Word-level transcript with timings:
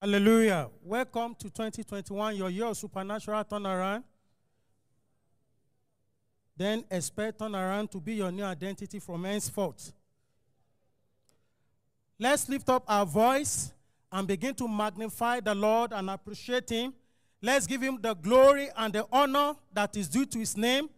Hallelujah. 0.00 0.68
Welcome 0.84 1.34
to 1.40 1.50
2021, 1.50 2.36
your 2.36 2.50
year 2.50 2.66
of 2.66 2.76
supernatural 2.76 3.42
turnaround. 3.42 4.04
Then 6.56 6.84
expect 6.88 7.40
turnaround 7.40 7.90
to 7.90 8.00
be 8.00 8.14
your 8.14 8.30
new 8.30 8.44
identity 8.44 9.00
from 9.00 9.24
henceforth. 9.24 9.92
Let's 12.16 12.48
lift 12.48 12.68
up 12.68 12.84
our 12.86 13.04
voice 13.04 13.72
and 14.12 14.28
begin 14.28 14.54
to 14.54 14.68
magnify 14.68 15.40
the 15.40 15.56
Lord 15.56 15.92
and 15.92 16.08
appreciate 16.10 16.70
Him. 16.70 16.94
Let's 17.42 17.66
give 17.66 17.82
Him 17.82 17.98
the 18.00 18.14
glory 18.14 18.68
and 18.76 18.92
the 18.92 19.04
honor 19.10 19.56
that 19.72 19.96
is 19.96 20.08
due 20.08 20.26
to 20.26 20.38
His 20.38 20.56
name. 20.56 20.88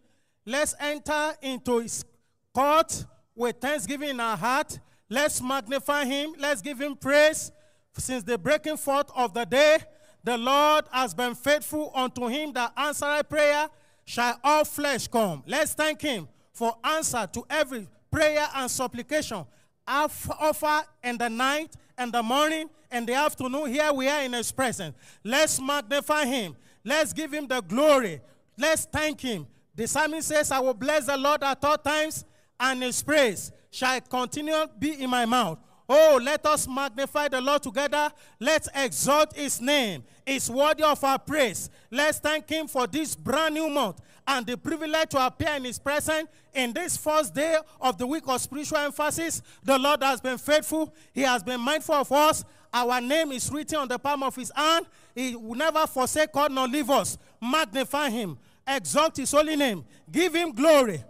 Let's 0.45 0.75
enter 0.79 1.33
into 1.41 1.79
His 1.79 2.05
court 2.53 3.03
with 3.33 3.55
thanksgiving 3.59 4.09
in 4.09 4.19
our 4.19 4.37
heart. 4.37 4.79
Let's 5.09 5.41
magnify 5.41 6.05
Him. 6.05 6.35
Let's 6.37 6.61
give 6.61 6.79
Him 6.79 6.95
praise. 6.95 7.51
Since 7.97 8.23
the 8.23 8.37
breaking 8.37 8.77
forth 8.77 9.11
of 9.15 9.33
the 9.33 9.45
day, 9.45 9.79
the 10.23 10.37
Lord 10.37 10.85
has 10.91 11.13
been 11.13 11.35
faithful 11.35 11.91
unto 11.93 12.27
him 12.27 12.53
that 12.53 12.73
answered 12.77 13.27
prayer, 13.29 13.67
shall 14.05 14.39
all 14.43 14.63
flesh 14.65 15.07
come. 15.07 15.43
Let's 15.45 15.73
thank 15.73 16.01
him 16.01 16.27
for 16.53 16.75
answer 16.83 17.27
to 17.33 17.45
every 17.49 17.87
prayer 18.09 18.47
and 18.55 18.69
supplication 18.69 19.45
I 19.87 20.07
offer 20.39 20.87
in 21.03 21.17
the 21.17 21.29
night 21.29 21.75
and 21.97 22.11
the 22.11 22.21
morning 22.21 22.69
and 22.89 23.07
the 23.07 23.13
afternoon. 23.13 23.67
Here 23.67 23.91
we 23.91 24.07
are 24.07 24.23
in 24.23 24.33
his 24.33 24.51
presence. 24.51 24.95
Let's 25.23 25.59
magnify 25.59 26.25
him. 26.25 26.55
Let's 26.83 27.13
give 27.13 27.33
him 27.33 27.47
the 27.47 27.61
glory. 27.61 28.21
Let's 28.57 28.85
thank 28.85 29.21
him. 29.21 29.47
The 29.75 29.87
psalmist 29.87 30.27
says, 30.27 30.51
I 30.51 30.59
will 30.59 30.73
bless 30.73 31.05
the 31.05 31.17
Lord 31.17 31.43
at 31.43 31.63
all 31.63 31.77
times, 31.77 32.25
and 32.59 32.83
his 32.83 33.01
praise 33.01 33.51
shall 33.69 33.99
continue 34.01 34.67
be 34.77 35.01
in 35.01 35.09
my 35.09 35.25
mouth. 35.25 35.59
Oh, 35.93 36.21
let 36.23 36.45
us 36.45 36.69
magnify 36.69 37.27
the 37.27 37.41
Lord 37.41 37.61
together. 37.63 38.09
Let's 38.39 38.69
exalt 38.73 39.35
his 39.35 39.59
name. 39.59 40.05
It's 40.25 40.49
worthy 40.49 40.83
of 40.83 41.03
our 41.03 41.19
praise. 41.19 41.69
Let's 41.91 42.17
thank 42.17 42.47
him 42.47 42.69
for 42.69 42.87
this 42.87 43.13
brand 43.13 43.55
new 43.55 43.67
month 43.69 43.99
and 44.25 44.45
the 44.45 44.55
privilege 44.57 45.09
to 45.09 45.25
appear 45.25 45.55
in 45.55 45.65
his 45.65 45.77
presence 45.79 46.29
in 46.53 46.71
this 46.71 46.95
first 46.95 47.35
day 47.35 47.57
of 47.81 47.97
the 47.97 48.07
week 48.07 48.23
of 48.25 48.39
spiritual 48.39 48.77
emphasis. 48.77 49.41
The 49.65 49.77
Lord 49.77 50.01
has 50.01 50.21
been 50.21 50.37
faithful. 50.37 50.93
He 51.11 51.23
has 51.23 51.43
been 51.43 51.59
mindful 51.59 51.95
of 51.95 52.09
us. 52.09 52.45
Our 52.73 53.01
name 53.01 53.33
is 53.33 53.51
written 53.51 53.79
on 53.79 53.89
the 53.89 53.99
palm 53.99 54.23
of 54.23 54.33
his 54.33 54.49
hand. 54.55 54.85
He 55.13 55.35
will 55.35 55.55
never 55.55 55.85
forsake 55.87 56.29
us 56.35 56.49
nor 56.49 56.69
leave 56.69 56.89
us. 56.89 57.17
Magnify 57.41 58.11
him. 58.11 58.37
Exalt 58.65 59.17
his 59.17 59.29
holy 59.29 59.57
name. 59.57 59.83
Give 60.09 60.33
him 60.33 60.53
glory 60.53 61.03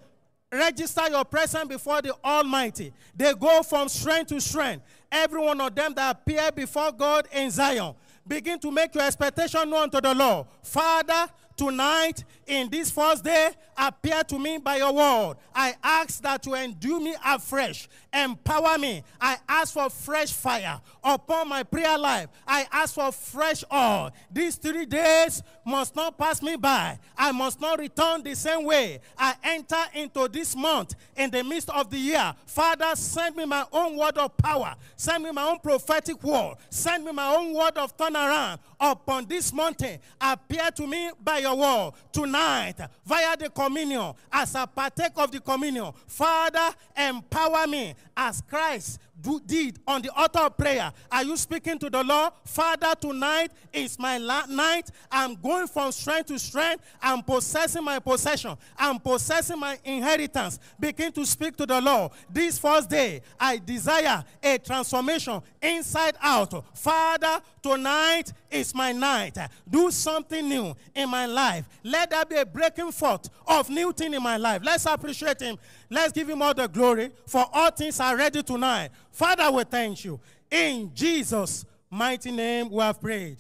register 0.52 1.10
your 1.10 1.26
presence 1.26 1.68
before 1.68 2.02
the 2.02 2.14
Almighty. 2.24 2.94
They 3.16 3.34
go 3.34 3.64
from 3.64 3.88
strength 3.90 4.30
to 4.30 4.42
strength. 4.42 4.86
Every 5.12 5.42
one 5.42 5.60
of 5.62 5.74
them 5.74 5.94
that 5.96 6.18
appear 6.18 6.52
before 6.52 6.92
God 6.92 7.28
in 7.32 7.50
Zion. 7.52 7.96
Begin 8.28 8.60
to 8.60 8.72
make 8.72 8.94
your 8.94 9.04
expectation 9.04 9.70
known 9.70 9.90
to 9.90 10.00
the 10.00 10.14
Lord. 10.14 10.48
Father, 10.64 11.28
tonight, 11.62 12.24
in 12.48 12.70
this 12.70 12.90
first 12.90 13.24
day, 13.24 13.52
appear 13.78 14.24
to 14.24 14.40
me 14.40 14.58
by 14.58 14.78
your 14.78 14.94
word. 14.94 15.36
I 15.54 15.76
ask 15.84 16.22
that 16.24 16.46
you 16.46 16.56
endue 16.56 17.00
me 17.00 17.16
afresh, 17.24 17.88
empower 18.12 18.78
me. 18.80 19.04
I 19.20 19.38
ask 19.48 19.74
for 19.74 19.90
fresh 19.90 20.34
fire 20.34 20.82
upon 21.04 21.50
my 21.50 21.64
prayer 21.64 21.98
life. 21.98 22.30
I 22.48 22.68
ask 22.72 22.96
for 22.96 23.12
fresh 23.12 23.64
oil. 23.72 24.12
These 24.32 24.56
three 24.56 24.86
days 24.86 25.44
must 25.66 25.96
not 25.96 26.18
pass 26.18 26.42
me 26.42 26.56
by. 26.56 26.98
I 27.16 27.32
must 27.32 27.62
not 27.62 27.80
return 27.80 28.24
the 28.24 28.36
same 28.36 28.66
way. 28.66 29.00
I 29.18 29.36
enter 29.44 29.84
into 29.94 30.28
this 30.28 30.56
month 30.56 30.96
in 31.16 31.30
the 31.30 31.44
midst 31.44 31.70
of 31.70 31.90
the 31.90 31.98
year. 31.98 32.34
Father, 32.48 32.96
send 32.96 33.36
me 33.36 33.46
my 33.46 33.66
own 33.72 33.98
word 33.98 34.18
of 34.18 34.36
power. 34.38 34.76
Send 34.96 35.24
me 35.24 35.32
my 35.32 35.44
own 35.44 35.60
prophetic 35.60 36.22
word. 36.24 36.56
Send 36.70 37.06
me 37.06 37.12
my 37.12 37.34
own 37.36 37.54
word 37.54 37.78
of 37.78 37.96
turnaround 37.96 38.60
upon 38.80 39.28
this 39.28 39.54
mountain. 39.54 40.00
Appear 40.20 40.72
to 40.72 40.88
me 40.88 41.12
by 41.24 41.38
your 41.38 41.51
word 41.56 41.92
tonight 42.12 42.76
via 43.06 43.38
the 43.38 43.50
communion 43.50 44.14
as 44.32 44.56
I 44.56 44.66
partake 44.66 45.14
of 45.18 45.32
the 45.32 45.40
communion. 45.40 45.92
Father, 46.08 46.76
empower 46.96 47.68
me 47.68 47.96
as 48.16 48.42
Christ 48.42 49.00
do, 49.22 49.40
did 49.46 49.80
on 49.88 50.02
the 50.02 50.12
altar 50.14 50.40
of 50.40 50.58
prayer. 50.58 50.92
Are 51.12 51.24
you 51.24 51.38
speaking 51.38 51.78
to 51.80 51.90
the 51.90 52.04
Lord? 52.04 52.34
Father, 52.46 52.94
tonight 53.00 53.52
is 53.72 53.98
my 54.00 54.18
la- 54.18 54.46
night. 54.48 54.90
I'm 55.12 55.36
going 55.36 55.68
from 55.68 55.92
strength 55.92 56.28
to 56.28 56.40
strength. 56.40 56.84
I'm 57.02 57.22
possessing 57.22 57.84
my 57.84 58.00
possession. 58.00 58.58
I'm 58.78 59.00
possessing 59.00 59.60
my 59.60 59.78
inheritance. 59.84 60.60
Begin 60.80 61.12
to 61.14 61.26
speak 61.26 61.56
to 61.58 61.66
the 61.66 61.80
Lord. 61.80 62.12
This 62.30 62.58
first 62.58 62.90
day, 62.90 63.22
I 63.40 63.58
desire 63.58 64.24
a 64.42 64.58
transformation 64.58 65.42
inside 65.62 66.16
out. 66.22 66.64
Father, 66.76 67.42
tonight 67.62 68.34
is 68.50 68.74
my 68.74 68.92
night. 68.92 69.38
Do 69.70 69.92
something 69.92 70.48
new 70.48 70.76
in 70.96 71.10
my 71.10 71.26
life. 71.26 71.66
Let 71.84 72.10
there 72.10 72.26
be 72.26 72.36
a 72.36 72.46
breaking 72.46 72.92
forth 72.92 73.30
of 73.48 73.70
new 73.70 73.94
thing 73.94 74.14
in 74.14 74.24
my 74.24 74.38
life. 74.38 74.62
Let's 74.64 74.86
appreciate 74.86 75.42
him. 75.42 75.58
Let's 75.90 76.12
give 76.12 76.30
him 76.30 76.42
all 76.42 76.54
the 76.54 76.68
glory 76.68 77.12
for 77.26 77.46
all 77.54 77.72
things 77.72 78.00
are 78.00 78.16
ready 78.16 78.44
tonight. 78.44 78.92
Father, 79.12 79.52
we 79.52 79.64
thank 79.64 80.06
you. 80.06 80.20
In 80.50 80.92
Jesus' 80.94 81.66
mighty 81.90 82.32
name, 82.32 82.70
we 82.70 82.80
have 82.82 83.00
prayed. 83.00 83.38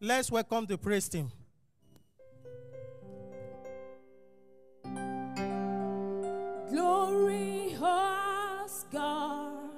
Let's 0.00 0.30
welcome 0.30 0.64
the 0.66 0.78
praise 0.78 1.08
team. 1.08 1.30
Glorious 6.70 7.80
God, 8.92 9.70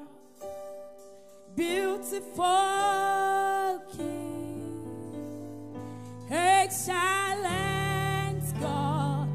beautiful 1.55 3.10
King, 3.97 4.85
excellent 6.31 7.41
God, 8.61 9.29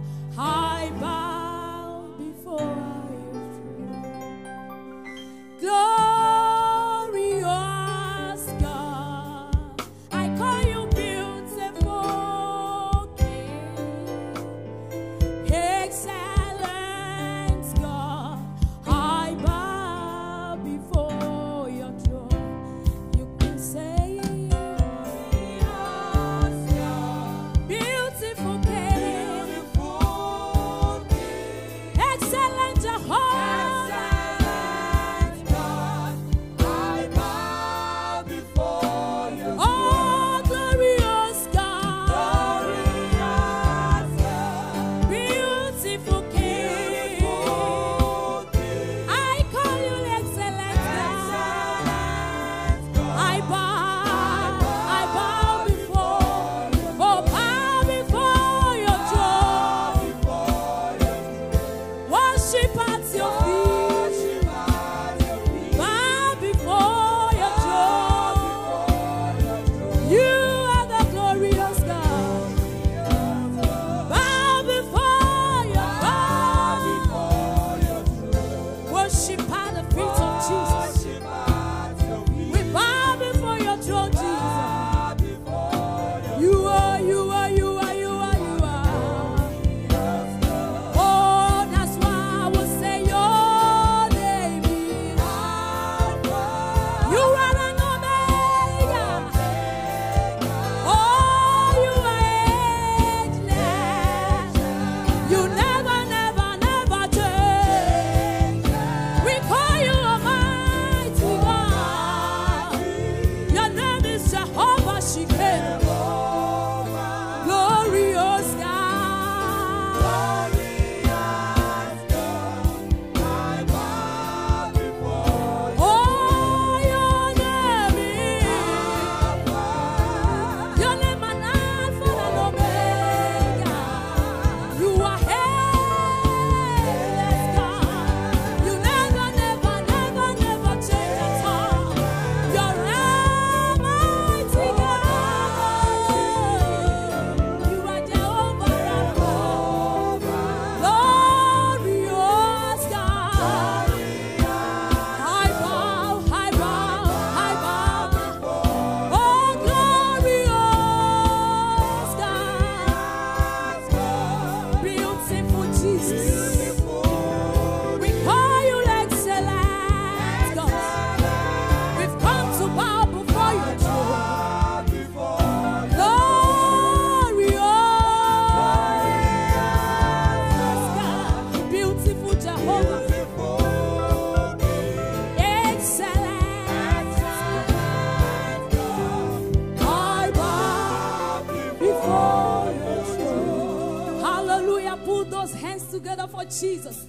Jesus. 196.65 197.04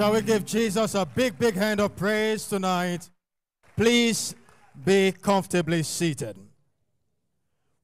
Shall 0.00 0.12
we 0.12 0.22
give 0.22 0.46
Jesus 0.46 0.94
a 0.94 1.04
big, 1.04 1.38
big 1.38 1.54
hand 1.54 1.78
of 1.78 1.94
praise 1.94 2.48
tonight? 2.48 3.10
Please 3.76 4.34
be 4.82 5.12
comfortably 5.12 5.82
seated. 5.82 6.38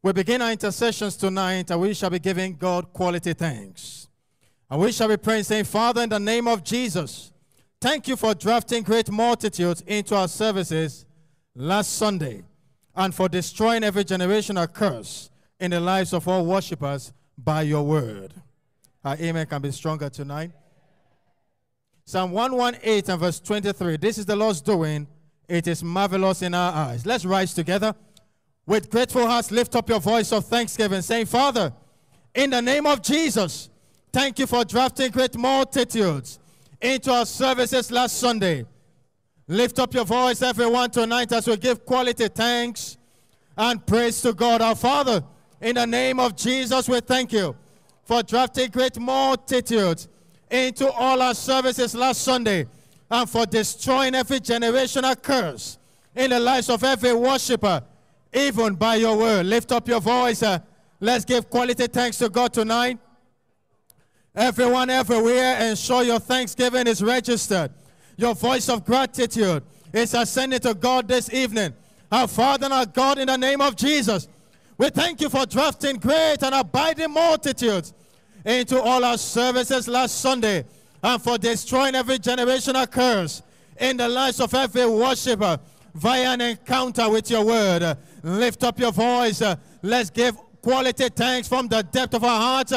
We 0.02 0.14
begin 0.14 0.40
our 0.40 0.50
intercessions 0.50 1.14
tonight, 1.14 1.70
and 1.70 1.78
we 1.78 1.92
shall 1.92 2.08
be 2.08 2.18
giving 2.18 2.56
God 2.56 2.90
quality 2.94 3.34
thanks. 3.34 4.08
And 4.70 4.80
we 4.80 4.92
shall 4.92 5.08
be 5.08 5.18
praying, 5.18 5.42
saying, 5.42 5.64
Father, 5.64 6.04
in 6.04 6.08
the 6.08 6.18
name 6.18 6.48
of 6.48 6.64
Jesus, 6.64 7.32
thank 7.82 8.08
you 8.08 8.16
for 8.16 8.32
drafting 8.32 8.82
great 8.82 9.10
multitudes 9.10 9.82
into 9.86 10.16
our 10.16 10.26
services 10.26 11.04
last 11.54 11.98
Sunday 11.98 12.44
and 12.94 13.14
for 13.14 13.28
destroying 13.28 13.84
every 13.84 14.06
generational 14.06 14.72
curse 14.72 15.28
in 15.60 15.70
the 15.70 15.80
lives 15.80 16.14
of 16.14 16.26
all 16.26 16.46
worshippers 16.46 17.12
by 17.36 17.60
your 17.60 17.82
word. 17.82 18.32
Our 19.04 19.16
amen 19.16 19.44
can 19.48 19.60
be 19.60 19.70
stronger 19.70 20.08
tonight. 20.08 20.52
Psalm 22.08 22.30
118 22.30 23.10
and 23.10 23.20
verse 23.20 23.40
23. 23.40 23.96
This 23.96 24.16
is 24.16 24.26
the 24.26 24.36
Lord's 24.36 24.60
doing. 24.60 25.08
It 25.48 25.66
is 25.66 25.82
marvelous 25.82 26.40
in 26.40 26.54
our 26.54 26.72
eyes. 26.72 27.04
Let's 27.04 27.24
rise 27.24 27.52
together. 27.52 27.96
With 28.64 28.90
grateful 28.90 29.26
hearts, 29.26 29.50
lift 29.50 29.74
up 29.74 29.88
your 29.88 29.98
voice 29.98 30.32
of 30.32 30.44
thanksgiving, 30.44 31.02
saying, 31.02 31.26
Father, 31.26 31.72
in 32.32 32.50
the 32.50 32.62
name 32.62 32.86
of 32.86 33.02
Jesus, 33.02 33.70
thank 34.12 34.38
you 34.38 34.46
for 34.46 34.64
drafting 34.64 35.10
great 35.10 35.36
multitudes 35.36 36.38
into 36.80 37.10
our 37.10 37.26
services 37.26 37.90
last 37.90 38.18
Sunday. 38.18 38.64
Lift 39.48 39.80
up 39.80 39.92
your 39.92 40.04
voice, 40.04 40.42
everyone, 40.42 40.90
tonight 40.90 41.32
as 41.32 41.48
we 41.48 41.56
give 41.56 41.84
quality 41.84 42.28
thanks 42.28 42.98
and 43.58 43.84
praise 43.84 44.20
to 44.22 44.32
God 44.32 44.62
our 44.62 44.76
Father. 44.76 45.24
In 45.60 45.74
the 45.74 45.86
name 45.86 46.20
of 46.20 46.36
Jesus, 46.36 46.88
we 46.88 47.00
thank 47.00 47.32
you 47.32 47.56
for 48.04 48.22
drafting 48.22 48.70
great 48.70 48.96
multitudes 48.96 50.06
into 50.50 50.90
all 50.90 51.20
our 51.22 51.34
services 51.34 51.94
last 51.94 52.22
Sunday 52.22 52.66
and 53.10 53.28
for 53.28 53.46
destroying 53.46 54.14
every 54.14 54.40
generational 54.40 55.20
curse 55.20 55.78
in 56.14 56.30
the 56.30 56.40
lives 56.40 56.68
of 56.70 56.82
every 56.82 57.12
worshiper, 57.12 57.82
even 58.32 58.74
by 58.74 58.96
your 58.96 59.16
word. 59.16 59.46
Lift 59.46 59.72
up 59.72 59.86
your 59.88 60.00
voice. 60.00 60.42
Uh, 60.42 60.58
let's 61.00 61.24
give 61.24 61.48
quality 61.50 61.86
thanks 61.86 62.18
to 62.18 62.28
God 62.28 62.52
tonight. 62.52 62.98
Everyone, 64.34 64.90
everywhere, 64.90 65.68
ensure 65.68 66.02
your 66.02 66.20
thanksgiving 66.20 66.86
is 66.86 67.02
registered. 67.02 67.72
Your 68.16 68.34
voice 68.34 68.68
of 68.68 68.84
gratitude 68.84 69.62
is 69.92 70.14
ascending 70.14 70.60
to 70.60 70.74
God 70.74 71.08
this 71.08 71.32
evening. 71.32 71.72
Our 72.10 72.28
Father 72.28 72.66
and 72.66 72.74
our 72.74 72.86
God, 72.86 73.18
in 73.18 73.26
the 73.28 73.36
name 73.36 73.60
of 73.60 73.76
Jesus, 73.76 74.28
we 74.78 74.90
thank 74.90 75.20
you 75.20 75.30
for 75.30 75.46
drafting 75.46 75.96
great 75.96 76.42
and 76.42 76.54
abiding 76.54 77.12
multitudes 77.12 77.94
into 78.46 78.80
all 78.80 79.04
our 79.04 79.18
services 79.18 79.88
last 79.88 80.20
Sunday 80.20 80.64
and 81.02 81.20
for 81.20 81.36
destroying 81.36 81.96
every 81.96 82.18
generational 82.18 82.88
curse 82.90 83.42
in 83.78 83.96
the 83.96 84.08
lives 84.08 84.40
of 84.40 84.54
every 84.54 84.86
worshiper 84.86 85.58
via 85.94 86.30
an 86.30 86.40
encounter 86.40 87.10
with 87.10 87.28
your 87.28 87.44
word. 87.44 87.98
Lift 88.22 88.62
up 88.62 88.78
your 88.78 88.92
voice. 88.92 89.42
Let's 89.82 90.10
give 90.10 90.36
quality 90.62 91.08
thanks 91.08 91.48
from 91.48 91.66
the 91.66 91.82
depth 91.82 92.14
of 92.14 92.22
our 92.22 92.40
hearts. 92.40 92.72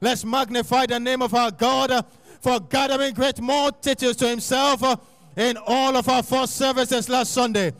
Let's 0.00 0.24
magnify 0.24 0.86
the 0.86 1.00
name 1.00 1.22
of 1.22 1.34
our 1.34 1.50
God 1.50 2.04
for 2.42 2.60
gathering 2.60 3.14
great 3.14 3.40
multitudes 3.40 4.16
to 4.16 4.28
himself 4.28 4.82
in 5.36 5.56
all 5.66 5.96
of 5.96 6.08
our 6.08 6.22
first 6.22 6.56
services 6.56 7.08
last 7.08 7.32
Sunday. 7.32 7.72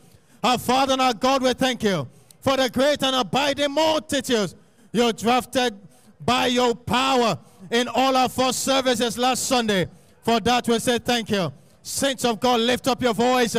Our 0.43 0.59
Father 0.59 0.95
and 0.95 1.03
our 1.03 1.15
God, 1.15 1.43
we 1.43 1.53
thank 1.53 1.83
you 1.83 2.09
for 2.41 2.57
the 2.57 2.71
great 2.71 3.03
and 3.03 3.15
abiding 3.15 3.73
multitudes 3.73 4.55
you 4.93 5.13
drafted 5.13 5.79
by 6.27 6.47
your 6.47 6.75
power 6.75 7.39
in 7.71 7.89
all 7.89 8.17
our 8.17 8.29
first 8.29 8.65
services 8.65 9.17
last 9.17 9.45
Sunday. 9.45 9.87
For 10.23 10.41
that, 10.41 10.67
we 10.67 10.79
say 10.81 10.99
thank 10.99 11.31
you. 11.31 11.53
Saints 11.83 12.25
of 12.25 12.41
God, 12.41 12.61
lift 12.61 12.89
up 12.89 13.01
your 13.01 13.15
voice. 13.15 13.57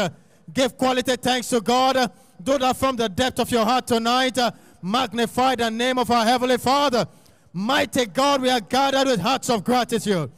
Give 0.53 0.77
quality 0.77 1.15
thanks 1.15 1.47
to 1.49 1.61
God. 1.61 2.11
Do 2.43 2.57
that 2.57 2.75
from 2.75 2.97
the 2.97 3.07
depth 3.07 3.39
of 3.39 3.49
your 3.49 3.63
heart 3.63 3.87
tonight. 3.87 4.37
Magnify 4.81 5.55
the 5.55 5.71
name 5.71 5.97
of 5.97 6.11
our 6.11 6.25
Heavenly 6.25 6.57
Father. 6.57 7.07
Mighty 7.53 8.05
God, 8.05 8.41
we 8.41 8.49
are 8.49 8.59
gathered 8.59 9.07
with 9.07 9.21
hearts 9.21 9.49
of 9.49 9.63
gratitude. 9.63 10.29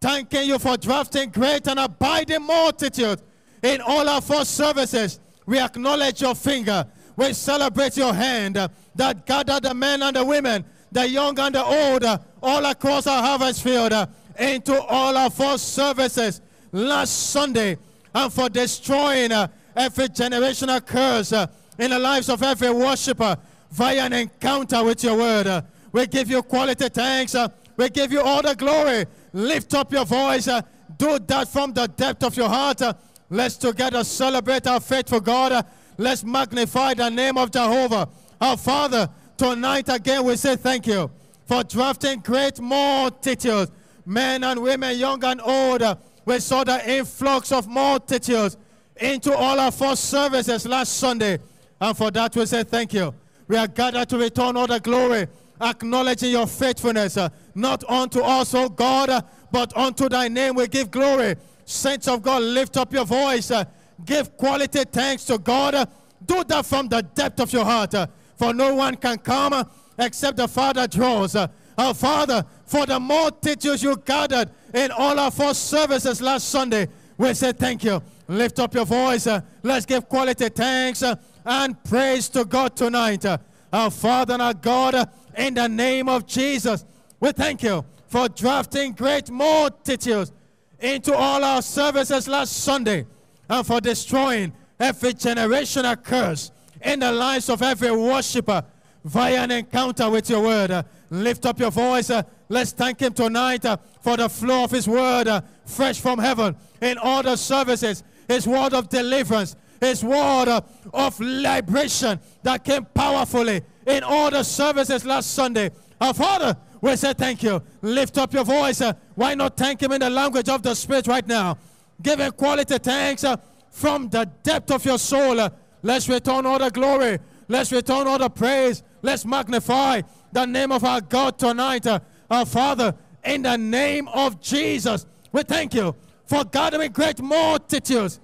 Thanking 0.00 0.48
you 0.48 0.58
for 0.58 0.76
drafting 0.76 1.30
great 1.30 1.66
and 1.68 1.78
abiding 1.78 2.42
multitude 2.42 3.22
in 3.62 3.80
all 3.80 4.08
our 4.08 4.20
first 4.20 4.56
services. 4.56 5.20
We 5.46 5.58
acknowledge 5.60 6.20
your 6.20 6.34
finger. 6.34 6.86
We 7.16 7.32
celebrate 7.32 7.96
your 7.96 8.12
hand 8.12 8.56
that 8.96 9.24
gathered 9.24 9.62
the 9.62 9.72
men 9.72 10.02
and 10.02 10.16
the 10.16 10.24
women 10.24 10.64
the 10.94 11.08
young 11.08 11.38
and 11.40 11.54
the 11.54 11.64
old, 11.64 12.04
uh, 12.04 12.16
all 12.40 12.64
across 12.64 13.06
our 13.06 13.20
harvest 13.20 13.62
field, 13.62 13.92
uh, 13.92 14.06
into 14.38 14.80
all 14.80 15.16
our 15.16 15.28
first 15.28 15.74
services 15.74 16.40
last 16.72 17.30
Sunday, 17.30 17.76
and 18.14 18.32
for 18.32 18.48
destroying 18.48 19.32
uh, 19.32 19.48
every 19.76 20.08
generational 20.08 20.84
curse 20.84 21.32
in 21.78 21.90
the 21.90 21.98
lives 21.98 22.28
of 22.28 22.42
every 22.42 22.70
worshiper 22.70 23.36
via 23.72 24.06
an 24.06 24.12
encounter 24.12 24.82
with 24.84 25.02
your 25.02 25.18
word. 25.18 25.64
We 25.90 26.06
give 26.06 26.30
you 26.30 26.42
quality 26.42 26.88
thanks. 26.88 27.34
We 27.76 27.88
give 27.88 28.12
you 28.12 28.20
all 28.20 28.42
the 28.42 28.54
glory. 28.54 29.04
Lift 29.32 29.74
up 29.74 29.92
your 29.92 30.04
voice. 30.04 30.48
Do 30.96 31.18
that 31.18 31.48
from 31.48 31.72
the 31.72 31.88
depth 31.88 32.22
of 32.22 32.36
your 32.36 32.48
heart. 32.48 32.82
Let's 33.30 33.56
together 33.56 34.04
celebrate 34.04 34.66
our 34.68 34.78
faithful 34.80 35.20
God. 35.20 35.66
Let's 35.98 36.22
magnify 36.22 36.94
the 36.94 37.08
name 37.08 37.36
of 37.36 37.50
Jehovah. 37.50 38.08
Our 38.40 38.56
Father, 38.56 39.08
tonight 39.36 39.88
again 39.88 40.24
we 40.24 40.36
say 40.36 40.56
thank 40.56 40.86
you 40.86 41.10
for 41.46 41.62
drafting 41.62 42.20
great 42.20 42.60
multitudes, 42.60 43.70
men 44.06 44.44
and 44.44 44.62
women, 44.62 44.96
young 44.98 45.22
and 45.24 45.40
old. 45.40 45.82
We 46.24 46.40
saw 46.40 46.64
the 46.64 46.90
influx 46.90 47.52
of 47.52 47.68
multitudes 47.68 48.56
into 48.96 49.34
all 49.34 49.60
our 49.60 49.70
first 49.70 50.06
services 50.06 50.66
last 50.66 50.96
Sunday. 50.96 51.38
And 51.80 51.96
for 51.96 52.10
that 52.12 52.34
we 52.34 52.46
say 52.46 52.62
thank 52.62 52.94
you. 52.94 53.14
We 53.46 53.56
are 53.56 53.66
gathered 53.66 54.08
to 54.08 54.18
return 54.18 54.56
all 54.56 54.66
the 54.66 54.80
glory, 54.80 55.26
acknowledging 55.60 56.30
your 56.30 56.46
faithfulness, 56.46 57.18
uh, 57.18 57.28
not 57.54 57.84
unto 57.88 58.20
us, 58.20 58.54
O 58.54 58.70
God, 58.70 59.10
uh, 59.10 59.20
but 59.52 59.76
unto 59.76 60.08
thy 60.08 60.28
name 60.28 60.54
we 60.54 60.66
give 60.66 60.90
glory. 60.90 61.36
Saints 61.66 62.08
of 62.08 62.22
God, 62.22 62.42
lift 62.42 62.76
up 62.78 62.92
your 62.92 63.04
voice. 63.04 63.50
Uh, 63.50 63.64
give 64.04 64.36
quality 64.36 64.84
thanks 64.84 65.24
to 65.24 65.38
God. 65.38 65.88
do 66.24 66.42
that 66.44 66.64
from 66.64 66.88
the 66.88 67.02
depth 67.02 67.40
of 67.40 67.52
your 67.52 67.64
heart 67.64 67.94
for 68.36 68.52
no 68.52 68.74
one 68.74 68.96
can 68.96 69.18
come 69.18 69.52
uh, 69.52 69.64
except 69.98 70.36
the 70.36 70.48
Father 70.48 70.86
draws. 70.86 71.36
Uh, 71.36 71.48
our 71.76 71.94
Father, 71.94 72.44
for 72.66 72.86
the 72.86 72.98
multitudes 72.98 73.82
you 73.82 73.96
gathered 74.04 74.50
in 74.72 74.90
all 74.90 75.18
our 75.18 75.30
four 75.30 75.54
services 75.54 76.20
last 76.20 76.48
Sunday, 76.48 76.88
we 77.18 77.34
say 77.34 77.52
thank 77.52 77.84
you. 77.84 78.02
Lift 78.28 78.58
up 78.58 78.74
your 78.74 78.86
voice. 78.86 79.26
Uh, 79.26 79.40
let's 79.62 79.86
give 79.86 80.08
quality 80.08 80.48
thanks 80.48 81.02
and 81.44 81.84
praise 81.84 82.28
to 82.30 82.44
God 82.44 82.76
tonight. 82.76 83.24
Our 83.72 83.90
Father 83.90 84.34
and 84.34 84.42
our 84.42 84.54
God, 84.54 85.08
in 85.36 85.54
the 85.54 85.68
name 85.68 86.08
of 86.08 86.26
Jesus, 86.26 86.84
we 87.20 87.32
thank 87.32 87.62
you 87.62 87.84
for 88.06 88.28
drafting 88.28 88.92
great 88.92 89.30
multitudes 89.30 90.32
into 90.78 91.14
all 91.14 91.42
our 91.42 91.62
services 91.62 92.28
last 92.28 92.52
Sunday 92.52 93.06
and 93.48 93.66
for 93.66 93.80
destroying 93.80 94.52
every 94.78 95.12
generational 95.14 96.00
curse 96.02 96.50
in 96.84 97.00
the 97.00 97.10
lives 97.10 97.48
of 97.48 97.62
every 97.62 97.90
worshiper 97.90 98.64
via 99.04 99.42
an 99.42 99.50
encounter 99.50 100.08
with 100.10 100.28
your 100.30 100.42
word. 100.42 100.70
Uh, 100.70 100.82
lift 101.10 101.46
up 101.46 101.58
your 101.58 101.70
voice. 101.70 102.10
Uh, 102.10 102.22
let's 102.48 102.72
thank 102.72 103.00
him 103.00 103.12
tonight 103.12 103.64
uh, 103.64 103.76
for 104.00 104.16
the 104.16 104.28
flow 104.28 104.64
of 104.64 104.70
his 104.70 104.88
word, 104.88 105.28
fresh 105.66 106.00
from 106.00 106.18
heaven, 106.18 106.56
in 106.80 106.98
all 106.98 107.22
the 107.22 107.36
services. 107.36 108.02
His 108.28 108.46
word 108.46 108.72
of 108.72 108.88
deliverance, 108.88 109.54
his 109.80 110.02
word 110.02 110.62
of 110.92 111.20
liberation 111.20 112.18
that 112.42 112.64
came 112.64 112.86
powerfully 112.86 113.62
in 113.86 114.02
all 114.02 114.30
the 114.30 114.42
services 114.42 115.04
last 115.04 115.34
Sunday. 115.34 115.70
Our 116.00 116.14
Father, 116.14 116.56
we 116.80 116.96
say 116.96 117.12
thank 117.12 117.42
you. 117.42 117.62
Lift 117.82 118.16
up 118.16 118.32
your 118.32 118.44
voice. 118.44 118.82
Why 119.14 119.34
not 119.34 119.56
thank 119.56 119.82
him 119.82 119.92
in 119.92 120.00
the 120.00 120.10
language 120.10 120.48
of 120.48 120.62
the 120.62 120.74
Spirit 120.74 121.06
right 121.06 121.26
now? 121.26 121.58
Give 122.02 122.18
him 122.18 122.32
quality 122.32 122.78
thanks 122.78 123.24
from 123.70 124.08
the 124.08 124.24
depth 124.42 124.70
of 124.70 124.84
your 124.84 124.98
soul. 124.98 125.48
Let's 125.84 126.08
return 126.08 126.46
all 126.46 126.58
the 126.58 126.70
glory. 126.70 127.18
Let's 127.46 127.70
return 127.70 128.08
all 128.08 128.16
the 128.16 128.30
praise. 128.30 128.82
Let's 129.02 129.26
magnify 129.26 130.00
the 130.32 130.46
name 130.46 130.72
of 130.72 130.82
our 130.82 131.02
God 131.02 131.38
tonight. 131.38 131.86
Uh, 131.86 132.00
our 132.30 132.46
Father, 132.46 132.94
in 133.22 133.42
the 133.42 133.58
name 133.58 134.08
of 134.08 134.40
Jesus, 134.40 135.04
we 135.30 135.42
thank 135.42 135.74
you 135.74 135.94
for 136.24 136.42
gathering 136.42 136.90
great 136.90 137.20
multitudes 137.20 138.18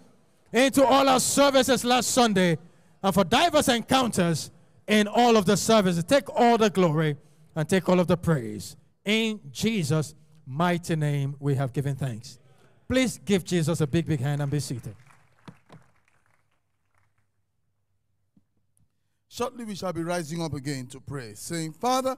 into 0.55 0.83
all 0.83 1.07
our 1.07 1.21
services 1.21 1.85
last 1.85 2.13
Sunday 2.13 2.57
and 3.03 3.13
for 3.15 3.25
diverse 3.25 3.69
encounters 3.69 4.51
in 4.89 5.07
all 5.07 5.37
of 5.37 5.45
the 5.45 5.57
services. 5.57 6.03
Take 6.05 6.31
all 6.35 6.57
the 6.57 6.71
glory 6.71 7.19
and 7.55 7.69
take 7.69 7.91
all 7.91 8.01
of 8.01 8.07
the 8.07 8.17
praise. 8.17 8.75
In 9.05 9.39
Jesus' 9.51 10.15
mighty 10.47 10.97
name, 10.97 11.37
we 11.39 11.57
have 11.57 11.75
given 11.75 11.95
thanks. 11.95 12.39
Please 12.89 13.21
give 13.23 13.45
Jesus 13.45 13.83
a 13.83 13.87
big, 13.87 14.07
big 14.07 14.21
hand 14.21 14.41
and 14.41 14.51
be 14.51 14.61
seated. 14.61 14.97
Shortly, 19.33 19.65
we 19.65 19.77
shall 19.77 19.93
be 19.93 20.03
rising 20.03 20.43
up 20.43 20.55
again 20.55 20.89
to 20.89 20.99
pray, 20.99 21.35
saying, 21.35 21.75
Father, 21.75 22.17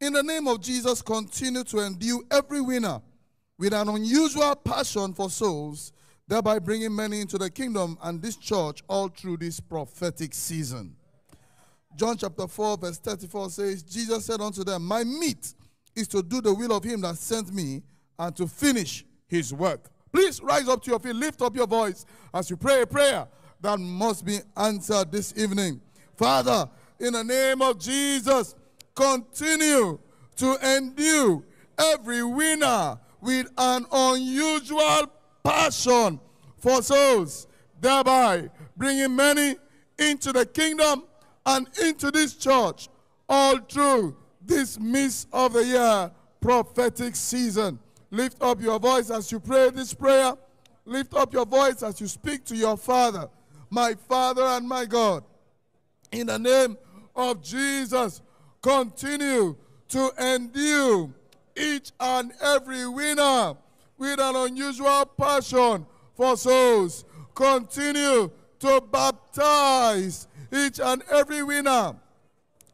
in 0.00 0.12
the 0.12 0.22
name 0.22 0.46
of 0.46 0.60
Jesus, 0.60 1.02
continue 1.02 1.64
to 1.64 1.80
endue 1.80 2.24
every 2.30 2.60
winner 2.60 3.02
with 3.58 3.72
an 3.72 3.88
unusual 3.88 4.54
passion 4.54 5.12
for 5.12 5.28
souls, 5.28 5.92
thereby 6.28 6.60
bringing 6.60 6.94
many 6.94 7.20
into 7.20 7.36
the 7.36 7.50
kingdom 7.50 7.98
and 8.00 8.22
this 8.22 8.36
church 8.36 8.84
all 8.86 9.08
through 9.08 9.38
this 9.38 9.58
prophetic 9.58 10.32
season. 10.34 10.94
John 11.96 12.16
chapter 12.16 12.46
4, 12.46 12.76
verse 12.76 12.98
34 12.98 13.50
says, 13.50 13.82
Jesus 13.82 14.26
said 14.26 14.40
unto 14.40 14.62
them, 14.62 14.84
My 14.84 15.02
meat 15.02 15.52
is 15.96 16.06
to 16.08 16.22
do 16.22 16.40
the 16.40 16.54
will 16.54 16.76
of 16.76 16.84
him 16.84 17.00
that 17.00 17.16
sent 17.16 17.52
me 17.52 17.82
and 18.20 18.36
to 18.36 18.46
finish 18.46 19.04
his 19.26 19.52
work. 19.52 19.90
Please 20.12 20.40
rise 20.40 20.68
up 20.68 20.80
to 20.84 20.90
your 20.92 21.00
feet, 21.00 21.16
lift 21.16 21.42
up 21.42 21.56
your 21.56 21.66
voice 21.66 22.06
as 22.32 22.48
you 22.50 22.56
pray 22.56 22.82
a 22.82 22.86
prayer 22.86 23.26
that 23.60 23.80
must 23.80 24.24
be 24.24 24.38
answered 24.56 25.10
this 25.10 25.34
evening. 25.36 25.80
Father, 26.16 26.68
in 26.98 27.12
the 27.12 27.24
name 27.24 27.62
of 27.62 27.78
Jesus, 27.78 28.54
continue 28.94 29.98
to 30.36 30.56
endue 30.62 31.44
every 31.78 32.22
winner 32.22 32.98
with 33.20 33.50
an 33.58 33.86
unusual 33.92 35.10
passion 35.42 36.20
for 36.58 36.82
souls, 36.82 37.46
thereby 37.80 38.48
bringing 38.76 39.14
many 39.14 39.56
into 39.98 40.32
the 40.32 40.46
kingdom 40.46 41.04
and 41.44 41.68
into 41.82 42.10
this 42.10 42.34
church 42.34 42.88
all 43.28 43.58
through 43.58 44.16
this 44.44 44.78
midst 44.78 45.28
of 45.32 45.52
the 45.52 45.64
year 45.64 46.10
prophetic 46.40 47.16
season. 47.16 47.78
Lift 48.10 48.40
up 48.40 48.60
your 48.62 48.78
voice 48.78 49.10
as 49.10 49.30
you 49.32 49.40
pray 49.40 49.70
this 49.70 49.92
prayer. 49.92 50.34
Lift 50.84 51.14
up 51.14 51.32
your 51.32 51.46
voice 51.46 51.82
as 51.82 52.00
you 52.00 52.06
speak 52.06 52.44
to 52.44 52.56
your 52.56 52.76
Father, 52.76 53.28
my 53.70 53.94
Father 54.08 54.42
and 54.42 54.68
my 54.68 54.84
God. 54.84 55.24
In 56.12 56.28
the 56.28 56.38
name 56.38 56.76
of 57.14 57.42
Jesus, 57.42 58.22
continue 58.62 59.56
to 59.88 60.10
endue 60.18 61.12
each 61.56 61.92
and 61.98 62.32
every 62.40 62.86
winner 62.86 63.54
with 63.98 64.20
an 64.20 64.36
unusual 64.36 65.06
passion 65.06 65.86
for 66.14 66.36
souls. 66.36 67.04
Continue 67.34 68.30
to 68.58 68.80
baptize 68.90 70.28
each 70.52 70.80
and 70.80 71.02
every 71.10 71.42
winner 71.42 71.96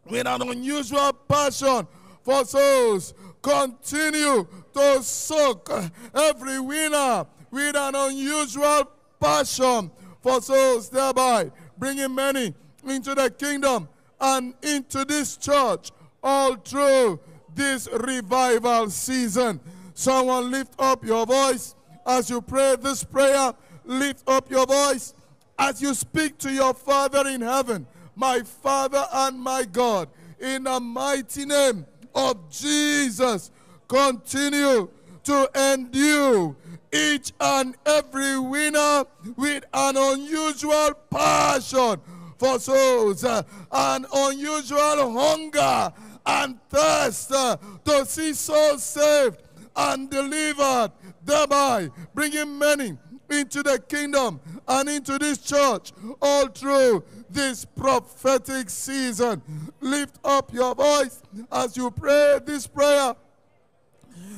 with 0.09 0.27
an 0.27 0.43
unusual 0.43 1.13
passion 1.29 1.87
for 2.23 2.45
souls. 2.45 3.15
Continue 3.41 4.47
to 4.73 5.03
soak 5.03 5.71
every 6.15 6.61
winner 6.61 7.27
with 7.51 7.77
an 7.77 7.95
unusual 7.95 8.91
passion 9.21 9.91
for 10.23 10.41
souls, 10.41 10.89
thereby 10.89 11.51
bringing 11.77 12.15
many 12.15 12.55
into 12.87 13.15
the 13.15 13.31
kingdom 13.31 13.89
and 14.21 14.55
into 14.63 15.05
this 15.05 15.37
church 15.37 15.91
all 16.23 16.57
through 16.57 17.21
this 17.55 17.89
revival 17.93 18.89
season. 18.91 19.61
Someone 19.95 20.51
lift 20.51 20.75
up 20.79 21.05
your 21.05 21.27
voice 21.27 21.75
as 22.07 22.31
you 22.31 22.41
pray 22.41 22.77
this 22.77 23.05
prayer. 23.05 23.53
Lift 23.85 24.29
up 24.29 24.51
your 24.51 24.67
voice 24.67 25.15
as 25.59 25.83
you 25.83 25.95
speak 25.95 26.39
to 26.39 26.53
your 26.53 26.75
Father 26.75 27.27
in 27.29 27.41
heaven, 27.41 27.87
my 28.17 28.41
Father 28.41 29.05
and 29.13 29.39
my 29.39 29.65
God, 29.65 30.09
in 30.41 30.65
the 30.65 30.81
mighty 30.81 31.45
name 31.45 31.85
of 32.15 32.51
Jesus. 32.51 33.51
Continue 33.89 34.89
to 35.25 35.51
endue 35.55 36.57
each 36.93 37.33
and 37.41 37.75
every 37.87 38.39
winner 38.39 39.05
with 39.37 39.65
an 39.73 39.97
unusual 39.97 40.95
passion 41.11 42.01
for 42.43 42.59
souls, 42.59 43.23
uh, 43.23 43.41
an 43.71 44.05
unusual 44.13 45.13
hunger 45.13 45.93
and 46.27 46.59
thirst 46.69 47.31
uh, 47.31 47.57
to 47.85 48.05
see 48.05 48.33
souls 48.33 48.83
saved 48.83 49.41
and 49.77 50.11
delivered, 50.11 50.91
thereby 51.25 51.89
bringing 52.13 52.59
many 52.59 52.99
into 53.31 53.63
the 53.63 53.79
kingdom 53.89 54.41
and 54.67 54.89
into 54.89 55.19
this 55.21 55.39
church 55.39 55.93
all 56.21 56.49
through 56.49 57.05
this 57.31 57.65
prophetic 57.65 58.69
season. 58.69 59.41
Lift 59.81 60.19
up 60.25 60.53
your 60.53 60.75
voice 60.75 61.23
as 61.53 61.77
you 61.77 61.93
pray 61.93 62.41
this 62.45 62.67
prayer. 62.67 63.15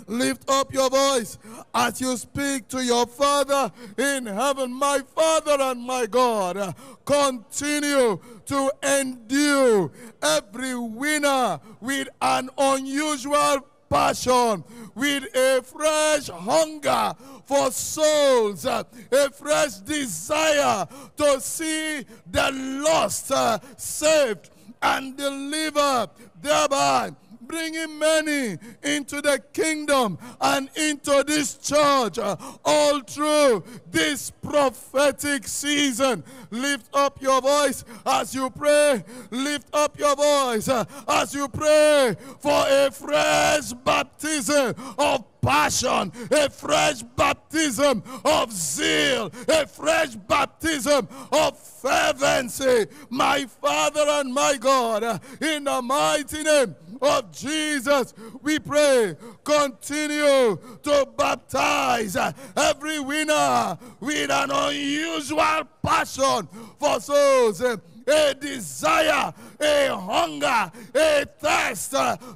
Lift 0.07 0.49
up 0.51 0.73
your 0.73 0.91
voice 0.91 1.39
as 1.75 2.01
you 2.01 2.17
speak 2.17 2.69
to 2.69 2.85
your 2.85 3.07
Father 3.07 3.73
in 3.97 4.27
heaven. 4.27 4.73
My 4.73 5.01
Father 5.15 5.57
and 5.61 5.83
my 5.83 6.07
God, 6.07 6.75
continue 7.05 8.19
to 8.47 8.73
endure 8.83 9.91
every 10.23 10.75
winner 10.75 11.61
with 11.81 12.09
an 12.21 12.51
unusual 12.59 13.67
passion, 13.89 14.65
with 14.95 15.25
a 15.37 15.63
fresh 15.63 16.29
hunger 16.29 17.15
for 17.45 17.71
souls, 17.71 18.65
a 18.65 18.85
fresh 19.33 19.75
desire 19.77 20.87
to 21.17 21.41
see 21.41 22.05
the 22.31 22.51
lost 22.85 23.31
uh, 23.31 23.59
saved 23.77 24.51
and 24.83 25.17
delivered, 25.17 26.09
thereby 26.41 27.13
bringing 27.47 27.99
many 27.99 28.59
into 28.83 29.21
the 29.21 29.43
kingdom 29.53 30.19
and 30.41 30.69
into 30.77 31.25
this 31.27 31.57
church 31.57 32.19
all 32.65 33.01
through 33.01 33.65
this 33.91 34.31
prophetic 34.31 35.47
season. 35.47 36.25
Lift 36.51 36.89
up 36.95 37.21
your 37.21 37.41
voice 37.41 37.85
as 38.07 38.35
you 38.35 38.51
pray. 38.51 39.05
Lift 39.31 39.69
up 39.73 39.99
your 39.99 40.17
voice 40.17 40.69
as 40.69 41.35
you 41.35 41.49
pray 41.49 42.17
for 42.41 42.65
a 42.69 42.91
fresh 42.91 43.73
baptism 43.73 44.75
of 44.99 45.25
passion, 45.45 46.11
a 46.31 46.49
fresh 46.49 47.03
baptism 47.03 48.03
of 48.25 48.51
zeal, 48.51 49.31
a 49.49 49.67
fresh 49.67 50.15
baptism 50.15 51.07
of 51.31 51.59
fervency. 51.59 52.87
My 53.11 53.45
Father 53.45 54.05
and 54.07 54.33
my 54.33 54.57
God, 54.59 55.21
in 55.41 55.65
the 55.65 55.83
mighty 55.83 56.43
name 56.43 56.75
of 57.01 57.33
Jesus, 57.33 58.15
we 58.43 58.59
pray, 58.59 59.17
continue 59.43 60.59
to 60.83 61.09
baptize 61.17 62.17
every 62.57 63.01
winner 63.01 63.79
with 64.01 64.31
an 64.31 64.51
unusual 64.51 65.65
passion 65.83 66.49
for 66.79 67.01
souls 67.01 67.63
a 68.07 68.35
desire, 68.35 69.33
a 69.61 69.89
hunger, 69.97 70.71
a 70.95 71.25
thirst 71.39 71.91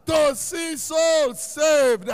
to 0.07 0.35
see 0.35 0.77
souls 0.77 1.43
saved 1.43 2.11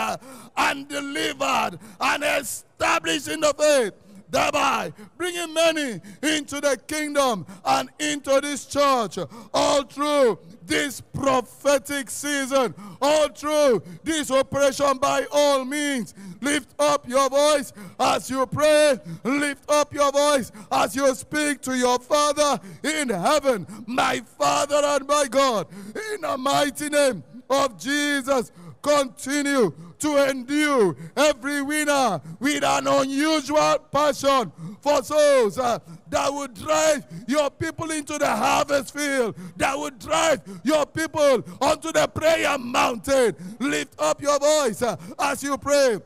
and 0.57 0.89
delivered 0.89 1.79
and 2.01 2.25
established 2.25 3.29
in 3.29 3.41
the 3.41 3.55
faith 3.57 3.95
thereby 4.31 4.93
bringing 5.17 5.55
many 5.55 6.01
into 6.23 6.61
the 6.61 6.79
kingdom 6.89 7.47
and 7.65 7.89
into 8.01 8.41
this 8.41 8.67
church 8.67 9.19
all 9.53 9.85
through 9.85 10.39
this 10.67 11.01
prophetic 11.01 12.11
season, 12.11 12.75
all 13.01 13.29
through 13.29 13.83
this 14.03 14.31
operation 14.31 14.99
by 14.99 15.27
all 15.31 15.65
means. 15.65 16.15
Lift 16.41 16.75
up 16.79 17.09
your 17.09 17.29
voice 17.29 17.73
as 17.99 18.31
you 18.31 18.47
pray. 18.47 18.99
Lift 19.25 19.71
up 19.71 19.93
your 19.93 20.13
voice 20.13 20.53
as 20.71 20.95
you 20.97 21.15
speak 21.15 21.61
to 21.63 21.77
your 21.77 21.99
Father 21.99 22.61
in 22.83 23.09
heaven, 23.09 23.67
my 23.87 24.21
Father 24.21 24.81
and 24.83 25.07
my 25.07 25.27
God, 25.31 25.67
in 26.15 26.21
the 26.21 26.37
mighty 26.37 26.89
name 26.89 27.23
of 27.51 27.79
Jesus. 27.79 28.53
Continue 28.83 29.73
to 30.05 30.29
endure 30.29 30.95
every 31.17 31.63
winner 31.63 32.21
with 32.39 32.63
an 32.63 32.87
unusual 32.87 33.79
passion 33.91 34.53
for 34.83 35.03
souls 35.03 35.59
uh, 35.59 35.79
that 36.11 36.31
would 36.31 36.53
drive 36.53 37.07
your 37.27 37.51
people 37.51 37.91
into 37.91 38.19
the 38.19 38.27
harvest 38.27 38.93
field, 38.93 39.35
that 39.57 39.79
would 39.79 39.99
drive 39.99 40.43
your 40.63 40.85
people 40.85 41.43
onto 41.59 41.91
the 41.91 42.07
prayer 42.09 42.59
mountain. 42.59 43.35
Lift 43.59 43.99
up 43.99 44.21
your 44.21 44.39
voice 44.39 44.83
uh, 44.83 44.95
as 45.19 45.43
you 45.43 45.57
pray. 45.57 45.99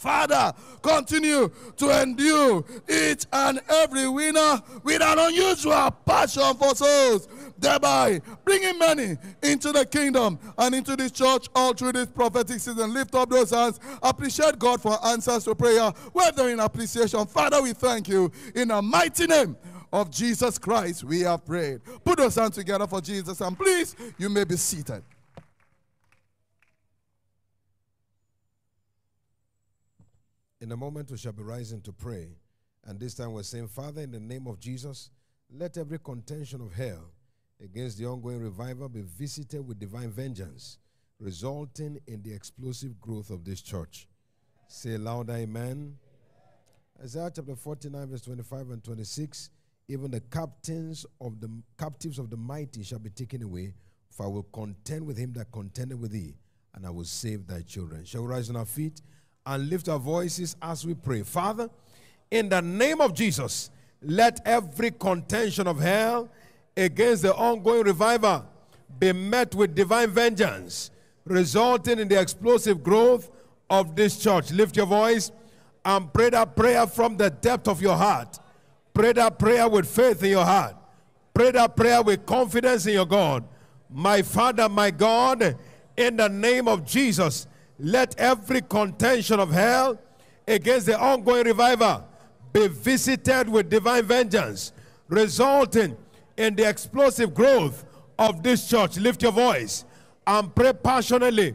Father, 0.00 0.54
continue 0.80 1.50
to 1.76 2.02
endure 2.02 2.64
each 2.88 3.26
and 3.30 3.60
every 3.68 4.08
winner 4.08 4.62
with 4.82 5.02
an 5.02 5.18
unusual 5.18 5.90
passion 6.06 6.54
for 6.54 6.74
souls, 6.74 7.28
thereby 7.58 8.18
bringing 8.42 8.78
many 8.78 9.18
into 9.42 9.72
the 9.72 9.84
kingdom 9.84 10.38
and 10.56 10.74
into 10.74 10.96
this 10.96 11.12
church 11.12 11.48
all 11.54 11.74
through 11.74 11.92
this 11.92 12.06
prophetic 12.06 12.60
season. 12.60 12.94
Lift 12.94 13.14
up 13.14 13.28
those 13.28 13.50
hands. 13.50 13.78
Appreciate 14.02 14.58
God 14.58 14.80
for 14.80 14.96
answers 15.04 15.44
to 15.44 15.54
prayer. 15.54 15.90
Whether 16.14 16.48
in 16.48 16.60
appreciation, 16.60 17.26
Father, 17.26 17.60
we 17.62 17.74
thank 17.74 18.08
you 18.08 18.32
in 18.54 18.68
the 18.68 18.80
mighty 18.80 19.26
name 19.26 19.54
of 19.92 20.10
Jesus 20.10 20.56
Christ. 20.56 21.04
We 21.04 21.20
have 21.20 21.44
prayed. 21.44 21.82
Put 22.04 22.16
those 22.16 22.36
hands 22.36 22.54
together 22.54 22.86
for 22.86 23.02
Jesus, 23.02 23.42
and 23.42 23.54
please, 23.54 23.94
you 24.16 24.30
may 24.30 24.44
be 24.44 24.56
seated. 24.56 25.02
In 30.60 30.72
a 30.72 30.76
moment, 30.76 31.10
we 31.10 31.16
shall 31.16 31.32
be 31.32 31.42
rising 31.42 31.80
to 31.82 31.92
pray. 31.92 32.28
And 32.84 33.00
this 33.00 33.14
time 33.14 33.32
we're 33.32 33.42
saying, 33.42 33.68
Father, 33.68 34.02
in 34.02 34.10
the 34.10 34.20
name 34.20 34.46
of 34.46 34.60
Jesus, 34.60 35.10
let 35.50 35.78
every 35.78 35.98
contention 35.98 36.60
of 36.60 36.74
hell 36.74 37.12
against 37.62 37.98
the 37.98 38.06
ongoing 38.06 38.40
revival 38.40 38.88
be 38.88 39.00
visited 39.00 39.66
with 39.66 39.78
divine 39.78 40.10
vengeance, 40.10 40.78
resulting 41.18 41.98
in 42.06 42.22
the 42.22 42.32
explosive 42.32 43.00
growth 43.00 43.30
of 43.30 43.44
this 43.44 43.62
church. 43.62 44.06
Say 44.68 44.98
louder, 44.98 45.32
amen. 45.32 45.96
Isaiah 47.02 47.32
chapter 47.34 47.56
49, 47.56 48.08
verse 48.08 48.22
25 48.22 48.70
and 48.70 48.84
26. 48.84 49.50
Even 49.88 50.10
the 50.10 50.20
captains 50.20 51.06
of 51.22 51.40
the 51.40 51.50
captives 51.78 52.18
of 52.18 52.28
the 52.28 52.36
mighty 52.36 52.82
shall 52.82 52.98
be 52.98 53.10
taken 53.10 53.42
away, 53.42 53.72
for 54.10 54.26
I 54.26 54.28
will 54.28 54.46
contend 54.52 55.06
with 55.06 55.16
him 55.16 55.32
that 55.34 55.50
contended 55.52 55.98
with 55.98 56.12
thee, 56.12 56.36
and 56.74 56.86
I 56.86 56.90
will 56.90 57.04
save 57.04 57.46
thy 57.46 57.62
children. 57.62 58.04
Shall 58.04 58.22
we 58.22 58.28
rise 58.28 58.50
on 58.50 58.56
our 58.56 58.66
feet 58.66 59.00
and 59.46 59.68
lift 59.68 59.88
our 59.88 59.98
voices 59.98 60.56
as 60.62 60.84
we 60.86 60.94
pray? 60.94 61.22
Father, 61.22 61.68
in 62.30 62.48
the 62.48 62.60
name 62.60 63.00
of 63.00 63.14
Jesus, 63.14 63.70
let 64.02 64.40
every 64.46 64.90
contention 64.90 65.66
of 65.66 65.80
hell 65.80 66.28
against 66.76 67.22
the 67.22 67.34
ongoing 67.34 67.84
revival 67.84 68.46
be 68.98 69.12
met 69.12 69.54
with 69.54 69.74
divine 69.74 70.10
vengeance, 70.10 70.90
resulting 71.24 71.98
in 71.98 72.08
the 72.08 72.20
explosive 72.20 72.82
growth 72.82 73.30
of 73.68 73.96
this 73.96 74.18
church. 74.18 74.50
Lift 74.50 74.76
your 74.76 74.86
voice 74.86 75.30
and 75.84 76.12
pray 76.12 76.30
that 76.30 76.56
prayer 76.56 76.86
from 76.86 77.16
the 77.16 77.30
depth 77.30 77.68
of 77.68 77.80
your 77.80 77.96
heart. 77.96 78.38
Pray 78.92 79.12
that 79.12 79.38
prayer 79.38 79.68
with 79.68 79.88
faith 79.88 80.22
in 80.22 80.30
your 80.30 80.44
heart. 80.44 80.76
Pray 81.32 81.52
that 81.52 81.76
prayer 81.76 82.02
with 82.02 82.26
confidence 82.26 82.86
in 82.86 82.94
your 82.94 83.06
God. 83.06 83.44
My 83.88 84.22
Father, 84.22 84.68
my 84.68 84.90
God, 84.90 85.56
in 85.96 86.16
the 86.16 86.28
name 86.28 86.68
of 86.68 86.84
Jesus, 86.84 87.46
let 87.80 88.18
every 88.18 88.60
contention 88.60 89.40
of 89.40 89.50
hell 89.50 89.98
against 90.46 90.86
the 90.86 90.98
ongoing 90.98 91.46
revival 91.46 92.06
be 92.52 92.68
visited 92.68 93.48
with 93.48 93.70
divine 93.70 94.04
vengeance, 94.04 94.72
resulting 95.08 95.96
in 96.36 96.54
the 96.54 96.68
explosive 96.68 97.32
growth 97.32 97.84
of 98.18 98.42
this 98.42 98.68
church. 98.68 98.98
Lift 98.98 99.22
your 99.22 99.32
voice 99.32 99.84
and 100.26 100.54
pray 100.54 100.72
passionately, 100.72 101.54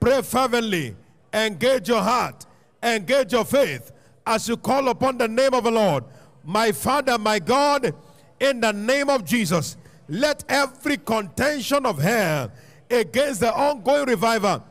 pray 0.00 0.22
fervently, 0.22 0.96
engage 1.32 1.88
your 1.88 2.02
heart, 2.02 2.46
engage 2.82 3.32
your 3.32 3.44
faith 3.44 3.92
as 4.26 4.48
you 4.48 4.56
call 4.56 4.88
upon 4.88 5.18
the 5.18 5.28
name 5.28 5.54
of 5.54 5.64
the 5.64 5.70
Lord. 5.70 6.04
My 6.44 6.72
Father, 6.72 7.18
my 7.18 7.38
God, 7.38 7.94
in 8.40 8.60
the 8.60 8.72
name 8.72 9.08
of 9.08 9.24
Jesus, 9.24 9.76
let 10.08 10.42
every 10.48 10.96
contention 10.96 11.86
of 11.86 11.98
hell 11.98 12.50
against 12.90 13.40
the 13.40 13.54
ongoing 13.54 14.06
revival 14.06 14.64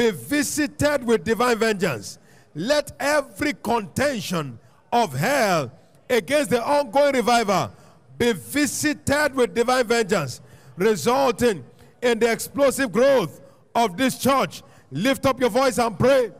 be 0.00 0.10
visited 0.10 1.04
with 1.04 1.24
divine 1.24 1.58
vengeance. 1.58 2.18
Let 2.54 2.90
every 2.98 3.52
contention 3.52 4.58
of 4.90 5.12
hell 5.12 5.70
against 6.08 6.48
the 6.48 6.64
ongoing 6.64 7.12
revival 7.16 7.70
be 8.16 8.32
visited 8.32 9.34
with 9.34 9.54
divine 9.54 9.86
vengeance, 9.86 10.40
resulting 10.76 11.62
in 12.00 12.18
the 12.18 12.32
explosive 12.32 12.90
growth 12.90 13.42
of 13.74 13.98
this 13.98 14.16
church. 14.16 14.62
Lift 14.90 15.26
up 15.26 15.38
your 15.38 15.50
voice 15.50 15.76
and 15.76 15.98
pray. 15.98 16.32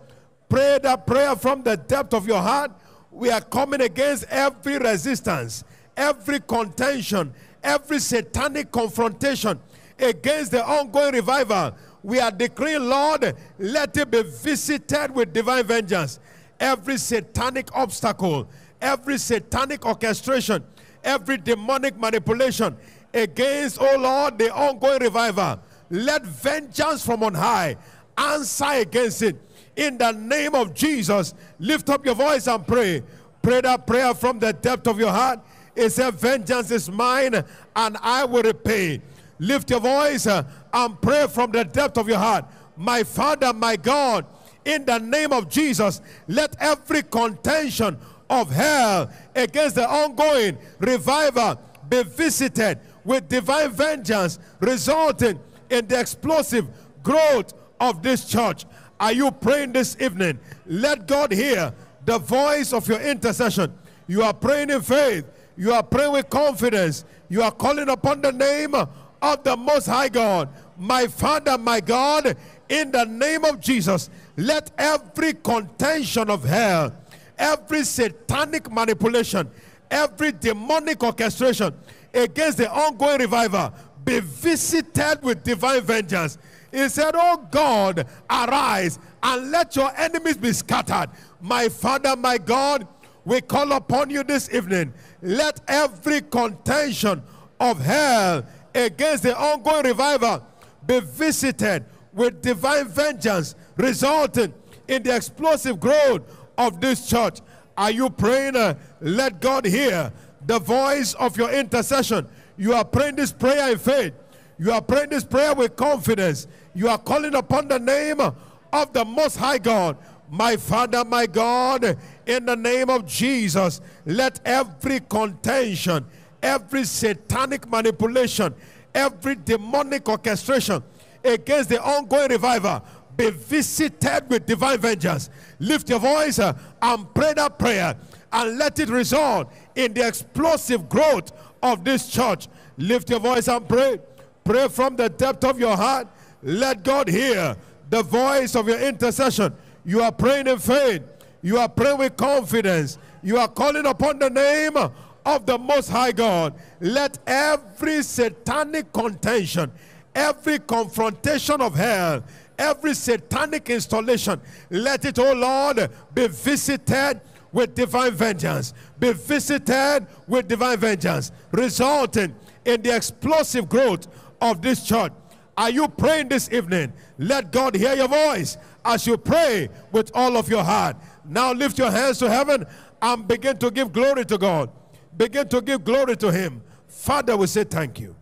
Pray 0.49 0.79
that 0.83 1.07
prayer 1.07 1.37
from 1.37 1.63
the 1.63 1.77
depth 1.77 2.15
of 2.15 2.27
your 2.27 2.41
heart. 2.41 2.73
We 3.11 3.31
are 3.31 3.43
coming 3.43 3.83
against 3.83 4.25
every 4.31 4.79
resistance, 4.79 5.65
every 5.99 6.41
contention, 6.41 7.35
every 7.63 7.99
satanic 7.99 8.73
confrontation 8.73 9.61
against 9.99 10.53
the 10.53 10.65
ongoing 10.65 11.13
revival. 11.13 11.75
We 12.03 12.21
are 12.21 12.31
declaring, 12.31 12.89
Lord, 12.89 13.35
let 13.59 13.97
it 13.97 14.11
be 14.11 14.23
visited 14.23 15.15
with 15.15 15.33
divine 15.33 15.65
vengeance. 15.65 16.19
Every 16.59 16.97
satanic 16.97 17.75
obstacle, 17.75 18.49
every 18.81 19.19
satanic 19.19 19.85
orchestration, 19.85 20.65
every 21.05 21.39
demonic 21.39 21.99
manipulation 21.99 22.77
against, 23.13 23.79
oh 23.81 23.97
Lord, 23.99 24.39
the 24.39 24.55
ongoing 24.55 25.01
revival. 25.01 25.61
Let 25.91 26.25
vengeance 26.25 27.05
from 27.05 27.23
on 27.23 27.35
high 27.35 27.77
answer 28.17 28.73
against 28.73 29.23
it. 29.23 29.37
In 29.77 29.99
the 29.99 30.13
name 30.13 30.55
of 30.55 30.75
Jesus, 30.75 31.35
lift 31.59 31.89
up 31.89 32.05
your 32.05 32.15
voice 32.15 32.47
and 32.47 32.67
pray. 32.67 33.03
Pray 33.43 33.63
that 33.63 33.87
prayer 33.87 34.13
from 34.15 34.39
the 34.39 34.53
depth 34.53 34.87
of 34.87 34.99
your 34.99 35.11
heart. 35.11 35.41
It 35.75 35.91
said, 35.91 36.15
Vengeance 36.15 36.71
is 36.71 36.91
mine 36.91 37.43
and 37.77 37.97
I 38.03 38.25
will 38.25 38.43
repay. 38.43 39.01
Lift 39.41 39.71
your 39.71 39.81
voice 39.81 40.27
uh, 40.27 40.45
and 40.73 41.01
pray 41.01 41.27
from 41.27 41.51
the 41.51 41.65
depth 41.65 41.99
of 41.99 42.07
your 42.07 42.19
heart. 42.19 42.45
My 42.77 43.03
Father, 43.03 43.53
my 43.53 43.75
God, 43.75 44.27
in 44.65 44.85
the 44.85 44.99
name 44.99 45.33
of 45.33 45.49
Jesus, 45.49 46.03
let 46.29 46.55
every 46.61 47.03
contention 47.03 47.99
of 48.29 48.51
hell 48.51 49.11
against 49.35 49.75
the 49.75 49.89
ongoing 49.89 50.59
revival 50.79 51.61
be 51.89 52.03
visited 52.03 52.79
with 53.03 53.29
divine 53.29 53.71
vengeance, 53.71 54.39
resulting 54.61 55.41
in 55.71 55.87
the 55.87 55.99
explosive 55.99 56.69
growth 57.03 57.55
of 57.81 58.03
this 58.03 58.27
church. 58.27 58.67
Are 59.01 59.13
you 59.13 59.31
praying 59.31 59.73
this 59.73 59.97
evening? 59.99 60.39
Let 60.67 61.07
God 61.09 61.33
hear 61.33 61.73
the 62.05 62.19
voice 62.19 62.75
of 62.75 62.87
your 62.87 63.01
intercession. 63.01 63.73
You 64.07 64.23
are 64.23 64.35
praying 64.35 64.71
in 64.71 64.83
faith. 64.83 65.25
You 65.57 65.73
are 65.73 65.83
praying 65.83 66.13
with 66.13 66.29
confidence. 66.29 67.05
You 67.29 67.43
are 67.43 67.53
calling 67.53 67.89
upon 67.89 68.21
the 68.21 68.33
name 68.33 68.75
of 69.23 69.43
the 69.45 69.57
Most 69.57 69.87
High 69.87 70.09
God. 70.09 70.49
My 70.77 71.07
Father, 71.07 71.59
my 71.59 71.81
God, 71.81 72.37
in 72.69 72.91
the 72.91 73.05
name 73.05 73.45
of 73.45 73.61
Jesus, 73.61 74.11
let 74.37 74.71
every 74.79 75.35
contention 75.35 76.31
of 76.31 76.45
hell, 76.45 76.95
every 77.39 77.85
satanic 77.85 78.71
manipulation, 78.71 79.51
every 79.91 80.33
demonic 80.33 81.03
orchestration 81.03 81.75
against 82.15 82.59
the 82.59 82.71
ongoing 82.71 83.21
revival 83.21 83.73
be 84.05 84.21
visited 84.21 85.23
with 85.23 85.43
divine 85.43 85.83
vengeance. 85.83 86.39
He 86.73 86.89
said, 86.89 87.13
Oh 87.15 87.47
God, 87.51 88.07
arise 88.31 88.99
and 89.23 89.51
let 89.51 89.77
your 89.77 89.95
enemies 89.97 90.37
be 90.37 90.53
scattered. 90.53 91.09
My 91.41 91.69
Father, 91.69 92.17
my 92.17 92.39
God, 92.39 92.87
we 93.25 93.41
call 93.41 93.73
upon 93.73 94.11
you 94.11 94.23
this 94.23 94.53
evening. 94.53 94.93
Let 95.21 95.61
every 95.69 96.23
contention 96.23 97.23
of 97.59 97.81
hell 97.81 98.45
against 98.75 99.23
the 99.23 99.37
ongoing 99.37 99.85
revival 99.85 100.47
be 100.87 101.01
visited 101.01 101.85
with 102.13 102.43
divine 102.43 102.89
vengeance, 102.89 103.55
resulting 103.77 104.53
in 104.89 105.03
the 105.03 105.15
explosive 105.15 105.79
growth 105.79 106.23
of 106.59 106.81
this 106.81 107.09
church. 107.09 107.41
Are 107.77 107.91
you 107.91 108.11
praying? 108.11 108.57
Uh, 108.57 108.75
let 109.01 109.41
God 109.41 109.65
hear 109.65 110.13
the 110.47 110.59
voice 110.59 111.15
of 111.15 111.37
your 111.37 111.51
intercession. 111.51 112.29
You 112.57 112.75
are 112.75 112.85
praying 112.85 113.17
this 113.17 113.33
prayer 113.33 113.73
in 113.73 113.79
faith. 113.79 114.13
You 114.59 114.73
are 114.73 114.83
praying 114.83 115.11
this 115.11 115.25
prayer 115.25 115.55
with 115.55 115.77
confidence. 115.77 116.47
You 116.75 116.89
are 116.89 116.99
calling 116.99 117.35
upon 117.35 117.69
the 117.69 117.79
name 117.79 118.21
of 118.21 118.93
the 118.93 119.05
Most 119.05 119.37
High 119.37 119.59
God. 119.59 119.97
My 120.29 120.57
Father, 120.57 121.05
my 121.05 121.27
God, 121.27 121.97
in 122.27 122.45
the 122.45 122.57
name 122.57 122.91
of 122.91 123.07
Jesus, 123.07 123.81
let 124.05 124.41
every 124.45 125.01
contention, 125.01 126.07
every 126.43 126.85
satanic 126.85 127.69
manipulation, 127.69 128.55
every 128.95 129.37
demonic 129.37 130.09
orchestration 130.09 130.83
against 131.25 131.69
the 131.69 131.83
ongoing 131.83 132.31
revival 132.31 132.83
be 133.17 133.31
visited 133.31 134.29
with 134.29 134.47
divine 134.47 134.79
vengeance. 134.79 135.29
Lift 135.59 135.91
your 135.91 135.99
voice 135.99 136.39
uh, 136.39 136.57
and 136.81 137.13
pray 137.15 137.35
that 137.35 137.59
prayer 137.59 137.97
and 138.33 138.59
let 138.59 138.79
it 138.79 138.89
result 138.89 139.53
in 139.75 139.93
the 139.93 140.07
explosive 140.07 140.89
growth 140.89 141.33
of 141.63 141.85
this 141.85 142.09
church. 142.09 142.49
Lift 142.79 143.11
your 143.11 143.21
voice 143.21 143.49
and 143.49 143.69
pray. 143.69 143.99
Pray 144.45 144.69
from 144.69 144.97
the 144.97 145.09
depth 145.09 145.45
of 145.45 145.59
your 145.59 145.77
heart. 145.77 146.09
Let 146.43 146.83
God 146.83 147.09
hear 147.09 147.57
the 147.91 148.03
voice 148.03 148.55
of 148.55 148.69
your 148.69 148.81
intercession. 148.81 149.55
You 149.85 150.03
are 150.03 150.13
praying 150.13 150.47
in 150.47 150.59
faith. 150.59 151.03
You 151.43 151.59
are 151.59 151.69
praying 151.69 151.99
with 151.99 152.17
confidence. 152.17 152.99
You 153.23 153.39
are 153.39 153.49
calling 153.49 153.87
upon 153.87 154.19
the 154.19 154.31
name 154.31 154.77
of 155.25 155.47
the 155.47 155.59
Most 155.59 155.91
High 155.91 156.13
God. 156.13 156.55
Let 156.81 157.19
every 157.27 158.03
satanic 158.03 158.93
contention, 158.93 159.73
every 160.15 160.59
confrontation 160.59 161.61
of 161.61 161.75
hell, 161.75 162.25
every 162.59 162.95
satanic 162.95 163.71
installation, 163.71 164.41
let 164.71 165.05
it, 165.05 165.19
oh 165.19 165.33
Lord, 165.33 165.91
be 166.15 166.29
visited 166.29 167.21
with 167.53 167.75
divine 167.75 168.13
vengeance. 168.13 168.75
Be 168.99 169.13
visited 169.13 170.07
with 170.29 170.49
divine 170.49 170.79
vengeance, 170.79 171.33
resulting 171.53 172.35
in 172.65 172.83
the 172.83 172.95
explosive 172.95 173.69
growth 173.69 174.07
of 174.41 174.63
this 174.63 174.85
church. 174.85 175.13
Are 175.57 175.71
you 175.71 175.89
praying 175.89 176.29
this 176.29 176.51
evening? 176.53 176.93
Let 177.19 177.53
God 177.53 177.75
hear 177.75 177.95
your 177.95 178.09
voice 178.09 178.57
as 178.85 179.07
you 179.07 179.19
pray 179.19 179.69
with 179.93 180.11
all 180.15 180.37
of 180.37 180.49
your 180.49 180.65
heart. 180.65 180.97
Now 181.25 181.53
lift 181.53 181.79
your 181.79 181.91
hands 181.91 182.19
to 182.19 182.31
heaven 182.31 182.65
and 183.03 183.29
begin 183.29 183.59
to 183.59 183.71
give 183.71 183.93
glory 183.93 184.25
to 184.27 184.39
God. 184.39 184.71
Begin 185.17 185.49
to 185.49 185.61
give 185.61 185.85
glory 185.85 186.17
to 186.17 186.33
Him. 186.33 186.63
Father, 186.87 187.37
we 187.37 187.47
say 187.47 187.65
thank 187.65 188.01
you 188.01 188.17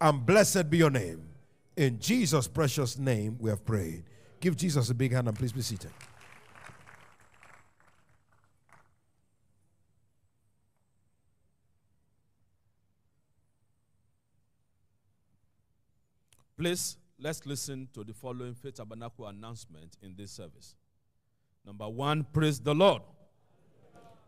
and 0.00 0.24
blessed 0.24 0.70
be 0.70 0.78
your 0.78 0.90
name. 0.90 1.22
In 1.76 1.98
Jesus' 1.98 2.48
precious 2.48 2.98
name, 2.98 3.36
we 3.38 3.50
have 3.50 3.64
prayed. 3.64 4.04
Give 4.40 4.56
Jesus 4.56 4.90
a 4.90 4.94
big 4.94 5.12
hand 5.12 5.28
and 5.28 5.36
please 5.38 5.52
be 5.52 5.62
seated. 5.62 5.90
Please, 16.56 16.98
let's 17.18 17.46
listen 17.46 17.88
to 17.94 18.04
the 18.04 18.12
following 18.12 18.54
Faith 18.54 18.74
Tabernacle 18.74 19.26
announcement 19.26 19.96
in 20.02 20.14
this 20.14 20.30
service. 20.30 20.74
Number 21.64 21.88
one, 21.88 22.26
praise 22.34 22.60
the 22.60 22.74
Lord. 22.74 23.00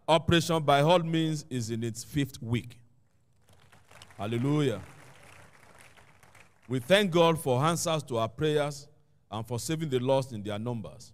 Operation 0.08 0.62
by 0.62 0.80
all 0.80 0.98
means 0.98 1.44
is 1.48 1.70
in 1.70 1.84
its 1.84 2.02
fifth 2.02 2.42
week. 2.42 2.78
Hallelujah. 4.18 4.80
We 6.68 6.78
thank 6.78 7.10
God 7.10 7.40
for 7.40 7.62
answers 7.64 8.02
to 8.04 8.18
our 8.18 8.28
prayers 8.28 8.88
and 9.30 9.46
for 9.46 9.58
saving 9.58 9.90
the 9.90 9.98
lost 9.98 10.32
in 10.32 10.42
their 10.42 10.58
numbers. 10.58 11.12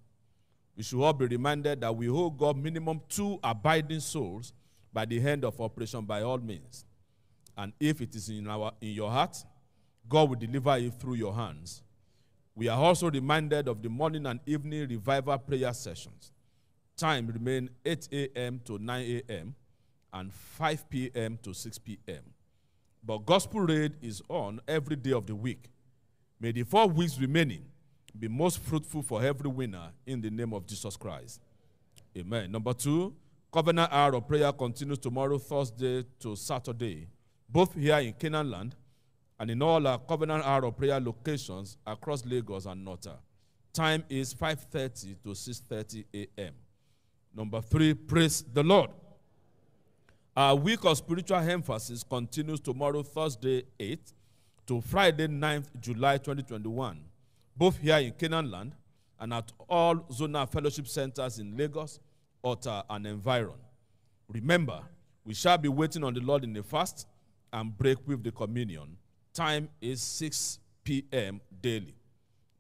We 0.77 0.83
should 0.83 1.03
all 1.03 1.13
be 1.13 1.27
reminded 1.27 1.81
that 1.81 1.95
we 1.95 2.07
hold 2.07 2.39
God 2.39 2.57
minimum 2.57 3.01
two 3.09 3.39
abiding 3.43 4.01
souls 4.01 4.53
by 4.93 5.05
the 5.05 5.19
hand 5.19 5.45
of 5.45 5.61
operation 5.61 6.05
by 6.05 6.23
all 6.23 6.39
means. 6.39 6.85
And 7.57 7.73
if 7.81 8.01
it 8.01 8.15
is 8.15 8.29
in, 8.29 8.47
our, 8.47 8.73
in 8.81 8.93
your 8.93 9.11
heart, 9.11 9.37
God 10.09 10.31
will 10.31 10.37
deliver 10.37 10.77
it 10.77 10.95
through 10.95 11.15
your 11.15 11.35
hands. 11.35 11.83
We 12.55 12.69
are 12.69 12.79
also 12.79 13.11
reminded 13.11 13.69
of 13.69 13.83
the 13.83 13.89
morning 13.89 14.27
and 14.27 14.41
evening 14.47 14.89
revival 14.89 15.37
prayer 15.39 15.73
sessions. 15.73 16.33
Time 16.99 17.29
remain 17.29 17.71
8 17.87 18.09
a.m. 18.13 18.61
to 18.65 18.77
9 18.77 19.23
a.m. 19.29 19.55
and 20.13 20.33
5 20.33 20.91
p.m. 20.91 21.39
to 21.45 21.55
6 21.55 21.79
p.m. 21.79 22.23
But 23.05 23.19
gospel 23.19 23.61
raid 23.61 23.95
is 24.03 24.21
on 24.29 24.61
every 24.67 24.97
day 24.97 25.13
of 25.13 25.25
the 25.25 25.35
week. 25.37 25.71
May 26.41 26.51
the 26.51 26.65
four 26.65 26.89
weeks 26.89 27.17
remaining 27.17 27.67
be 28.19 28.27
most 28.27 28.59
fruitful 28.59 29.03
for 29.03 29.23
every 29.23 29.49
winner 29.49 29.93
in 30.07 30.21
the 30.21 30.29
name 30.29 30.53
of 30.53 30.67
Jesus 30.67 30.97
Christ. 30.97 31.41
Amen. 32.17 32.51
Number 32.51 32.73
two, 32.73 33.15
covenant 33.53 33.93
hour 33.93 34.17
of 34.17 34.27
prayer 34.27 34.51
continues 34.53 34.99
tomorrow, 34.99 35.39
Thursday 35.39 36.05
to 36.19 36.35
Saturday, 36.35 37.07
both 37.49 37.75
here 37.75 37.99
in 37.99 38.13
Canaan 38.15 38.51
land 38.51 38.75
and 39.39 39.53
in 39.53 39.63
all 39.63 39.87
our 39.87 40.01
covenant 40.01 40.45
hour 40.45 40.65
of 40.65 40.77
prayer 40.77 40.99
locations 40.99 41.77
across 41.87 42.27
Lagos 42.27 42.67
and 42.67 42.89
Otta. 42.89 43.19
Time 43.73 44.03
is 44.09 44.35
5:30 44.35 45.23
to 45.23 45.29
6:30 45.29 46.05
a.m. 46.13 46.55
Number 47.39 47.61
three, 47.61 47.95
praise 47.95 48.43
the 48.53 48.65
Lord. 48.65 48.91
Our 50.37 50.57
week 50.57 50.85
of 50.85 50.97
spiritual 50.97 51.39
emphasis 51.39 52.03
continues 52.03 52.59
tomorrow, 52.59 53.05
Thursday 53.05 53.63
8th 53.79 54.13
to 54.67 54.81
Friday 54.81 55.29
9th 55.29 55.67
July 55.79 56.17
2021, 56.19 56.99
both 57.57 57.79
here 57.79 57.99
in 57.99 58.11
Canaan 58.15 58.51
land 58.51 58.73
and 59.21 59.33
at 59.33 59.53
all 59.69 59.95
zonal 60.11 60.51
fellowship 60.51 60.89
centers 60.89 61.39
in 61.39 61.57
Lagos, 61.57 62.01
Otta, 62.43 62.85
and 62.91 63.07
environ. 63.07 63.61
Remember, 64.29 64.81
we 65.25 65.33
shall 65.33 65.59
be 65.59 65.69
waiting 65.69 66.03
on 66.03 66.15
the 66.15 66.21
Lord 66.21 66.43
in 66.43 66.53
the 66.53 66.65
fast 66.65 67.07
and 67.53 67.79
break 67.79 67.99
with 68.05 68.25
the 68.25 68.33
communion. 68.33 68.97
Time 69.33 69.69
is 69.81 70.03
6 70.03 70.59
p.m. 70.83 71.41
daily. 71.63 71.95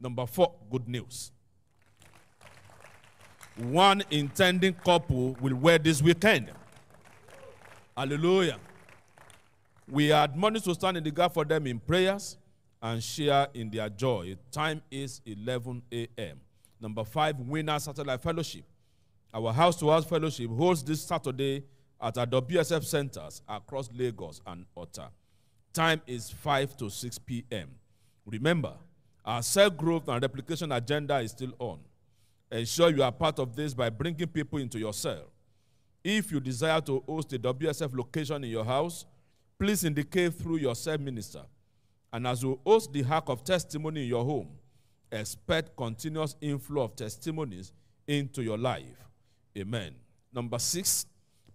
Number 0.00 0.24
four, 0.24 0.54
good 0.70 0.86
news. 0.86 1.32
One 3.58 4.02
intending 4.10 4.74
couple 4.74 5.36
will 5.40 5.56
wed 5.56 5.82
this 5.84 6.00
weekend. 6.00 6.50
Hallelujah. 7.96 8.58
We 9.90 10.12
are 10.12 10.24
admonished 10.24 10.66
to 10.66 10.74
stand 10.74 10.96
in 10.96 11.02
the 11.04 11.10
gap 11.10 11.34
for 11.34 11.44
them 11.44 11.66
in 11.66 11.80
prayers 11.80 12.36
and 12.80 13.02
share 13.02 13.48
in 13.54 13.70
their 13.70 13.88
joy. 13.88 14.36
Time 14.52 14.80
is 14.90 15.20
11 15.26 15.82
a.m. 15.92 16.40
Number 16.80 17.04
five, 17.04 17.40
Winner 17.40 17.78
Satellite 17.80 18.22
Fellowship. 18.22 18.64
Our 19.34 19.52
house 19.52 19.76
to 19.80 19.90
house 19.90 20.04
fellowship 20.04 20.50
holds 20.50 20.84
this 20.84 21.02
Saturday 21.02 21.64
at 22.00 22.16
our 22.16 22.26
WSF 22.26 22.84
centers 22.84 23.42
across 23.48 23.90
Lagos 23.92 24.40
and 24.46 24.64
Otta. 24.76 25.08
Time 25.72 26.00
is 26.06 26.30
5 26.30 26.76
to 26.76 26.88
6 26.90 27.18
p.m. 27.18 27.70
Remember, 28.24 28.74
our 29.24 29.42
self 29.42 29.76
growth 29.76 30.08
and 30.08 30.22
replication 30.22 30.70
agenda 30.72 31.18
is 31.18 31.32
still 31.32 31.52
on. 31.58 31.80
Ensure 32.50 32.90
you 32.90 33.02
are 33.02 33.12
part 33.12 33.38
of 33.38 33.54
this 33.54 33.74
by 33.74 33.90
bringing 33.90 34.26
people 34.26 34.58
into 34.58 34.78
your 34.78 34.94
cell. 34.94 35.24
If 36.02 36.32
you 36.32 36.40
desire 36.40 36.80
to 36.82 37.02
host 37.06 37.32
a 37.32 37.38
WSF 37.38 37.94
location 37.94 38.42
in 38.44 38.50
your 38.50 38.64
house, 38.64 39.04
please 39.58 39.84
indicate 39.84 40.34
through 40.34 40.56
your 40.56 40.74
cell 40.74 40.98
minister. 40.98 41.42
And 42.12 42.26
as 42.26 42.42
you 42.42 42.58
host 42.64 42.92
the 42.92 43.04
ark 43.04 43.28
of 43.28 43.44
testimony 43.44 44.02
in 44.02 44.08
your 44.08 44.24
home, 44.24 44.48
expect 45.12 45.76
continuous 45.76 46.36
inflow 46.40 46.82
of 46.82 46.96
testimonies 46.96 47.72
into 48.06 48.42
your 48.42 48.56
life. 48.56 48.84
Amen. 49.56 49.94
Number 50.32 50.58
six, 50.58 51.06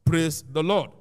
praise 0.06 0.44
the 0.44 0.62
Lord. 0.62 0.92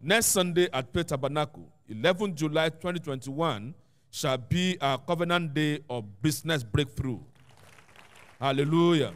Next 0.00 0.26
Sunday 0.26 0.68
at 0.72 0.92
Faith 0.92 1.08
Tabernacle, 1.08 1.68
11 1.88 2.34
July 2.34 2.70
2021, 2.70 3.74
shall 4.10 4.38
be 4.38 4.76
our 4.80 4.98
covenant 4.98 5.54
day 5.54 5.80
of 5.88 6.04
business 6.22 6.64
breakthrough. 6.64 7.20
Hallelujah. 8.40 9.12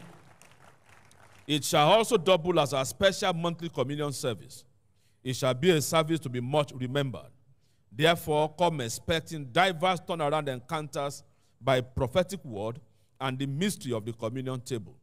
It 1.47 1.63
shall 1.63 1.89
also 1.89 2.17
double 2.17 2.59
as 2.59 2.73
our 2.73 2.85
special 2.85 3.33
monthly 3.33 3.69
communion 3.69 4.13
service. 4.13 4.63
It 5.23 5.35
shall 5.35 5.53
be 5.53 5.71
a 5.71 5.81
service 5.81 6.19
to 6.21 6.29
be 6.29 6.39
much 6.39 6.71
remembered. 6.75 7.31
Therefore, 7.91 8.53
come 8.53 8.81
expecting 8.81 9.45
diverse 9.45 9.99
turnaround 10.01 10.47
encounters 10.47 11.23
by 11.59 11.81
prophetic 11.81 12.43
word 12.45 12.79
and 13.19 13.39
the 13.39 13.47
mystery 13.47 13.93
of 13.93 14.05
the 14.05 14.13
communion 14.13 14.59
table. 14.61 14.95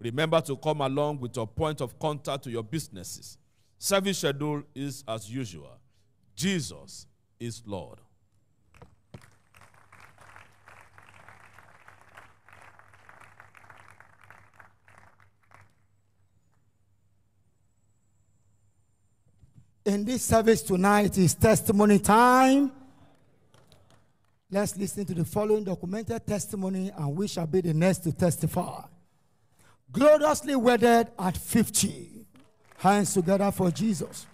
Remember 0.00 0.40
to 0.40 0.56
come 0.56 0.80
along 0.80 1.20
with 1.20 1.36
your 1.36 1.46
point 1.46 1.80
of 1.80 1.96
contact 1.98 2.44
to 2.44 2.50
your 2.50 2.64
businesses. 2.64 3.38
Service 3.78 4.18
schedule 4.18 4.62
is 4.74 5.04
as 5.06 5.30
usual. 5.30 5.78
Jesus 6.34 7.06
is 7.38 7.62
Lord. 7.66 7.99
In 19.90 20.04
this 20.04 20.24
service 20.24 20.62
tonight 20.62 21.18
is 21.18 21.34
testimony 21.34 21.98
time. 21.98 22.70
Let's 24.48 24.76
listen 24.76 25.04
to 25.06 25.14
the 25.14 25.24
following 25.24 25.64
documented 25.64 26.24
testimony, 26.24 26.92
and 26.96 27.16
we 27.16 27.26
shall 27.26 27.48
be 27.48 27.60
the 27.60 27.74
next 27.74 27.98
to 28.04 28.12
testify. 28.12 28.84
Gloriously 29.90 30.54
wedded 30.54 31.08
at 31.18 31.36
50. 31.36 32.24
Hands 32.78 33.12
together 33.12 33.50
for 33.50 33.72
Jesus. 33.72 34.28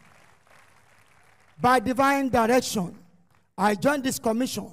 By 1.59 1.81
divine 1.81 2.29
direction, 2.29 2.95
I 3.57 3.77
joined 3.77 4.05
this 4.05 4.19
commission. 4.19 4.71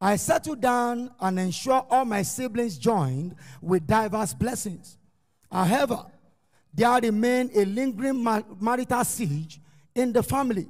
I 0.00 0.14
settled 0.14 0.60
down 0.60 1.10
and 1.18 1.40
ensured 1.40 1.86
all 1.90 2.04
my 2.04 2.22
siblings 2.22 2.78
joined 2.78 3.34
with 3.60 3.84
diverse 3.84 4.32
blessings. 4.32 4.96
However, 5.50 6.06
there 6.72 7.00
remained 7.00 7.50
a 7.52 7.64
lingering 7.64 8.22
ma- 8.22 8.42
marital 8.60 9.02
siege 9.02 9.60
in 9.98 10.12
the 10.12 10.22
family. 10.22 10.68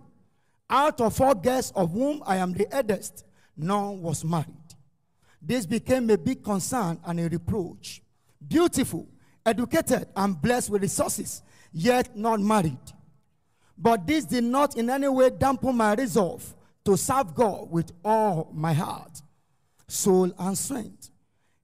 Out 0.71 1.01
of 1.01 1.15
four 1.15 1.35
girls 1.35 1.71
of 1.77 1.93
whom 1.93 2.23
I 2.27 2.39
am 2.39 2.53
the 2.55 2.67
eldest, 2.75 3.25
none 3.57 4.01
was 4.01 4.25
married. 4.25 4.47
This 5.41 5.67
became 5.67 6.09
a 6.11 6.17
big 6.19 6.43
concern 6.43 6.99
and 7.05 7.21
a 7.21 7.29
reproach. 7.29 8.03
Beautiful, 8.47 9.07
educated, 9.45 10.09
and 10.17 10.41
blessed 10.41 10.71
with 10.71 10.83
resources, 10.83 11.43
yet 11.73 12.17
not 12.17 12.41
married. 12.41 12.79
But 13.77 14.07
this 14.07 14.25
did 14.25 14.45
not 14.45 14.77
in 14.77 14.91
any 14.91 15.09
way 15.09 15.31
dampen 15.31 15.77
my 15.77 15.95
resolve 15.95 16.55
to 16.85 16.97
serve 16.97 17.35
God 17.35 17.71
with 17.71 17.93
all 18.05 18.51
my 18.55 18.73
heart, 18.73 19.21
soul, 19.87 20.33
and 20.39 20.57
strength. 20.57 21.11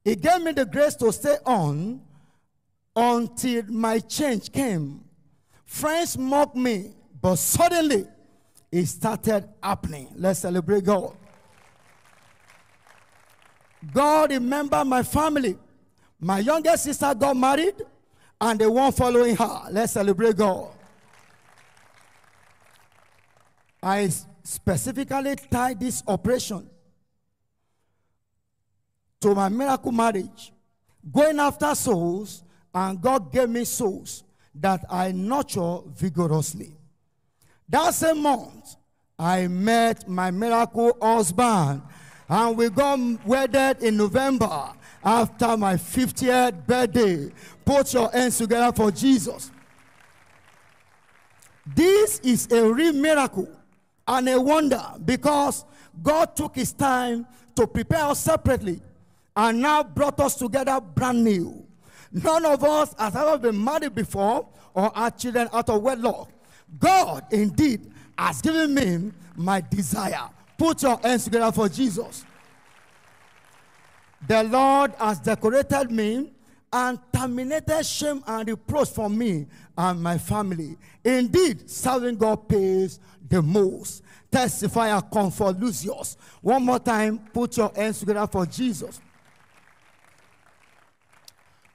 It 0.04 0.20
gave 0.20 0.42
me 0.42 0.52
the 0.52 0.66
grace 0.66 0.94
to 0.96 1.10
stay 1.12 1.36
on 1.46 2.02
until 2.94 3.62
my 3.68 3.98
change 4.00 4.52
came. 4.52 5.02
Friends 5.64 6.16
mocked 6.18 6.56
me, 6.56 6.94
but 7.24 7.36
suddenly 7.36 8.04
it 8.70 8.84
started 8.84 9.48
happening. 9.62 10.10
Let's 10.14 10.40
celebrate 10.40 10.84
God. 10.84 11.16
God 13.94 14.30
remembered 14.30 14.84
my 14.84 15.02
family. 15.02 15.56
My 16.20 16.40
youngest 16.40 16.84
sister 16.84 17.14
got 17.14 17.34
married, 17.34 17.76
and 18.38 18.58
the 18.60 18.70
one 18.70 18.92
following 18.92 19.36
her. 19.36 19.62
Let's 19.70 19.94
celebrate 19.94 20.36
God. 20.36 20.68
I 23.82 24.10
specifically 24.42 25.36
tied 25.50 25.80
this 25.80 26.02
operation 26.06 26.68
to 29.22 29.34
my 29.34 29.48
miracle 29.48 29.92
marriage, 29.92 30.52
going 31.10 31.38
after 31.38 31.74
souls, 31.74 32.44
and 32.74 33.00
God 33.00 33.32
gave 33.32 33.48
me 33.48 33.64
souls 33.64 34.24
that 34.54 34.84
I 34.90 35.12
nurture 35.12 35.78
vigorously. 35.86 36.76
That 37.68 37.94
same 37.94 38.22
month, 38.22 38.76
I 39.18 39.48
met 39.48 40.08
my 40.08 40.30
miracle 40.30 40.96
husband, 41.00 41.82
and 42.28 42.56
we 42.56 42.68
got 42.70 42.98
wedded 43.26 43.82
in 43.82 43.96
November 43.96 44.72
after 45.04 45.56
my 45.56 45.74
50th 45.74 46.66
birthday. 46.66 47.30
Put 47.64 47.94
your 47.94 48.10
hands 48.10 48.38
together 48.38 48.72
for 48.74 48.90
Jesus. 48.90 49.50
This 51.66 52.18
is 52.20 52.50
a 52.52 52.70
real 52.70 52.92
miracle 52.92 53.48
and 54.06 54.28
a 54.28 54.40
wonder 54.40 54.82
because 55.04 55.64
God 56.02 56.36
took 56.36 56.56
his 56.56 56.72
time 56.72 57.26
to 57.56 57.66
prepare 57.66 58.04
us 58.06 58.20
separately 58.20 58.82
and 59.36 59.60
now 59.60 59.82
brought 59.82 60.20
us 60.20 60.34
together 60.34 60.80
brand 60.80 61.24
new. 61.24 61.66
None 62.12 62.44
of 62.44 62.62
us 62.62 62.94
has 62.98 63.16
ever 63.16 63.38
been 63.38 63.62
married 63.62 63.94
before 63.94 64.46
or 64.74 64.92
had 64.94 65.18
children 65.18 65.48
out 65.52 65.70
of 65.70 65.82
wedlock. 65.82 66.30
God 66.78 67.24
indeed 67.30 67.90
has 68.18 68.40
given 68.40 68.74
me 68.74 69.12
my 69.36 69.60
desire. 69.60 70.28
Put 70.56 70.82
your 70.82 70.98
hands 71.02 71.24
together 71.24 71.52
for 71.52 71.68
Jesus. 71.68 72.24
The 74.26 74.44
Lord 74.44 74.92
has 74.98 75.20
decorated 75.20 75.90
me 75.90 76.32
and 76.72 76.98
terminated 77.12 77.84
shame 77.84 78.22
and 78.26 78.48
reproach 78.48 78.90
for 78.90 79.10
me 79.10 79.46
and 79.76 80.02
my 80.02 80.18
family. 80.18 80.76
Indeed, 81.04 81.68
serving 81.70 82.16
God 82.16 82.48
pays 82.48 82.98
the 83.28 83.42
most. 83.42 84.02
Testify 84.30 84.88
and 84.88 85.10
comfort 85.10 85.60
Lucius. 85.60 86.16
One 86.40 86.64
more 86.64 86.80
time, 86.80 87.18
put 87.32 87.56
your 87.56 87.70
hands 87.76 88.00
together 88.00 88.26
for 88.26 88.46
Jesus. 88.46 89.00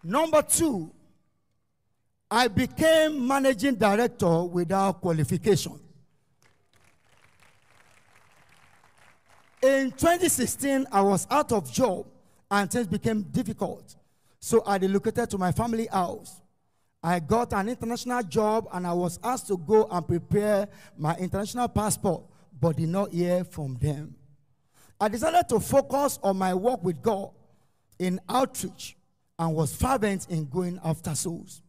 Number 0.03 0.41
two, 0.41 0.91
I 2.31 2.47
became 2.47 3.27
managing 3.27 3.75
director 3.75 4.43
without 4.43 5.01
qualification. 5.01 5.79
In 9.61 9.91
2016, 9.91 10.87
I 10.91 11.01
was 11.01 11.27
out 11.31 11.51
of 11.51 11.71
job 11.71 12.05
and 12.51 12.69
things 12.71 12.87
became 12.87 13.23
difficult. 13.23 13.95
So 14.39 14.63
I 14.65 14.77
relocated 14.77 15.29
to 15.31 15.37
my 15.37 15.51
family 15.51 15.87
house. 15.87 16.41
I 17.03 17.19
got 17.19 17.53
an 17.53 17.67
international 17.67 18.23
job 18.23 18.67
and 18.73 18.85
I 18.85 18.93
was 18.93 19.19
asked 19.23 19.47
to 19.47 19.57
go 19.57 19.87
and 19.89 20.07
prepare 20.07 20.67
my 20.97 21.15
international 21.15 21.67
passport, 21.67 22.23
but 22.59 22.77
did 22.77 22.89
not 22.89 23.11
hear 23.11 23.43
from 23.43 23.75
them. 23.75 24.15
I 25.01 25.07
decided 25.07 25.47
to 25.49 25.59
focus 25.59 26.19
on 26.21 26.37
my 26.37 26.53
work 26.53 26.83
with 26.83 27.01
God 27.01 27.31
in 27.97 28.19
outreach 28.29 28.97
and 29.37 29.55
was 29.55 29.75
fervent 29.75 30.27
in 30.29 30.45
going 30.45 30.79
after 30.83 31.15
souls. 31.15 31.61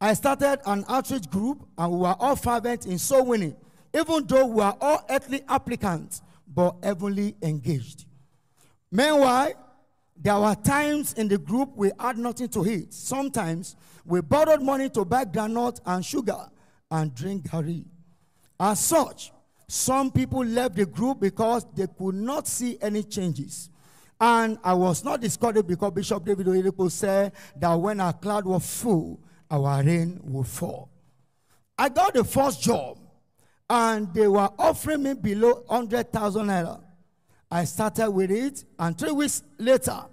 I 0.00 0.14
started 0.14 0.60
an 0.64 0.84
outreach 0.88 1.28
group 1.28 1.66
and 1.76 1.92
we 1.92 1.98
were 1.98 2.16
all 2.20 2.36
fervent 2.36 2.86
in 2.86 2.98
soul 2.98 3.26
winning, 3.26 3.56
even 3.92 4.26
though 4.26 4.46
we 4.46 4.56
were 4.56 4.74
all 4.80 5.04
earthly 5.10 5.42
applicants 5.48 6.22
but 6.46 6.76
heavenly 6.82 7.34
engaged. 7.42 8.06
Meanwhile, 8.90 9.52
there 10.16 10.38
were 10.38 10.54
times 10.54 11.12
in 11.14 11.28
the 11.28 11.38
group 11.38 11.70
we 11.76 11.90
had 11.98 12.16
nothing 12.16 12.48
to 12.48 12.66
eat. 12.66 12.92
Sometimes 12.92 13.76
we 14.04 14.20
borrowed 14.20 14.62
money 14.62 14.88
to 14.90 15.04
buy 15.04 15.24
granite 15.24 15.80
and 15.84 16.04
sugar 16.04 16.48
and 16.90 17.14
drink 17.14 17.48
gari. 17.48 17.84
As 18.58 18.80
such, 18.80 19.32
some 19.68 20.10
people 20.10 20.44
left 20.44 20.76
the 20.76 20.86
group 20.86 21.20
because 21.20 21.66
they 21.74 21.86
could 21.86 22.14
not 22.14 22.48
see 22.48 22.78
any 22.80 23.02
changes. 23.02 23.68
And 24.20 24.58
I 24.64 24.74
was 24.74 25.04
not 25.04 25.20
discouraged 25.20 25.66
because 25.68 25.92
Bishop 25.92 26.24
David 26.24 26.46
Oyedepo 26.46 26.90
said 26.90 27.32
that 27.56 27.74
when 27.74 28.00
our 28.00 28.12
cloud 28.12 28.46
was 28.46 28.66
full, 28.82 29.20
our 29.50 29.82
rain 29.82 30.20
will 30.24 30.44
fall. 30.44 30.90
I 31.78 31.88
got 31.88 32.14
the 32.14 32.24
first 32.24 32.62
job, 32.62 32.98
and 33.70 34.12
they 34.14 34.28
were 34.28 34.48
offering 34.58 35.02
me 35.02 35.14
below 35.14 35.62
100,000 35.66 36.46
naira. 36.46 36.80
I 37.50 37.64
started 37.64 38.10
with 38.10 38.30
it, 38.30 38.64
and 38.78 38.98
three 38.98 39.12
weeks 39.12 39.42
later, 39.58 40.04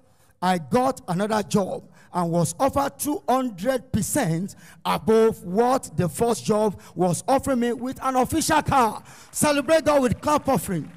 I 0.41 0.57
got 0.57 1.01
another 1.07 1.41
job 1.43 1.89
and 2.13 2.31
was 2.31 2.55
offered 2.59 2.97
200% 2.97 4.55
above 4.85 5.43
what 5.43 5.89
the 5.97 6.07
first 6.07 6.45
job 6.45 6.79
was 6.95 7.23
offering 7.27 7.59
me 7.59 7.73
with 7.73 8.01
an 8.01 8.15
official 8.15 8.61
car. 8.61 9.03
Celebrate 9.31 9.83
God 9.83 10.01
with 10.01 10.21
clap 10.21 10.47
offering. 10.47 10.89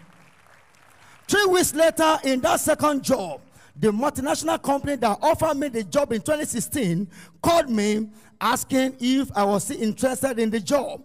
Three 1.26 1.46
weeks 1.46 1.74
later, 1.74 2.18
in 2.24 2.40
that 2.40 2.60
second 2.60 3.02
job, 3.02 3.40
the 3.80 3.90
multinational 3.92 4.60
company 4.60 4.96
that 4.96 5.18
offered 5.22 5.56
me 5.56 5.68
the 5.68 5.84
job 5.84 6.12
in 6.12 6.20
2016 6.20 7.08
called 7.40 7.70
me 7.70 8.08
asking 8.40 8.96
if 8.98 9.30
I 9.36 9.44
was 9.44 9.70
interested 9.70 10.38
in 10.38 10.50
the 10.50 10.60
job. 10.60 11.02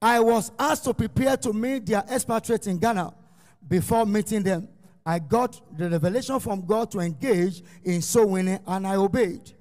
I 0.00 0.20
was 0.20 0.50
asked 0.58 0.84
to 0.84 0.94
prepare 0.94 1.36
to 1.38 1.52
meet 1.52 1.86
their 1.86 2.02
expatriates 2.10 2.66
in 2.66 2.78
Ghana 2.78 3.12
before 3.68 4.06
meeting 4.06 4.42
them. 4.42 4.68
I 5.04 5.18
got 5.18 5.60
the 5.76 5.90
revelation 5.90 6.40
from 6.40 6.64
God 6.64 6.90
to 6.92 7.00
engage 7.00 7.62
in 7.84 8.00
soul 8.00 8.28
winning 8.30 8.60
and 8.66 8.86
I 8.86 8.96
obeyed. 8.96 9.52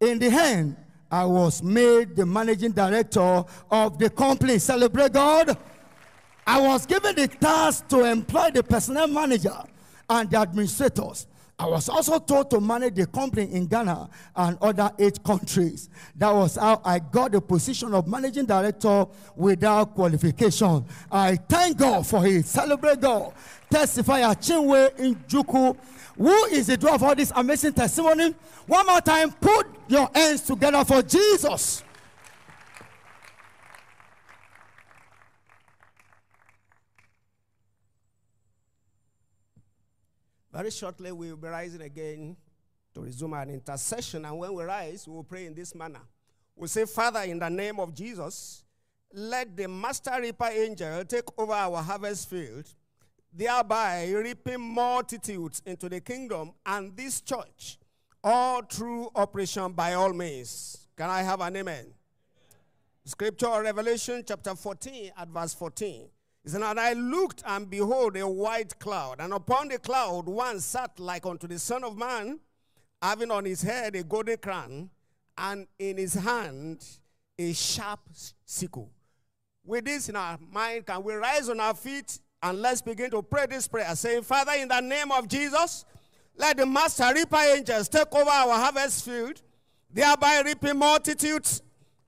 In 0.00 0.18
the 0.18 0.26
end, 0.26 0.76
I 1.10 1.24
was 1.24 1.62
made 1.62 2.16
the 2.16 2.26
managing 2.26 2.72
director 2.72 3.44
of 3.70 3.98
the 3.98 4.10
company. 4.10 4.58
Celebrate 4.58 5.12
God. 5.12 5.56
I 6.46 6.60
was 6.60 6.84
given 6.86 7.14
the 7.14 7.28
task 7.28 7.86
to 7.88 8.04
employ 8.04 8.50
the 8.50 8.62
personnel 8.62 9.06
manager 9.06 9.56
and 10.08 10.30
the 10.30 10.38
administrators. 10.38 11.26
I 11.58 11.66
was 11.66 11.88
also 11.88 12.18
told 12.18 12.50
to 12.50 12.60
manage 12.60 12.96
the 12.96 13.06
company 13.06 13.50
in 13.50 13.66
Ghana 13.66 14.10
and 14.36 14.58
other 14.60 14.90
eight 14.98 15.22
countries. 15.24 15.88
That 16.16 16.30
was 16.34 16.56
how 16.56 16.82
I 16.84 16.98
got 16.98 17.32
the 17.32 17.40
position 17.40 17.94
of 17.94 18.06
managing 18.06 18.44
director 18.44 19.06
without 19.34 19.94
qualification. 19.94 20.84
I 21.10 21.36
thank 21.36 21.78
God 21.78 22.06
for 22.06 22.26
it. 22.26 22.44
Celebrate 22.44 23.00
God. 23.00 23.32
Testify 23.70 24.20
at 24.20 24.42
Chinwe 24.42 24.98
in 24.98 25.14
Juku. 25.26 25.76
Who 26.18 26.44
is 26.46 26.66
the 26.66 26.76
draw 26.76 26.94
of 26.94 27.02
all 27.02 27.14
this 27.14 27.32
amazing 27.34 27.72
testimony? 27.72 28.34
One 28.66 28.86
more 28.86 29.00
time, 29.00 29.32
put 29.32 29.66
your 29.88 30.10
hands 30.14 30.42
together 30.42 30.84
for 30.84 31.02
Jesus. 31.02 31.82
Very 40.56 40.70
shortly, 40.70 41.12
we 41.12 41.28
will 41.28 41.36
be 41.36 41.48
rising 41.48 41.82
again 41.82 42.34
to 42.94 43.02
resume 43.02 43.34
an 43.34 43.50
intercession. 43.50 44.24
And 44.24 44.38
when 44.38 44.54
we 44.54 44.64
rise, 44.64 45.06
we 45.06 45.12
will 45.12 45.22
pray 45.22 45.44
in 45.44 45.54
this 45.54 45.74
manner. 45.74 46.00
We 46.54 46.66
say, 46.66 46.86
Father, 46.86 47.20
in 47.24 47.38
the 47.38 47.50
name 47.50 47.78
of 47.78 47.94
Jesus, 47.94 48.64
let 49.12 49.54
the 49.54 49.68
master 49.68 50.18
reaper 50.18 50.46
angel 50.46 51.04
take 51.04 51.24
over 51.36 51.52
our 51.52 51.82
harvest 51.82 52.30
field, 52.30 52.64
thereby 53.30 54.10
reaping 54.10 54.58
multitudes 54.58 55.60
into 55.66 55.90
the 55.90 56.00
kingdom 56.00 56.52
and 56.64 56.96
this 56.96 57.20
church, 57.20 57.78
all 58.24 58.62
through 58.62 59.10
operation 59.14 59.72
by 59.72 59.92
all 59.92 60.14
means. 60.14 60.88
Can 60.96 61.10
I 61.10 61.20
have 61.20 61.42
an 61.42 61.54
amen? 61.54 61.84
Scripture, 63.04 63.60
Revelation 63.60 64.24
chapter 64.26 64.54
14 64.54 65.12
at 65.18 65.28
verse 65.28 65.52
14. 65.52 66.08
He 66.46 66.50
said, 66.52 66.62
And 66.62 66.78
I 66.78 66.92
looked, 66.92 67.42
and 67.44 67.68
behold, 67.68 68.16
a 68.16 68.26
white 68.26 68.78
cloud, 68.78 69.16
and 69.18 69.32
upon 69.32 69.66
the 69.66 69.80
cloud 69.80 70.26
one 70.26 70.60
sat 70.60 70.96
like 71.00 71.26
unto 71.26 71.48
the 71.48 71.58
Son 71.58 71.82
of 71.82 71.98
Man, 71.98 72.38
having 73.02 73.32
on 73.32 73.44
his 73.44 73.62
head 73.62 73.96
a 73.96 74.04
golden 74.04 74.36
crown, 74.36 74.88
and 75.36 75.66
in 75.76 75.96
his 75.96 76.14
hand 76.14 76.86
a 77.36 77.52
sharp 77.52 77.98
sickle. 78.44 78.88
With 79.64 79.86
this 79.86 80.08
in 80.08 80.14
our 80.14 80.38
mind, 80.52 80.86
can 80.86 81.02
we 81.02 81.14
rise 81.14 81.48
on 81.48 81.58
our 81.58 81.74
feet 81.74 82.20
and 82.40 82.62
let's 82.62 82.80
begin 82.80 83.10
to 83.10 83.22
pray 83.22 83.46
this 83.46 83.66
prayer, 83.66 83.96
saying, 83.96 84.22
Father, 84.22 84.52
in 84.52 84.68
the 84.68 84.80
name 84.80 85.10
of 85.10 85.26
Jesus, 85.26 85.84
let 86.36 86.56
the 86.56 86.64
master 86.64 87.10
reaper 87.12 87.40
angels 87.56 87.88
take 87.88 88.14
over 88.14 88.30
our 88.30 88.54
harvest 88.54 89.04
field, 89.04 89.42
thereby 89.92 90.42
reaping 90.44 90.78
multitudes 90.78 91.60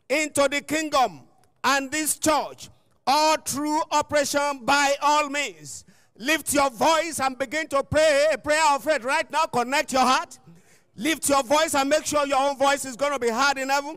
into 0.08 0.46
the 0.48 0.60
kingdom 0.60 1.22
and 1.64 1.90
this 1.90 2.16
church 2.20 2.68
all 3.08 3.38
through 3.38 3.80
operation 3.90 4.60
by 4.64 4.94
all 5.00 5.30
means. 5.30 5.86
Lift 6.18 6.52
your 6.52 6.68
voice 6.68 7.18
and 7.20 7.38
begin 7.38 7.66
to 7.68 7.82
pray 7.82 8.26
a 8.32 8.36
prayer 8.36 8.62
of 8.74 8.84
faith 8.84 9.02
right 9.02 9.28
now. 9.30 9.46
Connect 9.46 9.92
your 9.94 10.02
heart. 10.02 10.38
Lift 10.94 11.26
your 11.28 11.42
voice 11.42 11.74
and 11.74 11.88
make 11.88 12.04
sure 12.04 12.26
your 12.26 12.38
own 12.38 12.58
voice 12.58 12.84
is 12.84 12.96
going 12.96 13.12
to 13.12 13.18
be 13.18 13.30
heard 13.30 13.56
in 13.56 13.70
heaven. 13.70 13.96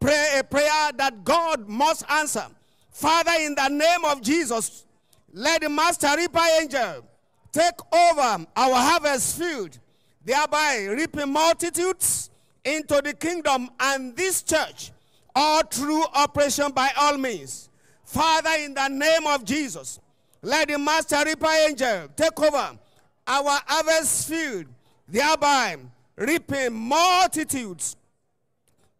Pray 0.00 0.38
a 0.38 0.44
prayer 0.44 0.92
that 0.96 1.24
God 1.24 1.68
must 1.68 2.10
answer. 2.10 2.46
Father, 2.90 3.32
in 3.40 3.54
the 3.54 3.68
name 3.68 4.04
of 4.06 4.22
Jesus, 4.22 4.86
let 5.32 5.60
the 5.60 5.68
Master 5.68 6.08
Reaper 6.16 6.40
Angel 6.60 7.04
take 7.52 7.74
over 7.92 8.46
our 8.56 8.74
harvest 8.74 9.38
field, 9.38 9.78
thereby 10.24 10.86
reaping 10.90 11.32
multitudes 11.32 12.30
into 12.64 13.02
the 13.04 13.12
kingdom 13.12 13.68
and 13.78 14.16
this 14.16 14.42
church, 14.42 14.92
all 15.34 15.62
through 15.62 16.04
operation 16.14 16.70
by 16.72 16.90
all 16.96 17.18
means. 17.18 17.67
Father, 18.08 18.64
in 18.64 18.72
the 18.72 18.88
name 18.88 19.26
of 19.26 19.44
Jesus, 19.44 20.00
let 20.40 20.68
the 20.68 20.78
Master 20.78 21.22
Reaper 21.26 21.46
Angel 21.68 22.08
take 22.16 22.40
over 22.40 22.78
our 23.26 23.60
harvest 23.66 24.30
field, 24.30 24.64
thereby 25.06 25.76
reaping 26.16 26.72
multitudes 26.72 27.96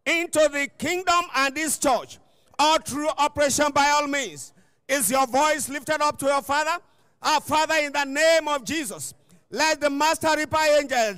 into 0.05 0.47
the 0.53 0.69
kingdom 0.77 1.25
and 1.35 1.55
this 1.55 1.79
church, 1.79 2.19
all 2.59 2.77
through 2.81 3.09
operation 3.17 3.69
by 3.75 3.89
all 3.89 4.07
means. 4.07 4.53
Is 4.87 5.11
your 5.11 5.27
voice 5.27 5.71
lifted 5.71 6.03
up 6.03 6.19
to 6.19 6.27
your 6.27 6.43
Father? 6.43 6.79
Our 7.23 7.41
Father, 7.41 7.77
in 7.77 7.95
the 7.95 8.05
name 8.05 8.47
of 8.47 8.63
Jesus, 8.63 9.15
let 9.51 9.81
the 9.81 9.89
Master 9.89 10.37
Reaper 10.37 10.59
Angel 10.79 11.15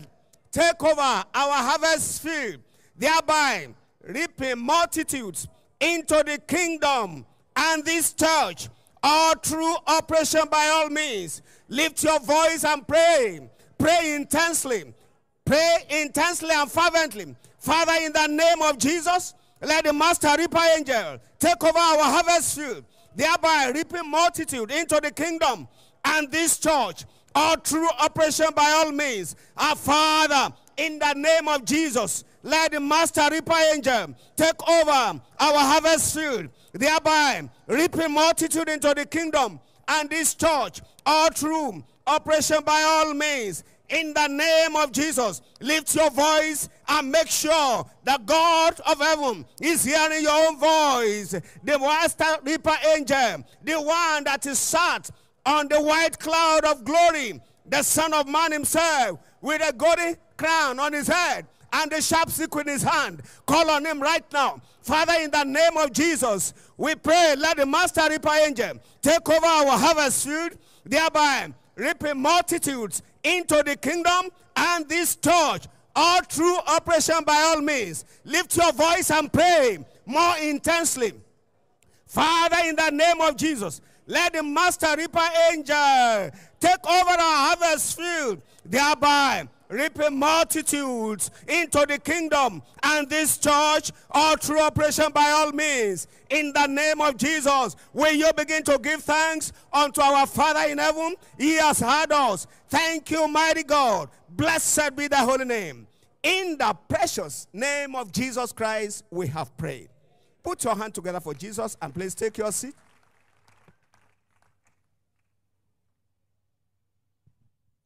take 0.53 0.81
over 0.81 1.01
our 1.01 1.25
harvest 1.35 2.23
field, 2.23 2.61
thereby 2.97 3.67
reaping 4.05 4.61
multitudes 4.61 5.49
into 5.81 6.23
the 6.25 6.39
kingdom 6.47 7.27
and 7.57 7.85
this 7.85 8.13
church, 8.13 8.69
all 9.03 9.35
through 9.35 9.75
operation 9.87 10.43
by 10.51 10.67
all 10.67 10.91
means. 10.91 11.43
Lift 11.69 12.03
your 12.05 12.21
voice 12.21 12.65
and 12.65 12.87
pray. 12.87 13.41
Pray 13.79 14.15
intensely. 14.15 14.93
Pray 15.45 15.79
intensely 15.89 16.51
and 16.53 16.71
fervently. 16.71 17.35
Father, 17.59 17.95
in 18.03 18.13
the 18.13 18.27
name 18.27 18.63
of 18.63 18.79
Jesus, 18.79 19.35
let 19.63 19.85
the 19.85 19.93
Master 19.93 20.35
Reaper 20.39 20.61
angel 20.77 21.19
take 21.39 21.63
over 21.63 21.79
our 21.79 22.03
harvest 22.03 22.57
field, 22.59 22.85
thereby 23.15 23.73
reaping 23.75 24.11
multitude 24.11 24.71
into 24.71 25.01
the 25.03 25.11
kingdom 25.11 25.69
and 26.05 26.31
this 26.31 26.59
church, 26.59 27.05
all 27.35 27.57
through 27.57 27.89
operation 28.01 28.47
by 28.57 28.71
all 28.71 28.93
means. 28.93 29.37
Our 29.57 29.77
Father, 29.77 30.55
in 30.77 30.99
the 30.99 31.13
name 31.15 31.49
of 31.49 31.65
Jesus, 31.65 32.25
let 32.43 32.73
the 32.73 32.81
Master 32.81 33.29
Reaper 33.31 33.55
angel 33.75 34.15
take 34.37 34.69
over 34.69 34.91
our 34.91 35.21
harvest 35.39 36.15
field, 36.15 36.49
thereby 36.73 37.49
reaping 37.67 38.13
multitude 38.13 38.69
into 38.69 38.93
the 38.95 39.07
kingdom 39.07 39.61
and 39.89 40.09
this 40.09 40.35
church, 40.35 40.81
all 41.05 41.31
through 41.31 41.85
oppression 42.07 42.59
by 42.65 42.83
all 42.83 43.15
means. 43.15 43.65
In 43.89 44.15
the 44.15 44.29
name 44.29 44.77
of 44.77 44.93
Jesus, 44.93 45.43
lift 45.61 45.95
your 45.97 46.11
voice 46.11 46.69
and 46.89 47.11
make 47.11 47.27
sure 47.27 47.85
that 48.05 48.25
God 48.25 48.81
of 48.87 48.99
heaven 48.99 49.45
is 49.61 49.83
hearing 49.83 50.23
your 50.23 50.49
own 50.49 50.59
voice. 50.59 51.31
The 51.65 51.79
Master 51.79 52.37
Reaper 52.45 52.77
angel, 52.95 53.45
the 53.65 53.81
one 53.81 54.25
that 54.25 54.47
is 54.47 54.61
sat 54.61 55.11
on 55.45 55.67
the 55.67 55.81
white 55.81 56.19
cloud 56.21 56.65
of 56.65 56.85
glory, 56.85 57.41
the 57.67 57.83
Son 57.83 58.15
of 58.15 58.29
Man 58.29 58.53
himself, 58.53 59.19
with 59.41 59.61
a 59.69 59.73
golden 59.73 60.17
crown 60.37 60.79
on 60.79 60.93
his 60.93 61.09
head 61.09 61.47
and 61.73 61.91
the 61.91 62.01
sharp 62.01 62.31
stick 62.31 62.55
in 62.57 62.69
his 62.69 62.83
hand. 62.83 63.23
Call 63.47 63.71
on 63.71 63.85
him 63.85 64.01
right 64.01 64.25
now. 64.33 64.61
Father, 64.83 65.15
in 65.21 65.31
the 65.31 65.45
name 65.45 65.77
of 65.77 65.93
Jesus, 65.93 66.55
we 66.77 66.95
pray, 66.95 67.35
let 67.37 67.57
the 67.57 67.67
Master 67.67 68.09
Reaper 68.09 68.31
angel 68.45 68.81
take 69.03 69.29
over 69.29 69.47
our 69.47 69.79
harvest 69.79 70.27
field, 70.27 70.53
thereby 70.85 71.53
reaping 71.77 72.21
multitudes 72.21 73.03
into 73.23 73.63
the 73.65 73.77
kingdom 73.77 74.31
and 74.57 74.89
this 74.89 75.17
church, 75.17 75.67
all 75.95 76.23
through 76.23 76.59
operation 76.59 77.23
by 77.27 77.37
all 77.37 77.61
means. 77.61 78.05
Lift 78.25 78.57
your 78.57 78.73
voice 78.73 79.11
and 79.11 79.33
pray 79.33 79.79
more 80.07 80.37
intensely. 80.39 81.13
Father, 82.07 82.57
in 82.65 82.77
the 82.77 82.91
name 82.91 83.21
of 83.21 83.37
Jesus, 83.37 83.81
let 84.07 84.33
the 84.33 84.43
Master 84.43 84.97
Reaper 84.97 85.29
angel 85.53 86.31
take 86.59 86.87
over 86.87 87.11
our 87.11 87.57
harvest 87.57 87.97
field, 87.97 88.43
thereby 88.65 89.49
reaping 89.71 90.19
multitudes 90.19 91.31
into 91.49 91.87
the 91.89 91.99
kingdom 91.99 92.63
and 92.83 93.09
this 93.09 93.39
church 93.39 93.93
all 94.11 94.37
through 94.37 94.61
operation 94.61 95.11
by 95.15 95.31
all 95.31 95.53
means. 95.53 96.09
In 96.29 96.53
the 96.53 96.67
name 96.67 97.01
of 97.01 97.17
Jesus, 97.17 97.77
will 97.93 98.13
you 98.13 98.31
begin 98.37 98.63
to 98.65 98.79
give 98.83 99.03
thanks 99.03 99.53
unto 99.73 100.01
our 100.01 100.27
Father 100.27 100.69
in 100.71 100.79
heaven? 100.79 101.15
He 101.39 101.55
has 101.55 101.81
heard 101.81 102.13
us. 102.13 102.47
Thank 102.69 103.11
you, 103.11 103.27
mighty 103.29 103.63
God. 103.63 104.11
Blessed 104.29 104.97
be 104.97 105.09
the 105.09 105.17
holy 105.17 105.45
name. 105.45 105.87
In 106.23 106.59
the 106.59 106.77
precious 106.89 107.47
name 107.53 107.95
of 107.95 108.13
Jesus 108.13 108.53
Christ, 108.53 109.05
we 109.11 109.29
have 109.29 109.57
prayed. 109.57 109.89
Put 110.43 110.65
your 110.65 110.75
hand 110.75 110.95
together 110.95 111.21
for 111.21 111.33
Jesus 111.33 111.77
and 111.81 111.95
please 111.95 112.15
take 112.15 112.37
your 112.39 112.53
seat. 112.53 112.75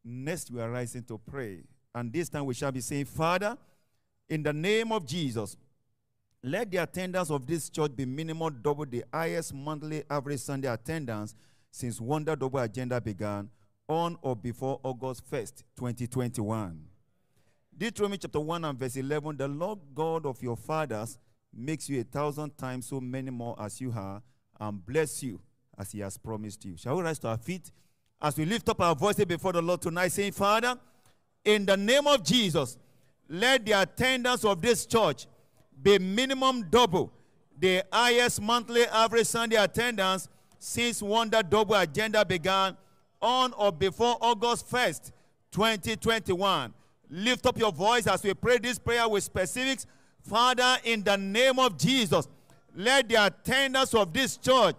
Next, 0.04 0.50
we 0.50 0.60
are 0.60 0.70
rising 0.70 1.02
to 1.04 1.18
pray. 1.18 1.62
And 1.94 2.12
this 2.12 2.28
time 2.28 2.46
we 2.46 2.54
shall 2.54 2.72
be 2.72 2.80
saying, 2.80 3.04
Father, 3.04 3.56
in 4.28 4.42
the 4.42 4.52
name 4.52 4.90
of 4.90 5.06
Jesus, 5.06 5.56
let 6.42 6.70
the 6.70 6.78
attendance 6.78 7.30
of 7.30 7.46
this 7.46 7.70
church 7.70 7.92
be 7.96 8.04
minimum 8.04 8.58
double 8.62 8.84
the 8.84 9.04
highest 9.12 9.54
monthly 9.54 10.02
average 10.10 10.40
Sunday 10.40 10.68
attendance 10.68 11.34
since 11.70 12.00
Wonder 12.00 12.36
Double 12.36 12.58
Agenda 12.58 13.00
began 13.00 13.48
on 13.88 14.18
or 14.22 14.34
before 14.36 14.80
August 14.82 15.30
1st, 15.30 15.62
2021. 15.76 16.84
Deuteronomy 17.76 18.18
chapter 18.18 18.40
1 18.40 18.64
and 18.64 18.78
verse 18.78 18.96
11 18.96 19.36
The 19.36 19.48
Lord 19.48 19.78
God 19.94 20.26
of 20.26 20.42
your 20.42 20.56
fathers 20.56 21.18
makes 21.52 21.88
you 21.88 22.00
a 22.00 22.04
thousand 22.04 22.56
times 22.56 22.86
so 22.86 23.00
many 23.00 23.30
more 23.30 23.56
as 23.60 23.80
you 23.80 23.92
are 23.96 24.22
and 24.60 24.84
bless 24.84 25.22
you 25.22 25.40
as 25.78 25.92
he 25.92 26.00
has 26.00 26.16
promised 26.16 26.64
you. 26.64 26.76
Shall 26.76 26.96
we 26.96 27.02
rise 27.02 27.18
to 27.20 27.28
our 27.28 27.38
feet 27.38 27.70
as 28.20 28.36
we 28.36 28.44
lift 28.44 28.68
up 28.68 28.80
our 28.80 28.94
voices 28.94 29.24
before 29.24 29.52
the 29.52 29.62
Lord 29.62 29.82
tonight, 29.82 30.08
saying, 30.08 30.32
Father, 30.32 30.78
in 31.44 31.66
the 31.66 31.76
name 31.76 32.06
of 32.06 32.24
Jesus, 32.24 32.78
let 33.28 33.64
the 33.64 33.72
attendance 33.72 34.44
of 34.44 34.60
this 34.60 34.86
church 34.86 35.26
be 35.82 35.98
minimum 35.98 36.66
double 36.70 37.12
the 37.58 37.82
highest 37.92 38.40
monthly 38.40 38.84
average 38.86 39.26
Sunday 39.26 39.56
attendance 39.56 40.28
since 40.58 41.02
Wonder 41.02 41.42
Double 41.42 41.74
Agenda 41.74 42.24
began 42.24 42.76
on 43.20 43.52
or 43.52 43.72
before 43.72 44.16
August 44.20 44.70
1st, 44.70 45.12
2021. 45.50 46.72
Lift 47.10 47.46
up 47.46 47.58
your 47.58 47.72
voice 47.72 48.06
as 48.06 48.22
we 48.22 48.34
pray 48.34 48.58
this 48.58 48.78
prayer 48.78 49.08
with 49.08 49.22
specifics. 49.22 49.86
Father, 50.22 50.78
in 50.84 51.02
the 51.02 51.16
name 51.16 51.58
of 51.58 51.78
Jesus, 51.78 52.28
let 52.74 53.08
the 53.08 53.26
attendance 53.26 53.94
of 53.94 54.12
this 54.12 54.36
church 54.36 54.74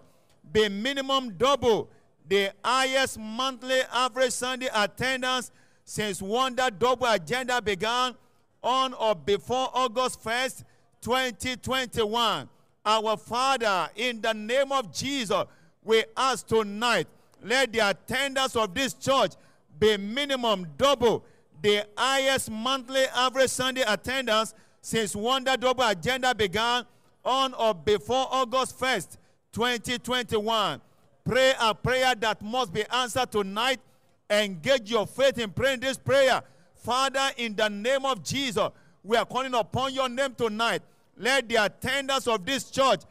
be 0.52 0.68
minimum 0.68 1.30
double 1.38 1.88
the 2.28 2.52
highest 2.64 3.18
monthly 3.18 3.80
average 3.92 4.32
Sunday 4.32 4.68
attendance 4.74 5.50
since 5.86 6.20
Wonder 6.20 6.68
Double 6.76 7.06
Agenda 7.06 7.62
began 7.62 8.14
on 8.62 8.92
or 8.94 9.14
before 9.14 9.70
August 9.72 10.22
1st, 10.22 10.64
2021. 11.00 12.48
Our 12.84 13.16
Father, 13.16 13.88
in 13.94 14.20
the 14.20 14.34
name 14.34 14.72
of 14.72 14.92
Jesus, 14.92 15.44
we 15.84 16.04
ask 16.16 16.46
tonight, 16.46 17.06
let 17.42 17.72
the 17.72 17.88
attendance 17.88 18.56
of 18.56 18.74
this 18.74 18.92
church 18.94 19.32
be 19.78 19.96
minimum 19.96 20.66
double 20.76 21.24
the 21.62 21.86
highest 21.96 22.50
monthly 22.50 23.04
average 23.14 23.50
Sunday 23.50 23.84
attendance 23.86 24.54
since 24.80 25.14
Wonder 25.14 25.56
Double 25.56 25.84
Agenda 25.84 26.34
began 26.34 26.84
on 27.24 27.54
or 27.54 27.74
before 27.74 28.26
August 28.30 28.78
1st, 28.78 29.16
2021. 29.52 30.80
Pray 31.24 31.52
a 31.60 31.74
prayer 31.74 32.14
that 32.16 32.42
must 32.42 32.72
be 32.72 32.84
answered 32.92 33.30
tonight. 33.30 33.80
Engage 34.28 34.90
your 34.90 35.06
faith 35.06 35.38
in 35.38 35.50
praying 35.50 35.80
this 35.80 35.96
prayer. 35.96 36.42
Father, 36.74 37.30
in 37.36 37.54
the 37.54 37.68
name 37.68 38.04
of 38.04 38.22
Jesus, 38.22 38.68
we 39.02 39.16
are 39.16 39.24
calling 39.24 39.54
upon 39.54 39.94
your 39.94 40.08
name 40.08 40.34
tonight. 40.34 40.82
Let 41.16 41.48
the 41.48 41.64
attendance 41.64 42.26
of 42.26 42.44
this 42.44 42.70
church 42.70 43.02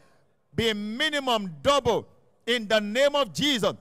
be 0.54 0.72
minimum 0.72 1.56
double 1.62 2.08
in 2.46 2.68
the 2.68 2.80
name 2.80 3.14
of 3.14 3.32
Jesus. 3.32 3.72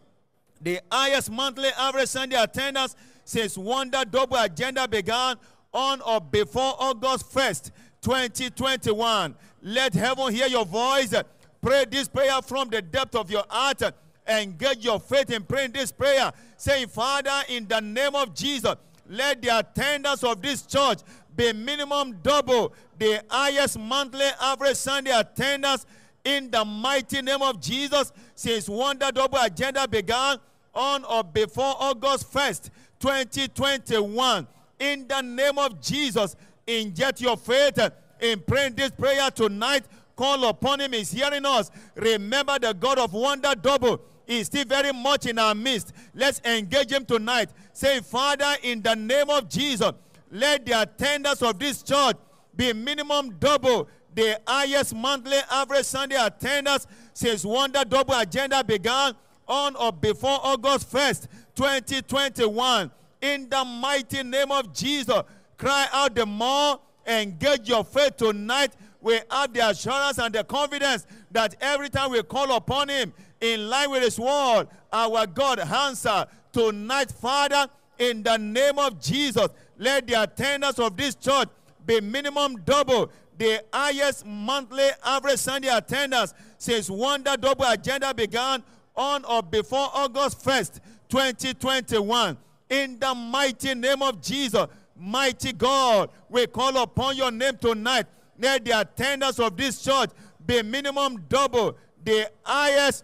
The 0.61 0.79
highest 0.91 1.31
monthly 1.31 1.69
average 1.77 2.09
Sunday 2.09 2.41
attendance 2.41 2.95
since 3.23 3.57
Wonder 3.57 4.03
Double 4.09 4.38
Agenda 4.38 4.88
began 4.88 5.36
on 5.73 6.01
or 6.01 6.21
before 6.21 6.73
August 6.79 7.31
1st, 7.33 7.71
2021. 8.01 9.36
Let 9.61 9.93
heaven 9.93 10.33
hear 10.33 10.47
your 10.47 10.65
voice. 10.65 11.13
Pray 11.61 11.86
this 11.89 12.07
prayer 12.07 12.41
from 12.41 12.69
the 12.69 12.81
depth 12.81 13.15
of 13.15 13.29
your 13.29 13.43
heart. 13.49 13.81
Engage 14.28 14.84
your 14.84 14.99
faith 14.99 15.30
in 15.32 15.43
praying 15.43 15.71
this 15.71 15.91
prayer. 15.91 16.32
Saying, 16.57 16.88
Father, 16.88 17.43
in 17.49 17.67
the 17.67 17.80
name 17.80 18.15
of 18.15 18.34
Jesus, 18.34 18.76
let 19.07 19.41
the 19.41 19.59
attendance 19.59 20.23
of 20.23 20.41
this 20.41 20.63
church 20.63 20.99
be 21.36 21.53
minimum 21.53 22.17
double 22.23 22.73
the 22.97 23.23
highest 23.30 23.78
monthly 23.78 24.26
average 24.41 24.78
Sunday 24.78 25.11
attendance 25.11 25.86
in 26.23 26.49
the 26.49 26.65
mighty 26.65 27.21
name 27.21 27.41
of 27.41 27.61
Jesus 27.61 28.11
since 28.34 28.67
Wonder 28.67 29.11
Double 29.11 29.38
Agenda 29.38 29.88
began 29.88 30.38
on 30.73 31.03
or 31.05 31.23
before 31.23 31.76
August 31.80 32.34
1st, 32.34 32.69
2021. 32.99 34.47
In 34.80 35.07
the 35.07 35.21
name 35.21 35.57
of 35.57 35.80
Jesus, 35.80 36.36
inject 36.65 37.21
your 37.21 37.38
faith 37.38 37.80
in 38.19 38.39
praying 38.41 38.73
this 38.73 38.91
prayer 38.91 39.30
tonight. 39.30 39.86
Call 40.15 40.45
upon 40.45 40.82
Him, 40.82 40.93
He's 40.93 41.11
hearing 41.11 41.45
us. 41.45 41.69
Remember 41.95 42.57
the 42.59 42.73
God 42.73 42.97
of 42.97 43.13
Wonder 43.13 43.53
Double 43.55 44.01
is 44.28 44.47
still 44.47 44.65
very 44.65 44.91
much 44.91 45.26
in 45.26 45.39
our 45.39 45.55
midst. 45.55 45.93
Let's 46.13 46.41
engage 46.45 46.91
Him 46.91 47.05
tonight. 47.05 47.49
Say, 47.73 47.99
Father, 48.01 48.55
in 48.63 48.82
the 48.82 48.95
name 48.95 49.30
of 49.30 49.49
Jesus, 49.49 49.91
let 50.32 50.65
the 50.65 50.82
attendance 50.82 51.41
of 51.41 51.59
this 51.59 51.84
church 51.84 52.17
be 52.55 52.73
minimum 52.73 53.36
double 53.39 53.88
the 54.15 54.39
highest 54.47 54.95
monthly 54.95 55.38
average 55.51 55.86
Sunday 55.86 56.15
attendance 56.15 56.88
since 57.13 57.43
Wonder 57.43 57.84
Double 57.84 58.13
Agenda 58.13 58.63
began 58.63 59.13
on 59.47 59.76
or 59.76 59.91
before 59.91 60.39
August 60.41 60.91
1st, 60.91 61.28
2021. 61.55 62.91
In 63.21 63.49
the 63.49 63.65
mighty 63.65 64.23
name 64.23 64.51
of 64.51 64.73
Jesus, 64.73 65.21
cry 65.57 65.88
out 65.91 66.15
the 66.15 66.26
more, 66.26 66.80
engage 67.05 67.67
your 67.67 67.84
faith 67.84 68.17
tonight. 68.17 68.73
We 69.01 69.19
have 69.30 69.53
the 69.53 69.69
assurance 69.69 70.17
and 70.17 70.34
the 70.34 70.43
confidence 70.43 71.05
that 71.32 71.55
every 71.61 71.89
time 71.89 72.11
we 72.11 72.23
call 72.23 72.55
upon 72.55 72.89
Him 72.89 73.13
in 73.54 73.70
line 73.70 73.91
with 73.91 74.04
His 74.04 74.20
word, 74.20 74.68
our 74.91 75.28
God 75.28 75.60
answer 75.60 76.26
tonight, 76.52 77.12
Father, 77.12 77.68
in 78.00 78.24
the 78.24 78.38
name 78.38 78.80
of 78.80 79.00
Jesus. 79.00 79.48
Let 79.78 80.08
the 80.08 80.24
attendance 80.24 80.80
of 80.80 80.96
this 80.96 81.16
church 81.16 81.50
be 81.86 82.02
minimum 82.02 82.62
double 82.66 83.12
the 83.38 83.64
highest 83.74 84.26
monthly 84.26 84.88
average 85.04 85.39
Sunday 85.39 85.68
attendance 85.68 86.34
since 86.58 86.89
Wonder 86.89 87.36
Double 87.36 87.66
Agenda 87.66 88.14
began 88.14 88.64
on 88.96 89.26
or 89.26 89.43
before 89.43 89.89
August 89.93 90.43
1st, 90.43 90.80
2021. 91.10 92.38
In 92.70 92.98
the 92.98 93.14
mighty 93.14 93.76
name 93.76 94.02
of 94.02 94.22
Jesus, 94.22 94.66
Mighty 94.98 95.52
God, 95.52 96.10
we 96.30 96.48
call 96.48 96.78
upon 96.82 97.18
your 97.18 97.32
name 97.32 97.58
tonight. 97.58 98.06
Let 98.39 98.64
the 98.64 98.80
attendance 98.80 99.39
of 99.39 99.58
this 99.58 99.82
church 99.82 100.12
be 100.46 100.64
minimum 100.64 101.26
double 101.28 101.78
the 102.04 102.32
highest 102.43 103.04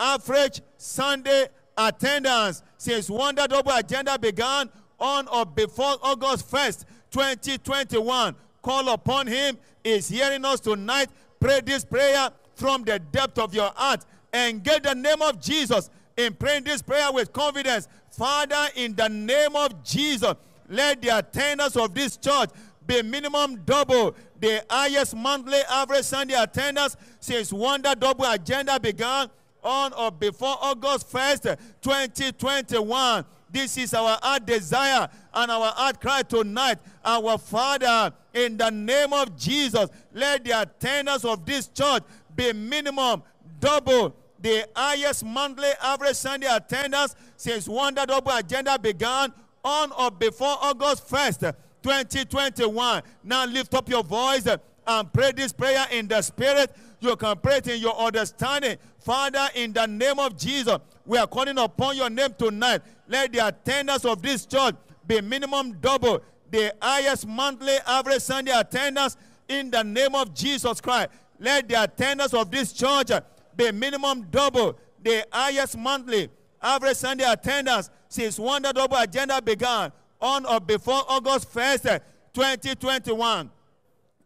average 0.00 0.60
Sunday 0.76 1.46
attendance 1.76 2.62
since 2.78 3.08
Wonder 3.08 3.46
Double 3.46 3.72
Agenda 3.72 4.18
began 4.18 4.68
on 4.98 5.28
or 5.28 5.46
before 5.46 5.96
August 6.02 6.50
1st, 6.50 6.84
2021. 7.10 8.34
Call 8.62 8.88
upon 8.88 9.26
him. 9.26 9.56
Is 9.82 10.08
hearing 10.08 10.44
us 10.44 10.60
tonight. 10.60 11.08
Pray 11.38 11.60
this 11.64 11.86
prayer 11.86 12.30
from 12.54 12.84
the 12.84 12.98
depth 12.98 13.38
of 13.38 13.54
your 13.54 13.72
heart 13.74 14.04
and 14.32 14.62
get 14.62 14.82
the 14.82 14.94
name 14.94 15.22
of 15.22 15.40
Jesus 15.40 15.88
in 16.16 16.34
praying 16.34 16.64
this 16.64 16.82
prayer 16.82 17.10
with 17.10 17.32
confidence. 17.32 17.88
Father, 18.10 18.68
in 18.76 18.94
the 18.94 19.08
name 19.08 19.56
of 19.56 19.82
Jesus, 19.82 20.34
let 20.68 21.00
the 21.00 21.16
attendance 21.16 21.76
of 21.76 21.94
this 21.94 22.16
church 22.18 22.50
be 22.86 23.02
minimum 23.02 23.62
double 23.64 24.14
the 24.38 24.64
highest 24.68 25.14
monthly 25.14 25.60
average 25.70 26.04
Sunday 26.04 26.34
attendance 26.34 26.96
since 27.20 27.52
Wonder 27.52 27.94
Double 27.94 28.24
Agenda 28.24 28.78
began 28.78 29.28
on 29.62 29.92
or 29.92 30.10
before 30.10 30.56
August 30.60 31.10
1st, 31.10 31.58
2021. 31.82 33.24
This 33.52 33.76
is 33.78 33.94
our 33.94 34.18
heart 34.22 34.46
desire 34.46 35.08
and 35.34 35.50
our 35.50 35.72
heart 35.72 36.00
cry 36.00 36.22
tonight. 36.22 36.78
Our 37.04 37.36
Father, 37.38 38.12
in 38.32 38.56
the 38.56 38.70
name 38.70 39.12
of 39.12 39.36
Jesus, 39.36 39.90
let 40.12 40.44
the 40.44 40.62
attendance 40.62 41.24
of 41.24 41.44
this 41.44 41.68
church 41.68 42.04
be 42.34 42.52
minimum 42.52 43.22
double 43.58 44.14
the 44.40 44.66
highest 44.74 45.24
monthly 45.24 45.68
average 45.82 46.16
Sunday 46.16 46.48
attendance 46.50 47.14
since 47.36 47.68
Wonder 47.68 48.06
Double 48.06 48.32
Agenda 48.32 48.78
began 48.78 49.32
on 49.62 49.92
or 49.92 50.10
before 50.10 50.56
August 50.62 51.08
1st, 51.08 51.54
2021. 51.82 53.02
Now 53.24 53.44
lift 53.44 53.74
up 53.74 53.88
your 53.88 54.02
voice 54.02 54.46
and 54.86 55.12
pray 55.12 55.32
this 55.32 55.52
prayer 55.52 55.86
in 55.90 56.08
the 56.08 56.22
spirit. 56.22 56.74
You 57.00 57.16
can 57.16 57.36
pray 57.38 57.56
it 57.58 57.68
in 57.68 57.80
your 57.80 57.96
understanding. 57.98 58.76
Father, 59.00 59.48
in 59.54 59.72
the 59.72 59.86
name 59.86 60.18
of 60.18 60.36
Jesus, 60.36 60.76
we 61.06 61.16
are 61.18 61.26
calling 61.26 61.58
upon 61.58 61.96
your 61.96 62.10
name 62.10 62.34
tonight. 62.38 62.82
Let 63.08 63.32
the 63.32 63.46
attendance 63.46 64.04
of 64.04 64.20
this 64.22 64.46
church 64.46 64.74
be 65.06 65.20
minimum 65.20 65.78
double 65.80 66.22
the 66.50 66.74
highest 66.80 67.26
monthly 67.26 67.76
average 67.86 68.20
Sunday 68.20 68.52
attendance 68.52 69.16
in 69.48 69.70
the 69.70 69.82
name 69.82 70.14
of 70.14 70.34
Jesus 70.34 70.80
Christ. 70.80 71.10
Let 71.38 71.68
the 71.68 71.82
attendance 71.82 72.34
of 72.34 72.50
this 72.50 72.72
church 72.72 73.10
be 73.56 73.72
minimum 73.72 74.26
double 74.30 74.78
the 75.02 75.26
highest 75.32 75.78
monthly 75.78 76.28
average 76.62 76.96
Sunday 76.96 77.24
attendance 77.24 77.88
since 78.08 78.38
Wonder 78.38 78.72
Double 78.72 78.96
Agenda 78.96 79.40
began 79.40 79.92
on 80.20 80.44
or 80.44 80.60
before 80.60 81.02
August 81.08 81.52
1st, 81.54 82.00
2021. 82.34 83.50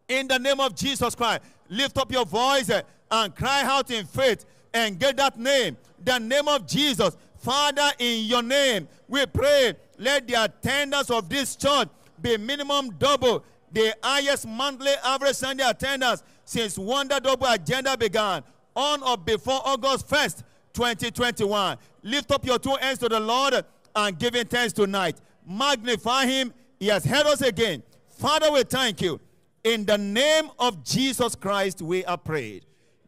In 0.09 0.29
the 0.29 0.39
name 0.39 0.59
of 0.61 0.75
Jesus 0.75 1.15
Christ, 1.15 1.43
lift 1.69 1.97
up 1.97 2.11
your 2.11 2.27
voice 2.27 2.71
and 3.11 3.37
cry 3.37 3.63
out 3.63 3.91
in 3.91 4.05
faith 4.07 4.45
and 4.75 4.99
get 4.99 5.17
that 5.17 5.39
name, 5.39 5.77
the 6.03 6.19
name 6.19 6.49
of 6.49 6.67
Jesus. 6.67 7.17
Father, 7.39 7.91
in 7.99 8.25
your 8.25 8.43
name, 8.43 8.89
we 9.09 9.25
pray, 9.27 9.75
let 9.99 10.27
the 10.27 10.45
attendance 10.45 11.11
of 11.11 11.29
this 11.29 11.57
church 11.57 11.89
be 12.21 12.37
minimum 12.37 12.91
double 12.99 13.45
the 13.75 13.95
highest 14.03 14.47
monthly 14.47 14.93
average 15.05 15.35
Sunday 15.35 15.69
attendance 15.69 16.23
since 16.45 16.79
Wonder 16.79 17.19
Double 17.19 17.47
Agenda 17.47 17.97
began 17.97 18.43
on 18.75 19.03
or 19.03 19.17
before 19.17 19.61
August 19.65 20.09
1st, 20.09 20.43
2021. 20.73 21.77
Lift 22.03 22.31
up 22.31 22.47
your 22.47 22.59
two 22.59 22.75
hands 22.81 22.99
to 23.01 23.09
the 23.09 23.19
Lord 23.19 23.65
and 23.97 24.19
give 24.19 24.35
him 24.35 24.47
thanks 24.47 24.73
tonight. 24.73 25.17
Magnify 25.47 26.27
him. 26.27 26.55
He 26.79 26.87
has 26.89 27.05
heard 27.05 27.27
us 27.27 27.43
again. 27.43 27.83
Father, 28.11 28.51
we 28.53 28.63
thank 28.63 29.03
you. 29.03 29.21
In 29.65 29.85
the 29.85 29.99
name 29.99 30.51
of 30.59 30.85
Jesus 30.85 31.35
Christ, 31.35 31.83
we 31.83 32.05
are 32.05 32.19
prayed. 32.19 32.65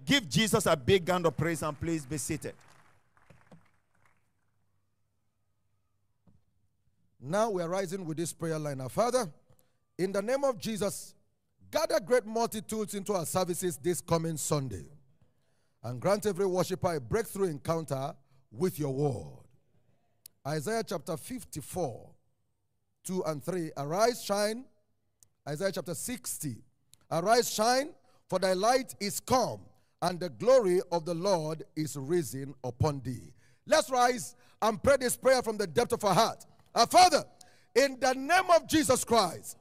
Give 0.07 0.29
Jesus 0.29 0.67
a 0.67 0.77
big 0.77 1.09
hand 1.09 1.27
of 1.27 1.37
praise 1.37 1.63
and 1.63 1.79
please 1.79 2.07
be 2.07 2.17
seated. 2.17 2.55
Now 7.21 7.51
we 7.51 7.61
are 7.61 7.69
rising 7.69 8.05
with 8.05 8.17
this 8.17 8.33
prayer 8.33 8.59
line. 8.59 8.81
Our 8.81 8.89
Father, 8.89 9.29
in 9.99 10.13
the 10.13 10.23
name 10.23 10.45
of 10.45 10.59
Jesus, 10.59 11.15
gather 11.73 11.99
great 11.99 12.25
multitudes 12.25 12.95
into 12.95 13.15
our 13.15 13.27
services 13.27 13.77
this 13.79 14.01
coming 14.01 14.37
Sunday 14.37 14.85
and 15.83 16.01
grant 16.01 16.25
every 16.25 16.47
worshiper 16.47 16.95
a 16.95 17.01
breakthrough 17.01 17.49
encounter 17.49 18.15
with 18.53 18.79
your 18.79 18.95
word. 18.95 19.43
Isaiah 20.47 20.85
chapter 20.87 21.17
54, 21.17 22.11
2 23.05 23.25
and 23.25 23.43
3. 23.43 23.73
Arise, 23.77 24.23
shine. 24.23 24.65
Isaiah 25.49 25.73
chapter 25.73 25.95
60. 25.95 26.59
Arise, 27.11 27.53
shine, 27.53 27.91
for 28.29 28.39
thy 28.39 28.53
light 28.53 28.95
is 29.01 29.19
come, 29.19 29.61
and 30.03 30.20
the 30.20 30.28
glory 30.28 30.80
of 30.92 31.05
the 31.05 31.14
Lord 31.14 31.64
is 31.74 31.97
risen 31.97 32.55
upon 32.64 33.01
thee. 33.01 33.32
Let's 33.66 33.90
rise 33.90 34.36
and 34.62 34.82
pray 34.82 34.97
this 35.01 35.16
prayer 35.16 35.42
from 35.42 35.57
the 35.57 35.66
depth 35.66 35.92
of 35.92 36.05
our 36.05 36.14
heart. 36.14 36.44
Our 36.74 36.86
Father, 36.86 37.24
in 37.74 37.99
the 38.01 38.14
name 38.14 38.51
of 38.55 38.66
Jesus 38.68 39.05
Christ, 39.05 39.57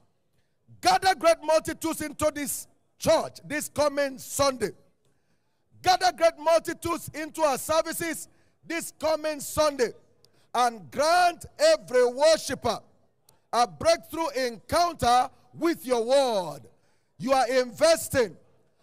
gather 0.80 1.14
great 1.14 1.38
multitudes 1.42 2.02
into 2.02 2.30
this 2.34 2.66
church 2.98 3.38
this 3.44 3.68
coming 3.68 4.18
Sunday. 4.18 4.70
Gather 5.82 6.12
great 6.16 6.38
multitudes 6.38 7.10
into 7.14 7.42
our 7.42 7.58
services 7.58 8.28
this 8.66 8.92
coming 8.98 9.40
Sunday 9.40 9.90
and 10.54 10.90
grant 10.90 11.46
every 11.58 12.06
worshiper 12.06 12.80
a 13.52 13.66
breakthrough 13.66 14.28
encounter 14.30 15.30
with 15.54 15.86
your 15.86 16.04
word. 16.04 16.60
You 17.18 17.32
are 17.32 17.48
investing 17.48 18.36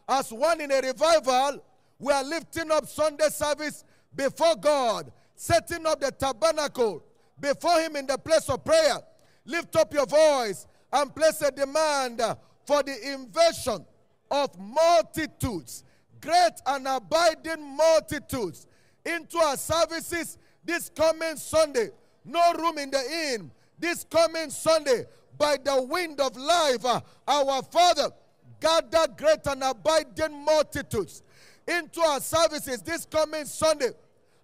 as 0.07 0.31
one 0.31 0.61
in 0.61 0.71
a 0.71 0.81
revival. 0.81 1.63
We 1.99 2.11
are 2.11 2.23
lifting 2.23 2.71
up 2.71 2.87
Sunday 2.87 3.29
service 3.29 3.83
before 4.15 4.55
God, 4.55 5.11
setting 5.35 5.85
up 5.85 5.99
the 6.01 6.11
tabernacle 6.11 7.03
before 7.39 7.79
Him 7.79 7.95
in 7.95 8.07
the 8.07 8.17
place 8.17 8.49
of 8.49 8.63
prayer. 8.63 8.97
Lift 9.45 9.75
up 9.75 9.93
your 9.93 10.05
voice 10.05 10.67
and 10.91 11.13
place 11.15 11.41
a 11.41 11.51
demand 11.51 12.21
for 12.65 12.83
the 12.83 13.13
invasion 13.13 13.85
of 14.31 14.57
multitudes, 14.59 15.83
great 16.21 16.53
and 16.65 16.87
abiding 16.87 17.75
multitudes, 17.75 18.67
into 19.05 19.37
our 19.37 19.57
services 19.57 20.37
this 20.63 20.89
coming 20.89 21.35
Sunday. 21.35 21.89
No 22.25 22.53
room 22.53 22.77
in 22.77 22.89
the 22.89 23.33
inn 23.33 23.51
this 23.77 24.05
coming 24.05 24.49
Sunday 24.49 25.03
by 25.37 25.57
the 25.61 25.81
wind 25.83 26.21
of 26.21 26.37
life. 26.37 26.85
uh, 26.85 27.01
Our 27.27 27.61
Father, 27.63 28.09
gather 28.63 29.11
great 29.17 29.45
and 29.45 29.61
abiding 29.61 30.45
multitudes 30.45 31.21
into 31.67 31.99
our 31.99 32.21
services 32.21 32.81
this 32.81 33.05
coming 33.05 33.43
Sunday 33.43 33.89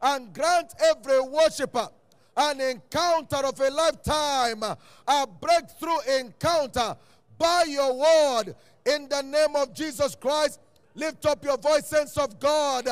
and 0.01 0.33
grant 0.33 0.73
every 0.81 1.21
worshiper 1.21 1.87
an 2.35 2.61
encounter 2.61 3.37
of 3.37 3.59
a 3.59 3.69
lifetime, 3.69 4.63
a 5.07 5.27
breakthrough 5.27 6.17
encounter 6.19 6.95
by 7.37 7.65
your 7.67 7.97
word 7.97 8.55
in 8.85 9.09
the 9.09 9.21
name 9.21 9.55
of 9.55 9.73
Jesus 9.73 10.15
Christ. 10.15 10.59
Lift 10.95 11.25
up 11.25 11.43
your 11.43 11.57
voice, 11.57 11.87
sense 11.87 12.17
of 12.17 12.39
God, 12.39 12.87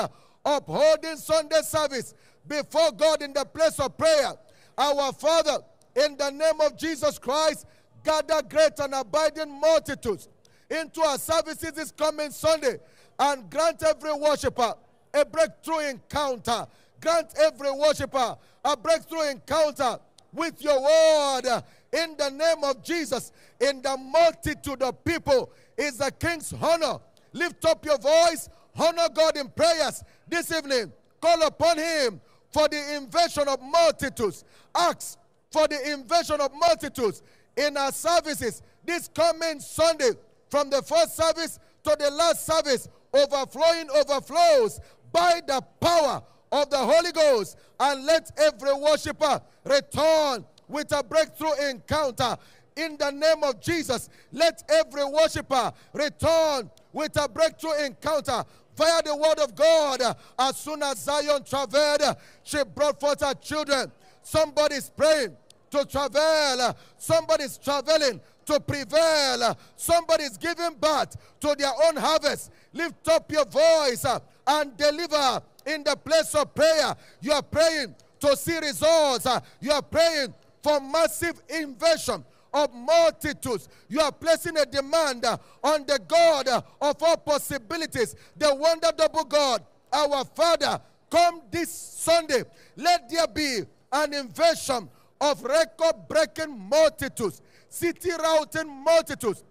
upholding 0.45 1.15
Sunday 1.15 1.61
service 1.61 2.13
before 2.47 2.91
God 2.91 3.21
in 3.21 3.33
the 3.33 3.45
place 3.45 3.79
of 3.79 3.97
prayer. 3.97 4.33
Our 4.77 5.13
Father, 5.13 5.59
in 5.95 6.17
the 6.17 6.29
name 6.29 6.59
of 6.61 6.77
Jesus 6.77 7.17
Christ, 7.17 7.65
gather 8.03 8.41
great 8.49 8.79
and 8.79 8.93
abiding 8.93 9.59
multitudes 9.59 10.27
into 10.69 11.01
our 11.01 11.17
services 11.17 11.71
this 11.71 11.91
coming 11.91 12.31
Sunday 12.31 12.79
and 13.19 13.49
grant 13.49 13.83
every 13.83 14.13
worshiper 14.13 14.73
a 15.13 15.25
breakthrough 15.25 15.89
encounter. 15.89 16.67
Grant 17.01 17.33
every 17.39 17.71
worshiper 17.71 18.37
a 18.63 18.77
breakthrough 18.77 19.29
encounter 19.29 19.99
with 20.33 20.61
your 20.61 20.81
word 20.81 21.63
in 21.93 22.15
the 22.17 22.29
name 22.29 22.63
of 22.63 22.83
Jesus. 22.83 23.31
In 23.59 23.81
the 23.81 23.97
multitude 23.97 24.81
of 24.81 25.03
people 25.03 25.51
is 25.77 25.97
the 25.97 26.11
king's 26.11 26.53
honor. 26.53 26.99
Lift 27.33 27.65
up 27.65 27.85
your 27.85 27.97
voice, 27.97 28.49
honor 28.75 29.07
God 29.13 29.37
in 29.37 29.49
prayers 29.49 30.03
this 30.27 30.51
evening. 30.51 30.91
Call 31.21 31.45
upon 31.45 31.77
him 31.77 32.21
for 32.51 32.67
the 32.67 32.95
invasion 32.95 33.47
of 33.47 33.61
multitudes. 33.61 34.43
Ask 34.75 35.17
for 35.51 35.67
the 35.67 35.93
invasion 35.93 36.41
of 36.41 36.51
multitudes 36.53 37.21
in 37.55 37.77
our 37.77 37.91
services 37.91 38.61
this 38.85 39.07
coming 39.07 39.59
Sunday 39.59 40.11
from 40.49 40.69
the 40.69 40.81
first 40.81 41.15
service 41.15 41.59
to 41.83 41.95
the 41.99 42.09
last 42.11 42.45
service, 42.45 42.87
overflowing 43.13 43.89
overflows 43.89 44.79
by 45.11 45.41
the 45.45 45.61
power 45.79 46.21
of 46.51 46.69
the 46.69 46.77
Holy 46.77 47.11
Ghost. 47.11 47.57
And 47.79 48.05
let 48.05 48.31
every 48.37 48.73
worshiper 48.73 49.41
return 49.63 50.45
with 50.67 50.91
a 50.91 51.03
breakthrough 51.03 51.53
encounter. 51.69 52.37
In 52.75 52.97
the 52.97 53.11
name 53.11 53.43
of 53.43 53.59
Jesus, 53.59 54.09
let 54.31 54.63
every 54.69 55.05
worshiper 55.05 55.71
return 55.93 56.69
with 56.93 57.19
a 57.19 57.27
breakthrough 57.27 57.85
encounter 57.85 58.43
via 58.75 59.01
the 59.03 59.15
word 59.15 59.39
of 59.39 59.55
God. 59.55 60.01
As 60.37 60.57
soon 60.57 60.83
as 60.83 60.99
Zion 60.99 61.43
traveled, 61.43 62.17
she 62.43 62.63
brought 62.63 62.99
forth 62.99 63.21
her 63.21 63.33
children. 63.35 63.91
Somebody's 64.21 64.89
praying. 64.89 65.35
to 65.71 65.85
travel. 65.85 66.75
Somebody's 66.97 67.57
traveling 67.57 68.21
to 68.47 68.59
prevail. 68.59 69.57
Somebody's 69.75 70.37
giving 70.37 70.73
birth 70.79 71.15
to 71.41 71.55
their 71.57 71.71
own 71.85 71.95
harvest. 71.95 72.51
Lift 72.73 73.07
up 73.09 73.31
your 73.31 73.45
voice 73.45 74.03
uh, 74.05 74.19
and 74.47 74.75
deliver 74.75 75.41
in 75.65 75.83
the 75.83 75.95
place 75.95 76.33
of 76.35 76.53
prayer. 76.55 76.95
You 77.21 77.33
are 77.33 77.41
praying 77.41 77.95
to 78.19 78.35
see 78.35 78.57
results. 78.57 79.25
Uh, 79.25 79.39
You 79.61 79.71
are 79.71 79.81
praying 79.81 80.33
for 80.63 80.79
massive 80.79 81.41
invasion 81.49 82.25
of 82.53 82.73
multitudes. 82.73 83.67
You 83.87 83.99
are 84.01 84.11
placing 84.11 84.57
a 84.57 84.65
demand 84.65 85.25
uh, 85.25 85.37
on 85.63 85.85
the 85.85 85.99
God 86.07 86.47
of 86.47 87.03
all 87.03 87.17
possibilities, 87.17 88.15
the 88.35 88.53
wonder 88.55 88.89
double 88.97 89.23
God, 89.25 89.63
our 89.91 90.23
Father. 90.25 90.81
Come 91.09 91.41
this 91.51 91.71
Sunday. 91.71 92.43
Let 92.75 93.09
there 93.09 93.27
be 93.27 93.61
an 93.91 94.13
invasion 94.13 94.89
of 95.21 95.41
record 95.43 95.95
breaking 96.07 96.57
multitudes, 96.69 97.41
city 97.69 98.11
routing 98.11 98.67
multitudes. 98.83 99.43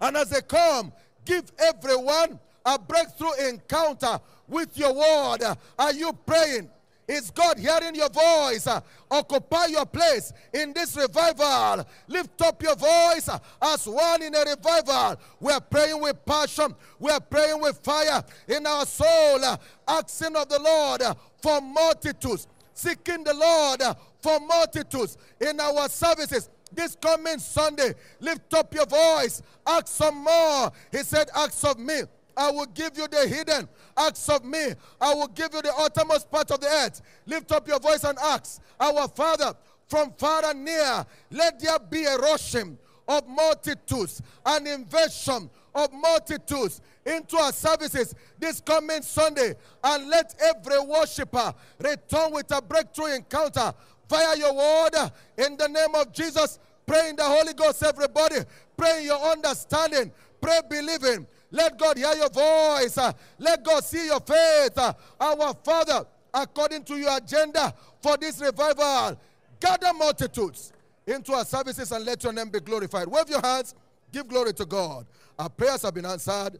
And 0.00 0.16
as 0.16 0.30
they 0.30 0.40
come, 0.42 0.92
give 1.24 1.50
everyone 1.58 2.38
a 2.64 2.78
breakthrough 2.78 3.48
encounter 3.48 4.20
with 4.48 4.76
your 4.76 4.94
word. 4.94 5.38
Are 5.78 5.92
you 5.92 6.12
praying? 6.26 6.68
Is 7.08 7.30
God 7.30 7.58
hearing 7.58 7.94
your 7.94 8.08
voice? 8.08 8.66
Occupy 9.10 9.66
your 9.66 9.84
place 9.84 10.32
in 10.52 10.72
this 10.72 10.96
revival. 10.96 11.86
Lift 12.06 12.40
up 12.42 12.62
your 12.62 12.76
voice 12.76 13.28
as 13.60 13.86
one 13.86 14.22
in 14.22 14.34
a 14.34 14.44
revival. 14.44 15.20
We 15.40 15.52
are 15.52 15.60
praying 15.60 16.00
with 16.00 16.24
passion. 16.24 16.74
We 16.98 17.10
are 17.10 17.20
praying 17.20 17.60
with 17.60 17.80
fire 17.82 18.22
in 18.48 18.66
our 18.66 18.86
soul, 18.86 19.40
asking 19.86 20.36
of 20.36 20.48
the 20.48 20.60
Lord 20.60 21.02
for 21.42 21.60
multitudes, 21.60 22.46
seeking 22.72 23.24
the 23.24 23.34
Lord 23.34 23.82
for 24.20 24.38
multitudes 24.40 25.18
in 25.40 25.58
our 25.58 25.88
services 25.88 26.48
this 26.74 26.96
coming 26.96 27.38
Sunday. 27.38 27.94
Lift 28.20 28.52
up 28.54 28.74
your 28.74 28.86
voice. 28.86 29.42
Ask 29.66 29.88
some 29.88 30.24
more. 30.24 30.72
He 30.90 30.98
said, 30.98 31.28
Ask 31.34 31.64
of 31.64 31.78
me. 31.78 32.02
I 32.36 32.50
will 32.50 32.66
give 32.66 32.96
you 32.96 33.06
the 33.08 33.26
hidden. 33.28 33.68
Ask 33.96 34.30
of 34.30 34.44
me. 34.44 34.72
I 35.00 35.14
will 35.14 35.28
give 35.28 35.52
you 35.52 35.62
the 35.62 35.74
uttermost 35.76 36.30
part 36.30 36.50
of 36.50 36.60
the 36.60 36.66
earth. 36.66 37.02
Lift 37.26 37.52
up 37.52 37.68
your 37.68 37.78
voice 37.78 38.04
and 38.04 38.18
ask. 38.18 38.60
Our 38.80 39.06
Father, 39.08 39.54
from 39.88 40.12
far 40.18 40.44
and 40.46 40.64
near, 40.64 41.04
let 41.30 41.60
there 41.60 41.78
be 41.78 42.04
a 42.04 42.16
rushing 42.16 42.78
of 43.08 43.28
multitudes, 43.28 44.22
an 44.46 44.66
invasion 44.66 45.50
of 45.74 45.92
multitudes 45.92 46.80
into 47.04 47.36
our 47.36 47.52
services 47.52 48.14
this 48.38 48.60
coming 48.60 49.02
Sunday. 49.02 49.54
And 49.82 50.08
let 50.08 50.34
every 50.40 50.80
worshiper 50.80 51.54
return 51.78 52.32
with 52.32 52.50
a 52.52 52.62
breakthrough 52.62 53.14
encounter 53.16 53.74
via 54.12 54.36
your 54.36 54.54
word 54.54 55.10
in 55.38 55.56
the 55.56 55.68
name 55.68 55.94
of 55.94 56.12
Jesus. 56.12 56.58
Pray 56.86 57.10
in 57.10 57.16
the 57.16 57.24
Holy 57.24 57.54
Ghost, 57.54 57.82
everybody. 57.82 58.36
Pray 58.76 59.04
your 59.04 59.18
understanding. 59.18 60.12
Pray 60.40 60.60
believing. 60.68 61.26
Let 61.50 61.78
God 61.78 61.96
hear 61.96 62.14
your 62.14 62.28
voice. 62.28 62.98
Let 63.38 63.64
God 63.64 63.84
see 63.84 64.06
your 64.06 64.20
faith. 64.20 64.78
Our 65.20 65.54
Father, 65.64 66.04
according 66.34 66.84
to 66.84 66.96
your 66.96 67.16
agenda 67.16 67.72
for 68.02 68.16
this 68.16 68.40
revival, 68.40 69.18
gather 69.60 69.92
multitudes 69.94 70.72
into 71.06 71.32
our 71.32 71.44
services 71.44 71.90
and 71.92 72.04
let 72.04 72.22
your 72.22 72.32
name 72.32 72.50
be 72.50 72.60
glorified. 72.60 73.08
Wave 73.08 73.28
your 73.28 73.40
hands. 73.40 73.74
Give 74.12 74.26
glory 74.28 74.52
to 74.54 74.66
God. 74.66 75.06
Our 75.38 75.48
prayers 75.48 75.82
have 75.82 75.94
been 75.94 76.06
answered. 76.06 76.58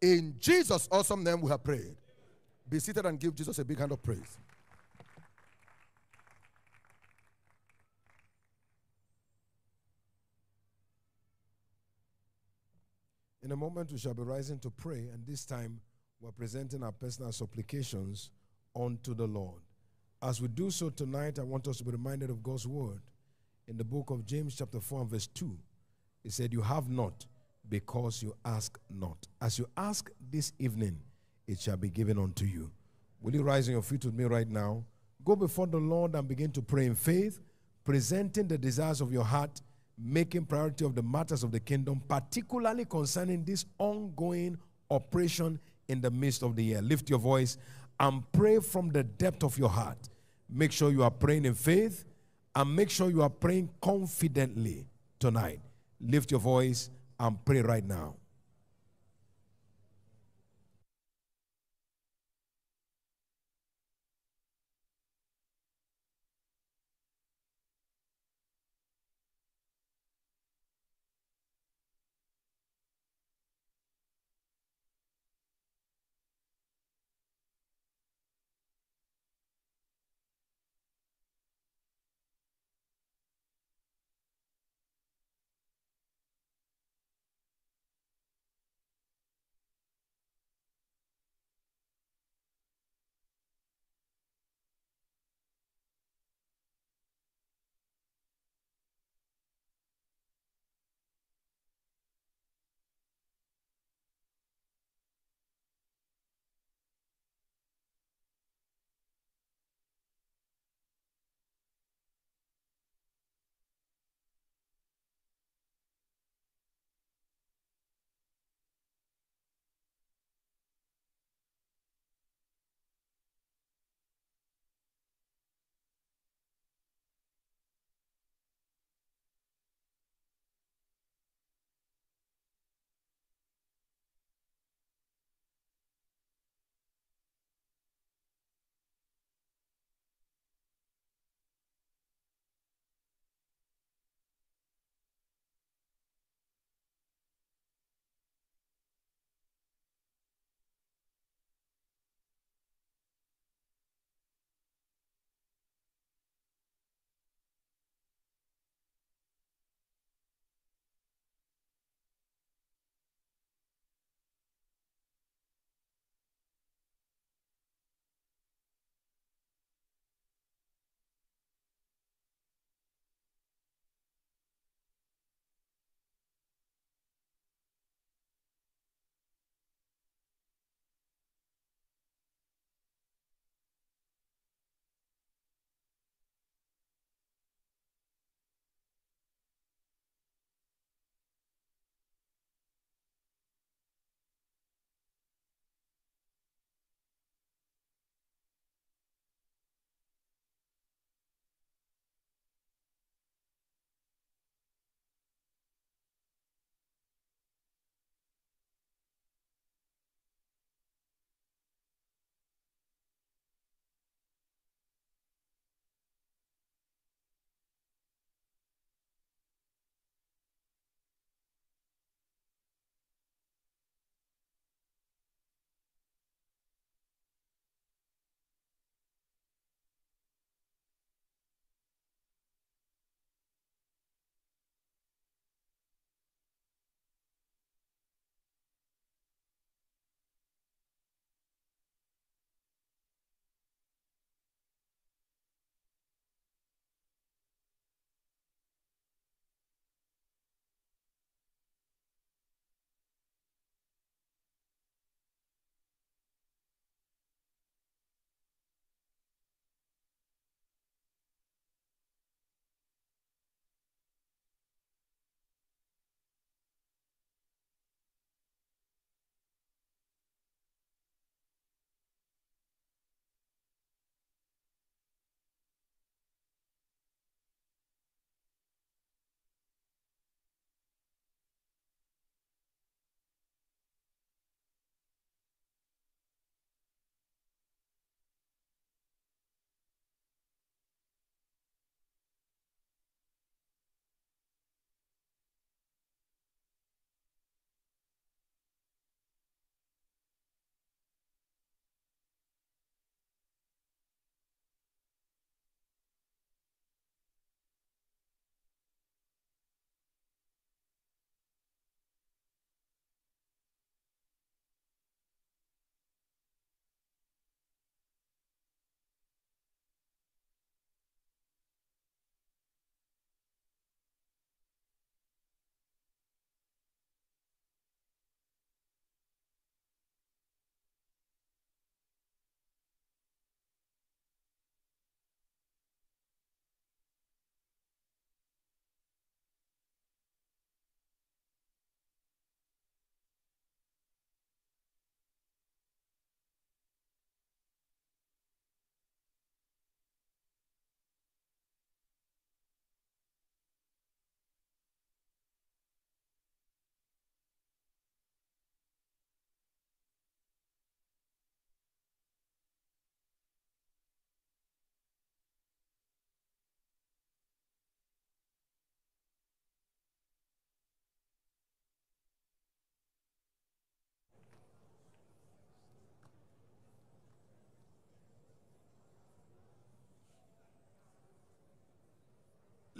In 0.00 0.34
Jesus' 0.38 0.88
awesome 0.90 1.22
name, 1.24 1.40
we 1.40 1.50
have 1.50 1.62
prayed. 1.62 1.96
Be 2.68 2.78
seated 2.78 3.04
and 3.04 3.18
give 3.18 3.34
Jesus 3.34 3.58
a 3.58 3.64
big 3.64 3.78
hand 3.78 3.92
of 3.92 4.02
praise. 4.02 4.38
In 13.44 13.52
a 13.52 13.56
moment, 13.56 13.92
we 13.92 13.98
shall 13.98 14.14
be 14.14 14.22
rising 14.22 14.58
to 14.60 14.70
pray, 14.70 15.10
and 15.12 15.26
this 15.26 15.44
time 15.44 15.78
we're 16.18 16.32
presenting 16.32 16.82
our 16.82 16.92
personal 16.92 17.30
supplications 17.30 18.30
unto 18.74 19.14
the 19.14 19.26
Lord. 19.26 19.60
As 20.22 20.40
we 20.40 20.48
do 20.48 20.70
so 20.70 20.88
tonight, 20.88 21.38
I 21.38 21.42
want 21.42 21.68
us 21.68 21.76
to 21.78 21.84
be 21.84 21.90
reminded 21.90 22.30
of 22.30 22.42
God's 22.42 22.66
word. 22.66 23.02
In 23.68 23.76
the 23.76 23.84
book 23.84 24.08
of 24.08 24.24
James, 24.24 24.56
chapter 24.56 24.80
4, 24.80 25.02
and 25.02 25.10
verse 25.10 25.26
2, 25.26 25.58
it 26.24 26.32
said, 26.32 26.54
You 26.54 26.62
have 26.62 26.88
not 26.88 27.26
because 27.68 28.22
you 28.22 28.34
ask 28.46 28.78
not. 28.88 29.28
As 29.42 29.58
you 29.58 29.68
ask 29.76 30.10
this 30.30 30.54
evening, 30.58 30.98
it 31.46 31.60
shall 31.60 31.76
be 31.76 31.90
given 31.90 32.18
unto 32.18 32.46
you. 32.46 32.70
Will 33.20 33.34
you 33.34 33.42
rise 33.42 33.68
on 33.68 33.72
your 33.74 33.82
feet 33.82 34.06
with 34.06 34.14
me 34.14 34.24
right 34.24 34.48
now? 34.48 34.82
Go 35.22 35.36
before 35.36 35.66
the 35.66 35.76
Lord 35.76 36.14
and 36.14 36.26
begin 36.26 36.50
to 36.52 36.62
pray 36.62 36.86
in 36.86 36.94
faith, 36.94 37.42
presenting 37.84 38.48
the 38.48 38.56
desires 38.56 39.02
of 39.02 39.12
your 39.12 39.24
heart 39.24 39.60
making 39.98 40.44
priority 40.46 40.84
of 40.84 40.94
the 40.94 41.02
matters 41.02 41.42
of 41.42 41.52
the 41.52 41.60
kingdom, 41.60 42.02
particularly 42.08 42.84
concerning 42.84 43.44
this 43.44 43.64
ongoing 43.78 44.58
operation 44.90 45.58
in 45.88 46.00
the 46.00 46.10
midst 46.10 46.42
of 46.42 46.56
the 46.56 46.64
year. 46.64 46.82
Lift 46.82 47.10
your 47.10 47.18
voice 47.18 47.58
and 48.00 48.22
pray 48.32 48.58
from 48.58 48.90
the 48.90 49.04
depth 49.04 49.44
of 49.44 49.58
your 49.58 49.68
heart. 49.68 50.08
Make 50.48 50.72
sure 50.72 50.90
you 50.90 51.02
are 51.02 51.10
praying 51.10 51.44
in 51.44 51.54
faith 51.54 52.04
and 52.54 52.74
make 52.74 52.90
sure 52.90 53.10
you 53.10 53.22
are 53.22 53.30
praying 53.30 53.70
confidently 53.80 54.86
tonight. 55.18 55.60
Lift 56.00 56.30
your 56.30 56.40
voice 56.40 56.90
and 57.18 57.42
pray 57.44 57.62
right 57.62 57.84
now. 57.84 58.14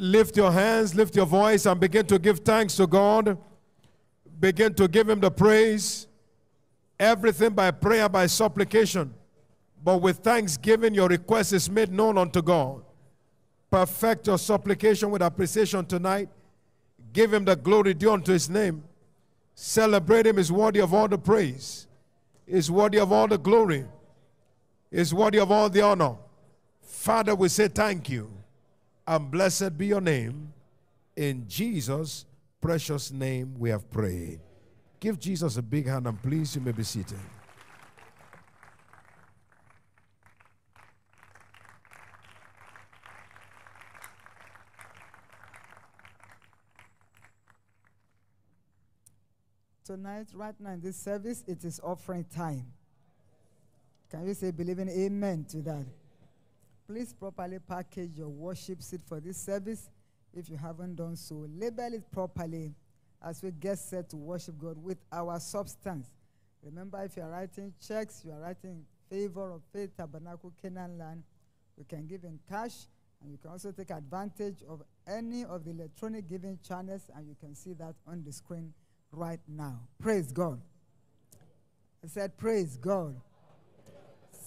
Lift 0.05 0.37
your 0.37 0.53
hands, 0.53 0.95
lift 0.95 1.17
your 1.17 1.27
voice, 1.27 1.67
and 1.67 1.81
begin 1.81 2.07
to 2.07 2.19
give 2.19 2.41
thanks 2.41 2.77
to 2.77 2.87
God. 2.87 3.39
Begin 4.39 4.75
to 4.75 4.87
give 4.87 5.09
Him 5.09 5.21
the 5.21 5.31
praise. 5.31 6.07
Everything 7.01 7.51
by 7.51 7.71
prayer, 7.71 8.09
by 8.09 8.27
supplication. 8.27 9.15
But 9.83 9.99
with 9.99 10.19
thanksgiving, 10.19 10.95
your 10.95 11.09
request 11.09 11.53
is 11.53 11.71
made 11.71 11.91
known 11.91 12.19
unto 12.19 12.43
God. 12.43 12.83
Perfect 13.71 14.27
your 14.27 14.39
supplication 14.39 15.11
with 15.11 15.23
appreciation 15.23 15.85
tonight. 15.87 16.29
Give 17.13 17.33
Him 17.33 17.45
the 17.45 17.57
glory 17.57 17.95
due 17.95 18.13
unto 18.13 18.33
His 18.33 18.49
name. 18.51 18.85
Celebrate 19.55 20.27
Him 20.27 20.39
is 20.39 20.53
worthy 20.53 20.81
of 20.81 20.93
all 20.93 21.09
the 21.09 21.19
praise, 21.19 21.87
is 22.47 22.71
worthy 22.71 22.99
of 22.99 23.13
all 23.13 23.27
the 23.27 23.39
glory, 23.39 23.87
is 24.91 25.15
worthy 25.15 25.39
of 25.39 25.51
all 25.51 25.71
the 25.71 25.81
honor. 25.81 26.17
Father, 26.83 27.35
we 27.35 27.49
say 27.49 27.69
thank 27.69 28.09
you 28.11 28.31
and 29.07 29.31
blessed 29.31 29.77
be 29.77 29.87
your 29.87 30.01
name. 30.01 30.53
In 31.17 31.47
Jesus' 31.49 32.25
precious 32.61 33.11
name 33.11 33.55
we 33.59 33.71
have 33.71 33.91
prayed. 33.91 34.41
Give 34.99 35.19
Jesus 35.19 35.57
a 35.57 35.63
big 35.63 35.87
hand 35.87 36.07
and 36.07 36.21
please 36.23 36.55
you 36.55 36.63
may 36.63 36.73
be 36.73 36.83
seated. 36.83 37.19
Tonight, 49.85 50.29
right 50.35 50.55
now 50.59 50.71
in 50.71 50.81
this 50.81 50.97
service, 50.97 51.45
it 51.47 51.63
is 51.63 51.79
offering 51.85 52.25
time. 52.25 52.65
Can 54.11 54.27
you 54.27 54.33
say 54.33 54.51
believing 54.51 54.89
amen 54.89 55.45
to 55.51 55.59
that? 55.59 55.85
Please 56.87 57.15
properly 57.15 57.59
package 57.59 58.19
your 58.19 58.29
worship 58.29 58.83
seat 58.83 59.01
for 59.07 59.21
this 59.21 59.39
service 59.39 59.89
if 60.35 60.51
you 60.51 60.57
haven't 60.57 60.97
done 60.97 61.17
so. 61.17 61.47
Label 61.57 61.95
it 61.95 62.11
properly 62.13 62.75
as 63.23 63.43
we 63.43 63.51
get 63.53 63.79
set 63.79 64.11
to 64.11 64.17
worship 64.17 64.59
God 64.59 64.77
with 64.83 64.99
our 65.11 65.41
substance. 65.41 66.09
Remember, 66.63 67.03
if 67.03 67.17
you 67.17 67.23
are 67.23 67.31
writing 67.31 67.73
checks, 67.87 68.23
you 68.25 68.33
are 68.33 68.41
writing 68.41 68.85
favor 69.09 69.53
of 69.53 69.63
faith, 69.73 69.97
tabernacle, 69.97 70.53
Canaan 70.61 70.99
land, 70.99 71.23
we 71.77 71.85
can 71.85 72.07
give 72.07 72.25
in 72.25 72.39
cash, 72.49 72.87
and 73.23 73.33
you 73.33 73.39
can 73.39 73.51
also 73.51 73.73
take 73.73 73.91
advantage 73.91 74.63
of 74.69 74.83
any 75.07 75.45
of 75.45 75.65
the 75.65 75.71
electronic 75.71 76.29
giving 76.29 76.59
channels, 76.67 77.03
and 77.17 77.27
you 77.27 77.37
can 77.41 77.55
see 77.55 77.73
that 77.75 77.95
on 78.07 78.23
the 78.25 78.33
screen 78.33 78.73
right 79.11 79.41
now. 79.49 79.81
Praise 80.01 80.33
God. 80.33 80.61
I 82.03 82.09
said, 82.09 82.37
Praise 82.37 82.77
God. 82.77 83.17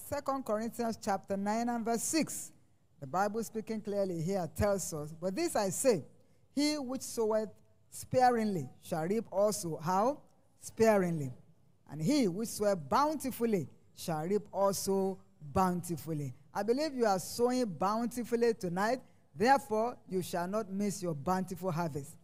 Second 0.10 0.46
Corinthians 0.46 0.98
chapter 1.04 1.36
9 1.36 1.68
and 1.68 1.84
verse 1.84 2.04
6. 2.04 2.54
The 3.02 3.08
Bible 3.08 3.44
speaking 3.44 3.82
clearly 3.82 4.22
here 4.22 4.50
tells 4.56 4.94
us, 4.94 5.14
But 5.20 5.36
this 5.36 5.54
I 5.54 5.68
say, 5.68 6.06
he 6.56 6.78
which 6.78 7.02
soweth 7.02 7.50
sparingly 7.90 8.70
shall 8.82 9.04
reap 9.04 9.26
also 9.30 9.76
how? 9.76 10.22
Sparingly. 10.62 11.34
And 11.92 12.02
he 12.02 12.30
which 12.30 12.48
soweth 12.48 12.88
bountifully 12.88 13.68
shall 13.98 14.24
reap 14.24 14.44
also 14.54 15.20
bountifully. 15.54 16.34
I 16.54 16.64
believe 16.64 16.96
you 16.96 17.06
are 17.06 17.20
sowing 17.20 17.66
bountifully 17.66 18.54
tonight, 18.54 19.02
therefore 19.36 19.98
you 20.08 20.22
shall 20.22 20.48
not 20.48 20.72
miss 20.72 21.04
your 21.04 21.16
bountiful 21.16 21.70
harvest. 21.70 22.16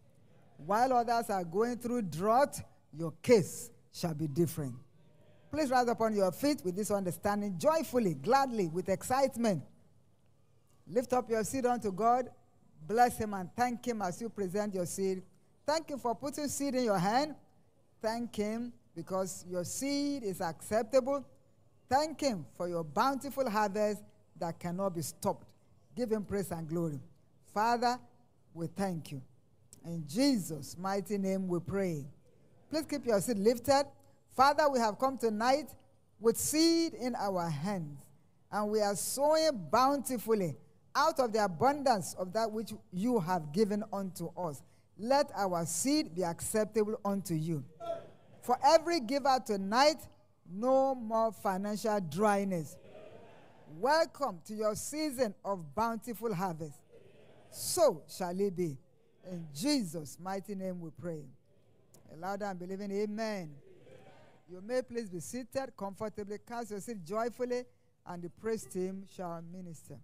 While 0.55 0.93
others 0.93 1.29
are 1.29 1.43
going 1.43 1.79
through 1.79 2.03
drought, 2.03 2.61
your 2.97 3.11
case 3.21 3.71
shall 3.91 4.13
be 4.13 4.27
different. 4.27 4.75
Please 5.53 5.69
rise 5.69 5.87
upon 5.87 6.15
your 6.15 6.31
feet 6.31 6.65
with 6.65 6.75
this 6.75 6.89
understanding, 6.89 7.53
joyfully, 7.59 8.15
gladly, 8.15 8.69
with 8.69 8.89
excitement. 8.89 9.61
Lift 10.87 11.13
up 11.13 11.29
your 11.29 11.43
seed 11.43 11.67
unto 11.67 11.91
God. 11.91 12.29
Bless 12.87 13.19
Him 13.19 13.35
and 13.35 13.47
thank 13.55 13.85
Him 13.85 14.01
as 14.01 14.19
you 14.19 14.29
present 14.29 14.73
your 14.73 14.87
seed. 14.87 15.21
Thank 15.63 15.91
Him 15.91 15.99
for 15.99 16.15
putting 16.15 16.47
seed 16.47 16.73
in 16.73 16.85
your 16.85 16.97
hand. 16.97 17.35
Thank 18.01 18.35
Him 18.35 18.73
because 18.95 19.45
your 19.47 19.63
seed 19.63 20.23
is 20.23 20.41
acceptable. 20.41 21.23
Thank 21.87 22.21
Him 22.21 22.47
for 22.57 22.67
your 22.67 22.83
bountiful 22.83 23.47
harvest 23.47 24.01
that 24.39 24.57
cannot 24.57 24.95
be 24.95 25.03
stopped. 25.03 25.45
Give 25.95 26.11
Him 26.11 26.23
praise 26.23 26.49
and 26.49 26.67
glory. 26.67 26.99
Father, 27.53 27.99
we 28.55 28.65
thank 28.65 29.11
you. 29.11 29.21
In 29.85 30.03
Jesus' 30.07 30.75
mighty 30.79 31.19
name 31.19 31.47
we 31.47 31.59
pray. 31.59 32.07
Please 32.71 32.85
keep 32.89 33.05
your 33.05 33.21
seed 33.21 33.37
lifted. 33.37 33.85
Father, 34.35 34.67
we 34.67 34.79
have 34.79 34.97
come 34.97 35.17
tonight 35.17 35.69
with 36.19 36.37
seed 36.37 36.95
in 36.95 37.13
our 37.15 37.47
hands, 37.47 37.99
and 38.51 38.69
we 38.69 38.81
are 38.81 38.95
sowing 38.95 39.67
bountifully 39.71 40.55
out 40.95 41.19
of 41.19 41.33
the 41.33 41.43
abundance 41.43 42.15
of 42.17 42.33
that 42.33 42.51
which 42.51 42.71
you 42.91 43.19
have 43.19 43.51
given 43.51 43.83
unto 43.93 44.29
us. 44.35 44.63
Let 44.97 45.31
our 45.35 45.65
seed 45.65 46.15
be 46.15 46.23
acceptable 46.23 46.99
unto 47.05 47.35
you. 47.35 47.63
For 48.41 48.57
every 48.65 48.99
giver 49.01 49.39
tonight, 49.45 50.07
no 50.51 50.95
more 50.95 51.31
financial 51.31 51.99
dryness. 51.99 52.75
Welcome 53.79 54.39
to 54.45 54.53
your 54.53 54.75
season 54.75 55.35
of 55.45 55.75
bountiful 55.75 56.33
harvest. 56.33 56.79
So 57.51 58.01
shall 58.07 58.39
it 58.39 58.55
be. 58.55 58.77
In 59.31 59.45
Jesus' 59.53 60.17
mighty 60.19 60.55
name 60.55 60.81
we 60.81 60.89
pray. 60.89 61.23
Aloud 62.13 62.41
and 62.41 62.59
believing, 62.59 62.91
Amen. 62.91 63.51
You 64.53 64.61
may 64.61 64.83
please 64.83 65.09
be 65.09 65.19
seated 65.19 65.75
comfortably, 65.75 66.37
cast 66.47 66.69
your 66.69 66.79
seat 66.79 67.03
joyfully, 67.03 67.63
and 68.05 68.21
the 68.21 68.29
praise 68.29 68.63
team 68.63 69.03
shall 69.11 69.41
minister. 69.41 69.97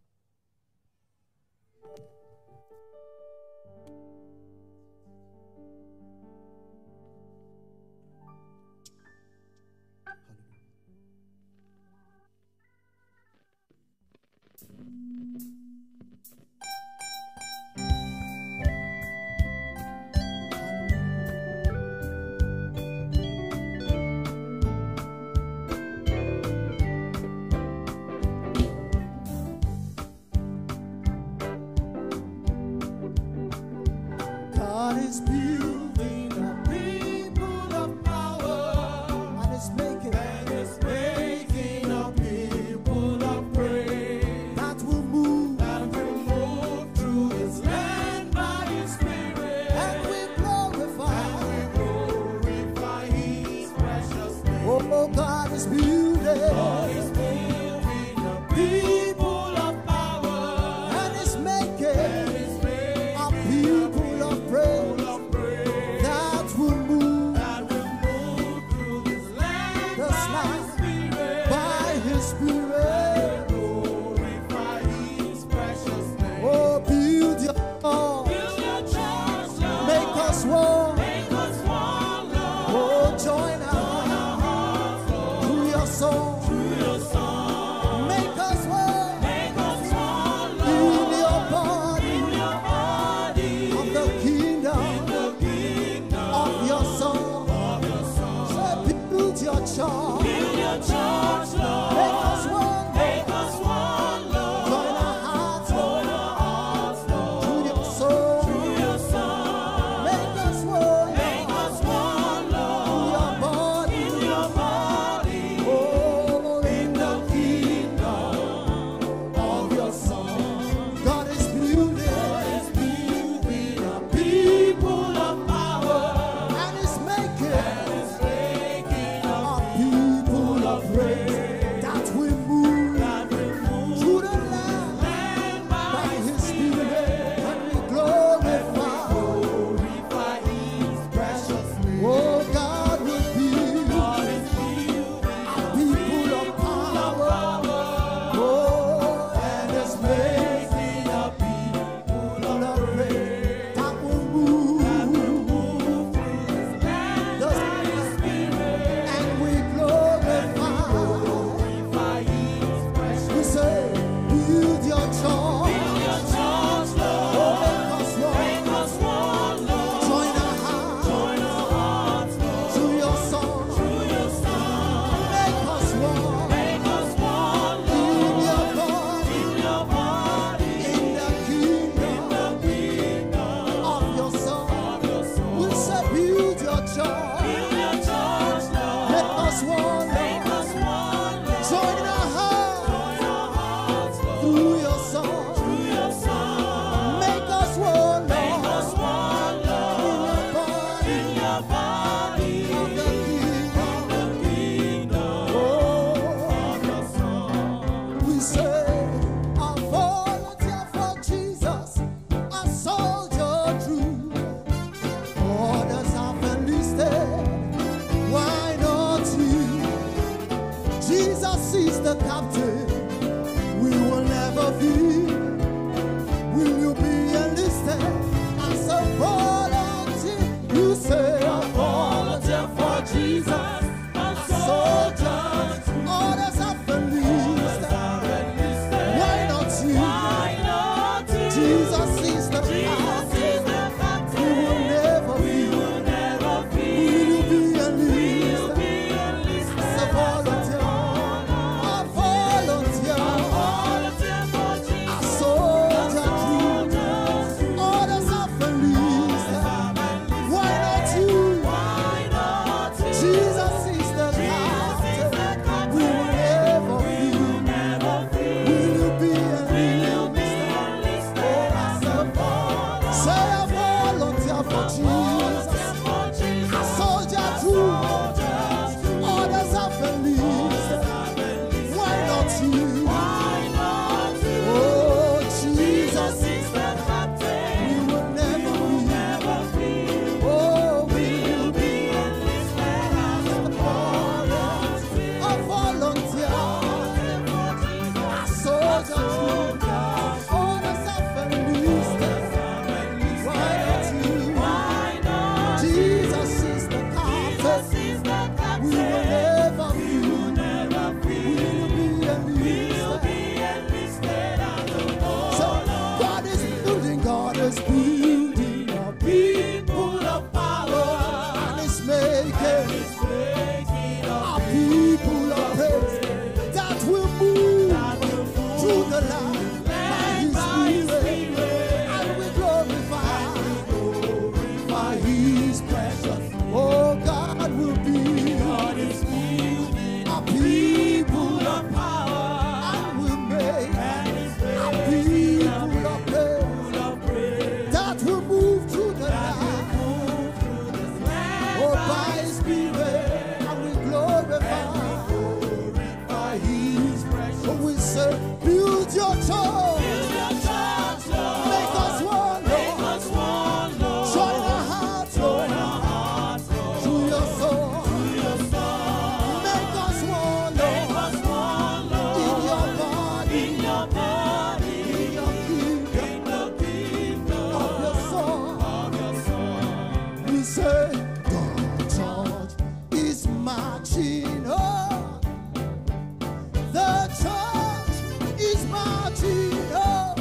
The 386.93 387.27
church 387.41 388.15
is 388.59 388.85
marching 388.85 389.93
on. 389.93 390.35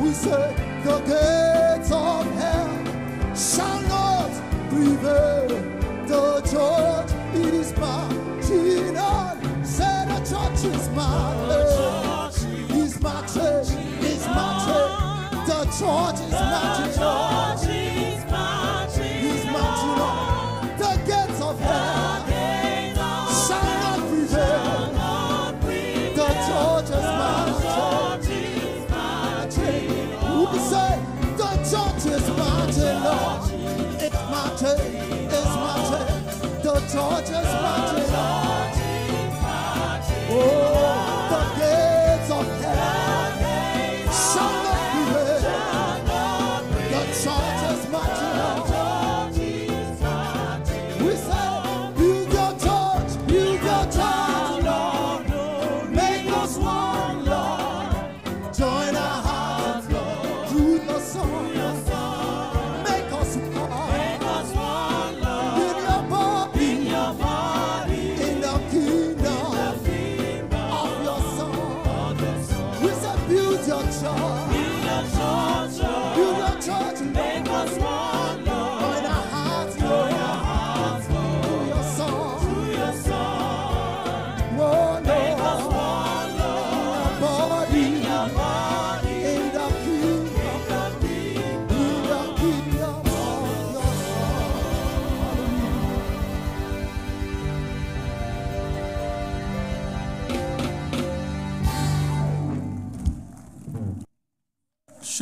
We 0.00 0.12
say 0.12 0.54
the 0.84 0.98
gates 1.00 1.90
of 1.90 2.24
hell 2.36 2.70
shall 3.34 3.82
not 3.88 4.30
prevail. 4.70 5.48
The 6.06 6.42
church 6.42 7.10
it 7.34 7.54
is 7.54 7.76
marching 7.76 8.96
on. 8.98 9.64
Say 9.64 10.04
the 10.06 10.20
church 10.20 10.64
is 10.72 10.88
marching. 10.90 12.76
Is 12.78 12.94
church 13.34 13.70
Is 14.00 14.26
marching. 14.28 15.46
The 15.48 15.64
church. 15.76 16.13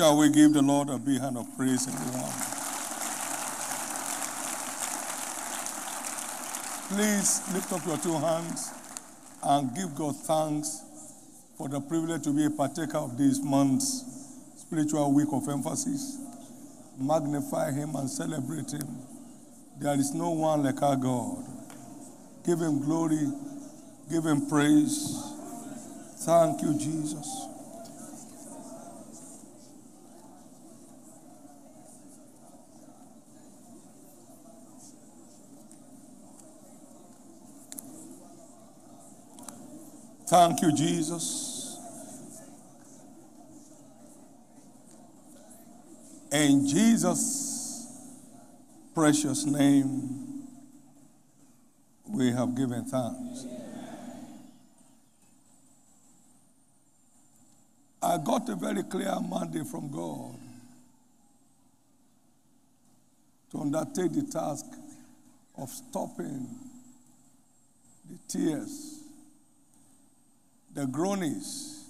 Shall 0.02 0.16
we 0.16 0.30
give 0.30 0.52
the 0.52 0.62
Lord 0.62 0.90
a 0.90 0.98
big 0.98 1.20
hand 1.20 1.38
of 1.38 1.46
praise, 1.56 1.86
everyone? 1.86 2.32
Please 6.88 7.40
lift 7.54 7.72
up 7.72 7.86
your 7.86 7.98
two 7.98 8.18
hands 8.18 8.72
and 9.44 9.72
give 9.76 9.94
God 9.94 10.16
thanks 10.16 10.82
for 11.56 11.68
the 11.68 11.80
privilege 11.80 12.24
to 12.24 12.34
be 12.34 12.46
a 12.46 12.50
partaker 12.50 12.98
of 12.98 13.16
this 13.16 13.40
month's 13.44 14.02
spiritual 14.56 15.14
week 15.14 15.28
of 15.30 15.48
emphasis. 15.48 16.18
Magnify 16.98 17.70
Him 17.70 17.94
and 17.94 18.10
celebrate 18.10 18.72
Him. 18.72 18.88
There 19.78 19.94
is 19.94 20.12
no 20.12 20.30
one 20.30 20.64
like 20.64 20.82
our 20.82 20.96
God. 20.96 21.44
Give 22.44 22.58
Him 22.58 22.80
glory, 22.80 23.30
give 24.10 24.26
Him 24.26 24.48
praise. 24.48 25.16
Thank 26.24 26.60
you, 26.62 26.76
Jesus. 26.76 27.51
Thank 40.32 40.62
you, 40.62 40.72
Jesus. 40.72 41.76
In 46.32 46.66
Jesus' 46.66 47.98
precious 48.94 49.44
name, 49.44 50.48
we 52.08 52.32
have 52.32 52.56
given 52.56 52.82
thanks. 52.86 53.44
I 58.02 58.16
got 58.16 58.48
a 58.48 58.56
very 58.56 58.84
clear 58.84 59.14
mandate 59.20 59.66
from 59.66 59.90
God 59.90 60.38
to 63.50 63.60
undertake 63.60 64.14
the 64.14 64.22
task 64.32 64.64
of 65.58 65.68
stopping 65.68 66.48
the 68.10 68.16
tears, 68.28 69.01
the 70.74 70.86
groanings, 70.86 71.84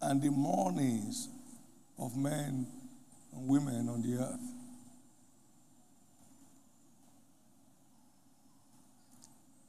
and 0.00 0.20
the 0.20 0.30
mournings 0.30 1.28
of 1.98 2.16
men 2.16 2.66
and 3.32 3.48
women 3.48 3.88
on 3.88 4.02
the 4.02 4.20
earth. 4.20 4.40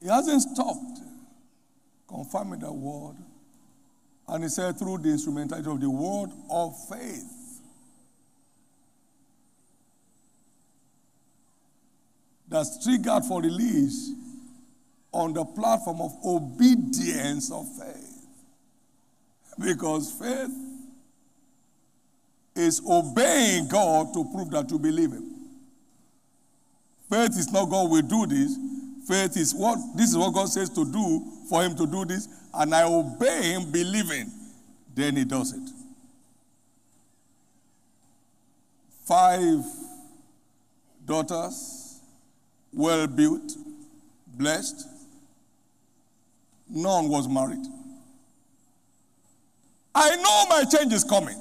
He 0.02 0.08
hasn't 0.08 0.42
stopped 0.42 1.00
confirming 2.08 2.60
the 2.60 2.72
word. 2.72 3.16
And 4.26 4.42
he 4.42 4.50
said, 4.50 4.78
through 4.78 4.98
the 4.98 5.10
instrumentality 5.10 5.70
of 5.70 5.80
the 5.80 5.90
word 5.90 6.30
of 6.50 6.74
faith. 6.88 7.60
That's 12.48 12.84
triggered 12.84 13.24
for 13.24 13.40
release 13.40 14.12
on 15.12 15.32
the 15.32 15.44
platform 15.44 16.00
of 16.00 16.12
obedience 16.24 17.50
of 17.50 17.66
faith. 17.78 18.13
Because 19.58 20.12
faith 20.12 20.50
is 22.54 22.80
obeying 22.88 23.68
God 23.68 24.12
to 24.14 24.24
prove 24.32 24.50
that 24.50 24.70
you 24.70 24.78
believe 24.78 25.12
Him. 25.12 25.30
Faith 27.10 27.38
is 27.38 27.52
not 27.52 27.66
God 27.66 27.90
will 27.90 28.02
do 28.02 28.26
this. 28.26 28.56
Faith 29.06 29.36
is 29.36 29.54
what 29.54 29.78
this 29.96 30.10
is 30.10 30.16
what 30.16 30.32
God 30.32 30.48
says 30.48 30.70
to 30.70 30.84
do 30.84 31.32
for 31.48 31.62
Him 31.62 31.76
to 31.76 31.86
do 31.86 32.04
this, 32.04 32.28
and 32.54 32.74
I 32.74 32.84
obey 32.84 33.52
Him 33.52 33.70
believing. 33.70 34.30
Then 34.94 35.16
He 35.16 35.24
does 35.24 35.52
it. 35.52 35.70
Five 39.04 39.62
daughters, 41.04 42.00
well 42.72 43.06
built, 43.06 43.52
blessed. 44.26 44.88
None 46.70 47.08
was 47.08 47.28
married. 47.28 47.64
I 49.94 50.16
know 50.16 50.46
my 50.48 50.64
change 50.64 50.92
is 50.92 51.04
coming. 51.04 51.36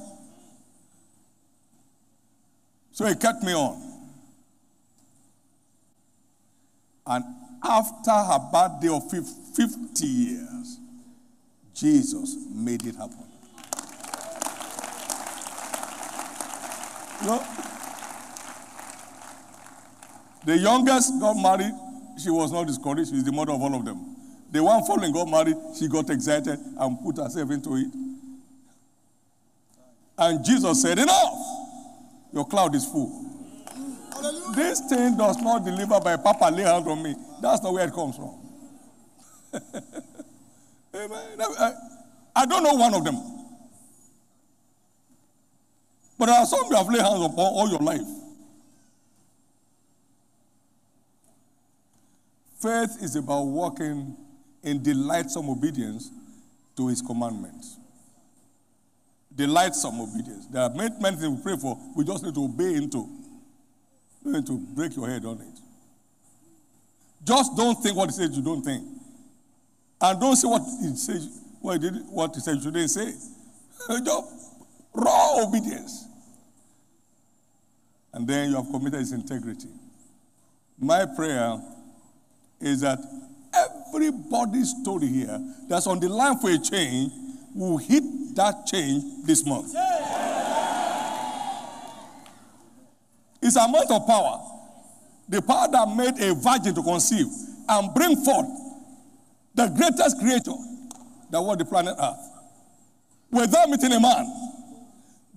So 2.92 3.06
he 3.06 3.16
kept 3.16 3.42
me 3.44 3.54
on. 3.54 3.82
And 7.08 7.24
after 7.64 8.12
her 8.12 8.40
birthday 8.52 8.90
of 8.90 9.10
50 9.10 10.06
years, 10.06 10.80
Jesus 11.74 12.36
made 12.54 12.86
it 12.86 12.96
happen. 12.96 13.18
You 17.22 17.28
know, 17.28 17.44
the 20.46 20.58
youngest 20.58 21.20
got 21.20 21.36
married, 21.36 21.74
she 22.22 22.30
was 22.30 22.52
not 22.52 22.68
discouraged, 22.68 23.10
she's 23.10 23.24
the 23.24 23.32
mother 23.32 23.54
of 23.54 23.62
all 23.62 23.74
of 23.74 23.86
them. 23.86 24.16
The 24.52 24.62
one 24.62 24.84
following 24.86 25.12
got 25.14 25.28
married, 25.30 25.56
she 25.80 25.88
got 25.88 26.10
excited 26.10 26.60
and 26.78 27.00
put 27.02 27.18
herself 27.18 27.50
into 27.50 27.76
it. 27.78 27.88
And 30.18 30.44
Jesus 30.46 30.82
said, 30.82 31.00
Enough! 31.00 31.54
Your 32.32 32.46
cloud 32.48 32.76
is 32.76 32.86
full. 32.86 33.30
This 34.56 34.82
thing 34.90 35.18
does 35.18 35.38
not 35.38 35.66
deliver 35.66 36.00
by 36.00 36.16
Papa 36.18 36.46
lay 36.54 36.64
hands 36.64 36.88
on 36.88 37.04
me. 37.04 37.16
That's 37.42 37.62
not 37.62 37.74
where 37.74 37.88
it 37.88 37.94
comes 37.94 38.16
from. 38.16 38.40
Amen. 40.96 41.42
I, 41.60 41.74
I 42.36 42.46
don't 42.46 42.64
know 42.64 42.74
one 42.74 42.94
of 42.94 43.04
them. 43.04 43.18
But 46.18 46.28
there 46.28 46.36
are 46.36 46.46
some 46.46 46.68
you 46.70 46.76
have 46.76 46.88
laid 46.88 47.02
hands 47.02 47.26
upon 47.26 47.40
all 47.40 47.70
your 47.70 47.80
life. 47.80 48.02
Faith 52.62 52.98
is 53.02 53.16
about 53.16 53.44
walking 53.44 54.16
in 54.64 54.82
delightsome 54.82 55.50
obedience 55.50 56.10
to 56.78 56.88
his 56.88 57.02
commandments. 57.02 57.78
Delightsome 59.36 60.00
obedience. 60.00 60.48
There 60.48 60.62
are 60.62 60.70
many, 60.70 60.94
many 61.00 61.18
things 61.18 61.38
we 61.38 61.44
pray 61.44 61.58
for, 61.58 61.78
we 61.96 62.04
just 62.04 62.24
need 62.24 62.36
to 62.36 62.44
obey 62.44 62.76
into. 62.76 63.10
You 64.24 64.32
need 64.32 64.46
to 64.46 64.58
break 64.58 64.96
your 64.96 65.10
head 65.10 65.26
on 65.26 65.42
it. 65.42 65.60
Just 67.24 67.56
don't 67.56 67.76
think 67.82 67.96
what 67.96 68.10
he 68.10 68.16
says 68.16 68.36
you 68.36 68.44
don't 68.44 68.62
think. 68.62 68.84
And 70.02 70.20
don't 70.20 70.36
say 70.36 70.48
what 70.48 70.62
he 70.82 70.96
says, 70.96 71.42
what 71.62 71.80
did, 71.80 71.94
what 72.10 72.36
he 72.36 72.42
said 72.42 72.56
you 72.56 72.62
shouldn't 72.64 72.90
say. 72.90 73.14
just 74.04 74.52
raw 74.94 75.44
obedience. 75.44 76.06
And 78.14 78.28
then 78.28 78.50
you 78.50 78.56
have 78.56 78.70
committed 78.70 79.00
his 79.00 79.12
integrity. 79.12 79.70
My 80.78 81.06
prayer 81.06 81.60
is 82.60 82.82
that 82.82 83.00
everybody's 83.54 84.74
story 84.82 85.08
here 85.08 85.40
that's 85.68 85.88
on 85.88 86.00
the 86.00 86.10
line 86.10 86.38
for 86.40 86.50
a 86.50 86.58
change 86.58 87.12
will 87.54 87.78
hit 87.78 88.04
that 88.36 88.66
change 88.66 89.26
this 89.26 89.46
month. 89.46 89.74
It's 93.42 93.56
a 93.56 93.62
amount 93.62 93.92
of 93.92 94.08
power. 94.08 94.42
The 95.30 95.42
power 95.42 95.68
that 95.72 95.88
made 95.96 96.20
a 96.22 96.34
virgin 96.34 96.74
to 96.76 96.84
conceive 96.84 97.28
and 97.68 97.94
bring 97.94 98.16
forth 98.24 98.48
the 99.56 99.68
greatest 99.68 100.20
creator 100.20 100.54
that 101.30 101.42
was 101.42 101.58
the 101.58 101.66
planet 101.66 101.96
Earth. 102.00 102.30
Without 103.32 103.70
meeting 103.70 103.92
a 103.92 104.00
man, 104.00 104.26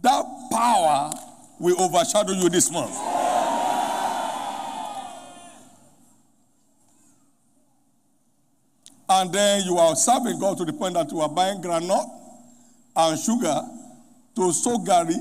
that 0.02 0.24
power 0.50 1.12
will 1.58 1.80
overshadow 1.80 2.32
you 2.32 2.48
this 2.48 2.70
month. 2.70 2.94
And 9.08 9.32
then 9.32 9.64
you 9.64 9.78
are 9.78 9.94
serving 9.94 10.38
God 10.40 10.58
to 10.58 10.64
the 10.64 10.72
point 10.72 10.94
that 10.94 11.10
you 11.12 11.20
are 11.20 11.28
buying 11.28 11.60
granite 11.60 12.06
and 12.96 13.18
sugar 13.18 13.60
to 14.34 14.52
soak 14.52 14.86
gari 14.86 15.16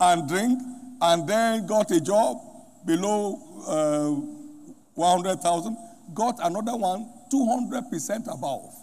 and 0.00 0.28
drink, 0.28 0.60
and 1.00 1.28
then 1.28 1.66
got 1.66 1.90
a 1.90 2.00
job 2.00 2.36
below 2.84 3.38
uh, 3.66 4.10
100,000, 4.94 5.76
got 6.14 6.38
another 6.42 6.76
one 6.76 7.08
200% 7.32 8.34
above. 8.34 8.74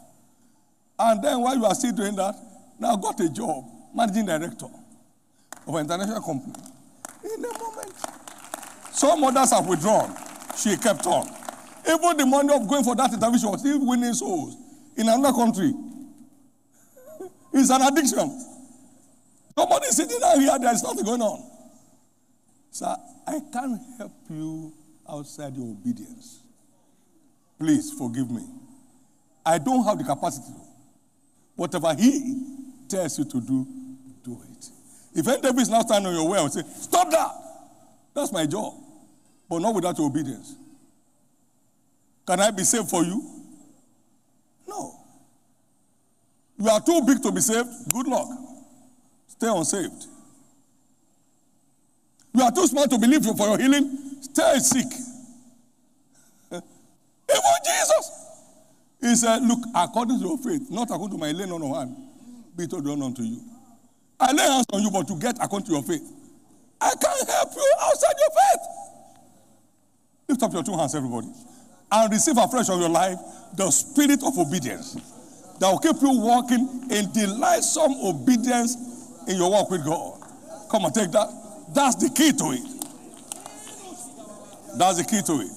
And 0.97 1.23
then 1.23 1.41
while 1.41 1.55
you 1.55 1.65
are 1.65 1.75
still 1.75 1.91
doing 1.91 2.15
that, 2.15 2.35
now 2.79 2.95
got 2.95 3.19
a 3.19 3.29
job, 3.29 3.65
managing 3.93 4.25
director 4.25 4.67
of 5.67 5.75
an 5.75 5.85
international 5.85 6.21
company. 6.21 6.53
In 7.23 7.43
a 7.43 7.57
moment, 7.57 7.93
some 8.91 9.23
others 9.23 9.51
have 9.51 9.67
withdrawn. 9.67 10.15
She 10.55 10.77
kept 10.77 11.05
on. 11.05 11.27
Even 11.87 12.17
the 12.17 12.25
money 12.25 12.53
of 12.53 12.67
going 12.67 12.83
for 12.83 12.95
that 12.95 13.13
interview, 13.13 13.39
she 13.39 13.45
was 13.45 13.59
still 13.59 13.85
winning 13.85 14.13
souls 14.13 14.55
in 14.97 15.07
another 15.07 15.33
country. 15.33 15.73
It's 17.53 17.69
an 17.69 17.81
addiction. 17.81 18.41
Somebody 19.57 19.85
sitting 19.87 20.19
down 20.19 20.39
here, 20.41 20.57
there's 20.59 20.83
nothing 20.83 21.05
going 21.05 21.21
on. 21.21 21.51
Sir, 22.71 22.93
I 23.25 23.39
can't 23.53 23.79
help 23.97 24.11
you 24.29 24.73
outside 25.09 25.55
your 25.55 25.67
obedience. 25.67 26.41
Please 27.57 27.93
forgive 27.93 28.29
me. 28.29 28.43
I 29.45 29.57
don't 29.59 29.83
have 29.85 29.97
the 29.97 30.03
capacity. 30.03 30.53
Whatever 31.55 31.93
he 31.95 32.41
tells 32.89 33.17
you 33.17 33.25
to 33.25 33.39
do, 33.39 33.65
do 34.23 34.41
it. 34.51 34.69
If 35.13 35.25
any 35.27 35.41
devil 35.41 35.61
is 35.61 35.69
now 35.69 35.81
standing 35.81 36.07
on 36.09 36.15
your 36.15 36.27
way 36.29 36.39
and 36.39 36.51
say, 36.51 36.63
Stop 36.75 37.09
that! 37.11 37.31
That's 38.13 38.33
my 38.33 38.45
job. 38.45 38.73
But 39.47 39.59
not 39.59 39.73
without 39.73 39.97
your 39.97 40.07
obedience. 40.07 40.55
Can 42.25 42.39
I 42.39 42.51
be 42.51 42.63
saved 42.63 42.89
for 42.89 43.03
you? 43.03 43.23
No. 44.67 44.95
You 46.57 46.69
are 46.69 46.81
too 46.81 47.01
big 47.05 47.21
to 47.21 47.31
be 47.31 47.41
saved. 47.41 47.69
Good 47.91 48.07
luck. 48.07 48.27
Stay 49.27 49.47
unsaved. 49.47 50.05
You 52.33 52.41
are 52.41 52.51
too 52.51 52.67
smart 52.67 52.89
to 52.89 52.97
believe 52.97 53.23
for 53.23 53.35
your 53.47 53.57
healing. 53.57 53.97
Stay 54.21 54.59
sick. 54.59 54.87
Even 56.51 56.61
Jesus, 57.65 58.11
he 59.01 59.15
said, 59.15 59.39
Look, 59.43 59.59
according 59.73 60.19
to 60.19 60.25
your 60.25 60.37
faith, 60.37 60.69
not 60.69 60.89
according 60.91 61.11
to 61.11 61.17
my 61.17 61.31
laying 61.31 61.51
on 61.51 61.61
of 61.61 61.75
hand, 61.75 61.95
be 62.57 62.63
it 62.63 62.69
done 62.71 63.01
unto 63.01 63.23
you. 63.23 63.41
I 64.19 64.31
lay 64.31 64.43
hands 64.43 64.65
on 64.71 64.81
you, 64.81 64.91
but 64.91 65.07
to 65.07 65.15
get 65.17 65.37
according 65.41 65.67
to 65.67 65.73
your 65.73 65.83
faith. 65.83 66.03
I 66.79 66.91
can't 67.01 67.29
help 67.29 67.49
you 67.55 67.73
outside 67.81 68.15
your 68.17 68.29
faith. 68.29 68.85
Lift 70.29 70.43
up 70.43 70.53
your 70.53 70.63
two 70.63 70.77
hands, 70.77 70.95
everybody, 70.95 71.27
and 71.95 72.11
receive 72.11 72.37
afresh 72.37 72.69
of 72.69 72.79
your 72.79 72.89
life 72.89 73.17
the 73.55 73.71
spirit 73.71 74.21
of 74.23 74.37
obedience 74.37 74.95
that 75.59 75.69
will 75.71 75.79
keep 75.79 76.01
you 76.01 76.19
walking 76.19 76.87
in 76.91 77.11
delightsome 77.13 77.95
obedience 78.03 78.75
in 79.27 79.37
your 79.37 79.49
walk 79.49 79.71
with 79.71 79.85
God. 79.85 80.19
Come 80.69 80.85
on, 80.85 80.91
take 80.91 81.11
that. 81.11 81.29
That's 81.73 81.95
the 81.95 82.09
key 82.09 82.33
to 82.33 82.51
it. 82.51 82.75
That's 84.77 84.97
the 84.97 85.05
key 85.05 85.21
to 85.21 85.41
it. 85.41 85.51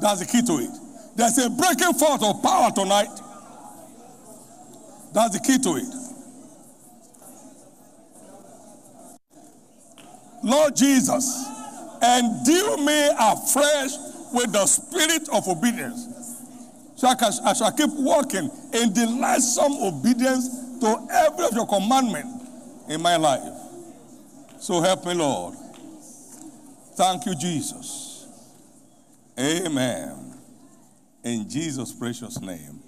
That's 0.00 0.20
the 0.20 0.26
key 0.26 0.42
to 0.42 0.58
it. 0.62 0.70
There's 1.16 1.36
a 1.38 1.50
breaking 1.50 1.94
forth 1.94 2.22
of 2.22 2.40
power 2.42 2.70
tonight. 2.70 3.10
That's 5.12 5.36
the 5.36 5.40
key 5.44 5.58
to 5.58 5.76
it. 5.76 5.94
Lord 10.44 10.76
Jesus, 10.76 11.44
endue 12.00 12.76
me 12.76 13.10
afresh 13.18 14.07
with 14.32 14.52
the 14.52 14.66
spirit 14.66 15.28
of 15.32 15.48
obedience. 15.48 16.06
So 16.96 17.06
I, 17.06 17.14
can, 17.14 17.32
I 17.44 17.52
shall 17.52 17.72
keep 17.72 17.90
walking 17.94 18.50
in 18.72 18.92
delightsome 18.92 19.72
obedience 19.80 20.48
to 20.80 21.06
every 21.10 21.46
of 21.46 21.52
your 21.52 21.66
commandment 21.66 22.26
in 22.88 23.00
my 23.00 23.16
life. 23.16 23.52
So 24.58 24.80
help 24.80 25.06
me, 25.06 25.14
Lord. 25.14 25.54
Thank 26.96 27.26
you, 27.26 27.36
Jesus. 27.36 28.26
Amen. 29.38 30.34
In 31.22 31.48
Jesus' 31.48 31.92
precious 31.92 32.40
name. 32.40 32.80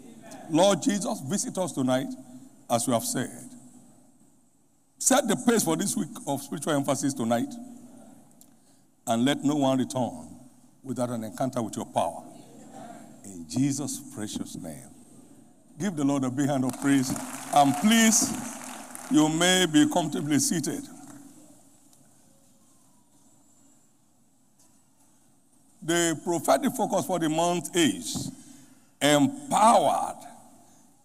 Lord 0.50 0.82
Jesus, 0.82 1.20
visit 1.20 1.56
us 1.58 1.70
tonight, 1.70 2.08
as 2.68 2.88
we 2.88 2.92
have 2.92 3.04
said. 3.04 3.48
Set 4.98 5.28
the 5.28 5.36
pace 5.36 5.62
for 5.62 5.76
this 5.76 5.96
week 5.96 6.08
of 6.26 6.42
spiritual 6.42 6.72
emphasis 6.72 7.14
tonight, 7.14 7.52
and 9.06 9.24
let 9.24 9.44
no 9.44 9.54
one 9.54 9.78
return 9.78 10.29
without 10.82 11.10
an 11.10 11.24
encounter 11.24 11.62
with 11.62 11.76
your 11.76 11.86
power. 11.86 12.22
In 13.24 13.46
Jesus' 13.48 14.00
precious 14.14 14.56
name. 14.56 14.88
Give 15.78 15.94
the 15.94 16.04
Lord 16.04 16.24
a 16.24 16.30
big 16.30 16.48
hand 16.48 16.64
of 16.64 16.78
praise. 16.80 17.14
And 17.54 17.74
please, 17.76 18.32
you 19.10 19.28
may 19.28 19.66
be 19.66 19.88
comfortably 19.88 20.38
seated. 20.38 20.82
The 25.82 26.20
prophetic 26.24 26.72
focus 26.72 27.06
for 27.06 27.18
the 27.18 27.28
month 27.28 27.70
is 27.74 28.30
empowered 29.00 30.18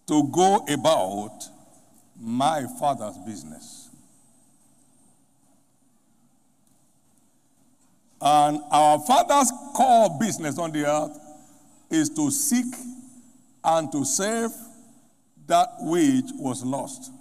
to 0.06 0.28
go 0.28 0.64
about 0.68 1.44
my 2.20 2.66
father's 2.78 3.16
business. 3.18 3.75
And 8.20 8.60
our 8.70 8.98
father's 9.00 9.52
core 9.74 10.16
business 10.18 10.58
on 10.58 10.72
the 10.72 10.86
earth 10.86 11.18
is 11.90 12.08
to 12.10 12.30
seek 12.30 12.74
and 13.62 13.90
to 13.92 14.04
save 14.04 14.50
that 15.46 15.68
which 15.80 16.24
was 16.34 16.64
lost. 16.64 17.12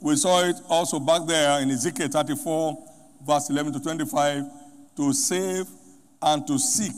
We 0.00 0.14
saw 0.16 0.44
it 0.44 0.56
also 0.68 1.00
back 1.00 1.26
there 1.26 1.60
in 1.60 1.70
Ezekiel 1.70 2.08
34, 2.08 2.86
verse 3.26 3.50
11 3.50 3.72
to 3.72 3.80
25, 3.80 4.44
to 4.96 5.12
save 5.12 5.66
and 6.22 6.46
to 6.46 6.58
seek 6.58 6.92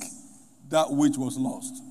that 0.68 0.90
which 0.90 1.16
was 1.16 1.38
lost. 1.38 1.82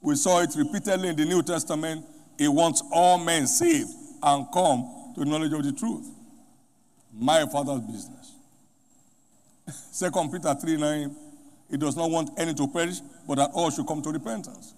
We 0.00 0.14
saw 0.16 0.40
it 0.40 0.50
repeatedly 0.56 1.10
in 1.10 1.16
the 1.16 1.24
New 1.24 1.42
Testament. 1.42 2.04
He 2.38 2.48
wants 2.48 2.82
all 2.92 3.18
men 3.18 3.46
saved 3.46 3.90
and 4.22 4.46
come 4.52 5.12
to 5.14 5.20
the 5.20 5.26
knowledge 5.26 5.52
of 5.52 5.64
the 5.64 5.72
truth. 5.72 6.06
My 7.12 7.46
father's 7.46 7.80
business. 7.80 8.32
Second 9.92 10.30
Peter 10.30 10.54
3 10.54 10.76
9, 10.76 11.16
he 11.70 11.76
does 11.76 11.96
not 11.96 12.10
want 12.10 12.30
any 12.38 12.54
to 12.54 12.68
perish, 12.68 13.00
but 13.26 13.36
that 13.36 13.50
all 13.54 13.70
should 13.70 13.86
come 13.86 14.02
to 14.02 14.10
repentance. 14.10 14.74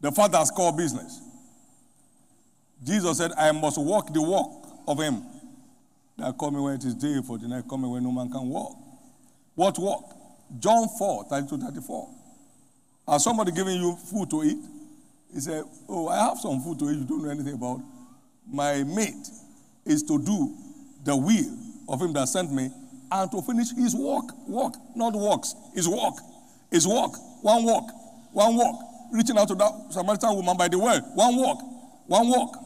The 0.00 0.12
father's 0.12 0.50
core 0.50 0.74
business. 0.74 1.20
Jesus 2.82 3.18
said, 3.18 3.32
I 3.36 3.52
must 3.52 3.78
walk 3.78 4.12
the 4.12 4.22
walk 4.22 4.66
of 4.86 4.98
him 4.98 5.22
that 6.16 6.36
call 6.36 6.50
me 6.50 6.60
when 6.60 6.74
it 6.74 6.84
is 6.84 6.94
day, 6.94 7.20
for 7.26 7.38
the 7.38 7.48
night 7.48 7.64
coming 7.68 7.90
when 7.90 8.02
no 8.02 8.12
man 8.12 8.30
can 8.30 8.48
walk. 8.48 8.76
What 9.54 9.78
walk? 9.78 10.16
John 10.58 10.88
4, 10.98 11.24
32 11.24 11.58
34. 11.58 12.08
Has 13.10 13.24
somebody 13.24 13.50
giving 13.50 13.74
you 13.74 13.96
food 13.96 14.30
to 14.30 14.44
eat? 14.44 14.58
He 15.34 15.40
said, 15.40 15.64
Oh, 15.88 16.06
I 16.06 16.28
have 16.28 16.38
some 16.38 16.60
food 16.60 16.78
to 16.78 16.90
eat 16.90 16.98
you 16.98 17.04
don't 17.04 17.24
know 17.24 17.30
anything 17.30 17.54
about. 17.54 17.80
My 18.48 18.84
mate 18.84 19.28
is 19.84 20.04
to 20.04 20.16
do 20.22 20.56
the 21.02 21.16
will 21.16 21.58
of 21.88 22.00
him 22.00 22.12
that 22.12 22.28
sent 22.28 22.52
me 22.52 22.70
and 23.10 23.30
to 23.32 23.42
finish 23.42 23.74
his 23.74 23.96
walk. 23.96 24.30
Walk, 24.46 24.76
not 24.94 25.14
walks, 25.14 25.56
his 25.74 25.88
walk. 25.88 26.20
His 26.70 26.86
walk. 26.86 27.16
One 27.42 27.64
walk. 27.64 27.90
One 28.32 28.54
walk. 28.54 28.80
Reaching 29.12 29.36
out 29.36 29.48
to 29.48 29.56
that 29.56 29.72
Samaritan 29.90 30.36
woman 30.36 30.56
by 30.56 30.68
the 30.68 30.78
well. 30.78 31.00
One 31.16 31.34
walk. 31.34 31.58
One 32.06 32.28
walk. 32.28 32.56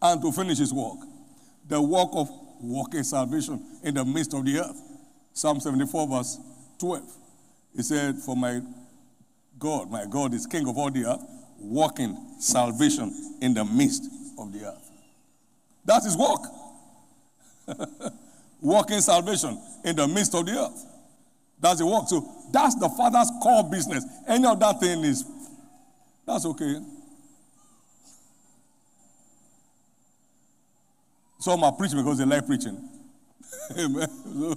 And 0.00 0.22
to 0.22 0.30
finish 0.30 0.58
his 0.58 0.72
walk. 0.72 0.98
The 1.66 1.82
walk 1.82 2.10
of 2.12 2.28
walking 2.60 3.02
salvation 3.02 3.60
in 3.82 3.94
the 3.94 4.04
midst 4.04 4.32
of 4.32 4.44
the 4.44 4.60
earth. 4.60 4.80
Psalm 5.32 5.58
74, 5.58 6.06
verse 6.06 6.38
12. 6.78 7.23
He 7.74 7.82
said, 7.82 8.16
For 8.16 8.36
my 8.36 8.60
God, 9.58 9.90
my 9.90 10.06
God 10.06 10.34
is 10.34 10.46
king 10.46 10.68
of 10.68 10.76
all 10.76 10.90
the 10.90 11.04
earth, 11.04 11.22
walking 11.58 12.16
salvation 12.38 13.36
in 13.40 13.54
the 13.54 13.64
midst 13.64 14.04
of 14.38 14.52
the 14.52 14.66
earth. 14.66 14.90
That's 15.84 16.04
his 16.04 16.16
walk. 16.16 16.40
walking 18.60 19.00
salvation 19.00 19.60
in 19.84 19.96
the 19.96 20.06
midst 20.06 20.34
of 20.34 20.46
the 20.46 20.52
earth. 20.52 20.86
That's 21.60 21.78
the 21.78 21.86
work. 21.86 22.08
So 22.08 22.26
that's 22.52 22.74
the 22.76 22.88
father's 22.90 23.30
core 23.42 23.68
business. 23.68 24.04
Any 24.26 24.46
of 24.46 24.58
that 24.60 24.80
thing 24.80 25.02
is, 25.04 25.24
that's 26.26 26.46
okay. 26.46 26.76
Some 31.38 31.62
are 31.64 31.72
preaching 31.72 31.98
because 31.98 32.18
they 32.18 32.24
like 32.24 32.46
preaching. 32.46 32.88
Amen. 33.78 34.08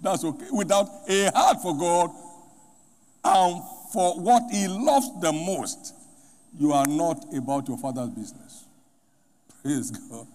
So 0.00 0.12
that's 0.12 0.24
okay. 0.24 0.46
Without 0.52 0.86
a 1.08 1.30
heart 1.34 1.60
for 1.60 1.76
God 1.76 2.10
and 3.24 3.62
for 3.92 4.20
what 4.20 4.44
He 4.50 4.68
loves 4.68 5.08
the 5.20 5.32
most, 5.32 5.94
you 6.58 6.72
are 6.72 6.86
not 6.86 7.24
about 7.36 7.68
your 7.68 7.78
father's 7.78 8.10
business. 8.10 8.64
Praise 9.62 9.90
God. 9.90 10.26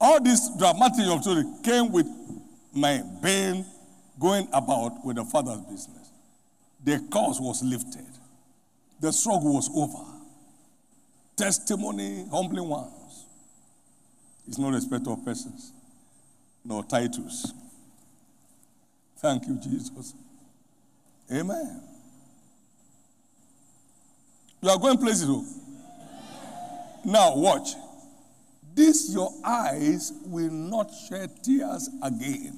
All 0.00 0.22
this 0.22 0.50
dramatic 0.56 1.06
of 1.06 1.22
story 1.22 1.44
came 1.64 1.90
with 1.90 2.06
my 2.72 3.02
being 3.22 3.64
going 4.18 4.48
about 4.52 5.04
with 5.04 5.16
the 5.16 5.24
father's 5.24 5.60
business. 5.62 6.10
The 6.84 6.98
curse 7.10 7.40
was 7.40 7.62
lifted. 7.62 8.06
The 9.00 9.12
struggle 9.12 9.54
was 9.54 9.70
over. 9.74 10.04
Testimony, 11.36 12.26
humbling 12.30 12.68
ones. 12.68 13.26
It's 14.46 14.58
no 14.58 14.70
respect 14.70 15.06
of 15.06 15.24
persons, 15.24 15.72
nor 16.64 16.84
titles. 16.84 17.52
Thank 19.18 19.46
you, 19.46 19.58
Jesus. 19.60 20.14
Amen. 21.32 21.87
You 24.60 24.70
are 24.70 24.78
going 24.78 24.98
places, 24.98 25.26
though. 25.26 25.44
Now, 27.04 27.36
watch. 27.36 27.70
This 28.74 29.12
your 29.12 29.32
eyes 29.44 30.12
will 30.24 30.50
not 30.50 30.90
shed 31.08 31.30
tears 31.42 31.88
again. 32.02 32.56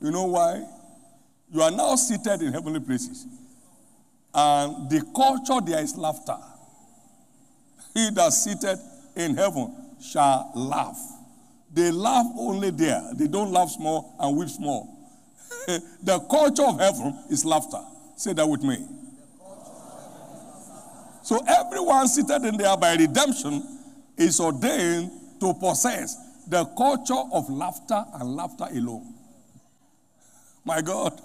You 0.00 0.10
know 0.10 0.24
why? 0.24 0.64
You 1.52 1.62
are 1.62 1.70
now 1.70 1.94
seated 1.96 2.42
in 2.42 2.52
heavenly 2.52 2.80
places. 2.80 3.26
And 4.34 4.88
the 4.90 5.04
culture 5.14 5.60
there 5.64 5.82
is 5.82 5.96
laughter. 5.96 6.36
He 7.94 8.10
that 8.10 8.32
seated 8.32 8.78
in 9.14 9.36
heaven 9.36 9.74
shall 10.00 10.50
laugh. 10.54 10.98
They 11.72 11.90
laugh 11.90 12.26
only 12.38 12.70
there. 12.70 13.02
They 13.14 13.28
don't 13.28 13.52
laugh 13.52 13.70
small 13.70 14.14
and 14.18 14.36
weep 14.36 14.48
small. 14.48 15.01
the 16.02 16.18
culture 16.30 16.64
of 16.64 16.78
heaven 16.78 17.18
is 17.30 17.44
laughter. 17.44 17.80
Say 18.16 18.32
that 18.34 18.48
with 18.48 18.62
me. 18.62 18.86
So 21.22 21.40
everyone 21.46 22.08
seated 22.08 22.44
in 22.44 22.56
there 22.56 22.76
by 22.76 22.96
redemption 22.96 23.62
is 24.16 24.40
ordained 24.40 25.10
to 25.40 25.54
possess 25.54 26.16
the 26.48 26.64
culture 26.76 27.22
of 27.32 27.48
laughter 27.48 28.04
and 28.14 28.36
laughter 28.36 28.66
alone. 28.72 29.14
My 30.64 30.80
God. 30.80 31.20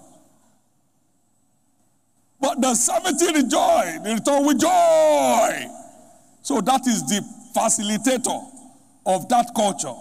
But 2.40 2.62
the 2.62 2.76
70 2.76 3.26
rejoice, 3.34 4.00
they 4.04 4.14
return 4.14 4.46
with 4.46 4.60
joy. 4.60 5.68
So 6.42 6.62
that 6.62 6.86
is 6.88 7.04
the 7.08 7.22
facilitator 7.56 8.40
of 9.06 9.28
that 9.30 9.52
culture 9.56 9.96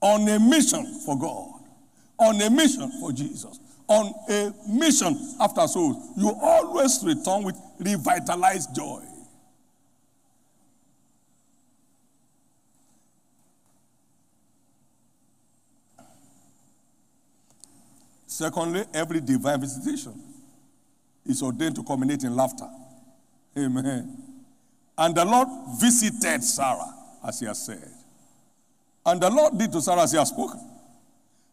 on 0.00 0.28
a 0.28 0.38
mission 0.38 1.00
for 1.04 1.18
God, 1.18 1.59
on 2.20 2.40
a 2.40 2.50
mission 2.50 2.90
for 3.00 3.12
Jesus, 3.12 3.58
on 3.88 4.14
a 4.28 4.52
mission 4.68 5.18
after 5.40 5.66
souls. 5.66 5.96
You 6.16 6.36
always 6.40 7.02
return 7.02 7.42
with 7.42 7.56
revitalized 7.80 8.74
joy. 8.74 9.02
Secondly, 18.26 18.84
every 18.94 19.20
divine 19.20 19.60
visitation 19.60 20.14
is 21.26 21.42
ordained 21.42 21.74
to 21.74 21.82
culminate 21.82 22.22
in 22.22 22.34
laughter. 22.34 22.68
Amen. 23.58 24.16
And 24.96 25.14
the 25.14 25.24
Lord 25.24 25.48
visited 25.80 26.42
Sarah, 26.42 26.94
as 27.26 27.40
he 27.40 27.46
has 27.46 27.66
said. 27.66 27.90
And 29.04 29.20
the 29.20 29.28
Lord 29.28 29.58
did 29.58 29.72
to 29.72 29.80
Sarah 29.80 30.02
as 30.02 30.12
he 30.12 30.18
has 30.18 30.28
spoken. 30.28 30.69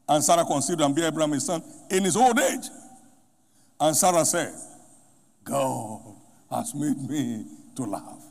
And 0.10 0.24
Sarah 0.24 0.46
conceived 0.46 0.82
and 0.82 0.96
bare 0.96 1.08
Abraham 1.08 1.34
his 1.34 1.46
son 1.46 1.62
in 1.90 2.04
his 2.04 2.16
old 2.16 2.40
age. 2.40 2.66
And 3.80 3.96
Sarah 3.96 4.26
said, 4.26 4.54
God 5.44 6.02
has 6.50 6.74
made 6.74 6.98
me 7.10 7.46
to 7.76 7.84
laugh. 7.84 8.24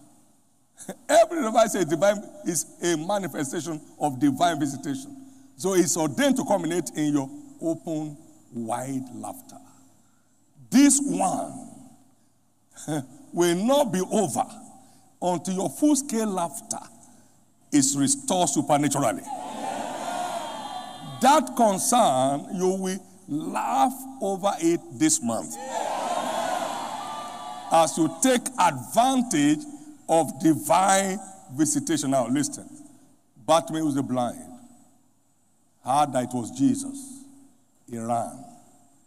Every 1.08 1.38
is 1.38 1.84
divine 1.84 2.22
is 2.46 2.66
a 2.82 2.96
manifestation 2.96 3.80
of 3.98 4.20
divine 4.20 4.58
visitation. 4.60 5.16
So 5.56 5.74
it's 5.74 5.96
ordained 5.96 6.36
to 6.36 6.44
culminate 6.44 6.90
in 6.96 7.12
your 7.14 7.30
open, 7.60 8.16
wide 8.52 9.04
laughter. 9.14 9.56
This 10.70 11.00
one 11.02 11.70
will 13.32 13.56
not 13.56 13.92
be 13.92 14.00
over 14.00 14.44
until 15.22 15.54
your 15.54 15.70
full 15.70 15.96
scale 15.96 16.28
laughter 16.28 16.78
is 17.72 17.96
restored 17.96 18.48
supernaturally. 18.48 19.22
That 21.20 21.54
concern, 21.56 22.46
you 22.54 22.68
will 22.68 23.06
laugh 23.28 23.94
over 24.20 24.52
it 24.60 24.80
this 24.92 25.22
month. 25.22 25.54
As 27.72 27.96
you 27.98 28.14
take 28.22 28.42
advantage 28.58 29.64
of 30.08 30.40
divine 30.40 31.18
visitation. 31.54 32.10
Now, 32.10 32.28
listen. 32.28 32.68
Bartimaeus 33.44 33.94
the 33.94 34.02
blind 34.02 34.56
heard 35.84 36.12
that 36.12 36.24
it 36.24 36.30
was 36.34 36.50
Jesus. 36.50 37.24
He 37.88 37.98
ran. 37.98 38.44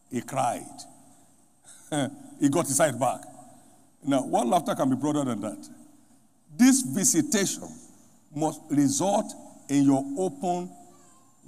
He 0.09 0.21
cried. 0.21 0.63
he 2.39 2.49
got 2.49 2.65
his 2.65 2.77
sight 2.77 2.97
back. 2.97 3.21
Now, 4.03 4.23
what 4.23 4.47
laughter 4.47 4.73
can 4.75 4.89
be 4.89 4.95
broader 4.95 5.25
than 5.25 5.41
that? 5.41 5.69
This 6.55 6.81
visitation 6.81 7.67
must 8.33 8.61
result 8.69 9.33
in 9.67 9.83
your 9.83 10.03
open, 10.17 10.71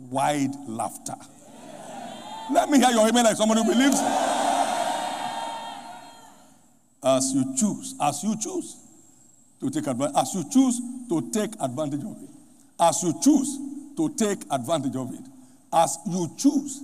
wide 0.10 0.56
laughter. 0.68 1.16
Let 2.52 2.70
me 2.70 2.80
hear 2.80 2.92
your 2.92 3.08
amen 3.08 3.26
like 3.26 3.38
somebody 3.38 3.62
who 3.62 3.72
believes. 3.72 4.00
As 7.04 7.32
you 7.34 7.56
choose, 7.56 7.96
as 8.02 8.24
you 8.24 8.36
choose 8.40 8.76
to 9.60 9.70
take 9.70 9.88
advantage, 9.88 10.16
as 10.18 10.34
you 10.34 10.44
choose 10.52 10.82
to 11.10 11.32
take 11.32 11.52
advantage 11.62 12.02
of 12.02 12.18
it, 12.22 12.30
as 12.80 13.04
you 13.04 13.14
choose 13.22 13.58
to 13.98 14.10
take 14.16 14.44
advantage 14.52 14.96
of 14.96 15.14
it, 15.14 15.22
as 15.74 15.98
you 16.08 16.30
choose 16.38 16.82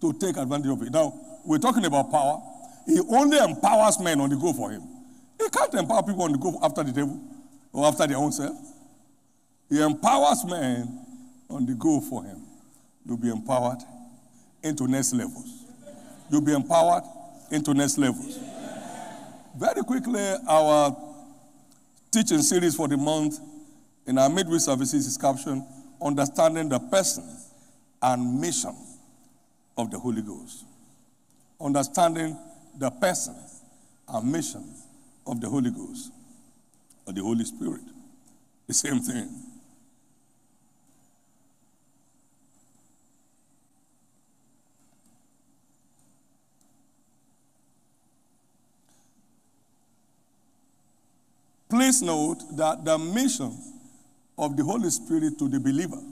to 0.00 0.12
take 0.14 0.36
advantage 0.36 0.70
of 0.70 0.82
it. 0.82 0.92
Now, 0.92 1.12
we're 1.44 1.58
talking 1.58 1.84
about 1.84 2.10
power. 2.10 2.40
He 2.86 3.00
only 3.10 3.38
empowers 3.38 4.00
men 4.00 4.20
on 4.20 4.30
the 4.30 4.36
go 4.36 4.52
for 4.52 4.70
him. 4.70 4.82
He 5.38 5.48
can't 5.50 5.74
empower 5.74 6.02
people 6.02 6.22
on 6.22 6.32
the 6.32 6.38
go 6.38 6.58
after 6.62 6.82
the 6.82 6.92
devil 6.92 7.20
or 7.72 7.86
after 7.86 8.06
their 8.06 8.16
own 8.16 8.32
self. 8.32 8.56
He 9.68 9.80
empowers 9.80 10.44
men 10.44 11.06
on 11.48 11.66
the 11.66 11.74
go 11.74 12.00
for 12.00 12.24
him. 12.24 12.39
You'll 13.10 13.18
be 13.18 13.28
empowered 13.28 13.78
into 14.62 14.86
next 14.86 15.12
levels. 15.14 15.64
You'll 16.30 16.42
be 16.42 16.52
empowered 16.52 17.02
into 17.50 17.74
next 17.74 17.98
levels. 17.98 18.38
Very 19.58 19.82
quickly, 19.82 20.22
our 20.46 20.96
teaching 22.12 22.38
series 22.40 22.76
for 22.76 22.86
the 22.86 22.96
month 22.96 23.40
in 24.06 24.16
our 24.16 24.30
midweek 24.30 24.60
services 24.60 25.08
is 25.08 25.18
captioned 25.18 25.64
Understanding 26.00 26.68
the 26.68 26.78
Person 26.78 27.24
and 28.00 28.40
Mission 28.40 28.76
of 29.76 29.90
the 29.90 29.98
Holy 29.98 30.22
Ghost. 30.22 30.64
Understanding 31.60 32.38
the 32.78 32.90
person 32.90 33.34
and 34.08 34.30
mission 34.30 34.64
of 35.26 35.40
the 35.40 35.48
Holy 35.48 35.72
Ghost 35.72 36.12
or 37.06 37.12
the 37.12 37.22
Holy 37.22 37.44
Spirit. 37.44 37.82
The 38.68 38.74
same 38.74 39.00
thing. 39.00 39.49
Please 51.70 52.02
note 52.02 52.42
that 52.56 52.84
the 52.84 52.98
mission 52.98 53.56
of 54.36 54.56
the 54.56 54.64
Holy 54.64 54.90
Spirit 54.90 55.38
to 55.38 55.48
the 55.48 55.60
believer 55.60 56.02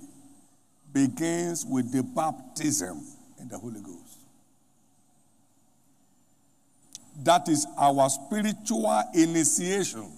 begins 0.93 1.67
with 1.67 1.91
the 1.91 2.03
baptism 2.03 3.03
in 3.41 3.49
the 3.49 3.59
Holy 3.59 3.81
Ghost. 3.81 4.19
That 7.25 7.49
is 7.49 7.67
our 7.77 8.09
spiritual 8.09 9.03
initiation 9.13 10.09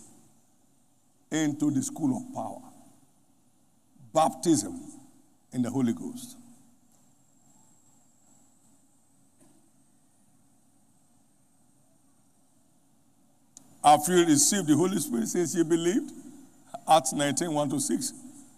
into 1.30 1.70
the 1.70 1.82
school 1.82 2.18
of 2.18 2.34
power. 2.34 2.60
Baptism 4.12 4.78
in 5.52 5.62
the 5.62 5.70
Holy 5.70 5.94
Ghost. 5.94 6.36
Have 13.82 14.00
you 14.08 14.26
received 14.26 14.66
the 14.66 14.76
Holy 14.76 14.98
Spirit 14.98 15.28
since 15.28 15.54
you 15.54 15.64
believed? 15.64 16.10
Acts 16.88 17.12
19 17.12 17.52
1 17.52 17.70
to 17.70 17.80
6. 17.80 18.12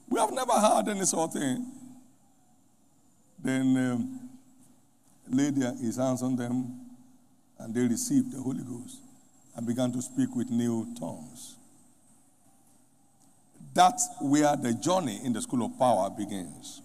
We 0.08 0.18
have 0.18 0.32
never 0.32 0.52
heard 0.52 0.88
any 0.88 1.04
sort 1.04 1.30
of 1.30 1.40
thing. 1.40 1.66
Then 3.38 3.76
um, 3.76 4.30
laid 5.28 5.54
his 5.56 5.96
hands 5.96 6.22
on 6.22 6.36
them, 6.36 6.80
and 7.58 7.74
they 7.74 7.82
received 7.82 8.32
the 8.32 8.40
Holy 8.40 8.62
Ghost 8.62 8.98
and 9.56 9.66
began 9.66 9.92
to 9.92 10.02
speak 10.02 10.34
with 10.34 10.50
new 10.50 10.94
tongues. 10.98 11.56
That's 13.74 14.08
where 14.20 14.56
the 14.56 14.74
journey 14.74 15.20
in 15.24 15.32
the 15.32 15.40
school 15.40 15.64
of 15.64 15.78
power 15.78 16.10
begins. 16.10 16.82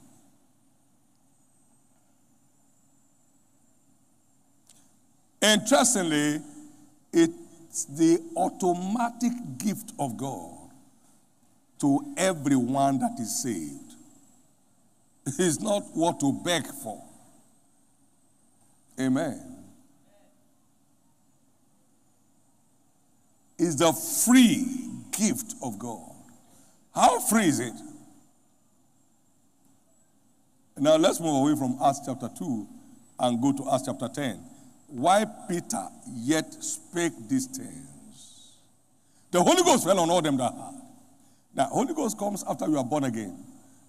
Interestingly, 5.42 6.42
it's 7.14 7.34
the 7.86 8.20
automatic 8.36 9.32
gift 9.58 9.94
of 10.00 10.18
God 10.18 10.70
to 11.80 12.14
everyone 12.18 13.00
that 13.00 13.20
is 13.20 13.42
saved. 13.44 13.94
It's 15.40 15.60
not 15.60 15.84
what 15.94 16.20
to 16.22 16.32
beg 16.32 16.66
for. 16.68 17.04
Amen. 19.00 19.58
It's 23.60 23.76
the 23.76 23.92
free 23.92 24.66
gift 25.12 25.56
of 25.64 25.78
God. 25.78 26.14
How 26.94 27.20
free 27.20 27.46
is 27.46 27.60
it? 27.60 27.74
Now 30.78 30.96
let's 30.96 31.20
move 31.20 31.36
away 31.36 31.56
from 31.56 31.78
Acts 31.84 32.02
chapter 32.06 32.30
2 32.38 32.68
and 33.20 33.42
go 33.42 33.52
to 33.52 33.72
Acts 33.72 33.84
chapter 33.86 34.08
10. 34.08 34.40
Why 34.88 35.26
Peter 35.50 35.88
yet 36.16 36.52
spake 36.64 37.14
these 37.28 37.46
things? 37.46 38.54
The 39.32 39.44
Holy 39.44 39.64
Ghost 39.64 39.84
fell 39.84 40.00
on 40.00 40.10
all 40.10 40.22
them 40.22 40.38
that 40.38 40.54
heard. 40.54 40.82
Now, 41.54 41.66
Holy 41.66 41.94
Ghost 41.94 42.18
comes 42.18 42.44
after 42.48 42.68
you 42.68 42.78
are 42.78 42.84
born 42.84 43.04
again. 43.04 43.38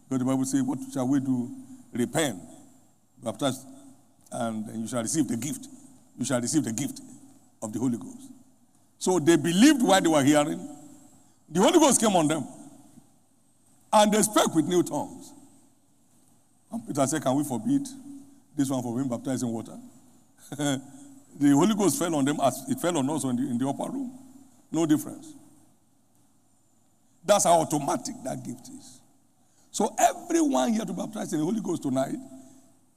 But 0.09 0.19
the 0.19 0.25
Bible 0.25 0.45
says, 0.45 0.63
What 0.63 0.79
shall 0.93 1.07
we 1.07 1.21
do? 1.21 1.51
Repent, 1.93 2.41
baptize, 3.23 3.65
and 4.33 4.83
you 4.83 4.89
shall 4.89 5.03
receive 5.03 5.29
the 5.29 5.37
gift. 5.37 5.67
You 6.19 6.25
shall 6.25 6.41
receive 6.41 6.65
the 6.65 6.73
gift 6.73 7.01
of 7.63 7.73
the 7.73 7.79
Holy 7.79 7.97
Ghost. 7.97 8.31
So 8.99 9.19
they 9.19 9.37
believed 9.37 9.83
while 9.83 10.01
they 10.01 10.09
were 10.09 10.23
hearing. 10.23 10.69
The 11.49 11.61
Holy 11.61 11.79
Ghost 11.79 12.01
came 12.01 12.15
on 12.17 12.27
them. 12.29 12.47
And 13.93 14.13
they 14.13 14.21
spoke 14.23 14.55
with 14.55 14.67
new 14.67 14.83
tongues. 14.83 15.33
And 16.71 16.87
Peter 16.87 17.07
said, 17.07 17.23
Can 17.23 17.37
we 17.37 17.45
forbid 17.45 17.87
this 18.57 18.69
one 18.69 18.83
from 18.83 18.97
being 18.97 19.09
baptized 19.09 19.43
in 19.43 19.49
water? 19.49 19.79
the 21.39 21.51
Holy 21.51 21.75
Ghost 21.75 21.99
fell 21.99 22.15
on 22.15 22.25
them 22.25 22.39
as 22.43 22.65
it 22.69 22.81
fell 22.81 22.97
on 22.97 23.09
us 23.11 23.25
in 23.25 23.37
the, 23.37 23.43
in 23.43 23.59
the 23.59 23.69
upper 23.69 23.91
room. 23.91 24.19
No 24.71 24.87
difference. 24.87 25.35
That's 27.25 27.45
how 27.45 27.61
automatic 27.61 28.15
that 28.25 28.45
gift 28.45 28.69
is. 28.69 29.01
So 29.71 29.95
everyone 29.99 30.73
here 30.73 30.85
to 30.85 30.93
baptize 30.93 31.33
in 31.33 31.41
the 31.41 31.45
Holy 31.45 31.61
Ghost 31.61 31.83
tonight, 31.83 32.17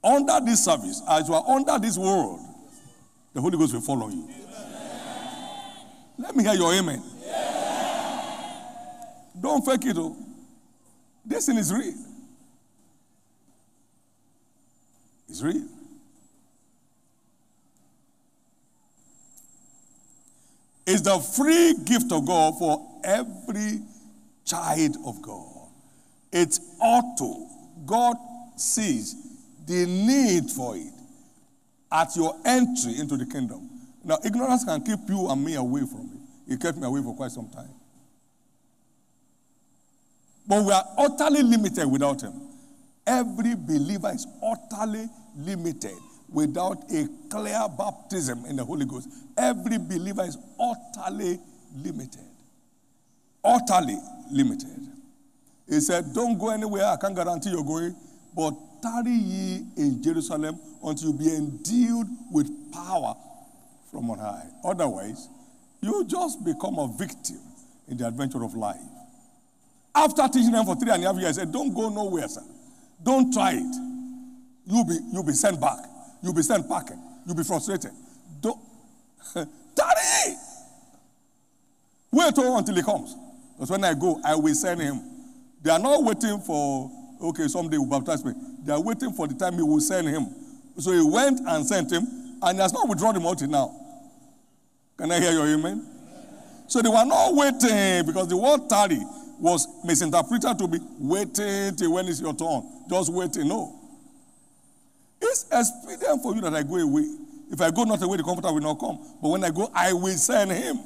under 0.02 0.40
this 0.44 0.64
service, 0.64 1.02
as 1.08 1.28
you 1.28 1.34
are 1.34 1.44
under 1.48 1.78
this 1.78 1.96
world, 1.98 2.40
the 3.34 3.40
Holy 3.40 3.56
Ghost 3.56 3.74
will 3.74 3.80
follow 3.82 4.08
you. 4.08 4.28
Let 6.18 6.34
me 6.34 6.44
hear 6.44 6.54
your 6.54 6.72
amen. 6.74 7.02
Don't 9.40 9.64
fake 9.64 9.86
it. 9.86 9.96
Oh. 9.98 10.16
This 11.24 11.46
thing 11.46 11.56
is 11.56 11.72
real. 11.72 11.94
It's 15.28 15.42
real. 15.42 15.66
It's 20.86 21.02
the 21.02 21.18
free 21.18 21.74
gift 21.84 22.10
of 22.12 22.26
God 22.26 22.58
for 22.58 23.00
every 23.04 23.80
child 24.44 24.96
of 25.06 25.22
God. 25.22 25.68
It's 26.32 26.60
auto. 26.80 27.46
God 27.86 28.16
sees 28.56 29.14
the 29.66 29.86
need 29.86 30.50
for 30.50 30.76
it 30.76 30.92
at 31.90 32.16
your 32.16 32.34
entry 32.44 32.98
into 32.98 33.16
the 33.16 33.26
kingdom. 33.26 33.68
Now, 34.04 34.18
ignorance 34.24 34.64
can 34.64 34.82
keep 34.82 34.98
you 35.08 35.28
and 35.28 35.44
me 35.44 35.54
away 35.54 35.82
from 35.82 36.10
it. 36.12 36.54
It 36.54 36.60
kept 36.60 36.78
me 36.78 36.86
away 36.86 37.02
for 37.02 37.14
quite 37.14 37.30
some 37.30 37.48
time. 37.50 37.70
But 40.46 40.64
we 40.64 40.72
are 40.72 40.84
utterly 40.98 41.42
limited 41.42 41.86
without 41.86 42.20
Him. 42.22 42.32
Every 43.06 43.54
believer 43.54 44.10
is 44.12 44.26
utterly 44.42 45.08
limited 45.36 45.96
without 46.32 46.78
a 46.90 47.06
clear 47.30 47.66
baptism 47.78 48.44
in 48.46 48.56
the 48.56 48.64
Holy 48.64 48.86
Ghost. 48.86 49.08
Every 49.36 49.78
believer 49.78 50.24
is 50.24 50.36
utterly 50.58 51.38
limited. 51.76 52.24
Utterly 53.44 53.98
limited. 54.30 54.88
He 55.68 55.80
said, 55.80 56.12
Don't 56.14 56.38
go 56.38 56.50
anywhere, 56.50 56.86
I 56.86 56.96
can't 56.96 57.14
guarantee 57.14 57.50
you're 57.50 57.64
going, 57.64 57.94
but 58.34 58.54
tarry 58.82 59.10
ye 59.12 59.64
in 59.76 60.02
Jerusalem 60.02 60.58
until 60.82 61.12
you 61.12 61.18
be 61.18 61.34
endued 61.34 62.06
with 62.30 62.72
power 62.72 63.14
from 63.90 64.10
on 64.10 64.18
high. 64.18 64.46
Otherwise, 64.64 65.28
you 65.80 66.04
just 66.06 66.44
become 66.44 66.78
a 66.78 66.88
victim 66.98 67.40
in 67.88 67.96
the 67.96 68.06
adventure 68.06 68.42
of 68.42 68.54
life. 68.54 68.80
After 69.94 70.26
teaching 70.28 70.52
them 70.52 70.64
for 70.64 70.74
three 70.76 70.90
and 70.90 71.04
a 71.04 71.06
half 71.06 71.16
years, 71.16 71.38
I 71.38 71.42
said, 71.42 71.52
Don't 71.52 71.74
go 71.74 71.88
nowhere, 71.88 72.28
sir. 72.28 72.42
Don't 73.02 73.32
try 73.32 73.52
it. 73.52 73.76
You'll 74.66 74.84
be, 74.84 74.98
you'll 75.12 75.24
be 75.24 75.32
sent 75.32 75.60
back. 75.60 75.78
You'll 76.22 76.34
be 76.34 76.42
sent 76.42 76.68
packing. 76.68 77.02
You'll 77.26 77.36
be 77.36 77.44
frustrated. 77.44 77.90
Don't. 78.40 78.58
Daddy! 79.34 80.36
Wait 82.10 82.34
oh, 82.36 82.58
until 82.58 82.74
he 82.74 82.82
comes. 82.82 83.16
Because 83.54 83.70
when 83.70 83.84
I 83.84 83.94
go, 83.94 84.20
I 84.24 84.34
will 84.34 84.54
send 84.54 84.80
him. 84.80 85.00
They 85.62 85.70
are 85.70 85.78
not 85.78 86.02
waiting 86.02 86.38
for, 86.40 86.90
okay, 87.22 87.48
someday 87.48 87.78
will 87.78 87.86
baptize 87.86 88.24
me. 88.24 88.32
They 88.64 88.72
are 88.72 88.80
waiting 88.80 89.12
for 89.12 89.26
the 89.26 89.34
time 89.34 89.54
he 89.54 89.62
will 89.62 89.80
send 89.80 90.08
him. 90.08 90.26
So 90.78 90.92
he 90.92 91.02
went 91.02 91.40
and 91.46 91.66
sent 91.66 91.90
him, 91.92 92.06
and 92.42 92.56
he 92.58 92.62
has 92.62 92.72
not 92.72 92.88
withdrawn 92.88 93.16
him 93.16 93.24
until 93.26 93.48
now. 93.48 93.74
Can 94.98 95.10
I 95.10 95.20
hear 95.20 95.32
your 95.32 95.46
amen? 95.46 95.86
So 96.66 96.80
they 96.80 96.88
were 96.88 97.04
not 97.04 97.34
waiting 97.34 98.06
because 98.06 98.28
the 98.28 98.36
word 98.36 98.68
tarry 98.68 99.00
was 99.38 99.66
misinterpreted 99.84 100.58
to 100.58 100.68
be 100.68 100.78
waiting 100.98 101.74
till 101.76 101.92
when 101.92 102.06
it's 102.08 102.20
your 102.20 102.34
turn. 102.34 102.62
Just 102.88 103.12
waiting. 103.12 103.48
No. 103.48 103.81
It's 105.22 105.46
expedient 105.52 106.22
for 106.22 106.34
you 106.34 106.40
that 106.42 106.54
I 106.54 106.62
go 106.62 106.76
away. 106.76 107.06
If 107.50 107.60
I 107.60 107.70
go 107.70 107.84
not 107.84 108.02
away, 108.02 108.16
the 108.16 108.24
comforter 108.24 108.52
will 108.52 108.60
not 108.60 108.78
come. 108.78 108.98
But 109.20 109.28
when 109.28 109.44
I 109.44 109.50
go, 109.50 109.70
I 109.74 109.92
will 109.92 110.16
send 110.16 110.50
him. 110.50 110.80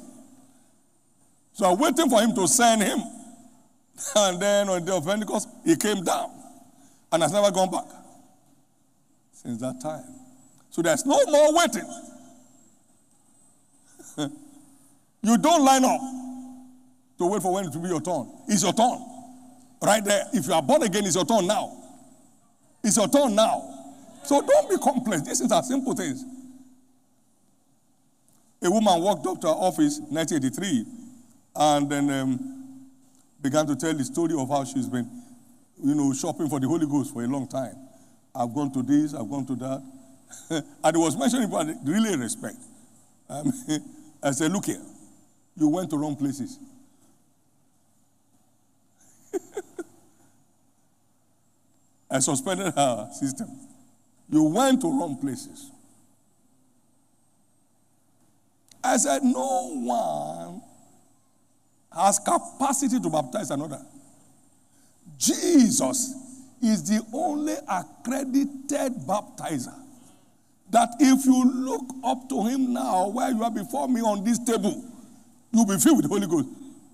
So 1.53 1.65
I'm 1.65 1.77
waiting 1.79 2.09
for 2.09 2.21
him 2.21 2.35
to 2.35 2.47
send 2.47 2.83
him. 2.83 2.99
And 4.15 4.39
then 4.39 4.69
on 4.69 4.79
the 4.79 4.91
day 4.91 4.95
of 4.95 5.05
Pentecost, 5.05 5.49
he 5.65 5.75
came 5.75 6.03
down 6.03 6.29
and 7.11 7.23
has 7.23 7.33
never 7.33 7.49
gone 7.49 7.71
back 7.71 7.85
since 9.31 9.59
that 9.59 9.81
time. 9.81 10.03
So 10.69 10.83
there's 10.83 11.03
no 11.03 11.19
more 11.25 11.55
waiting. 11.55 11.89
you 15.23 15.37
don't 15.39 15.65
line 15.65 15.83
up 15.83 15.99
to 17.17 17.25
wait 17.25 17.41
for 17.41 17.53
when 17.53 17.65
it 17.65 17.73
will 17.73 17.81
be 17.81 17.87
your 17.89 18.01
turn. 18.01 18.31
It's 18.47 18.61
your 18.61 18.73
turn. 18.73 18.99
Right 19.81 20.05
there. 20.05 20.25
If 20.31 20.45
you 20.45 20.53
are 20.53 20.61
born 20.61 20.83
again, 20.83 21.05
it's 21.05 21.15
your 21.15 21.25
turn 21.25 21.47
now. 21.47 21.75
It's 22.83 22.97
your 22.97 23.07
turn 23.07 23.33
now. 23.33 23.76
So 24.27 24.41
don't 24.41 24.69
be 24.69 24.77
complex. 24.77 25.21
These 25.21 25.39
things 25.39 25.53
are 25.53 25.63
simple 25.63 25.95
things. 25.95 26.21
A 28.61 28.69
woman 28.69 29.01
walked 29.01 29.25
up 29.25 29.39
to 29.39 29.47
her 29.47 29.53
office 29.53 29.99
in 29.99 30.13
1983 30.13 30.85
and 31.55 31.89
then 31.89 32.09
um, 32.09 32.89
began 33.41 33.65
to 33.67 33.75
tell 33.77 33.93
the 33.93 34.03
story 34.03 34.33
of 34.37 34.49
how 34.49 34.65
she's 34.65 34.89
been, 34.89 35.09
you 35.81 35.95
know, 35.95 36.11
shopping 36.11 36.49
for 36.49 36.59
the 36.59 36.67
Holy 36.67 36.85
Ghost 36.85 37.13
for 37.13 37.23
a 37.23 37.27
long 37.27 37.47
time. 37.47 37.77
I've 38.35 38.53
gone 38.53 38.69
to 38.73 38.83
this, 38.83 39.13
I've 39.13 39.29
gone 39.29 39.45
to 39.45 39.55
that. 39.55 39.81
and 40.83 40.95
it 40.95 40.99
was 40.99 41.15
mentioning 41.15 41.45
about 41.47 41.67
really 41.85 42.17
respect. 42.17 42.57
Um, 43.29 43.53
I 44.23 44.31
said, 44.31 44.51
look 44.51 44.65
here, 44.65 44.81
you 45.55 45.69
went 45.69 45.89
to 45.91 45.97
wrong 45.97 46.17
places. 46.17 46.59
I 52.11 52.19
suspended 52.19 52.73
her 52.73 53.09
system. 53.13 53.66
You 54.29 54.43
went 54.43 54.81
to 54.81 54.87
wrong 54.87 55.17
places. 55.17 55.71
I 58.83 58.97
said, 58.97 59.23
no 59.23 59.73
one 59.73 60.61
has 61.93 62.19
capacity 62.19 62.99
to 62.99 63.09
baptize 63.09 63.51
another. 63.51 63.81
Jesus 65.17 66.15
is 66.61 66.87
the 66.87 67.05
only 67.13 67.55
accredited 67.67 68.93
baptizer. 69.07 69.73
That 70.69 70.89
if 70.99 71.25
you 71.25 71.43
look 71.45 71.85
up 72.03 72.27
to 72.29 72.43
him 72.45 72.73
now, 72.73 73.07
where 73.07 73.31
you 73.31 73.41
are 73.43 73.51
before 73.51 73.87
me 73.87 74.01
on 74.01 74.23
this 74.23 74.39
table, 74.39 74.83
you'll 75.51 75.65
be 75.65 75.77
filled 75.77 75.97
with 75.97 76.05
the 76.05 76.09
Holy 76.09 76.27
Ghost. 76.27 76.49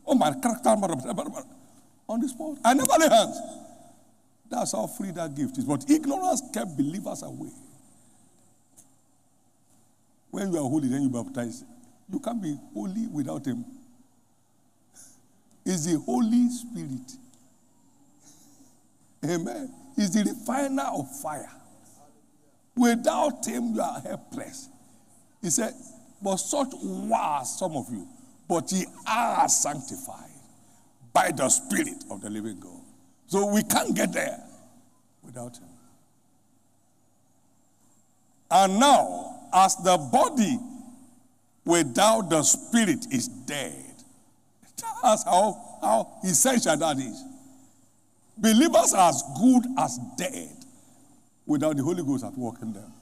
Oh 0.06 0.16
my 0.16 0.32
character, 0.34 0.70
on 0.70 2.20
the 2.20 2.28
spot. 2.28 2.58
I 2.64 2.74
never 2.74 2.92
lay 3.00 3.10
hands. 3.10 3.40
That's 4.54 4.74
how 4.74 4.86
free 4.86 5.10
that 5.12 5.34
gift 5.34 5.58
is. 5.58 5.66
But 5.66 5.90
ignorance 5.90 6.44
kept 6.54 6.78
believers 6.78 7.24
away. 7.24 7.50
When 10.30 10.52
you 10.52 10.60
are 10.60 10.70
holy, 10.70 10.90
then 10.90 11.02
you 11.02 11.10
baptize. 11.10 11.64
You 12.12 12.20
can't 12.20 12.40
be 12.40 12.56
holy 12.72 13.08
without 13.08 13.44
him. 13.48 13.66
It's 15.66 15.86
the 15.86 15.98
Holy 16.00 16.50
Spirit. 16.50 17.14
Amen. 19.26 19.74
He's 19.96 20.14
the 20.14 20.24
refiner 20.24 20.84
of 20.84 21.10
fire. 21.22 21.52
Without 22.76 23.44
him, 23.46 23.74
you 23.74 23.82
are 23.82 24.02
helpless. 24.02 24.70
He 25.42 25.50
said, 25.50 25.74
But 26.22 26.38
such 26.38 26.68
was 26.74 27.58
some 27.58 27.76
of 27.76 27.90
you, 27.92 28.08
but 28.48 28.72
ye 28.72 28.86
are 29.08 29.50
sanctified 29.50 30.30
by 31.12 31.32
the 31.32 31.50
Spirit 31.50 32.04
of 32.12 32.22
the 32.22 32.30
living 32.30 32.60
God. 32.60 32.83
So 33.34 33.48
we 33.48 33.64
can't 33.64 33.96
get 33.96 34.14
there 34.14 34.40
without 35.24 35.58
him. 35.58 35.68
And 38.52 38.80
now, 38.80 39.48
as 39.52 39.76
the 39.78 39.98
body 39.98 40.60
without 41.66 42.30
the 42.30 42.44
spirit 42.44 43.08
is 43.12 43.28
dead, 43.28 43.96
that's 45.02 45.24
how, 45.24 45.80
how 45.82 46.12
essential 46.24 46.78
that 46.78 47.00
is. 47.00 47.24
Believers 48.38 48.94
are 48.94 49.10
as 49.10 49.24
good 49.42 49.64
as 49.80 50.00
dead 50.16 50.56
without 51.48 51.76
the 51.76 51.82
Holy 51.82 52.04
Ghost 52.04 52.24
at 52.24 52.38
work 52.38 52.62
in 52.62 52.72
them. 52.72 52.94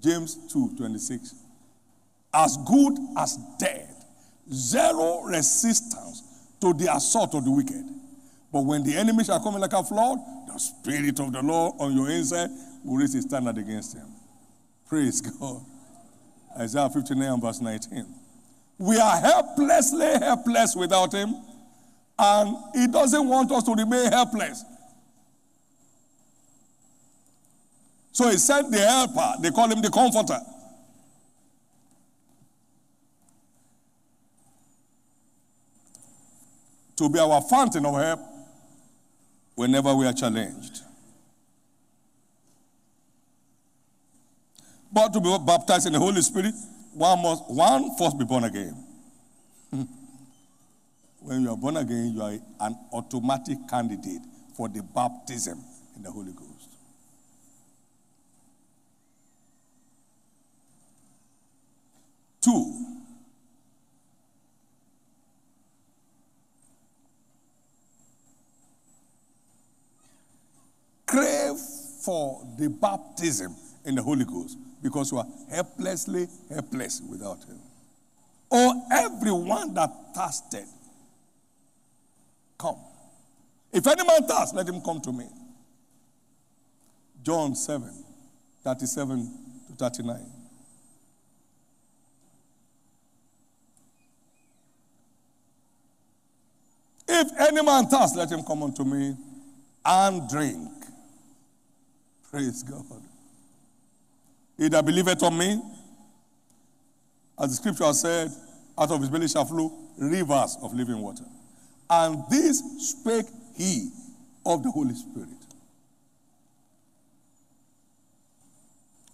James 0.00 0.36
2 0.52 0.76
26. 0.76 1.34
As 2.32 2.56
good 2.58 2.96
as 3.18 3.36
dead. 3.58 3.88
Zero 4.52 5.22
resistance 5.24 6.22
to 6.60 6.72
the 6.74 6.94
assault 6.94 7.34
of 7.34 7.44
the 7.44 7.50
wicked. 7.50 7.84
But 8.54 8.66
when 8.66 8.84
the 8.84 8.96
enemy 8.96 9.24
shall 9.24 9.40
come 9.40 9.56
in 9.56 9.62
like 9.62 9.72
a 9.72 9.82
flood, 9.82 10.16
the 10.46 10.56
Spirit 10.60 11.18
of 11.18 11.32
the 11.32 11.42
Lord 11.42 11.74
on 11.80 11.92
your 11.92 12.08
inside 12.08 12.50
eh, 12.50 12.56
will 12.84 12.98
raise 12.98 13.12
a 13.16 13.22
standard 13.22 13.58
against 13.58 13.96
him. 13.96 14.06
Praise 14.88 15.20
God. 15.20 15.60
Isaiah 16.56 16.88
59 16.88 17.40
verse 17.40 17.60
19. 17.60 18.06
We 18.78 18.96
are 18.96 19.16
helplessly 19.16 20.06
helpless 20.06 20.76
without 20.76 21.12
him, 21.12 21.34
and 22.16 22.56
he 22.76 22.86
doesn't 22.86 23.26
want 23.26 23.50
us 23.50 23.64
to 23.64 23.72
remain 23.72 24.12
helpless. 24.12 24.64
So 28.12 28.28
he 28.28 28.36
sent 28.36 28.70
the 28.70 28.78
helper, 28.78 29.32
they 29.42 29.50
call 29.50 29.68
him 29.68 29.82
the 29.82 29.90
comforter. 29.90 30.38
To 36.98 37.08
be 37.08 37.18
our 37.18 37.42
fountain 37.42 37.84
of 37.84 37.96
help 37.96 38.33
whenever 39.54 39.94
we 39.94 40.06
are 40.06 40.12
challenged. 40.12 40.80
But 44.92 45.12
to 45.12 45.20
be 45.20 45.36
baptized 45.44 45.86
in 45.86 45.92
the 45.92 45.98
Holy 45.98 46.22
Spirit, 46.22 46.54
one 46.92 47.20
must 47.22 47.42
one 47.50 47.96
first 47.98 48.16
be 48.16 48.24
born 48.24 48.44
again. 48.44 48.76
when 51.20 51.42
you 51.42 51.50
are 51.50 51.56
born 51.56 51.76
again, 51.76 52.12
you 52.14 52.22
are 52.22 52.38
an 52.60 52.76
automatic 52.92 53.58
candidate 53.68 54.22
for 54.56 54.68
the 54.68 54.82
baptism 54.82 55.60
in 55.96 56.02
the 56.02 56.10
Holy 56.10 56.32
Ghost. 56.32 56.68
Two, 62.40 62.93
for 72.04 72.46
the 72.58 72.68
baptism 72.68 73.54
in 73.84 73.94
the 73.94 74.02
Holy 74.02 74.24
Ghost 74.24 74.58
because 74.82 75.10
you 75.12 75.18
are 75.18 75.26
helplessly 75.50 76.28
helpless 76.50 77.00
without 77.08 77.42
Him. 77.44 77.58
Or 78.50 78.72
everyone 78.92 79.74
that 79.74 79.90
thirsted, 80.14 80.66
come. 82.58 82.76
If 83.72 83.86
any 83.86 84.06
man 84.06 84.22
thirst, 84.28 84.54
let 84.54 84.68
him 84.68 84.80
come 84.80 85.00
to 85.00 85.12
me. 85.12 85.26
John 87.24 87.56
7, 87.56 87.90
37 88.62 89.38
to 89.68 89.72
39. 89.72 90.26
If 97.08 97.28
any 97.40 97.62
man 97.62 97.86
thirst, 97.86 98.14
let 98.16 98.30
him 98.30 98.44
come 98.44 98.62
unto 98.62 98.84
me 98.84 99.16
and 99.84 100.28
drink. 100.28 100.70
Praise 102.34 102.64
God. 102.64 102.84
He 104.58 104.68
that 104.68 104.84
believeth 104.84 105.22
on 105.22 105.38
me, 105.38 105.62
as 107.38 107.50
the 107.50 107.54
scripture 107.54 107.84
has 107.84 108.00
said, 108.00 108.28
out 108.76 108.90
of 108.90 109.00
his 109.00 109.08
belly 109.08 109.28
shall 109.28 109.44
flow 109.44 109.72
rivers 109.98 110.58
of 110.60 110.74
living 110.74 110.98
water. 110.98 111.22
And 111.88 112.24
this 112.28 112.60
spake 112.90 113.26
he 113.56 113.88
of 114.44 114.64
the 114.64 114.70
Holy 114.72 114.96
Spirit. 114.96 115.28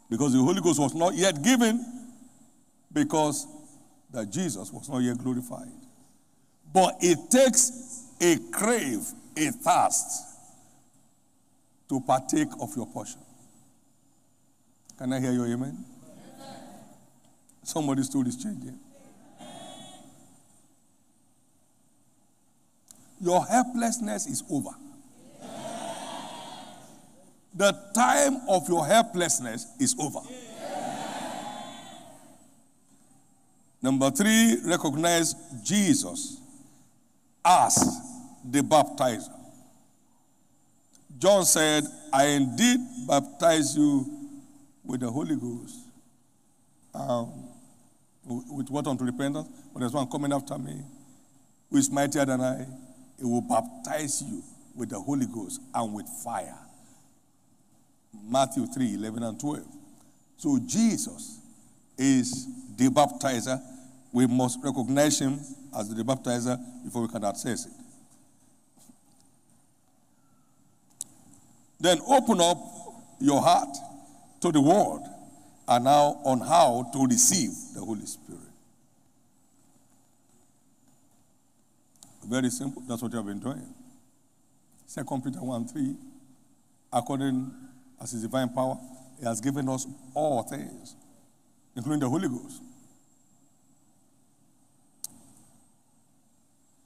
Because 0.09 0.33
the 0.33 0.39
Holy 0.39 0.63
Ghost 0.63 0.81
was 0.81 0.95
not 0.95 1.15
yet 1.15 1.43
given, 1.43 1.85
because 2.91 3.47
that 4.15 4.31
Jesus 4.31 4.73
was 4.73 4.89
not 4.89 5.01
yet 5.01 5.19
glorified. 5.19 5.69
But 6.73 6.97
it 7.03 7.19
takes 7.31 8.03
a 8.19 8.39
crave, 8.51 9.07
a 9.37 9.51
thirst 9.51 10.30
to 11.91 12.01
partake 12.01 12.49
of 12.61 12.75
your 12.77 12.87
portion. 12.87 13.19
Can 14.97 15.13
I 15.13 15.19
hear 15.19 15.33
your 15.33 15.47
amen? 15.47 15.85
Somebody's 17.65 18.07
story 18.07 18.29
is 18.29 18.37
changing. 18.37 18.79
Your 23.21 23.45
helplessness 23.45 24.27
is 24.27 24.45
over. 24.49 24.71
The 27.55 27.73
time 27.93 28.37
of 28.49 28.69
your 28.69 28.87
helplessness 28.87 29.67
is 29.81 29.97
over. 29.99 30.21
Number 33.83 34.11
three, 34.13 34.59
recognize 34.65 35.35
Jesus 35.65 36.41
as 37.45 37.75
the 38.45 38.61
baptizer. 38.61 39.40
John 41.21 41.45
said, 41.45 41.85
I 42.15 42.25
indeed 42.29 42.81
baptize 43.07 43.77
you 43.77 44.07
with 44.83 45.01
the 45.01 45.11
Holy 45.11 45.37
Ghost, 45.37 45.77
um, 46.95 47.31
with 48.25 48.71
what 48.71 48.87
unto 48.87 49.05
repentance, 49.05 49.47
but 49.73 49.81
there's 49.81 49.93
one 49.93 50.09
coming 50.09 50.33
after 50.33 50.57
me 50.57 50.81
who 51.71 51.77
is 51.77 51.91
mightier 51.91 52.25
than 52.25 52.41
I. 52.41 52.67
He 53.19 53.25
will 53.25 53.43
baptize 53.43 54.23
you 54.23 54.43
with 54.75 54.89
the 54.89 54.99
Holy 54.99 55.27
Ghost 55.27 55.61
and 55.75 55.93
with 55.93 56.09
fire. 56.25 56.57
Matthew 58.27 58.67
3 58.67 58.95
11 58.95 59.23
and 59.23 59.39
12. 59.39 59.63
So 60.39 60.59
Jesus 60.67 61.39
is 61.99 62.49
the 62.79 62.89
baptizer. 62.89 63.61
We 64.11 64.27
must 64.27 64.59
recognize 64.65 65.19
him 65.19 65.39
as 65.79 65.95
the 65.95 66.03
baptizer 66.03 66.59
before 66.83 67.03
we 67.03 67.09
can 67.09 67.25
access 67.25 67.67
it. 67.67 67.73
Then 71.81 71.99
open 72.07 72.41
up 72.41 72.59
your 73.21 73.41
heart 73.41 73.77
to 74.41 74.53
the 74.53 74.61
word 74.61 75.01
and 75.67 75.85
now 75.85 76.21
on 76.25 76.41
how 76.41 76.91
to 76.93 77.07
receive 77.07 77.53
the 77.75 77.81
Holy 77.81 78.05
Spirit. 78.07 78.41
Very 82.25 82.51
simple. 82.51 82.83
That's 82.87 83.03
what 83.03 83.11
you 83.13 83.17
have 83.17 83.27
been 83.27 83.41
doing. 83.41 83.75
Second 84.87 85.25
Peter 85.25 85.39
1 85.41 85.69
3. 85.69 85.97
According 86.93 87.51
as 88.01 88.13
his 88.13 88.23
divine 88.23 88.49
power, 88.51 88.77
he 89.19 89.25
has 89.25 89.41
given 89.41 89.69
us 89.69 89.87
all 90.15 90.43
things, 90.43 90.97
including 91.77 92.01
the 92.01 92.09
Holy 92.09 92.29
Ghost. 92.29 92.63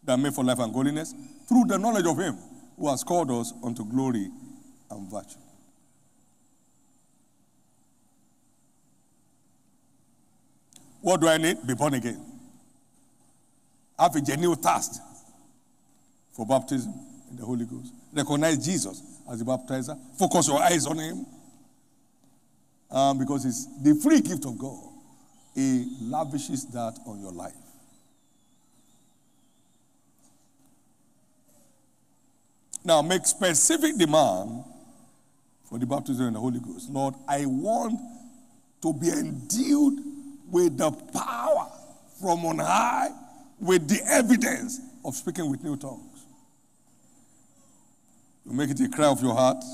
That 0.04 0.18
made 0.18 0.34
for 0.34 0.44
life 0.44 0.58
and 0.58 0.72
godliness 0.72 1.14
through 1.48 1.64
the 1.66 1.78
knowledge 1.78 2.06
of 2.06 2.18
him 2.18 2.36
who 2.78 2.88
has 2.90 3.02
called 3.02 3.30
us 3.30 3.52
unto 3.62 3.84
glory 3.84 4.28
and 4.94 5.10
virtue. 5.10 5.38
What 11.00 11.20
do 11.20 11.28
I 11.28 11.36
need? 11.36 11.66
Be 11.66 11.74
born 11.74 11.94
again. 11.94 12.24
Have 13.98 14.16
a 14.16 14.20
genuine 14.20 14.56
thirst 14.58 15.00
for 16.32 16.46
baptism 16.46 16.92
in 17.30 17.36
the 17.36 17.44
Holy 17.44 17.66
Ghost. 17.66 17.92
Recognize 18.12 18.64
Jesus 18.64 19.02
as 19.30 19.38
the 19.38 19.44
baptizer. 19.44 19.98
Focus 20.18 20.48
your 20.48 20.62
eyes 20.62 20.86
on 20.86 20.98
him. 20.98 21.26
Um, 22.90 23.18
because 23.18 23.44
it's 23.44 23.66
the 23.82 23.94
free 23.96 24.20
gift 24.20 24.46
of 24.46 24.56
God. 24.56 24.82
He 25.54 25.86
lavishes 26.00 26.66
that 26.72 26.98
on 27.06 27.20
your 27.20 27.32
life. 27.32 27.52
Now, 32.84 33.02
make 33.02 33.26
specific 33.26 33.96
demand 33.96 34.64
for 35.74 35.80
the 35.80 35.86
baptism 35.86 36.28
in 36.28 36.34
the 36.34 36.38
Holy 36.38 36.60
Ghost. 36.60 36.88
Lord, 36.88 37.16
I 37.26 37.46
want 37.46 37.98
to 38.80 38.92
be 38.92 39.08
endued 39.08 39.98
with 40.48 40.78
the 40.78 40.92
power 40.92 41.68
from 42.20 42.46
on 42.46 42.60
high, 42.60 43.08
with 43.58 43.88
the 43.88 44.00
evidence 44.06 44.80
of 45.04 45.16
speaking 45.16 45.50
with 45.50 45.64
new 45.64 45.76
tongues. 45.76 46.26
You 48.46 48.52
make 48.52 48.70
it 48.70 48.78
a 48.82 48.88
cry 48.88 49.06
of 49.06 49.20
your 49.20 49.34
heart. 49.34 49.64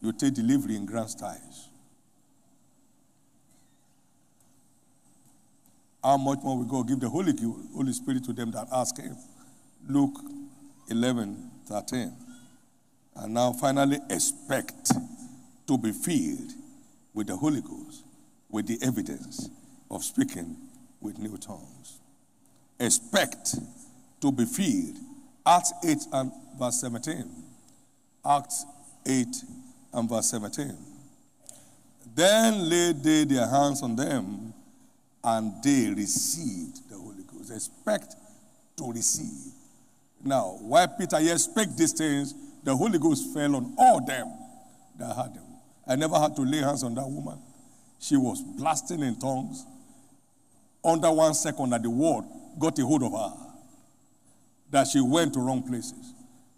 You 0.00 0.12
take 0.12 0.34
delivery 0.34 0.76
in 0.76 0.86
grand 0.86 1.10
styles. 1.10 1.68
How 6.00 6.16
much 6.16 6.38
more 6.44 6.58
will 6.58 6.64
God 6.66 6.86
give 6.86 7.00
the 7.00 7.08
Holy, 7.08 7.32
Holy 7.74 7.92
Spirit 7.92 8.22
to 8.26 8.32
them 8.32 8.52
that 8.52 8.68
ask 8.70 8.96
Him? 8.98 9.16
Luke 9.88 10.14
11 10.90 11.50
13. 11.66 12.23
And 13.16 13.34
now 13.34 13.52
finally 13.52 13.98
expect 14.10 14.92
to 15.66 15.78
be 15.78 15.92
filled 15.92 16.52
with 17.12 17.28
the 17.28 17.36
Holy 17.36 17.60
Ghost, 17.60 18.04
with 18.50 18.66
the 18.66 18.78
evidence 18.84 19.48
of 19.90 20.02
speaking 20.02 20.56
with 21.00 21.18
new 21.18 21.36
tongues. 21.36 22.00
Expect 22.80 23.54
to 24.20 24.32
be 24.32 24.44
filled. 24.44 24.98
Acts 25.46 25.72
8 25.84 25.96
and 26.12 26.32
verse 26.58 26.80
17. 26.80 27.24
Acts 28.24 28.64
8 29.06 29.26
and 29.92 30.08
verse 30.08 30.30
17. 30.30 30.76
Then 32.14 32.68
laid 32.68 33.02
they 33.02 33.24
their 33.24 33.46
hands 33.46 33.82
on 33.82 33.96
them, 33.96 34.54
and 35.22 35.62
they 35.62 35.90
received 35.90 36.88
the 36.88 36.96
Holy 36.96 37.22
Ghost. 37.22 37.50
Expect 37.50 38.16
to 38.76 38.92
receive. 38.92 39.52
Now, 40.22 40.56
why 40.60 40.86
Peter 40.86 41.18
here 41.18 41.36
spake 41.38 41.76
these 41.76 41.92
things, 41.92 42.34
the 42.64 42.74
Holy 42.74 42.98
Ghost 42.98 43.32
fell 43.34 43.56
on 43.56 43.74
all 43.78 44.04
them 44.04 44.26
that 44.98 45.14
had 45.14 45.34
them. 45.34 45.44
I 45.86 45.96
never 45.96 46.18
had 46.18 46.34
to 46.36 46.42
lay 46.42 46.58
hands 46.58 46.82
on 46.82 46.94
that 46.94 47.06
woman. 47.06 47.38
She 48.00 48.16
was 48.16 48.42
blasting 48.42 49.00
in 49.00 49.16
tongues. 49.18 49.64
Under 50.82 51.10
one 51.12 51.34
second 51.34 51.70
that 51.70 51.82
the 51.82 51.90
word 51.90 52.24
got 52.58 52.78
a 52.78 52.82
hold 52.84 53.02
of 53.02 53.12
her, 53.12 53.32
that 54.70 54.86
she 54.86 55.00
went 55.00 55.34
to 55.34 55.40
wrong 55.40 55.62
places. 55.62 56.14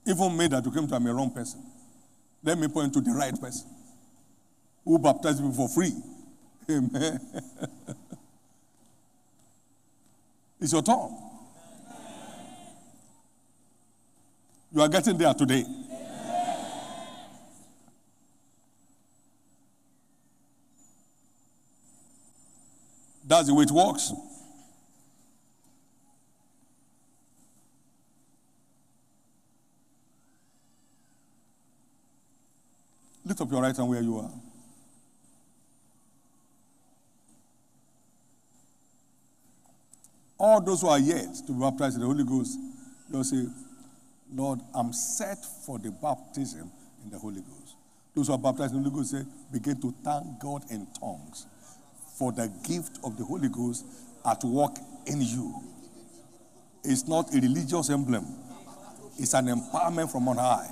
Even 0.07 0.37
made 0.37 0.53
her 0.53 0.61
to 0.61 0.70
come 0.70 0.87
to 0.87 0.95
I'm 0.95 1.07
a 1.07 1.12
wrong 1.15 1.31
person. 1.31 1.62
Let 2.43 2.59
me 2.59 2.69
point 2.69 2.93
to 2.95 3.01
the 3.01 3.11
right 3.11 3.39
person 3.39 3.69
who 4.85 4.99
baptized 4.99 5.43
me 5.43 5.53
for 5.53 5.69
free. 5.69 5.93
Amen. 6.70 7.20
it's 10.61 10.73
your 10.73 10.83
turn. 10.83 11.16
You 14.73 14.83
are 14.83 14.89
getting 14.89 15.16
there 15.16 15.35
today. 15.35 15.65
That's 23.27 23.48
the 23.48 23.55
way 23.55 23.65
it 23.65 23.73
works. 23.73 24.12
Lift 33.24 33.40
up 33.40 33.51
your 33.51 33.61
right 33.61 33.77
hand 33.77 33.89
where 33.89 34.01
you 34.01 34.19
are. 34.19 34.31
All 40.39 40.61
those 40.61 40.82
who 40.82 40.89
are 40.89 40.98
yet 40.98 41.27
to 41.47 41.53
be 41.53 41.59
baptized 41.59 41.97
in 41.97 42.03
the 42.03 42.07
Holy 42.07 42.23
Ghost, 42.23 42.57
you'll 43.11 43.24
say, 43.24 43.47
Lord, 44.32 44.61
I'm 44.73 44.93
set 44.93 45.39
for 45.65 45.81
the 45.81 45.90
baptism 45.90 46.70
in 47.03 47.11
the 47.11 47.19
Holy 47.19 47.40
Ghost. 47.40 47.74
Those 48.15 48.28
who 48.28 48.35
are 48.35 48.39
baptized 48.39 48.74
in 48.74 48.85
the 48.85 48.90
Holy 48.90 49.01
Ghost 49.01 49.11
say, 49.11 49.24
begin 49.51 49.81
to 49.81 49.93
thank 50.05 50.39
God 50.39 50.62
in 50.70 50.86
tongues 51.01 51.47
for 52.19 52.33
the 52.33 52.51
gift 52.67 52.99
of 53.05 53.17
the 53.19 53.25
Holy 53.25 53.49
Ghost 53.49 53.85
at 54.25 54.43
work 54.45 54.77
in 55.07 55.21
you. 55.21 55.55
It's 56.83 57.07
not 57.07 57.35
a 57.35 57.41
religious 57.41 57.91
emblem, 57.91 58.25
it's 59.19 59.35
an 59.35 59.47
empowerment 59.47 60.11
from 60.11 60.29
on 60.29 60.37
high. 60.37 60.69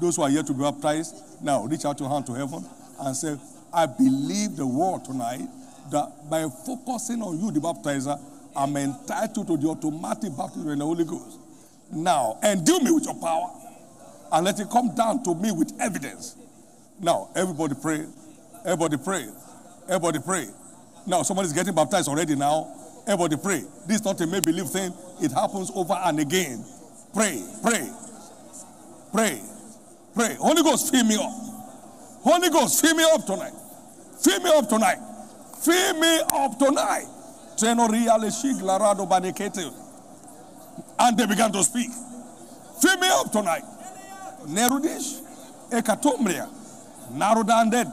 Those 0.00 0.16
who 0.16 0.22
are 0.22 0.30
here 0.30 0.42
to 0.42 0.52
be 0.52 0.60
baptized, 0.60 1.14
now 1.42 1.64
reach 1.64 1.84
out 1.84 2.00
your 2.00 2.08
hand 2.08 2.26
to 2.26 2.34
heaven 2.34 2.64
and 3.00 3.16
say, 3.16 3.36
I 3.72 3.86
believe 3.86 4.56
the 4.56 4.66
word 4.66 5.04
tonight 5.04 5.48
that 5.90 6.28
by 6.28 6.46
focusing 6.66 7.22
on 7.22 7.38
you, 7.38 7.50
the 7.52 7.60
baptizer, 7.60 8.18
I'm 8.56 8.76
entitled 8.76 9.46
to 9.46 9.56
the 9.56 9.68
automatic 9.68 10.36
baptism 10.36 10.68
in 10.70 10.78
the 10.78 10.84
Holy 10.84 11.04
Ghost. 11.04 11.38
Now, 11.92 12.38
endue 12.42 12.80
me 12.80 12.90
with 12.90 13.04
your 13.04 13.14
power 13.14 13.50
and 14.32 14.44
let 14.44 14.58
it 14.58 14.68
come 14.70 14.94
down 14.94 15.22
to 15.24 15.34
me 15.34 15.52
with 15.52 15.72
evidence. 15.80 16.36
Now, 17.00 17.30
everybody 17.36 17.74
pray. 17.80 18.06
Everybody 18.64 18.96
pray. 18.96 19.28
Everybody 19.88 20.18
pray. 20.24 20.48
Now, 21.06 21.22
somebody's 21.22 21.52
getting 21.52 21.74
baptized 21.74 22.08
already 22.08 22.36
now. 22.36 22.72
Everybody 23.06 23.36
pray. 23.36 23.64
This 23.86 23.96
is 24.00 24.04
not 24.04 24.20
a 24.20 24.26
make 24.26 24.44
believe 24.44 24.68
thing, 24.68 24.92
it 25.20 25.32
happens 25.32 25.70
over 25.74 25.94
and 25.94 26.20
again. 26.20 26.64
Pray, 27.12 27.42
pray, 27.62 27.90
pray, 29.12 29.40
pray. 30.14 30.34
Holy 30.34 30.62
Ghost, 30.62 30.92
fill 30.92 31.04
me 31.04 31.16
up. 31.16 31.30
Holy 32.22 32.48
Ghost, 32.50 32.80
fill 32.80 32.94
me 32.94 33.04
up 33.12 33.26
tonight. 33.26 33.52
Fill 34.22 34.40
me 34.40 34.50
up 34.50 34.68
tonight. 34.68 34.98
Fill 35.62 35.94
me 35.98 36.20
up 36.32 36.58
tonight. 36.58 37.06
And 40.98 41.18
they 41.18 41.26
began 41.26 41.52
to 41.52 41.62
speak. 41.64 41.90
Fill 42.80 42.96
me 42.98 43.08
up 43.08 43.32
tonight. 43.32 43.62
Nerudish, 44.46 45.20
Ekatomria, 45.70 46.48
Narudanded, 47.12 47.92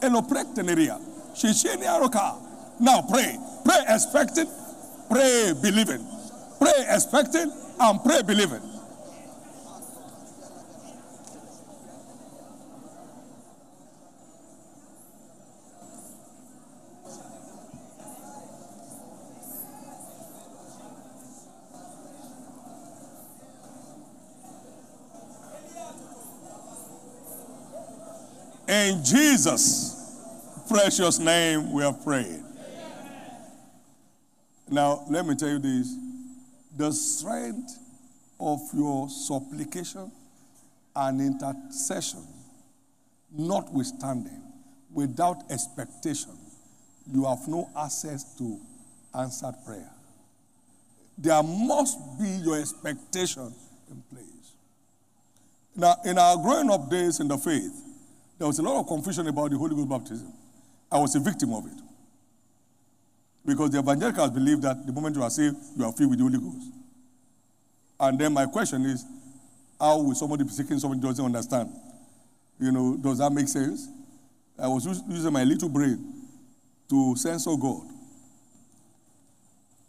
Eloprecteneria, 0.00 1.00
Shishini 1.34 1.86
Aroka. 1.86 2.47
Now 2.80 3.02
pray. 3.02 3.36
Pray 3.64 3.84
expecting, 3.88 4.46
pray 5.10 5.52
believing. 5.60 6.06
Pray 6.58 6.86
expecting 6.88 7.52
and 7.80 8.04
pray 8.04 8.22
believing. 8.22 8.62
In 28.68 29.02
Jesus' 29.02 29.96
precious 30.68 31.18
name, 31.18 31.72
we 31.72 31.82
have 31.82 32.04
prayed. 32.04 32.47
Now, 34.70 35.04
let 35.08 35.26
me 35.26 35.34
tell 35.34 35.48
you 35.48 35.58
this 35.58 35.96
the 36.76 36.92
strength 36.92 37.78
of 38.38 38.60
your 38.74 39.08
supplication 39.08 40.12
and 40.94 41.20
intercession, 41.20 42.26
notwithstanding, 43.32 44.42
without 44.92 45.50
expectation, 45.50 46.36
you 47.12 47.24
have 47.24 47.46
no 47.48 47.70
access 47.76 48.36
to 48.36 48.60
answered 49.14 49.54
prayer. 49.64 49.90
There 51.16 51.42
must 51.42 51.98
be 52.18 52.28
your 52.28 52.60
expectation 52.60 53.52
in 53.90 54.02
place. 54.10 54.52
Now, 55.74 55.96
in 56.04 56.18
our 56.18 56.36
growing 56.36 56.70
up 56.70 56.90
days 56.90 57.20
in 57.20 57.28
the 57.28 57.38
faith, 57.38 57.72
there 58.38 58.46
was 58.46 58.58
a 58.58 58.62
lot 58.62 58.78
of 58.78 58.86
confusion 58.86 59.26
about 59.26 59.50
the 59.50 59.58
Holy 59.58 59.74
Ghost 59.74 59.88
baptism. 59.88 60.32
I 60.92 60.98
was 60.98 61.14
a 61.16 61.20
victim 61.20 61.52
of 61.52 61.66
it. 61.66 61.87
Because 63.48 63.70
the 63.70 63.78
evangelicals 63.78 64.28
believe 64.28 64.60
that 64.60 64.86
the 64.86 64.92
moment 64.92 65.16
you 65.16 65.22
are 65.22 65.30
saved, 65.30 65.56
you 65.74 65.82
are 65.82 65.90
filled 65.92 66.10
with 66.10 66.18
the 66.18 66.24
Holy 66.26 66.38
Ghost. 66.38 66.70
And 67.98 68.18
then 68.18 68.34
my 68.34 68.44
question 68.44 68.84
is, 68.84 69.06
how 69.80 70.02
will 70.02 70.14
somebody 70.14 70.44
be 70.44 70.50
seeking 70.50 70.78
somebody 70.78 71.00
doesn't 71.00 71.24
understand? 71.24 71.70
You 72.60 72.70
know, 72.70 72.98
does 72.98 73.16
that 73.16 73.32
make 73.32 73.48
sense? 73.48 73.88
I 74.58 74.68
was 74.68 74.84
using 74.84 75.32
my 75.32 75.44
little 75.44 75.70
brain 75.70 76.28
to 76.90 77.16
censor 77.16 77.56
God. 77.58 77.84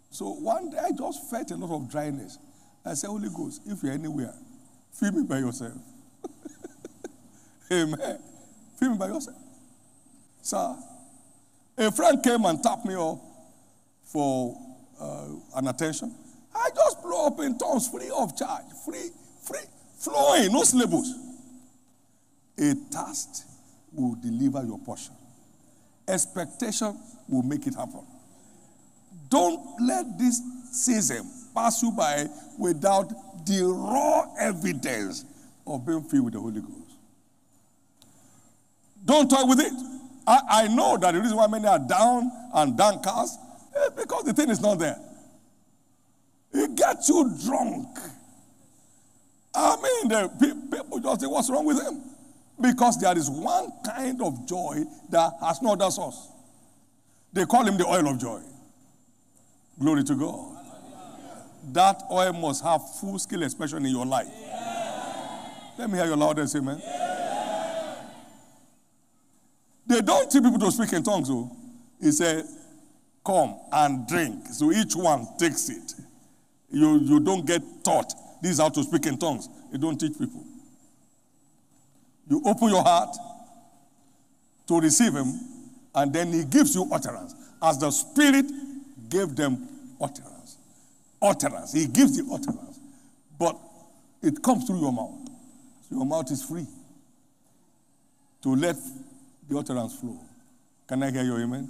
So 0.10 0.30
one 0.36 0.70
day 0.70 0.78
I 0.78 0.92
just 0.98 1.30
felt 1.30 1.52
a 1.52 1.58
lot 1.58 1.76
of 1.76 1.92
dryness. 1.92 2.38
I 2.86 2.94
said, 2.94 3.08
Holy 3.08 3.28
Ghost, 3.28 3.62
if 3.66 3.84
you're 3.84 3.92
anywhere, 3.92 4.34
fill 4.94 5.12
me 5.12 5.24
by 5.24 5.40
yourself. 5.40 5.74
Amen. 7.74 8.20
Fill 8.78 8.92
me 8.92 8.98
by 8.98 9.08
yourself. 9.08 9.38
Sir, 10.42 10.78
a 11.78 11.92
friend 11.92 12.24
came 12.24 12.46
and 12.46 12.64
tapped 12.64 12.86
me 12.86 12.96
up 12.96 13.20
for 14.12 14.58
uh, 15.00 15.28
an 15.56 15.68
attention. 15.68 16.14
I 16.54 16.70
just 16.76 17.02
blow 17.02 17.28
up 17.28 17.40
in 17.40 17.58
tongues 17.58 17.88
free 17.88 18.10
of 18.16 18.36
charge, 18.38 18.66
free, 18.86 19.10
free, 19.44 19.60
flowing, 19.98 20.52
no 20.52 20.64
syllables. 20.64 21.14
A 22.58 22.74
task 22.92 23.46
will 23.94 24.16
deliver 24.22 24.64
your 24.66 24.80
portion. 24.80 25.14
Expectation 26.08 27.00
will 27.28 27.44
make 27.44 27.66
it 27.68 27.76
happen. 27.76 28.06
Don't 29.30 29.60
let 29.82 30.18
this 30.18 30.42
season 30.72 31.30
pass 31.54 31.82
you 31.84 31.92
by 31.92 32.26
without 32.58 33.10
the 33.46 33.64
raw 33.64 34.26
evidence 34.40 35.24
of 35.66 35.86
being 35.86 36.02
filled 36.04 36.26
with 36.26 36.34
the 36.34 36.40
Holy 36.40 36.62
Ghost. 36.62 36.74
Don't 39.06 39.30
toy 39.30 39.46
with 39.46 39.60
it. 39.60 39.72
I, 40.28 40.40
I 40.50 40.68
know 40.68 40.98
that 40.98 41.14
the 41.14 41.22
reason 41.22 41.38
why 41.38 41.48
many 41.48 41.68
are 41.68 41.80
down 41.80 42.30
and 42.54 42.78
downcast 42.78 43.40
is 43.82 43.92
because 43.96 44.24
the 44.24 44.34
thing 44.34 44.50
is 44.50 44.62
not 44.62 44.80
there. 44.80 44.98
It 46.54 46.76
gets 46.76 47.10
you 47.10 47.32
drunk. 47.46 47.88
I 49.54 49.76
mean, 49.76 50.08
the 50.10 50.66
people 50.72 51.00
just 51.00 51.22
say, 51.22 51.28
What's 51.28 51.50
wrong 51.50 51.66
with 51.66 51.82
him? 51.82 52.02
Because 52.62 53.00
there 53.00 53.18
is 53.18 53.30
one 53.30 53.72
kind 53.86 54.22
of 54.22 54.48
joy 54.48 54.84
that 55.10 55.34
has 55.42 55.62
no 55.62 55.74
other 55.74 55.90
source. 55.90 56.30
They 57.32 57.46
call 57.46 57.66
him 57.66 57.78
the 57.78 57.86
oil 57.86 58.08
of 58.08 58.20
joy. 58.20 58.42
Glory 59.80 60.04
to 60.04 60.16
God. 60.16 60.58
That 61.72 62.02
oil 62.12 62.34
must 62.34 62.64
have 62.64 62.82
full 63.00 63.20
scale 63.20 63.44
expression 63.44 63.86
in 63.86 63.92
your 63.92 64.06
life. 64.06 64.28
Let 65.78 65.90
me 65.90 65.98
hear 65.98 66.08
your 66.08 66.18
loudest 66.18 66.56
amen. 66.56 66.82
They 69.88 70.02
don't 70.02 70.30
teach 70.30 70.44
people 70.44 70.60
to 70.60 70.72
speak 70.72 70.94
in 70.94 71.04
tongues, 71.04 71.30
though. 71.30 71.50
He 72.02 72.12
said, 72.12 72.46
Come 73.30 73.60
and 73.72 74.08
drink. 74.08 74.48
So 74.48 74.72
each 74.72 74.96
one 74.96 75.28
takes 75.38 75.70
it. 75.70 75.94
You, 76.72 77.00
you 77.00 77.20
don't 77.20 77.46
get 77.46 77.62
taught 77.84 78.12
this 78.42 78.54
is 78.54 78.60
how 78.60 78.70
to 78.70 78.84
speak 78.84 79.06
in 79.06 79.20
tongues. 79.20 79.48
You 79.72 79.78
don't 79.78 80.00
teach 80.00 80.18
people. 80.18 80.44
You 82.28 82.42
open 82.44 82.70
your 82.70 82.82
heart 82.82 83.16
to 84.68 84.80
receive 84.80 85.14
Him, 85.14 85.40
and 85.94 86.12
then 86.12 86.34
He 86.34 86.44
gives 86.44 86.74
you 86.74 86.90
utterance. 86.92 87.36
As 87.62 87.78
the 87.78 87.92
Spirit 87.92 88.46
gave 89.10 89.36
them 89.36 89.68
utterance. 90.02 90.58
Utterance. 91.22 91.74
He 91.74 91.86
gives 91.86 92.18
the 92.18 92.24
utterance. 92.34 92.80
But 93.38 93.58
it 94.24 94.42
comes 94.42 94.66
through 94.66 94.80
your 94.80 94.94
mouth. 94.94 95.14
So 95.88 95.98
your 95.98 96.06
mouth 96.06 96.32
is 96.32 96.44
free 96.44 96.66
to 98.42 98.56
let 98.56 98.76
the 99.48 99.56
utterance 99.56 100.00
flow. 100.00 100.18
Can 100.88 101.04
I 101.04 101.12
hear 101.12 101.24
your 101.24 101.40
amen? 101.42 101.70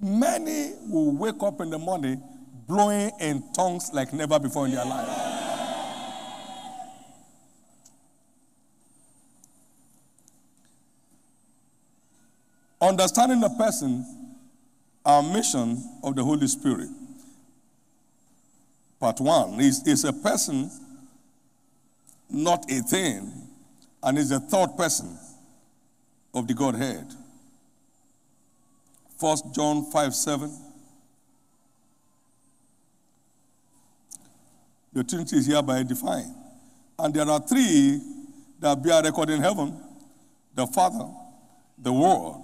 Many 0.00 0.72
will 0.88 1.12
wake 1.12 1.42
up 1.42 1.60
in 1.60 1.70
the 1.70 1.78
morning 1.78 2.22
blowing 2.66 3.10
in 3.20 3.42
tongues 3.52 3.90
like 3.92 4.12
never 4.12 4.38
before 4.38 4.66
in 4.66 4.72
their 4.72 4.84
life. 4.84 5.30
Understanding 12.80 13.40
the 13.40 13.50
person, 13.50 14.06
our 15.04 15.22
mission 15.22 15.82
of 16.02 16.16
the 16.16 16.24
Holy 16.24 16.46
Spirit. 16.46 16.88
Part 18.98 19.20
one 19.20 19.60
is, 19.60 19.86
is 19.86 20.04
a 20.04 20.12
person, 20.12 20.70
not 22.30 22.70
a 22.70 22.80
thing, 22.82 23.30
and 24.02 24.18
is 24.18 24.30
the 24.30 24.40
third 24.40 24.76
person 24.78 25.18
of 26.32 26.46
the 26.46 26.54
Godhead. 26.54 27.06
1 29.20 29.38
John 29.54 29.90
5 29.90 30.14
7. 30.14 30.58
The 34.92 35.04
Trinity 35.04 35.36
is 35.36 35.46
hereby 35.46 35.82
defined. 35.82 36.34
And 36.98 37.14
there 37.14 37.28
are 37.28 37.40
three 37.40 38.00
that 38.58 38.82
bear 38.82 39.02
record 39.02 39.30
in 39.30 39.40
heaven 39.40 39.80
the 40.54 40.66
Father, 40.66 41.08
the 41.78 41.92
Word, 41.92 42.42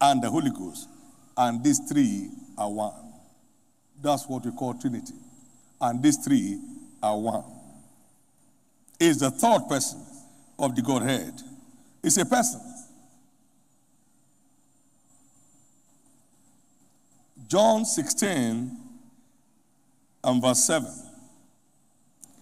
and 0.00 0.22
the 0.22 0.28
Holy 0.28 0.50
Ghost. 0.50 0.88
And 1.36 1.62
these 1.62 1.78
three 1.78 2.30
are 2.56 2.70
one. 2.70 3.12
That's 4.02 4.26
what 4.26 4.44
we 4.44 4.50
call 4.50 4.74
Trinity. 4.74 5.14
And 5.80 6.02
these 6.02 6.16
three 6.16 6.58
are 7.02 7.16
one. 7.16 7.44
Is 8.98 9.20
the 9.20 9.30
third 9.30 9.60
person 9.68 10.04
of 10.58 10.74
the 10.74 10.82
Godhead. 10.82 11.40
It's 12.02 12.16
a 12.16 12.24
person. 12.26 12.60
John 17.48 17.86
16 17.86 18.76
and 20.22 20.42
verse 20.42 20.64
7. 20.64 20.86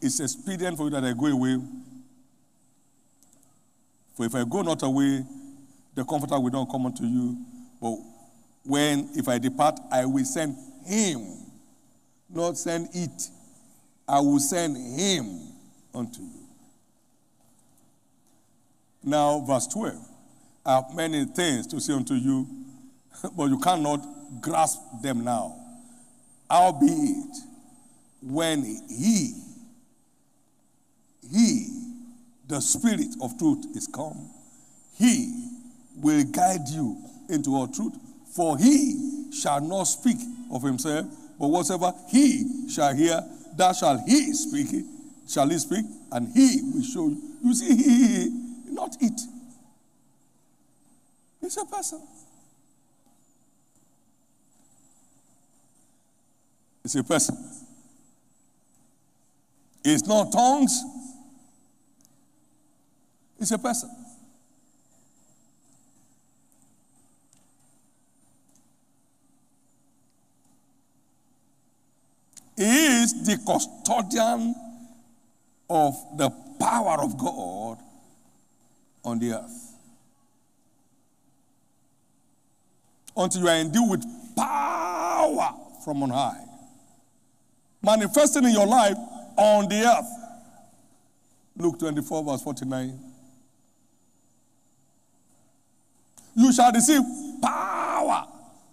It's 0.02 0.18
expedient 0.18 0.76
for 0.76 0.84
you 0.84 0.90
that 0.90 1.04
I 1.04 1.12
go 1.12 1.26
away. 1.26 1.58
For 4.16 4.26
if 4.26 4.34
I 4.34 4.42
go 4.44 4.62
not 4.62 4.82
away, 4.82 5.24
the 5.94 6.04
Comforter 6.04 6.40
will 6.40 6.50
not 6.50 6.68
come 6.68 6.86
unto 6.86 7.04
you. 7.04 7.36
But 7.80 7.96
when, 8.64 9.10
if 9.14 9.28
I 9.28 9.38
depart, 9.38 9.78
I 9.92 10.04
will 10.06 10.24
send 10.24 10.56
him, 10.84 11.24
not 12.28 12.58
send 12.58 12.88
it. 12.92 13.30
I 14.08 14.18
will 14.20 14.40
send 14.40 14.76
him 14.76 15.52
unto 15.94 16.20
you. 16.20 16.48
Now, 19.04 19.38
verse 19.40 19.68
12. 19.68 19.94
I 20.64 20.74
have 20.74 20.94
many 20.94 21.24
things 21.26 21.68
to 21.68 21.80
say 21.80 21.92
unto 21.92 22.14
you, 22.14 22.44
but 23.36 23.44
you 23.44 23.58
cannot 23.60 24.15
grasp 24.40 24.80
them 25.02 25.24
now. 25.24 25.56
Albeit, 26.50 27.36
when 28.22 28.64
he, 28.88 29.34
he, 31.30 31.68
the 32.48 32.60
Spirit 32.60 33.14
of 33.20 33.38
truth 33.38 33.64
is 33.74 33.86
come, 33.86 34.30
he 34.96 35.48
will 35.96 36.24
guide 36.24 36.68
you 36.68 36.96
into 37.28 37.50
all 37.50 37.66
truth. 37.66 37.94
For 38.34 38.58
he 38.58 39.30
shall 39.32 39.60
not 39.60 39.84
speak 39.84 40.18
of 40.52 40.62
himself, 40.62 41.06
but 41.38 41.48
whatsoever 41.48 41.92
he 42.08 42.68
shall 42.68 42.94
hear, 42.94 43.20
that 43.56 43.74
shall 43.76 43.98
he 44.06 44.32
speak, 44.32 44.84
shall 45.28 45.48
he 45.48 45.58
speak, 45.58 45.84
and 46.12 46.28
he 46.34 46.60
will 46.72 46.82
show 46.82 47.08
you. 47.08 47.22
You 47.42 47.54
see, 47.54 47.76
he, 47.76 48.72
not 48.72 48.96
it. 49.00 49.20
It's 51.42 51.56
a 51.56 51.64
person. 51.64 52.00
It's 56.86 56.94
a 56.94 57.02
person. 57.02 57.36
It's 59.84 60.06
not 60.06 60.30
tongues. 60.30 60.84
It's 63.40 63.50
a 63.50 63.58
person. 63.58 63.90
He 72.56 72.62
is 72.62 73.26
the 73.26 73.36
custodian 73.44 74.54
of 75.68 75.96
the 76.16 76.30
power 76.60 77.02
of 77.02 77.18
God 77.18 77.78
on 79.04 79.18
the 79.18 79.32
earth. 79.32 79.74
Until 83.16 83.40
you 83.40 83.48
are 83.48 83.56
endued 83.56 83.90
with 83.90 84.36
power 84.36 85.52
from 85.84 86.04
on 86.04 86.10
high, 86.10 86.45
manifesting 87.86 88.44
in 88.44 88.50
your 88.50 88.66
life 88.66 88.96
on 89.36 89.68
the 89.68 89.82
earth. 89.86 90.10
Luke 91.56 91.78
24, 91.78 92.24
verse 92.24 92.42
49. 92.42 92.98
You 96.34 96.52
shall 96.52 96.72
receive 96.72 97.00
power 97.40 98.26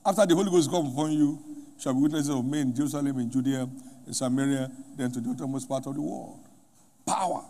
after 0.06 0.26
the 0.26 0.36
Holy 0.36 0.50
Ghost 0.52 0.70
comes 0.70 0.92
upon 0.92 1.12
you. 1.14 1.40
Shall 1.80 1.94
be 1.94 2.02
witnesses 2.02 2.30
of 2.30 2.44
me 2.44 2.62
in 2.62 2.76
Jerusalem, 2.76 3.20
in 3.20 3.32
Judea, 3.32 3.70
in 4.08 4.14
Samaria, 4.14 4.70
then 4.98 5.12
to 5.12 5.22
the 5.22 5.30
uttermost 5.30 5.70
part 5.70 5.86
of 5.86 5.94
the 5.96 6.02
world. 6.02 6.40
Power. 7.06 7.44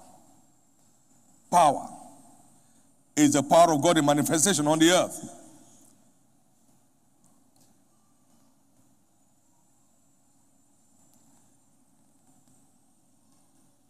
Power 1.49 1.87
is 3.15 3.33
the 3.33 3.43
power 3.43 3.73
of 3.73 3.81
God 3.81 3.97
in 3.97 4.05
manifestation 4.05 4.67
on 4.67 4.79
the 4.79 4.91
earth. 4.91 5.42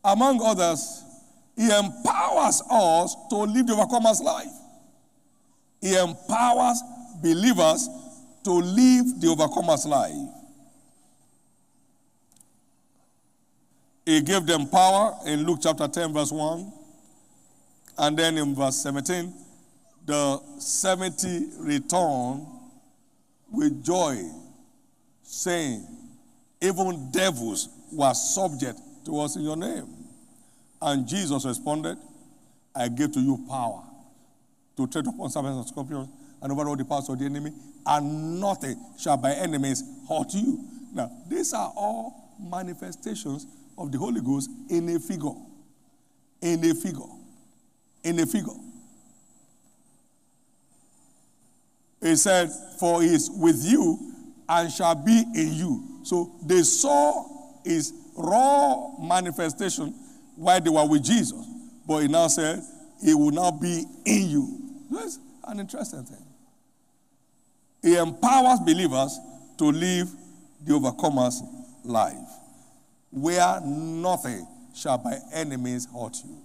Among 0.04 0.42
others, 0.44 1.04
He 1.56 1.66
empowers 1.66 2.62
us 2.70 3.16
to 3.30 3.36
live 3.38 3.68
the 3.68 3.74
overcomer's 3.74 4.22
life. 4.22 4.52
He 5.82 5.96
empowers 5.96 6.82
believers 7.22 7.90
to 8.44 8.52
live 8.52 9.22
the 9.22 9.28
overcomer's 9.28 9.86
life. 9.86 10.14
He 14.06 14.22
gave 14.22 14.46
them 14.46 14.68
power 14.68 15.16
in 15.26 15.46
Luke 15.46 15.60
chapter 15.62 15.88
10, 15.88 16.14
verse 16.14 16.32
1. 16.32 16.74
And 17.98 18.18
then 18.18 18.38
in 18.38 18.56
verse 18.56 18.78
17, 18.78 19.34
the 20.06 20.42
70 20.60 21.52
return 21.60 22.46
with 23.52 23.86
joy, 23.86 24.24
saying, 25.22 25.88
Even 26.60 27.12
devils 27.12 27.70
were 27.92 28.14
subject 28.14 28.80
to 29.06 29.20
us 29.20 29.36
in 29.36 29.44
your 29.44 29.56
name. 29.56 29.88
And 30.82 31.08
Jesus 31.08 31.46
responded, 31.46 31.98
I 32.76 32.88
give 32.90 33.12
to 33.14 33.20
you 33.20 33.46
power 33.48 33.84
to 34.78 34.88
tread 34.88 35.08
upon 35.08 35.30
serpents 35.30 35.58
and 35.58 35.68
scorpions 35.68 36.10
and 36.42 36.52
over 36.52 36.68
all 36.68 36.76
the 36.76 36.84
powers 36.84 37.08
of 37.08 37.18
the 37.20 37.26
enemy, 37.26 37.52
and 37.86 38.40
nothing 38.40 38.76
shall 39.00 39.16
by 39.16 39.32
enemies 39.34 39.84
hurt 40.10 40.34
you. 40.34 40.60
Now, 40.94 41.10
these 41.30 41.54
are 41.54 41.72
all 41.76 42.36
manifestations 42.40 43.48
of 43.78 43.92
the 43.92 43.98
Holy 43.98 44.22
Ghost 44.22 44.50
in 44.70 44.90
a 44.90 45.00
figure. 45.00 45.32
In 46.42 46.64
a 46.66 46.76
figure. 46.76 47.02
In 48.04 48.20
a 48.20 48.26
figure. 48.26 48.54
He 52.02 52.16
said, 52.18 52.50
For 52.80 53.02
he 53.02 53.14
is 53.14 53.32
with 53.32 53.64
you 53.64 53.98
and 54.50 54.72
shall 54.72 54.96
be 54.96 55.24
in 55.36 55.54
you. 55.54 56.02
So 56.04 56.32
they 56.46 56.64
saw 56.64 57.26
his 57.64 57.94
raw 58.16 58.92
manifestation 59.00 59.94
while 60.36 60.60
they 60.60 60.70
were 60.70 60.88
with 60.88 61.04
Jesus. 61.04 61.46
But 61.88 62.00
he 62.00 62.08
now 62.08 62.28
said, 62.28 62.62
He 63.04 63.14
will 63.14 63.32
now 63.32 63.52
be 63.52 63.86
in 64.06 64.30
you. 64.30 64.60
That's 64.92 65.20
an 65.48 65.60
interesting 65.60 66.04
thing. 66.04 66.26
He 67.82 67.98
empowers 67.98 68.60
believers 68.62 69.20
to 69.58 69.66
live 69.66 70.10
the 70.64 70.74
overcomer's 70.74 71.42
life, 71.84 72.16
where 73.12 73.60
nothing 73.62 74.48
shall 74.74 74.98
by 74.98 75.18
enemies 75.34 75.88
hurt 75.94 76.16
you. 76.24 76.38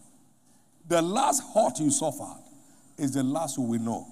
The 0.89 1.01
last 1.01 1.43
hurt 1.55 1.79
you 1.79 1.91
suffered 1.91 2.43
is 2.97 3.13
the 3.13 3.23
last 3.23 3.59
will 3.59 3.79
know. 3.79 4.07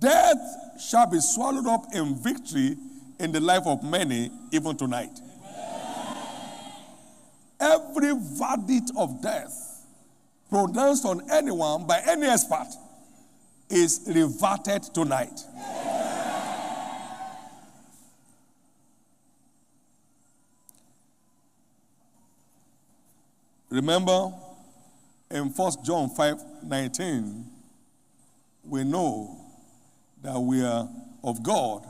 Death 0.00 0.65
shall 0.80 1.08
be 1.08 1.20
swallowed 1.20 1.66
up 1.66 1.86
in 1.94 2.14
victory 2.16 2.76
in 3.18 3.32
the 3.32 3.40
life 3.40 3.66
of 3.66 3.82
many, 3.82 4.30
even 4.52 4.76
tonight. 4.76 5.20
Every 7.58 8.12
verdict 8.14 8.90
of 8.96 9.22
death 9.22 9.86
pronounced 10.50 11.04
on 11.04 11.30
anyone 11.30 11.86
by 11.86 12.02
any 12.06 12.26
expert 12.26 12.68
is 13.68 14.02
reverted 14.06 14.82
tonight. 14.94 15.40
Remember 23.70 24.32
in 25.30 25.46
1 25.46 25.72
John 25.84 26.08
5 26.10 26.36
19, 26.62 27.44
we 28.64 28.84
know 28.84 29.45
that 30.26 30.40
we 30.40 30.60
are 30.60 30.88
of 31.22 31.42
God. 31.42 31.86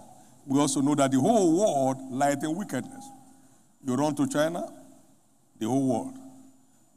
We 0.47 0.61
also 0.61 0.83
know 0.83 0.95
that 0.95 1.11
the 1.11 1.19
whole 1.19 1.59
world 1.59 1.97
lies 2.13 2.43
in 2.45 2.55
wickedness. 2.55 3.09
You 3.85 3.95
run 3.95 4.15
to 4.17 4.29
China, 4.29 4.69
the 5.59 5.67
whole 5.67 5.89
world. 5.89 6.15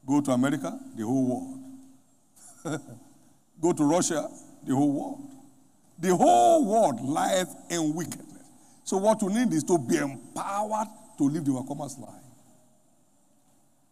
Go 0.06 0.20
to 0.22 0.32
America, 0.32 0.78
the 0.96 1.04
whole 1.04 1.58
world. 2.66 2.82
Go 3.62 3.72
to 3.72 3.84
Russia, 3.86 4.28
the 4.66 4.76
whole 4.76 4.92
world. 4.92 5.30
The 5.98 6.16
whole 6.16 6.66
world 6.66 7.02
lies 7.02 7.48
in 7.70 7.94
wickedness. 7.94 8.44
So 8.84 8.98
what 8.98 9.22
you 9.22 9.30
need 9.30 9.54
is 9.54 9.64
to 9.64 9.78
be 9.78 9.96
empowered 9.96 10.88
to 11.18 11.24
live 11.24 11.46
the 11.46 11.52
overcomer's 11.52 11.98
life. 12.00 12.24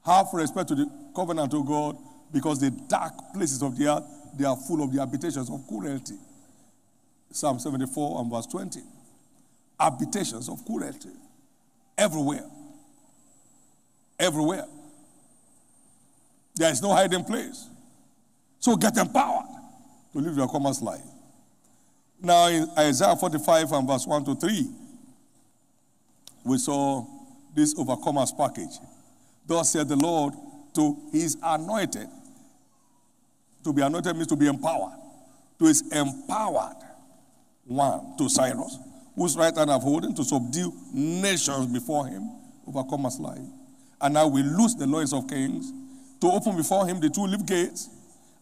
Have 0.05 0.27
respect 0.33 0.67
to 0.69 0.75
the 0.75 0.91
covenant 1.15 1.53
of 1.53 1.65
God 1.65 1.97
because 2.33 2.59
the 2.59 2.71
dark 2.71 3.13
places 3.33 3.61
of 3.61 3.77
the 3.77 3.87
earth, 3.87 4.03
they 4.37 4.45
are 4.45 4.57
full 4.57 4.83
of 4.83 4.91
the 4.93 4.99
habitations 4.99 5.49
of 5.49 5.65
cruelty. 5.67 6.15
Psalm 7.31 7.59
74 7.59 8.21
and 8.21 8.31
verse 8.31 8.45
20. 8.47 8.81
Habitations 9.79 10.49
of 10.49 10.65
cruelty. 10.65 11.09
Everywhere. 11.97 12.45
Everywhere. 14.19 14.65
There 16.55 16.71
is 16.71 16.81
no 16.81 16.93
hiding 16.93 17.23
place. 17.23 17.67
So 18.59 18.75
get 18.75 18.97
empowered 18.97 19.45
to 20.13 20.19
live 20.19 20.35
your 20.35 20.47
commerce 20.47 20.81
life. 20.81 21.05
Now, 22.19 22.47
in 22.47 22.67
Isaiah 22.77 23.15
45 23.15 23.71
and 23.71 23.87
verse 23.87 24.07
1 24.07 24.25
to 24.25 24.35
3, 24.35 24.67
we 26.43 26.57
saw 26.57 27.05
this 27.53 27.75
overcomers 27.75 28.35
package. 28.35 28.79
Thus 29.45 29.71
said 29.71 29.87
the 29.87 29.95
Lord 29.95 30.33
to 30.73 30.97
his 31.11 31.37
anointed. 31.43 32.07
To 33.63 33.73
be 33.73 33.81
anointed 33.81 34.15
means 34.15 34.27
to 34.27 34.35
be 34.35 34.47
empowered. 34.47 34.97
To 35.59 35.65
his 35.65 35.83
empowered 35.91 36.86
one, 37.67 38.17
to 38.17 38.29
Cyrus, 38.29 38.77
whose 39.15 39.35
right 39.37 39.55
hand 39.55 39.69
I've 39.71 39.81
holding 39.81 40.13
to 40.15 40.23
subdue 40.23 40.73
nations 40.93 41.67
before 41.67 42.07
him, 42.07 42.29
overcome 42.67 43.05
us 43.05 43.19
life. 43.19 43.39
And 43.99 44.17
I 44.17 44.23
will 44.25 44.45
loose 44.45 44.75
the 44.75 44.87
loins 44.87 45.13
of 45.13 45.27
kings 45.27 45.71
to 46.21 46.27
open 46.27 46.55
before 46.55 46.87
him 46.87 46.99
the 46.99 47.09
two 47.09 47.25
leaf 47.25 47.45
gates, 47.45 47.89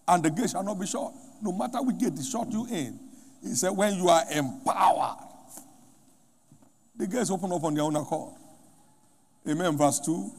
and 0.07 0.23
the 0.23 0.29
gate 0.29 0.49
shall 0.49 0.63
not 0.63 0.79
be 0.79 0.85
shut. 0.85 1.11
No 1.41 1.51
matter 1.51 1.81
which 1.81 1.97
gate 1.97 2.13
is 2.13 2.29
shut 2.29 2.51
you 2.51 2.67
in. 2.67 2.99
He 3.41 3.53
said, 3.55 3.69
when 3.69 3.95
you 3.95 4.07
are 4.09 4.23
empowered, 4.31 5.17
the 6.95 7.07
gates 7.07 7.29
open 7.29 7.51
up 7.51 7.63
on 7.63 7.73
their 7.73 7.83
own 7.83 7.95
accord. 7.95 8.33
Amen. 9.47 9.77
Verse 9.77 9.99
2. 9.99 10.31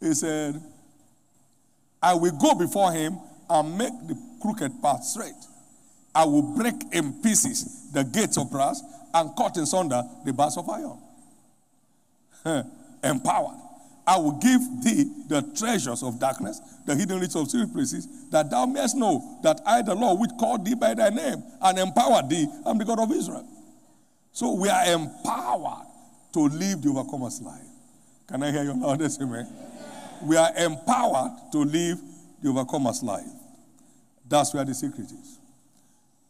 He 0.00 0.14
said, 0.14 0.60
I 2.02 2.14
will 2.14 2.36
go 2.36 2.54
before 2.54 2.92
him 2.92 3.18
and 3.48 3.78
make 3.78 3.92
the 4.08 4.18
crooked 4.40 4.82
path 4.82 5.04
straight. 5.04 5.32
I 6.14 6.24
will 6.24 6.42
break 6.42 6.74
in 6.92 7.22
pieces 7.22 7.90
the 7.92 8.04
gates 8.04 8.36
of 8.38 8.50
brass 8.50 8.82
and 9.14 9.36
cut 9.36 9.56
in 9.56 9.66
sunder 9.66 10.02
the 10.24 10.32
bars 10.32 10.56
of 10.56 10.68
iron. 10.68 10.98
Empowered. 13.04 13.58
I 14.06 14.16
will 14.16 14.32
give 14.32 14.60
thee 14.82 15.04
the 15.28 15.42
treasures 15.56 16.02
of 16.02 16.18
darkness, 16.18 16.60
the 16.86 16.94
hidden 16.94 17.20
riches 17.20 17.36
of 17.36 17.48
secret 17.48 17.72
places, 17.72 18.28
that 18.30 18.50
thou 18.50 18.66
mayest 18.66 18.96
know 18.96 19.38
that 19.42 19.60
I, 19.64 19.82
the 19.82 19.94
Lord, 19.94 20.18
which 20.20 20.30
called 20.38 20.64
thee 20.64 20.74
by 20.74 20.94
thy 20.94 21.10
name 21.10 21.42
and 21.60 21.78
empowered 21.78 22.28
thee, 22.28 22.46
am 22.66 22.78
the 22.78 22.84
God 22.84 22.98
of 22.98 23.12
Israel. 23.12 23.46
So 24.32 24.54
we 24.54 24.68
are 24.68 24.84
empowered 24.92 25.86
to 26.32 26.40
live 26.40 26.82
the 26.82 26.88
overcomer's 26.88 27.40
life. 27.42 27.62
Can 28.26 28.42
I 28.42 28.50
hear 28.50 28.64
you 28.64 28.80
loudest? 28.80 29.20
Amen. 29.20 29.46
We 30.22 30.36
are 30.36 30.50
empowered 30.56 31.32
to 31.52 31.58
live 31.58 32.00
the 32.42 32.48
overcomer's 32.48 33.02
life. 33.02 33.26
That's 34.28 34.52
where 34.54 34.64
the 34.64 34.74
secret 34.74 35.06
is. 35.12 35.38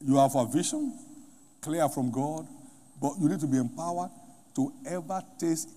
You 0.05 0.16
have 0.16 0.35
a 0.35 0.45
vision, 0.47 0.99
clear 1.61 1.89
from 1.89 2.11
God, 2.11 2.47
but 3.01 3.15
you 3.20 3.29
need 3.29 3.41
to 3.41 3.47
be 3.47 3.59
empowered 3.59 4.11
to 4.57 4.73
ever 4.87 5.23
taste 5.39 5.69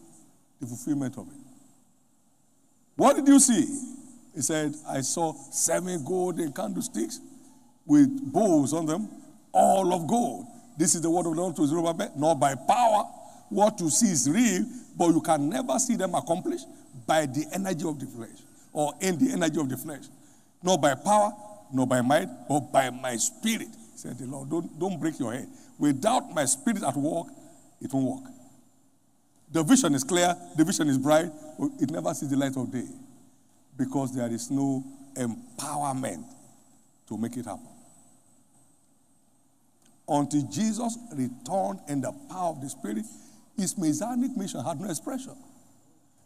the 0.60 0.68
fulfillment 0.68 1.18
of 1.18 1.28
it. 1.28 1.40
What 2.96 3.16
did 3.16 3.28
you 3.28 3.40
see? 3.40 3.66
He 4.34 4.42
said, 4.42 4.74
I 4.88 5.02
saw 5.02 5.34
seven 5.52 6.04
golden 6.04 6.52
candlesticks 6.52 7.20
with 7.86 8.10
bowls 8.32 8.74
on 8.74 8.86
them, 8.86 9.08
all 9.52 9.94
of 9.94 10.08
gold. 10.08 10.46
This 10.78 10.96
is 10.96 11.02
the 11.02 11.10
word 11.10 11.26
of 11.26 11.36
the 11.36 11.42
Lord 11.42 11.56
to 11.56 11.68
Zerubbabel, 11.68 12.12
not 12.18 12.40
by 12.40 12.56
power. 12.56 13.04
What 13.50 13.80
you 13.80 13.90
see 13.90 14.12
is 14.12 14.30
real, 14.30 14.66
but 14.98 15.10
you 15.10 15.22
can 15.22 15.50
never 15.50 15.78
see 15.80 15.96
them 15.96 16.16
accomplished 16.16 16.68
by 17.06 17.26
the 17.28 17.46
energy 17.54 17.88
of 17.88 18.00
the 18.00 18.08
flesh 18.08 18.38
or 18.74 18.94
in 19.00 19.18
the 19.18 19.32
energy 19.32 19.60
of 19.60 19.70
the 19.70 19.78
flesh. 19.78 20.04
Not 20.64 20.82
by 20.82 20.96
power, 20.96 21.32
not 21.72 21.88
by 21.88 22.02
might, 22.02 22.28
but 22.50 22.72
by 22.72 22.90
my 22.90 23.16
spirit, 23.18 23.70
said 24.06 24.18
the 24.19 24.26
Lord. 24.26 24.49
Don't, 24.49 24.80
don't 24.80 24.99
break 24.99 25.19
your 25.19 25.34
head. 25.34 25.48
Without 25.80 26.34
my 26.34 26.45
spirit 26.45 26.84
at 26.84 26.95
work, 26.95 27.27
it 27.82 27.91
won't 27.94 28.23
work. 28.23 28.32
The 29.52 29.64
vision 29.64 29.95
is 29.95 30.03
clear, 30.03 30.36
the 30.56 30.64
vision 30.64 30.88
is 30.88 30.98
bright, 30.98 31.30
but 31.57 31.72
it 31.80 31.90
never 31.90 32.14
sees 32.14 32.30
the 32.30 32.38
light 32.38 32.56
of 32.57 32.72
day 32.72 32.88
because 33.77 34.15
there 34.15 34.32
is 34.32 34.52
no 34.52 34.84
empowerment 35.15 36.23
to 37.07 37.18
make 37.18 37.36
it 37.38 37.45
happen. 37.45 37.68
Until 40.07 40.44
Jesus 40.44 40.98
returned 41.14 41.80
in 41.88 42.02
the 42.02 42.11
power 42.30 42.49
of 42.49 42.61
the 42.61 42.69
Spirit, 42.69 43.06
his 43.57 43.77
messianic 43.77 44.36
mission 44.38 44.64
had 44.64 44.80
no 44.80 44.90
expression. 44.90 45.36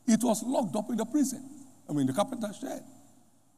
It 0.08 0.24
was 0.24 0.44
locked 0.44 0.76
up 0.76 0.90
in 0.90 0.98
the 0.98 1.06
prison, 1.06 1.44
I 1.90 1.94
mean, 1.94 2.08
the 2.08 2.14
carpenter's 2.14 2.58
shed. 2.58 2.84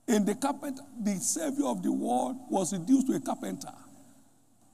In 0.08 0.26
the 0.26 0.36
carpenter, 0.36 0.84
the 1.02 1.16
Savior 1.16 1.66
of 1.66 1.82
the 1.82 1.92
world 1.92 2.36
was 2.50 2.74
reduced 2.74 3.08
to 3.08 3.14
a 3.14 3.20
carpenter 3.20 3.72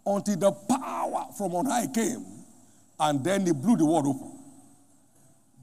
until 0.08 0.38
the 0.38 0.52
power 0.52 1.28
from 1.38 1.54
on 1.54 1.66
high 1.66 1.88
came, 1.88 2.26
and 3.00 3.24
then 3.24 3.46
he 3.46 3.52
blew 3.52 3.76
the 3.76 3.86
world 3.86 4.08
open. 4.08 4.40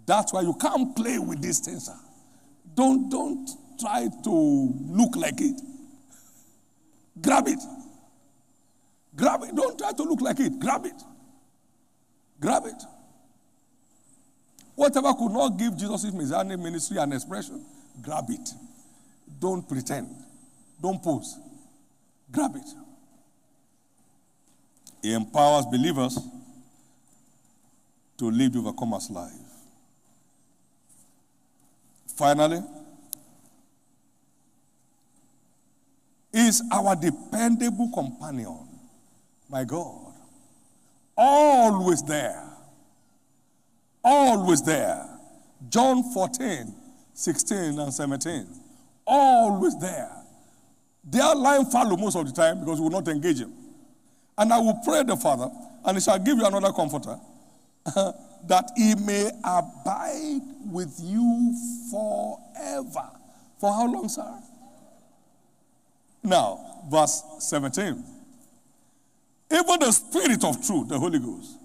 That's 0.06 0.32
why 0.32 0.42
you 0.42 0.54
can't 0.54 0.94
play 0.94 1.18
with 1.18 1.40
this 1.40 1.60
things. 1.60 1.86
Sir. 1.86 1.96
Don't, 2.74 3.08
don't 3.08 3.48
try 3.80 4.08
to 4.24 4.74
look 4.86 5.16
like 5.16 5.40
it. 5.40 5.60
Grab 7.20 7.48
it. 7.48 7.60
Grab 9.16 9.42
it. 9.44 9.54
Don't 9.54 9.78
try 9.78 9.92
to 9.92 10.02
look 10.02 10.20
like 10.20 10.40
it. 10.40 10.58
Grab 10.58 10.84
it. 10.84 11.02
Grab 12.40 12.64
it. 12.66 12.82
Whatever 14.74 15.14
could 15.14 15.30
not 15.30 15.56
give 15.56 15.76
Jesus' 15.76 16.12
messianic 16.12 16.58
ministry 16.58 16.98
an 16.98 17.12
expression, 17.12 17.64
grab 18.02 18.24
it. 18.28 18.50
Don't 19.40 19.66
pretend. 19.66 20.08
Don't 20.82 21.02
pose. 21.02 21.38
Grab 22.30 22.56
it. 22.56 22.83
He 25.04 25.12
empowers 25.12 25.66
believers 25.66 26.18
to 28.16 28.30
live 28.30 28.54
the 28.54 28.58
overcomer's 28.60 29.10
life. 29.10 29.32
Finally, 32.16 32.62
is 36.32 36.62
our 36.72 36.96
dependable 36.96 37.90
companion, 37.92 38.66
my 39.50 39.62
God. 39.64 40.14
Always 41.18 42.02
there. 42.04 42.42
Always 44.02 44.62
there. 44.62 45.06
John 45.68 46.02
14, 46.14 46.74
16, 47.12 47.78
and 47.78 47.92
17. 47.92 48.46
Always 49.06 49.78
there. 49.78 50.16
They 51.04 51.20
are 51.20 51.36
lying 51.36 51.66
fallow 51.66 51.94
most 51.98 52.16
of 52.16 52.24
the 52.24 52.32
time 52.32 52.60
because 52.60 52.78
we 52.80 52.84
will 52.84 53.02
not 53.02 53.08
engage 53.08 53.40
him. 53.40 53.52
And 54.36 54.52
I 54.52 54.58
will 54.58 54.80
pray 54.84 55.02
the 55.04 55.16
Father, 55.16 55.50
and 55.84 55.96
he 55.96 56.00
shall 56.00 56.18
give 56.18 56.38
you 56.38 56.46
another 56.46 56.72
comforter, 56.72 57.18
that 57.84 58.70
he 58.76 58.94
may 58.94 59.30
abide 59.44 60.40
with 60.70 60.98
you 61.02 61.54
forever. 61.90 63.10
For 63.60 63.72
how 63.72 63.86
long, 63.86 64.08
sir? 64.08 64.34
Now, 66.22 66.82
verse 66.90 67.22
17. 67.38 68.02
Even 69.52 69.78
the 69.78 69.92
Spirit 69.92 70.42
of 70.42 70.66
truth, 70.66 70.88
the 70.88 70.98
Holy 70.98 71.18
Ghost, 71.18 71.58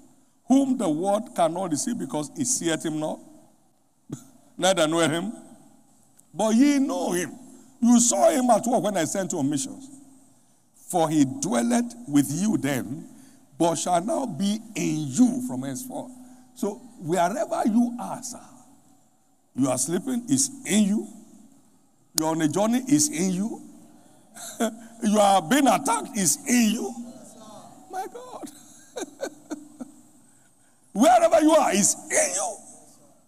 whom 0.47 0.77
the 0.77 0.89
world 0.89 1.35
cannot 1.35 1.71
receive 1.71 1.97
because 1.97 2.29
it 2.37 2.45
seeth 2.45 2.85
him 2.85 2.99
not, 2.99 3.19
neither 4.57 4.87
know 4.87 4.99
him, 4.99 5.33
but 6.33 6.53
ye 6.55 6.77
know 6.77 7.13
him. 7.13 7.31
You 7.81 7.99
saw 7.99 8.29
him 8.29 8.49
at 8.49 8.65
work 8.65 8.83
when 8.83 8.97
I 8.97 9.05
sent 9.05 9.31
you 9.31 9.39
on 9.39 9.49
missions. 9.49 9.98
For 10.89 11.09
he 11.09 11.25
dwelleth 11.25 11.93
with 12.07 12.31
you 12.31 12.57
then, 12.57 13.07
but 13.57 13.75
shall 13.75 14.03
now 14.03 14.25
be 14.25 14.59
in 14.75 15.07
you 15.07 15.47
from 15.47 15.63
henceforth. 15.63 16.11
So 16.55 16.75
wherever 16.99 17.63
you 17.65 17.95
are, 17.99 18.21
sir, 18.23 18.39
you 19.55 19.69
are 19.69 19.77
sleeping, 19.77 20.25
is 20.29 20.49
in 20.65 20.83
you. 20.85 21.07
You're 22.15 22.29
on 22.29 22.41
a 22.41 22.47
journey, 22.47 22.81
is 22.87 23.09
in 23.09 23.31
you. 23.31 23.61
you 25.03 25.19
are 25.19 25.41
being 25.41 25.67
attacked, 25.67 26.17
is 26.17 26.37
in 26.47 26.71
you. 26.71 26.93
My 27.91 28.05
God. 28.11 28.49
Wherever 30.93 31.41
you 31.41 31.51
are, 31.51 31.73
is 31.73 31.95
in 32.09 32.33
you. 32.35 32.55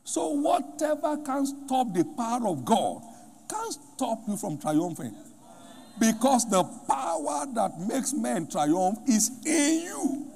So 0.03 0.29
whatever 0.29 1.17
can 1.17 1.45
stop 1.45 1.93
the 1.93 2.03
power 2.17 2.47
of 2.47 2.65
God 2.65 3.03
can't 3.51 3.73
stop 3.73 4.19
you 4.27 4.37
from 4.37 4.57
triumphing. 4.57 5.13
Because 6.01 6.49
the 6.49 6.63
power 6.87 7.45
that 7.53 7.79
makes 7.79 8.11
men 8.11 8.49
triumph 8.49 8.97
is 9.07 9.29
in 9.45 9.83
you. 9.83 10.31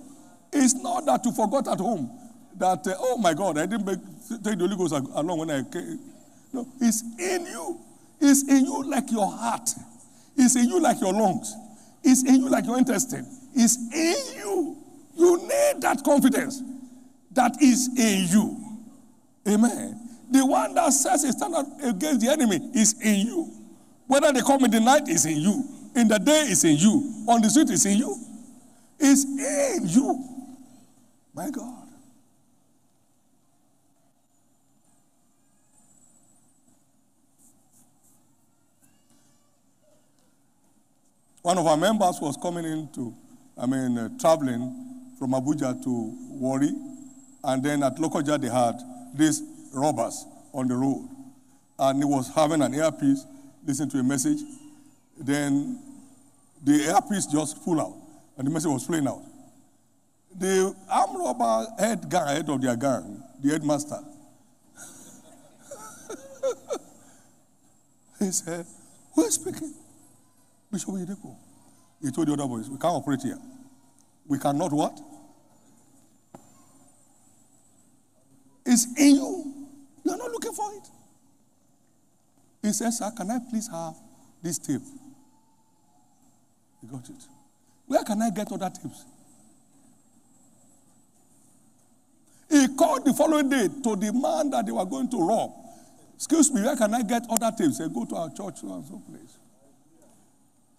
It's 0.54 0.76
not 0.76 1.08
that 1.08 1.26
you 1.26 1.32
forgot 1.32 1.68
at 1.68 1.80
home 1.80 2.08
that, 2.60 2.86
uh, 2.86 2.94
oh 3.00 3.18
my 3.18 3.34
God, 3.34 3.58
I 3.58 3.66
didn't 3.66 3.84
make, 3.84 3.98
take 4.44 4.60
the 4.60 4.68
Holy 4.68 4.78
Ghost 4.78 4.94
along 4.94 5.40
when 5.40 5.50
I 5.50 5.64
came. 5.64 6.00
No, 6.54 6.68
it's 6.80 7.02
in 7.20 7.48
you. 7.48 7.80
It's 8.22 8.48
in 8.48 8.66
you 8.66 8.84
like 8.84 9.12
your 9.12 9.26
heart. 9.26 9.68
It's 10.38 10.56
in 10.56 10.70
you 10.70 10.80
like 10.80 11.02
your 11.02 11.14
lungs. 11.14 11.56
It's 12.04 12.24
in 12.24 12.42
you 12.42 12.50
like 12.50 12.66
your 12.66 12.78
intestine. 12.78 13.26
It's 13.56 13.76
in 13.92 14.38
you. 14.38 14.78
You 15.16 15.38
need 15.38 15.82
that 15.82 16.04
confidence 16.06 16.62
that 17.32 17.60
is 17.60 17.90
in 17.98 18.28
you. 18.30 18.78
Amen. 19.48 20.00
The 20.30 20.46
one 20.46 20.76
that 20.76 20.94
says 20.94 21.24
a 21.24 21.32
standard 21.32 21.66
against 21.84 22.22
the 22.22 22.32
enemy 22.32 22.58
is 22.76 23.02
in 23.02 23.26
you. 23.26 23.55
Whether 24.08 24.32
they 24.34 24.42
come 24.42 24.64
in 24.66 24.72
the 24.72 24.80
night 24.80 25.08
is 25.08 25.26
in 25.26 25.38
you. 25.38 25.64
In 25.96 26.08
the 26.08 26.20
day 26.20 26.42
is 26.50 26.64
in 26.64 26.76
you. 26.78 27.26
On 27.28 27.42
the 27.42 27.50
street 27.50 27.70
is 27.70 27.86
in 27.86 27.98
you. 27.98 28.16
It's 29.00 29.24
in 29.24 29.88
you. 29.88 30.24
My 31.34 31.50
God. 31.50 31.84
One 41.42 41.58
of 41.60 41.68
our 41.68 41.78
members 41.78 42.18
was 42.22 42.38
coming 42.42 42.66
into, 42.66 43.14
I 43.56 43.68
mean, 43.68 43.98
uh, 43.98 44.10
traveling 44.20 45.14
from 45.20 45.32
Abuja 45.32 45.82
to 45.84 46.14
Warri, 46.32 46.72
and 47.44 47.64
then 47.64 47.84
at 47.84 47.98
Lokoja 47.98 48.42
they 48.42 48.50
had 48.50 48.76
these 49.14 49.44
robbers 49.72 50.26
on 50.54 50.68
the 50.68 50.76
road. 50.76 51.08
and 51.78 52.00
he 52.00 52.06
was 52.06 52.34
having 52.34 52.62
an 52.62 52.74
earpiece, 52.74 53.26
listening 53.66 53.90
to 53.90 54.00
a 54.00 54.04
message. 54.04 54.40
Then 55.18 55.82
the 56.64 56.74
earpiece 56.86 57.26
just 57.26 57.64
pulled 57.64 57.80
out, 57.80 57.96
and 58.38 58.48
the 58.48 58.52
message 58.52 58.70
was 58.72 58.86
playing 58.86 59.08
out. 59.08 59.22
The 60.38 60.76
arm 60.90 61.18
robber 61.18 61.68
head 61.80 62.10
guy, 62.10 62.34
head 62.34 62.50
of 62.50 62.62
their 62.62 62.76
gang, 62.76 63.24
the 63.42 63.52
headmaster, 63.52 64.00
he 68.20 68.32
said, 68.32 68.66
Who 69.14 69.24
is 69.24 69.36
speaking? 69.36 69.74
Bishop 70.72 70.90
Oyedepo. 70.90 71.36
He 72.02 72.12
told 72.12 72.28
the 72.28 72.34
other 72.34 72.48
boys, 72.48 72.70
We 72.70 72.78
can't 72.78 72.96
operate 72.96 73.22
here. 73.22 73.40
We 74.28 74.38
cannot 74.40 74.74
what? 74.74 75.00
It's 78.66 78.88
in 79.00 79.16
you. 79.16 79.54
You're 80.04 80.18
not 80.18 80.32
looking 80.32 80.52
for 80.54 80.74
it. 80.74 80.90
He 82.66 82.74
says, 82.74 82.98
Sir, 82.98 83.12
can 83.16 83.30
I 83.30 83.38
please 83.48 83.68
have 83.68 83.94
this 84.42 84.58
tape? 84.58 84.82
He 86.82 86.88
got 86.88 87.08
it. 87.08 87.24
Where 87.86 88.04
can 88.04 88.20
I 88.24 88.32
get 88.32 88.52
other 88.52 88.72
tapes? 88.72 89.06
He 92.50 92.68
called 92.76 93.06
the 93.06 93.14
following 93.14 93.50
day 93.50 93.68
to 93.68 93.96
the 93.96 94.12
man 94.12 94.50
that 94.50 94.66
they 94.66 94.72
were 94.72 94.86
going 94.86 95.08
to 95.12 95.28
rob. 95.28 95.52
Excuse 96.16 96.52
me, 96.52 96.64
where 96.64 96.76
can 96.76 96.92
I 96.96 97.04
get 97.04 97.28
other 97.30 97.56
tapes? 97.56 97.78
He 97.78 97.84
said, 97.84 97.94
Go 97.94 98.04
to 98.06 98.16
our 98.16 98.30
church 98.30 98.64
and 98.64 98.84
so 98.84 99.00
place. 99.08 99.38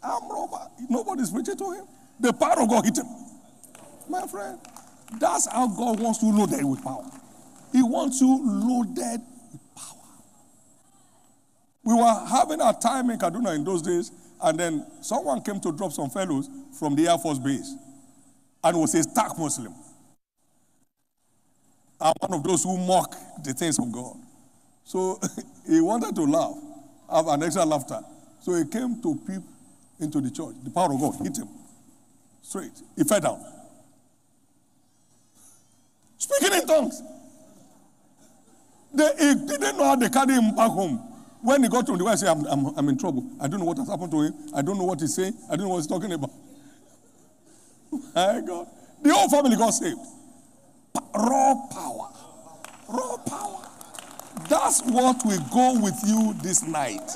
I'm 0.02 0.28
robber. 0.28 0.66
Nobody's 0.90 1.30
preaching 1.30 1.56
to 1.56 1.70
him. 1.70 1.86
The 2.18 2.32
power 2.32 2.62
of 2.62 2.68
God 2.68 2.84
hit 2.84 2.98
him. 2.98 3.06
My 4.08 4.26
friend, 4.26 4.58
that's 5.20 5.46
how 5.46 5.68
God 5.68 6.00
wants 6.00 6.20
you 6.20 6.36
loaded 6.36 6.64
with 6.64 6.82
power. 6.82 7.08
He 7.70 7.82
wants 7.84 8.20
you 8.20 8.40
loaded. 8.42 9.20
We 11.86 11.94
were 11.94 12.26
having 12.28 12.60
a 12.60 12.72
time 12.72 13.10
in 13.10 13.18
Kaduna 13.18 13.54
in 13.54 13.62
those 13.62 13.80
days, 13.80 14.10
and 14.42 14.58
then 14.58 14.84
someone 15.00 15.40
came 15.40 15.60
to 15.60 15.70
drop 15.70 15.92
some 15.92 16.10
fellows 16.10 16.50
from 16.76 16.96
the 16.96 17.06
Air 17.06 17.16
Force 17.16 17.38
base 17.38 17.76
and 18.64 18.76
was 18.76 18.92
a 18.96 19.04
stark 19.04 19.38
Muslim. 19.38 19.72
I'm 22.00 22.12
one 22.18 22.40
of 22.40 22.42
those 22.42 22.64
who 22.64 22.76
mock 22.76 23.14
the 23.44 23.52
things 23.54 23.78
of 23.78 23.92
God. 23.92 24.16
So 24.82 25.20
he 25.68 25.80
wanted 25.80 26.16
to 26.16 26.22
laugh, 26.22 26.56
have 27.08 27.28
an 27.28 27.44
extra 27.44 27.64
laughter. 27.64 28.00
So 28.40 28.54
he 28.54 28.64
came 28.64 29.00
to 29.02 29.14
peep 29.24 29.42
into 30.00 30.20
the 30.20 30.30
church. 30.32 30.56
The 30.64 30.70
power 30.70 30.92
of 30.92 31.00
God 31.00 31.14
hit 31.22 31.36
him 31.38 31.48
straight. 32.42 32.82
He 32.96 33.04
fell 33.04 33.20
down. 33.20 33.44
Speaking 36.18 36.52
in 36.52 36.66
tongues. 36.66 37.00
They, 38.92 39.08
he 39.20 39.34
didn't 39.46 39.78
know 39.78 39.84
how 39.84 39.94
they 39.94 40.08
carry 40.08 40.32
him 40.34 40.56
back 40.56 40.70
home. 40.70 41.12
When 41.42 41.62
he 41.62 41.68
got 41.68 41.86
to 41.86 41.96
the 41.96 42.04
wife, 42.04 42.14
he 42.14 42.26
said, 42.26 42.28
I'm, 42.28 42.46
I'm, 42.46 42.78
I'm 42.78 42.88
in 42.88 42.98
trouble. 42.98 43.28
I 43.40 43.48
don't 43.48 43.60
know 43.60 43.66
what 43.66 43.78
has 43.78 43.88
happened 43.88 44.10
to 44.12 44.22
him. 44.22 44.34
I 44.54 44.62
don't 44.62 44.78
know 44.78 44.84
what 44.84 45.00
he's 45.00 45.14
saying. 45.14 45.34
I 45.50 45.56
don't 45.56 45.66
know 45.66 45.70
what 45.70 45.76
he's 45.78 45.86
talking 45.86 46.12
about. 46.12 46.30
My 48.14 48.42
God. 48.46 48.68
The 49.02 49.14
whole 49.14 49.28
family 49.28 49.56
got 49.56 49.70
saved. 49.70 49.98
Raw 51.14 51.54
power. 51.70 52.08
Raw 52.88 53.16
power. 53.18 53.68
That's 54.48 54.82
what 54.82 55.24
will 55.24 55.40
go 55.52 55.80
with 55.80 55.98
you 56.06 56.34
this 56.42 56.62
night. 56.62 57.10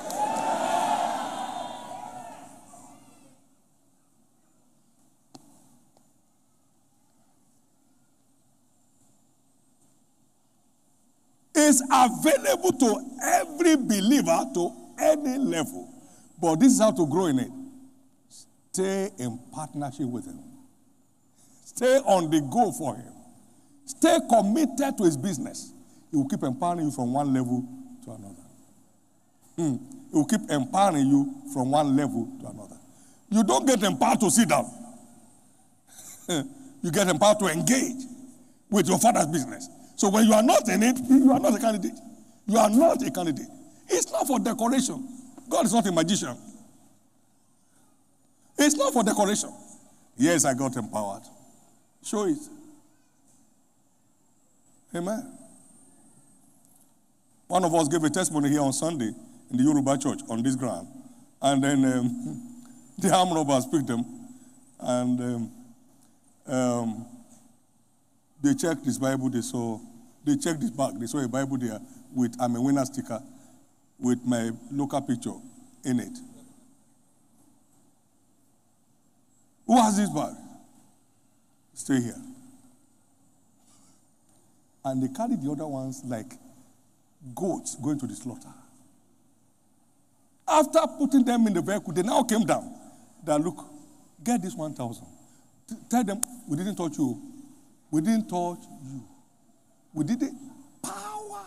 Is 11.70 11.82
available 11.90 12.72
to 12.72 12.90
every 13.22 13.76
believer 13.76 14.44
to 14.54 14.72
any 14.98 15.38
level. 15.38 15.88
But 16.40 16.56
this 16.56 16.72
is 16.72 16.80
how 16.80 16.90
to 16.90 17.06
grow 17.06 17.26
in 17.26 17.38
it. 17.38 17.50
Stay 18.72 19.10
in 19.18 19.38
partnership 19.52 20.06
with 20.06 20.26
Him, 20.26 20.38
stay 21.64 21.96
on 21.98 22.30
the 22.30 22.40
go 22.40 22.70
for 22.72 22.96
Him, 22.96 23.12
stay 23.84 24.18
committed 24.28 24.98
to 24.98 25.04
His 25.04 25.16
business. 25.16 25.72
He 26.10 26.16
will 26.16 26.28
keep 26.28 26.42
empowering 26.42 26.86
you 26.86 26.90
from 26.90 27.12
one 27.12 27.32
level 27.32 27.64
to 28.04 28.10
another. 28.10 28.46
Hmm. 29.56 29.76
He 30.10 30.16
will 30.18 30.26
keep 30.26 30.40
empowering 30.50 31.06
you 31.06 31.34
from 31.52 31.70
one 31.70 31.96
level 31.96 32.28
to 32.40 32.46
another. 32.48 32.76
You 33.28 33.44
don't 33.44 33.66
get 33.66 33.82
empowered 33.82 34.20
to 34.20 34.30
sit 34.30 34.48
down. 34.48 34.66
you 36.82 36.90
get 36.90 37.08
empowered 37.08 37.38
to 37.40 37.46
engage 37.46 38.04
with 38.70 38.88
your 38.88 38.98
father's 38.98 39.26
business. 39.26 39.68
So 40.00 40.08
when 40.08 40.24
you 40.24 40.32
are 40.32 40.42
not 40.42 40.66
in 40.66 40.82
it, 40.82 40.96
you 41.10 41.30
are 41.30 41.38
not 41.38 41.54
a 41.54 41.58
candidate. 41.58 41.92
You 42.46 42.56
are 42.56 42.70
not 42.70 43.06
a 43.06 43.10
candidate. 43.10 43.48
It's 43.86 44.10
not 44.10 44.26
for 44.26 44.38
decoration. 44.40 45.06
God 45.46 45.66
is 45.66 45.74
not 45.74 45.86
a 45.86 45.92
magician. 45.92 46.34
It's 48.56 48.76
not 48.76 48.94
for 48.94 49.04
decoration. 49.04 49.52
Yes, 50.16 50.46
I 50.46 50.54
got 50.54 50.74
empowered. 50.74 51.24
Show 52.02 52.24
it. 52.24 52.38
Amen. 54.94 55.36
One 57.48 57.62
of 57.66 57.74
us 57.74 57.86
gave 57.88 58.02
a 58.02 58.08
testimony 58.08 58.48
here 58.48 58.62
on 58.62 58.72
Sunday 58.72 59.12
in 59.50 59.56
the 59.58 59.62
Yoruba 59.62 59.98
church 59.98 60.20
on 60.30 60.42
this 60.42 60.56
ground. 60.56 60.88
And 61.42 61.62
then 61.62 61.84
um, 61.84 62.64
the 62.98 63.14
arm 63.14 63.34
robbers 63.34 63.66
picked 63.66 63.88
them 63.88 64.06
and 64.80 65.20
um, 65.20 65.52
um, 66.46 67.06
they 68.42 68.54
checked 68.54 68.86
his 68.86 68.98
Bible, 68.98 69.28
they 69.28 69.42
saw, 69.42 69.78
they 70.24 70.36
checked 70.36 70.60
his 70.60 70.70
bag, 70.70 70.98
they 70.98 71.06
saw 71.06 71.18
a 71.18 71.28
Bible 71.28 71.56
there 71.58 71.80
with 72.14 72.36
I'm 72.40 72.56
a 72.56 72.62
winner 72.62 72.84
sticker 72.84 73.22
with 73.98 74.24
my 74.24 74.50
local 74.70 75.00
picture 75.02 75.34
in 75.84 76.00
it. 76.00 76.18
Who 79.66 79.80
has 79.80 79.96
this 79.96 80.10
bag? 80.10 80.34
Stay 81.74 82.00
here. 82.00 82.20
And 84.84 85.02
they 85.02 85.08
carried 85.08 85.42
the 85.42 85.50
other 85.50 85.66
ones 85.66 86.02
like 86.04 86.32
goats 87.34 87.76
going 87.76 87.98
to 88.00 88.06
the 88.06 88.14
slaughter. 88.14 88.52
After 90.48 90.80
putting 90.98 91.24
them 91.24 91.46
in 91.46 91.52
the 91.52 91.62
vehicle, 91.62 91.92
they 91.92 92.02
now 92.02 92.22
came 92.24 92.44
down. 92.44 92.74
That 93.24 93.40
look, 93.40 93.64
get 94.24 94.42
this 94.42 94.54
1,000. 94.54 95.06
Tell 95.88 96.02
them, 96.02 96.20
we 96.48 96.56
didn't 96.56 96.74
touch 96.74 96.98
you. 96.98 97.22
We 97.90 98.00
didn't 98.00 98.28
touch 98.28 98.58
you. 98.84 99.04
We 99.92 100.04
didn't. 100.04 100.38
Power. 100.82 101.46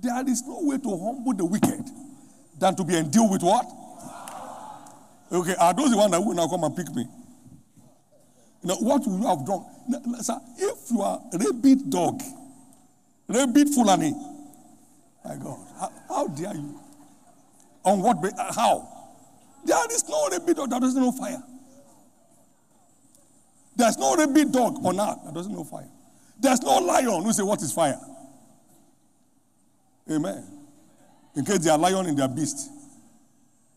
There 0.00 0.28
is 0.28 0.42
no 0.46 0.58
way 0.62 0.78
to 0.78 0.88
humble 0.88 1.34
the 1.34 1.44
wicked 1.44 1.84
than 2.58 2.74
to 2.76 2.84
be 2.84 2.96
endued 2.96 3.30
with 3.30 3.42
what? 3.42 3.66
Okay, 5.32 5.54
are 5.60 5.72
those 5.72 5.90
the 5.90 5.96
ones 5.96 6.10
that 6.10 6.20
will 6.20 6.34
now 6.34 6.48
come 6.48 6.64
and 6.64 6.74
pick 6.74 6.92
me? 6.94 7.06
Now, 8.62 8.74
what 8.76 9.06
will 9.06 9.20
you 9.20 9.26
have 9.26 9.46
done? 9.46 9.64
Now, 9.88 10.18
Sir, 10.18 10.40
if 10.58 10.90
you 10.90 11.00
are 11.00 11.20
a 11.32 11.38
rabid 11.38 11.88
dog, 11.88 12.20
rabid 13.28 13.68
Fulani, 13.68 14.12
my 15.24 15.36
God, 15.36 15.58
how, 15.78 15.92
how 16.08 16.26
dare 16.28 16.54
you? 16.54 16.80
On 17.84 18.02
what? 18.02 18.18
How? 18.54 18.88
There 19.64 19.92
is 19.92 20.08
no 20.08 20.28
rabid 20.28 20.56
dog 20.56 20.70
that 20.70 20.80
doesn't 20.80 21.00
know 21.00 21.12
fire. 21.12 21.42
There's 23.76 23.96
no 23.96 24.16
rabid 24.16 24.52
dog 24.52 24.84
on 24.84 25.00
earth 25.00 25.18
that 25.24 25.34
doesn't 25.34 25.52
know 25.52 25.64
fire. 25.64 25.88
There's 26.40 26.62
no 26.62 26.78
lion 26.78 27.22
who 27.22 27.32
say 27.32 27.42
what 27.42 27.60
is 27.60 27.72
fire. 27.72 28.00
Amen. 30.10 30.44
In 31.36 31.44
case 31.44 31.58
they 31.58 31.70
are 31.70 31.78
lion 31.78 32.06
in 32.06 32.16
their 32.16 32.28
beast, 32.28 32.70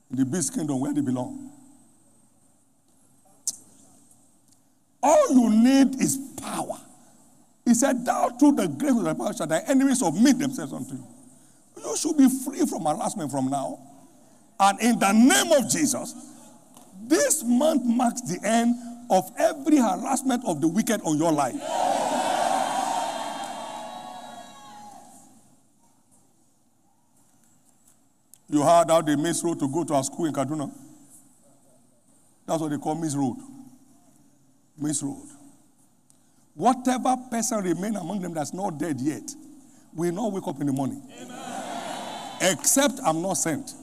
in 0.09 0.17
the 0.17 0.25
beast 0.25 0.53
kingdom 0.53 0.79
where 0.79 0.93
they 0.93 1.01
belong. 1.01 1.51
All 5.01 5.33
you 5.33 5.49
need 5.49 6.01
is 6.01 6.17
power. 6.41 6.79
He 7.65 7.73
said, 7.73 8.05
Thou 8.05 8.29
through 8.29 8.53
the 8.53 8.67
grace 8.67 8.95
of 8.97 9.03
thy 9.03 9.13
power 9.13 9.33
shall 9.33 9.47
thy 9.47 9.59
enemies 9.67 9.99
submit 9.99 10.39
themselves 10.39 10.71
unto 10.71 10.95
you. 10.95 11.07
You 11.77 11.97
should 11.97 12.17
be 12.17 12.29
free 12.29 12.65
from 12.65 12.85
harassment 12.85 13.29
from 13.29 13.49
now. 13.49 13.79
And 14.59 14.79
in 14.81 14.99
the 14.99 15.11
name 15.11 15.51
of 15.51 15.69
Jesus, 15.69 16.15
this 17.01 17.43
month 17.43 17.83
marks 17.83 18.21
the 18.21 18.39
end 18.47 18.75
of 19.09 19.29
every 19.37 19.77
harassment 19.77 20.43
of 20.45 20.61
the 20.61 20.67
wicked 20.67 21.01
on 21.03 21.17
your 21.17 21.33
life. 21.33 21.55
You 28.53 28.61
heard 28.61 28.91
how 28.91 29.01
they 29.01 29.15
missed 29.15 29.43
road 29.43 29.59
to 29.61 29.67
go 29.67 29.83
to 29.83 29.95
our 29.95 30.03
school 30.03 30.27
in 30.27 30.33
Kaduna? 30.33 30.71
That's 32.45 32.61
what 32.61 32.69
they 32.69 32.77
call 32.77 32.93
Miss 32.93 33.15
Road. 33.15 33.37
Miss 34.77 35.01
Road. 35.01 35.25
Whatever 36.53 37.15
person 37.31 37.63
remain 37.63 37.95
among 37.95 38.21
them 38.21 38.31
that's 38.35 38.53
not 38.53 38.77
dead 38.77 39.01
yet 39.01 39.23
will 39.95 40.11
not 40.11 40.31
wake 40.31 40.47
up 40.47 40.61
in 40.61 40.67
the 40.67 40.71
morning. 40.71 41.01
Except 42.41 42.99
I'm 43.03 43.23
not 43.23 43.33
sent. 43.37 43.73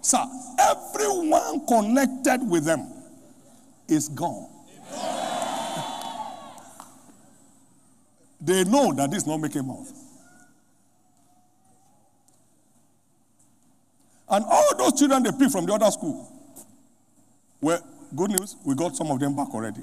Sir, 0.00 0.24
everyone 0.58 1.66
connected 1.66 2.48
with 2.48 2.64
them 2.64 2.90
is 3.88 4.08
gone. 4.08 4.48
They 8.40 8.64
know 8.64 8.94
that 8.94 9.10
this 9.10 9.24
is 9.24 9.26
not 9.26 9.36
making 9.36 9.66
mouth. 9.66 9.92
Those 14.28 14.98
children 14.98 15.22
they 15.22 15.30
picked 15.32 15.52
from 15.52 15.66
the 15.66 15.72
other 15.72 15.90
school. 15.90 16.30
Well, 17.60 17.80
good 18.14 18.30
news, 18.30 18.56
we 18.64 18.74
got 18.74 18.96
some 18.96 19.10
of 19.10 19.20
them 19.20 19.34
back 19.34 19.48
already. 19.54 19.82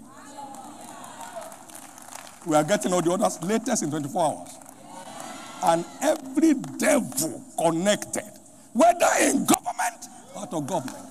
We 2.46 2.56
are 2.56 2.64
getting 2.64 2.94
all 2.94 3.02
the 3.02 3.12
others 3.12 3.42
latest 3.42 3.84
in 3.84 3.90
24 3.90 4.26
hours. 4.26 4.50
And 5.64 5.86
every 6.02 6.56
devil 6.56 7.42
connected, 7.58 8.30
whether 8.74 9.08
in 9.22 9.46
government 9.46 10.08
or 10.36 10.42
out 10.42 10.54
of 10.54 10.68
government, 10.68 11.06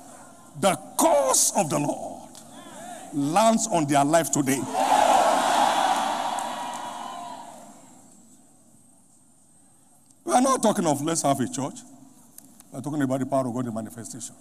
the 0.60 0.76
cause 0.98 1.52
of 1.56 1.70
the 1.70 1.78
Lord 1.78 2.28
lands 3.14 3.66
on 3.72 3.86
their 3.86 4.04
life 4.04 4.30
today. 4.30 4.60
We 10.24 10.32
are 10.32 10.42
not 10.42 10.62
talking 10.62 10.86
of 10.86 11.02
let's 11.02 11.22
have 11.22 11.40
a 11.40 11.48
church. 11.48 11.80
We 12.72 12.78
are 12.78 12.82
talking 12.82 13.02
about 13.02 13.20
the 13.20 13.26
power 13.26 13.46
of 13.46 13.54
God 13.54 13.66
in 13.66 13.74
manifestation. 13.74 14.34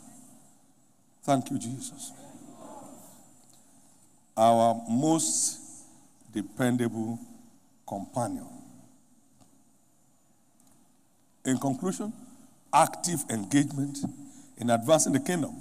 Thank 1.24 1.52
you, 1.52 1.60
Jesus. 1.60 2.14
Our 4.38 4.82
most 4.90 5.60
dependable 6.34 7.20
companion. 7.86 8.48
In 11.44 11.58
conclusion, 11.58 12.14
active 12.74 13.20
engagement 13.30 13.98
in 14.58 14.70
advancing 14.70 15.12
the 15.12 15.20
kingdom 15.20 15.54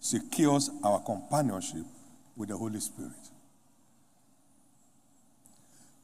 secures 0.00 0.70
our 0.84 1.00
companionship 1.00 1.84
with 2.36 2.50
the 2.50 2.56
Holy 2.56 2.78
Spirit. 2.78 3.10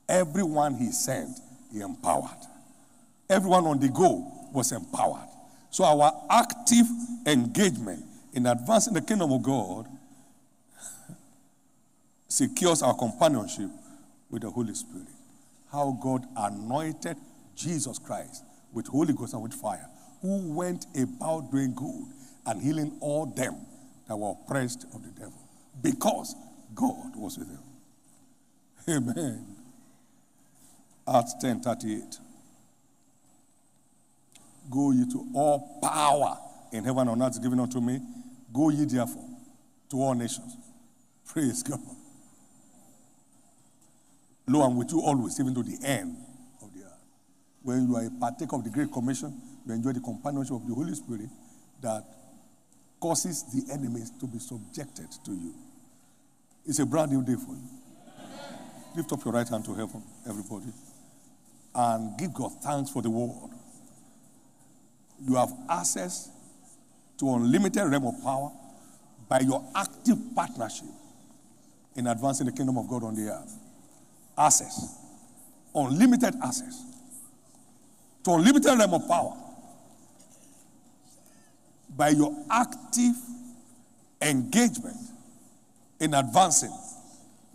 Everyone 0.09 0.75
he 0.75 0.91
sent, 0.91 1.39
he 1.73 1.81
empowered. 1.81 2.31
Everyone 3.31 3.65
on 3.67 3.79
the 3.79 3.89
go 3.89 4.27
was 4.53 4.73
empowered. 4.73 5.29
So 5.75 5.83
our 5.83 6.23
active 6.31 6.87
engagement 7.27 8.05
in 8.33 8.47
advancing 8.47 8.95
the 8.95 9.01
kingdom 9.01 9.33
of 9.33 9.43
God 9.43 9.89
secures 12.29 12.81
our 12.81 12.95
companionship 12.95 13.71
with 14.31 14.43
the 14.43 14.51
Holy 14.51 14.73
Spirit. 14.73 15.09
How 15.73 15.99
God 16.01 16.27
anointed 16.37 17.17
Jesus 17.57 17.99
Christ 17.99 18.45
with 18.73 18.87
Holy 18.87 19.15
Ghost 19.15 19.35
and 19.35 19.43
with 19.43 19.53
fire, 19.53 19.89
who 20.23 20.53
went 20.53 20.87
about 20.97 21.51
doing 21.51 21.75
good 21.75 22.07
and 22.47 22.63
healing 22.63 22.97
all 23.01 23.27
them 23.27 23.57
that 24.07 24.15
were 24.17 24.31
oppressed 24.31 24.85
of 24.95 25.03
the 25.03 25.11
devil, 25.19 25.43
because 25.83 26.37
God 26.73 27.17
was 27.17 27.37
with 27.37 27.49
him. 27.49 29.09
Amen. 29.09 29.45
Acts 31.09 31.35
10 31.41 31.63
38. 31.63 32.19
Go 34.71 34.93
ye 34.93 35.05
to 35.13 35.27
all 35.35 35.79
power 35.83 36.39
in 36.73 36.85
heaven 36.85 37.09
and 37.09 37.23
earth 37.23 37.43
given 37.43 37.61
unto 37.61 37.81
me. 37.81 38.01
Go 38.53 38.71
ye 38.71 38.85
therefore 38.85 39.29
to 39.91 39.97
all 39.97 40.15
nations. 40.15 40.57
Praise 41.27 41.63
God. 41.63 41.81
Lo, 44.47 44.63
I'm 44.63 44.77
with 44.77 44.91
you 44.93 45.01
always, 45.01 45.41
even 45.41 45.55
to 45.55 45.63
the 45.63 45.79
end 45.87 46.17
of 46.63 46.73
the 46.75 46.85
earth. 46.85 47.01
When 47.63 47.89
you 47.89 47.97
are 47.97 48.05
a 48.05 48.11
partaker 48.11 48.57
of 48.57 48.65
the 48.65 48.71
Great 48.71 48.93
Commission, 48.93 49.35
you 49.67 49.73
enjoy 49.73 49.93
the 49.93 50.01
companionship 50.01 50.57
of 50.57 50.67
the 50.67 50.75
Holy 50.75 50.95
Spirit 50.95 51.31
that 51.81 52.05
causes 53.01 53.45
the 53.53 53.73
enemies 53.73 54.11
to 54.21 54.27
be 54.27 54.39
subjected 54.39 55.09
to 55.25 55.33
you. 55.33 55.55
It's 56.67 56.79
a 56.79 56.87
brand 56.87 57.13
new 57.13 57.23
day 57.23 57.35
for 57.35 57.53
you. 57.53 57.69
Lift 58.97 59.13
up 59.13 59.25
your 59.25 59.35
right 59.35 59.49
hand 59.49 59.65
to 59.65 59.75
heaven, 59.75 60.03
everybody, 60.29 60.73
and 61.75 62.19
give 62.19 62.33
God 62.33 62.53
thanks 62.63 62.91
for 62.91 63.03
the 63.03 63.11
word. 63.11 63.51
You 65.27 65.37
have 65.37 65.53
access 65.69 66.31
to 67.19 67.35
unlimited 67.35 67.91
realm 67.91 68.07
of 68.07 68.23
power 68.23 68.53
by 69.29 69.41
your 69.41 69.65
active 69.75 70.19
partnership 70.35 70.89
in 71.97 72.07
advancing 72.07 72.47
the 72.47 72.53
kingdom 72.53 72.77
of 72.77 72.89
God 72.89 73.05
on 73.05 73.15
the 73.15 73.33
earth. 73.33 73.57
Access, 74.37 74.99
unlimited 75.75 76.35
access 76.43 76.83
to 78.25 78.33
unlimited 78.33 78.79
realm 78.79 78.95
of 78.95 79.09
power 79.09 79.37
by 81.97 82.09
your 82.11 82.37
active 82.51 83.15
engagement 84.21 84.97
in 86.01 86.13
advancing 86.15 86.77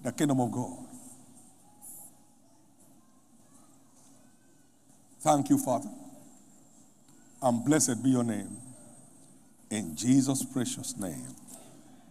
the 0.04 0.12
kingdom 0.12 0.40
of 0.40 0.52
God. 0.52 0.78
Thank 5.22 5.50
you, 5.50 5.58
Father. 5.58 5.90
And 7.42 7.64
blessed 7.64 8.04
be 8.04 8.10
your 8.10 8.24
name. 8.24 8.58
In 9.70 9.96
Jesus' 9.96 10.44
precious 10.44 10.98
name. 10.98 11.36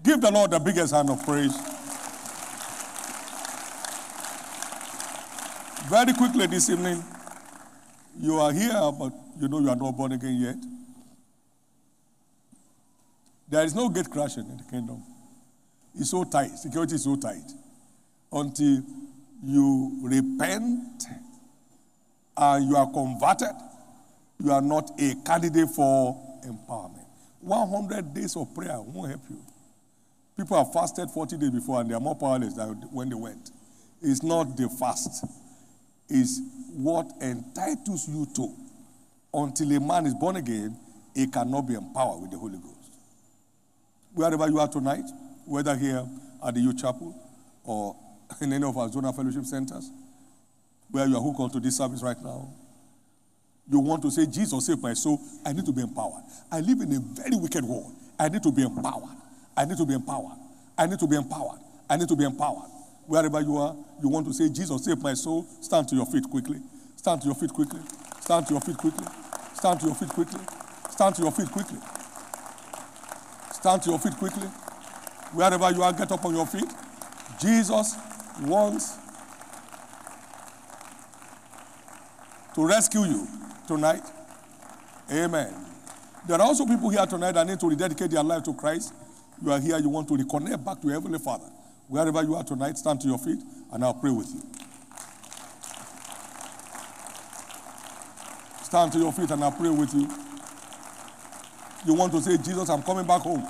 Give 0.02 0.20
the 0.20 0.30
Lord 0.30 0.50
the 0.50 0.58
biggest 0.58 0.94
hand 0.94 1.10
of 1.10 1.22
praise. 1.24 1.56
Very 5.88 6.12
quickly 6.12 6.46
this 6.46 6.70
evening, 6.70 7.02
you 8.20 8.38
are 8.38 8.52
here, 8.52 8.92
but 8.98 9.12
you 9.40 9.48
know 9.48 9.60
you 9.60 9.68
are 9.68 9.76
not 9.76 9.96
born 9.96 10.12
again 10.12 10.36
yet. 10.36 10.56
There 13.48 13.64
is 13.64 13.74
no 13.74 13.88
gate 13.88 14.10
crashing 14.10 14.44
in 14.44 14.58
the 14.58 14.64
kingdom. 14.64 15.02
It's 15.94 16.10
so 16.10 16.24
tight. 16.24 16.50
Security 16.50 16.94
is 16.96 17.04
so 17.04 17.16
tight. 17.16 17.50
Until 18.30 18.82
you 19.42 19.98
repent 20.02 21.04
and 22.36 22.68
you 22.68 22.76
are 22.76 22.90
converted, 22.90 23.54
you 24.42 24.52
are 24.52 24.62
not 24.62 24.90
a 25.00 25.14
candidate 25.24 25.68
for 25.70 26.40
empowerment. 26.46 27.06
100 27.40 28.14
days 28.14 28.36
of 28.36 28.54
prayer 28.54 28.80
won't 28.80 29.10
help 29.10 29.22
you. 29.30 29.40
People 30.36 30.56
have 30.56 30.72
fasted 30.72 31.10
40 31.10 31.36
days 31.36 31.50
before 31.50 31.80
and 31.80 31.90
they 31.90 31.94
are 31.94 32.00
more 32.00 32.14
powerless 32.14 32.54
than 32.54 32.74
when 32.92 33.08
they 33.08 33.14
went. 33.14 33.50
It's 34.00 34.22
not 34.22 34.56
the 34.56 34.68
fast, 34.68 35.24
it's 36.08 36.40
what 36.72 37.06
entitles 37.20 38.08
you 38.08 38.26
to. 38.36 38.54
Until 39.34 39.72
a 39.72 39.80
man 39.80 40.06
is 40.06 40.14
born 40.14 40.36
again, 40.36 40.76
he 41.14 41.26
cannot 41.26 41.62
be 41.62 41.74
empowered 41.74 42.22
with 42.22 42.30
the 42.30 42.38
Holy 42.38 42.58
Ghost. 42.58 42.92
Wherever 44.14 44.48
you 44.48 44.58
are 44.60 44.68
tonight, 44.68 45.04
whether 45.44 45.76
here 45.76 46.06
at 46.44 46.54
the 46.54 46.60
youth 46.60 46.78
chapel 46.78 47.14
or 47.64 47.96
in 48.40 48.52
any 48.52 48.64
of 48.64 48.76
our 48.76 48.88
zonal 48.88 49.14
fellowship 49.14 49.44
centers, 49.44 49.90
where 50.90 51.06
you 51.06 51.16
are 51.16 51.22
hooked 51.22 51.40
onto 51.40 51.60
this 51.60 51.76
service 51.76 52.02
right 52.02 52.20
now, 52.22 52.48
you 53.70 53.80
want 53.80 54.02
to 54.02 54.10
say, 54.10 54.26
Jesus 54.26 54.66
save 54.66 54.80
my 54.80 54.94
soul, 54.94 55.20
I 55.44 55.52
need 55.52 55.66
to 55.66 55.72
be 55.72 55.82
empowered. 55.82 56.22
I 56.50 56.60
live 56.60 56.80
in 56.80 56.92
a 56.92 57.00
very 57.00 57.36
wicked 57.36 57.64
world. 57.64 57.94
I 58.18 58.28
need 58.28 58.42
to 58.42 58.52
be 58.52 58.62
empowered. 58.62 59.16
I 59.56 59.64
need 59.64 59.76
to 59.76 59.84
be 59.84 59.94
empowered. 59.94 60.38
I 60.78 60.86
need 60.86 60.98
to 60.98 61.06
be 61.06 61.16
empowered. 61.16 61.58
I 61.90 61.96
need 61.96 62.08
to 62.08 62.16
be 62.16 62.24
empowered. 62.24 62.70
Wherever 63.06 63.40
you 63.40 63.56
are, 63.56 63.74
you 64.02 64.08
want 64.08 64.26
to 64.26 64.32
say, 64.32 64.48
Jesus 64.48 64.84
save 64.84 64.98
my 64.98 65.14
soul, 65.14 65.46
stand 65.60 65.88
to 65.88 65.96
your 65.96 66.06
feet 66.06 66.24
quickly. 66.30 66.60
Stand 66.96 67.20
to 67.22 67.26
your 67.26 67.34
feet 67.34 67.52
quickly. 67.52 67.80
Stand 68.20 68.46
to 68.46 68.54
your 68.54 68.60
feet 68.60 68.76
quickly. 68.76 69.06
Stand 69.54 69.80
to 69.80 69.86
your 69.86 69.94
feet 69.94 70.08
quickly. 70.10 70.40
Stand 70.90 71.14
to 71.16 71.22
your 71.22 71.32
feet 71.32 71.50
quickly. 71.50 71.78
Stand 73.52 73.82
to 73.82 73.90
your 73.90 73.98
feet 73.98 74.16
quickly. 74.16 74.46
Wherever 75.32 75.70
you 75.70 75.82
are, 75.82 75.92
get 75.92 76.10
up 76.12 76.24
on 76.24 76.34
your 76.34 76.46
feet. 76.46 76.70
Jesus 77.40 77.96
wants 78.42 78.96
to 82.54 82.66
rescue 82.66 83.04
you 83.04 83.28
tonight. 83.68 84.02
Amen. 85.12 85.54
There 86.26 86.36
are 86.36 86.42
also 86.42 86.66
people 86.66 86.90
here 86.90 87.06
tonight 87.06 87.32
that 87.32 87.46
need 87.46 87.60
to 87.60 87.68
rededicate 87.68 88.10
their 88.10 88.24
life 88.24 88.42
to 88.44 88.54
Christ. 88.54 88.92
You 89.42 89.52
are 89.52 89.60
here, 89.60 89.78
you 89.78 89.88
want 89.88 90.08
to 90.08 90.14
reconnect 90.14 90.64
back 90.64 90.80
to 90.82 90.88
Heavenly 90.88 91.18
Father. 91.18 91.46
Wherever 91.86 92.22
you 92.22 92.34
are 92.34 92.42
tonight, 92.42 92.76
stand 92.76 93.00
to 93.02 93.08
your 93.08 93.18
feet 93.18 93.38
and 93.72 93.84
I'll 93.84 93.94
pray 93.94 94.10
with 94.10 94.28
you. 94.34 94.42
Stand 98.62 98.92
to 98.92 98.98
your 98.98 99.12
feet 99.12 99.30
and 99.30 99.42
I'll 99.44 99.52
pray 99.52 99.70
with 99.70 99.94
you. 99.94 100.10
You 101.86 101.94
want 101.94 102.12
to 102.12 102.20
say, 102.20 102.36
Jesus, 102.36 102.68
I'm 102.68 102.82
coming 102.82 103.06
back 103.06 103.22
home. 103.22 103.46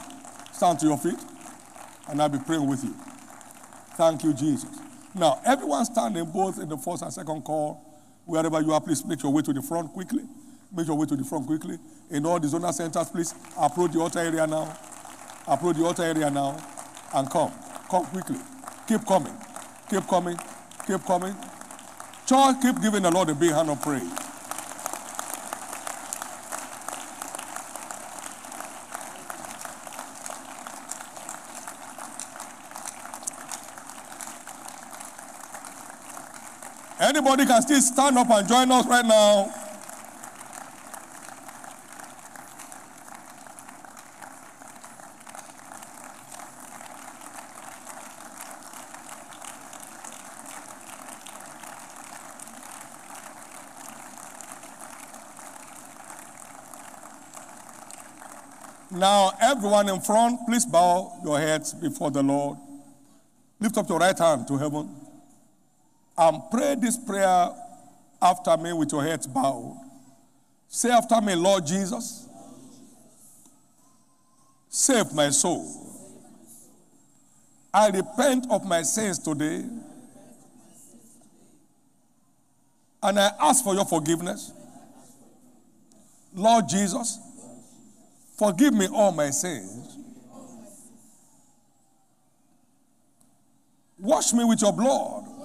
Stand 0.52 0.78
to 0.80 0.86
your 0.86 0.98
feet 0.98 1.18
and 2.08 2.20
I'll 2.20 2.28
be 2.28 2.38
praying 2.38 2.68
with 2.68 2.84
you. 2.84 2.94
Thank 3.96 4.22
you, 4.22 4.32
Jesus. 4.32 4.70
Now, 5.14 5.40
everyone 5.44 5.84
standing 5.86 6.24
both 6.26 6.60
in 6.60 6.68
the 6.68 6.76
first 6.76 7.02
and 7.02 7.12
second 7.12 7.42
call, 7.42 7.87
wherever 8.28 8.60
you 8.60 8.72
are, 8.72 8.80
please 8.80 9.04
make 9.04 9.22
your 9.22 9.32
way 9.32 9.42
to 9.42 9.52
the 9.52 9.62
front 9.62 9.92
quickly. 9.92 10.22
Make 10.70 10.86
your 10.86 10.96
way 10.96 11.06
to 11.06 11.16
the 11.16 11.24
front 11.24 11.46
quickly. 11.46 11.78
In 12.10 12.26
all 12.26 12.38
the 12.38 12.46
zonal 12.46 12.72
centers, 12.74 13.08
please 13.08 13.34
approach 13.58 13.92
the 13.92 14.00
altar 14.00 14.18
area 14.18 14.46
now. 14.46 14.76
Approach 15.46 15.76
the 15.76 15.84
altar 15.84 16.02
area 16.02 16.30
now 16.30 16.56
and 17.14 17.28
come. 17.30 17.50
Come 17.90 18.04
quickly. 18.04 18.36
Keep 18.86 19.06
coming. 19.06 19.32
Keep 19.88 20.06
coming. 20.06 20.38
Keep 20.86 21.04
coming. 21.04 21.34
Church, 22.26 22.56
keep 22.60 22.80
giving 22.82 23.02
the 23.02 23.10
Lord 23.10 23.30
a 23.30 23.34
big 23.34 23.52
hand 23.52 23.70
of 23.70 23.80
praise. 23.80 24.27
Anybody 37.28 37.46
can 37.46 37.60
still 37.60 37.80
stand 37.82 38.16
up 38.16 38.30
and 38.30 38.48
join 38.48 38.72
us 38.72 38.86
right 38.86 39.04
now. 39.04 39.52
Now, 58.90 59.32
everyone 59.42 59.90
in 59.90 60.00
front, 60.00 60.40
please 60.46 60.64
bow 60.64 61.20
your 61.22 61.38
heads 61.38 61.74
before 61.74 62.10
the 62.10 62.22
Lord. 62.22 62.56
Lift 63.60 63.76
up 63.76 63.86
your 63.86 63.98
right 63.98 64.18
hand 64.18 64.48
to 64.48 64.56
heaven 64.56 64.97
and 66.18 66.42
pray 66.50 66.74
this 66.74 66.96
prayer 66.96 67.50
after 68.20 68.56
me 68.56 68.72
with 68.72 68.90
your 68.90 69.04
heads 69.04 69.26
bowed. 69.26 69.78
Say 70.68 70.90
after 70.90 71.20
me, 71.20 71.34
Lord 71.34 71.64
Jesus, 71.64 72.28
save 74.68 75.12
my 75.14 75.30
soul. 75.30 75.86
I 77.72 77.88
repent 77.90 78.46
of 78.50 78.66
my 78.66 78.82
sins 78.82 79.18
today 79.18 79.64
and 83.02 83.18
I 83.18 83.30
ask 83.40 83.62
for 83.62 83.74
your 83.74 83.84
forgiveness. 83.84 84.52
Lord 86.34 86.68
Jesus, 86.68 87.18
forgive 88.36 88.74
me 88.74 88.88
all 88.92 89.12
my 89.12 89.30
sins. 89.30 89.96
Wash 93.98 94.32
me 94.32 94.44
with 94.44 94.60
your 94.62 94.72
blood. 94.72 95.37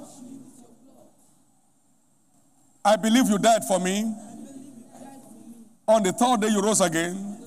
I 2.85 2.95
believe 2.97 3.29
you 3.29 3.37
died 3.37 3.63
for 3.65 3.79
me. 3.79 4.13
On 5.87 6.03
the 6.03 6.11
third 6.11 6.41
day, 6.41 6.47
you 6.47 6.61
rose 6.61 6.81
again 6.81 7.37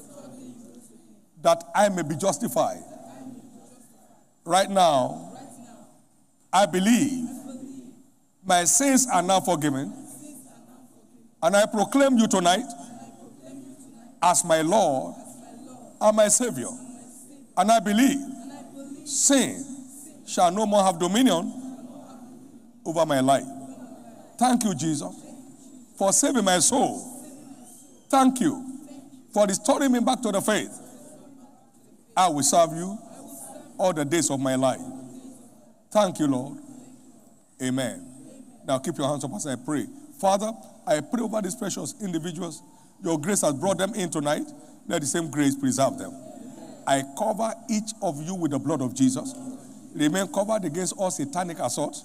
that 1.43 1.63
I 1.75 1.89
may 1.89 2.03
be 2.03 2.17
justified. 2.17 2.83
Right 4.45 4.71
now, 4.71 5.37
I 6.53 6.67
believe 6.67 7.29
my 8.45 8.65
sins 8.65 9.07
are 9.13 9.23
now 9.23 9.41
forgiven. 9.41 9.93
And 11.43 11.55
I 11.55 11.67
proclaim 11.67 12.17
you 12.17 12.27
tonight 12.27 12.65
as 14.23 14.45
my 14.45 14.63
Lord 14.63 15.15
and 16.01 16.17
my 16.17 16.29
Savior. 16.29 16.69
And 17.57 17.71
I 17.71 17.81
believe 17.81 18.19
sin 19.05 19.65
shall 20.27 20.51
no 20.51 20.67
more 20.67 20.83
have 20.83 20.99
dominion 20.99 21.53
over 22.85 23.05
my 23.05 23.21
life. 23.21 23.45
Thank 24.39 24.65
you, 24.65 24.75
Jesus, 24.75 25.26
for 25.97 26.13
saving 26.13 26.45
my 26.45 26.59
soul. 26.59 27.13
Thank 28.09 28.41
you 28.41 28.65
for 29.33 29.47
restoring 29.47 29.93
me 29.93 30.01
back 30.01 30.21
to 30.23 30.33
the 30.33 30.41
faith. 30.41 30.71
I 32.17 32.29
will 32.29 32.43
serve 32.43 32.71
you 32.73 32.99
all 33.79 33.93
the 33.93 34.05
days 34.05 34.31
of 34.31 34.41
my 34.41 34.55
life. 34.55 34.81
Thank 35.91 36.19
you, 36.19 36.27
Lord. 36.27 36.59
Amen. 37.63 38.07
Now 38.67 38.79
keep 38.79 38.97
your 38.97 39.09
hands 39.09 39.25
up 39.25 39.33
as 39.35 39.47
I 39.47 39.57
pray. 39.57 39.87
Father, 40.21 40.53
I 40.87 41.01
pray 41.01 41.23
over 41.23 41.41
these 41.43 41.55
precious 41.55 41.95
individuals. 42.03 42.63
Your 43.03 43.21
grace 43.21 43.43
has 43.43 43.55
brought 43.55 43.79
them 43.79 43.95
in 43.95 44.11
tonight. 44.11 44.45
Let 44.87 45.03
the 45.03 45.07
same 45.07 45.31
grace 45.31 45.55
preserve 45.55 45.99
them. 45.99 46.13
I 46.87 47.03
cover 47.19 47.53
each 47.69 47.91
of 48.01 48.23
you 48.23 48.35
with 48.35 48.53
the 48.53 48.59
blood 48.59 48.81
of 48.81 48.95
Jesus. 48.95 49.35
Remain 49.95 50.29
covered 50.29 50.65
against 50.65 50.95
all 50.97 51.11
satanic 51.11 51.59
assaults. 51.59 52.05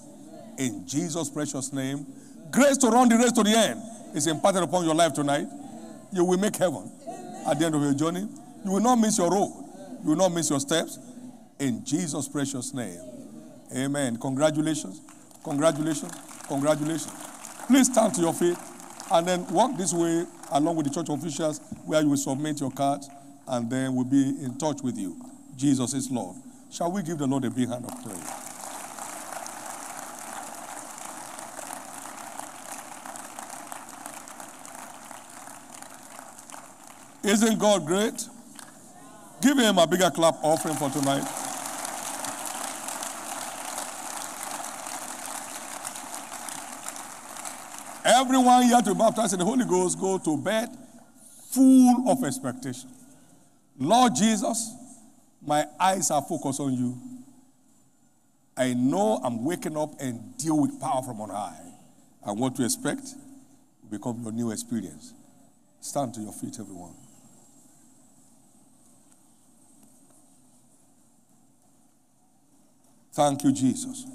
In 0.58 0.86
Jesus' 0.86 1.30
precious 1.30 1.72
name. 1.72 2.06
Grace 2.52 2.76
to 2.76 2.88
run 2.88 3.08
the 3.08 3.16
race 3.16 3.32
to 3.32 3.42
the 3.42 3.50
end 3.50 3.80
is 4.14 4.26
imparted 4.26 4.62
upon 4.62 4.84
your 4.84 4.94
life 4.94 5.14
tonight. 5.14 5.46
You 6.12 6.22
will 6.22 6.38
make 6.38 6.54
heaven 6.56 6.92
at 7.46 7.58
the 7.58 7.64
end 7.64 7.74
of 7.74 7.80
your 7.80 7.94
journey. 7.94 8.28
You 8.62 8.72
will 8.72 8.80
not 8.80 8.96
miss 8.96 9.16
your 9.16 9.30
road. 9.30 9.52
You 10.02 10.10
will 10.10 10.16
not 10.16 10.32
miss 10.32 10.50
your 10.50 10.60
steps. 10.60 10.98
In 11.58 11.82
Jesus' 11.82 12.28
precious 12.28 12.74
name. 12.74 13.00
Amen. 13.74 14.18
Congratulations. 14.18 15.00
Congratulations. 15.42 16.12
Congratulations. 16.46 17.12
Please 17.66 17.90
stand 17.90 18.12
to 18.14 18.20
your 18.20 18.34
feet 18.34 18.58
and 19.10 19.26
then 19.26 19.46
walk 19.48 19.74
this 19.78 19.94
way 19.94 20.26
along 20.50 20.76
with 20.76 20.86
the 20.86 20.92
church 20.92 21.08
officials 21.08 21.58
where 21.86 22.02
you 22.02 22.10
will 22.10 22.16
submit 22.18 22.60
your 22.60 22.70
cards 22.70 23.08
and 23.48 23.70
then 23.70 23.94
we'll 23.94 24.04
be 24.04 24.44
in 24.44 24.58
touch 24.58 24.82
with 24.82 24.98
you. 24.98 25.16
Jesus 25.56 25.94
is 25.94 26.10
Lord. 26.10 26.36
Shall 26.70 26.92
we 26.92 27.02
give 27.02 27.16
the 27.16 27.26
Lord 27.26 27.46
a 27.46 27.50
big 27.50 27.70
hand 27.70 27.86
of 27.86 28.04
praise? 28.04 28.51
Isn't 37.24 37.58
God 37.58 37.86
great? 37.86 38.28
Give 39.40 39.56
him 39.58 39.78
a 39.78 39.86
bigger 39.86 40.10
clap 40.10 40.36
offering 40.42 40.74
for 40.74 40.90
tonight. 40.90 41.24
Everyone 48.04 48.64
here 48.64 48.82
to 48.82 48.94
baptize 48.94 49.32
in 49.32 49.38
the 49.38 49.44
Holy 49.44 49.64
Ghost 49.64 49.98
go 50.00 50.18
to 50.18 50.36
bed 50.36 50.68
full 51.50 52.08
of 52.08 52.24
expectation. 52.24 52.90
Lord 53.78 54.14
Jesus, 54.14 54.74
my 55.44 55.64
eyes 55.78 56.10
are 56.10 56.22
focused 56.22 56.60
on 56.60 56.72
you. 56.72 56.98
I 58.56 58.74
know 58.74 59.20
I'm 59.22 59.44
waking 59.44 59.76
up 59.76 59.94
and 60.00 60.36
deal 60.36 60.60
with 60.60 60.80
power 60.80 61.02
from 61.02 61.20
on 61.20 61.30
high. 61.30 61.60
And 62.24 62.38
what 62.38 62.56
to 62.56 62.64
expect 62.64 63.02
will 63.82 63.90
become 63.90 64.22
your 64.22 64.32
new 64.32 64.50
experience. 64.50 65.14
Stand 65.80 66.14
to 66.14 66.20
your 66.20 66.32
feet, 66.32 66.56
everyone. 66.60 66.94
Thank 73.12 73.44
you, 73.44 73.52
Jesus. 73.52 74.06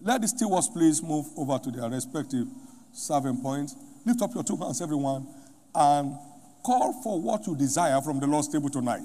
Let 0.00 0.22
the 0.22 0.28
stewards 0.28 0.68
please 0.68 1.02
move 1.02 1.26
over 1.36 1.58
to 1.58 1.70
their 1.70 1.88
respective 1.88 2.46
serving 2.92 3.40
points. 3.42 3.76
Lift 4.04 4.22
up 4.22 4.34
your 4.34 4.42
two 4.42 4.56
hands, 4.56 4.80
everyone, 4.80 5.26
and 5.74 6.16
call 6.64 7.00
for 7.02 7.20
what 7.20 7.46
you 7.46 7.54
desire 7.54 8.00
from 8.00 8.18
the 8.18 8.26
Lord's 8.26 8.48
table 8.48 8.70
tonight. 8.70 9.02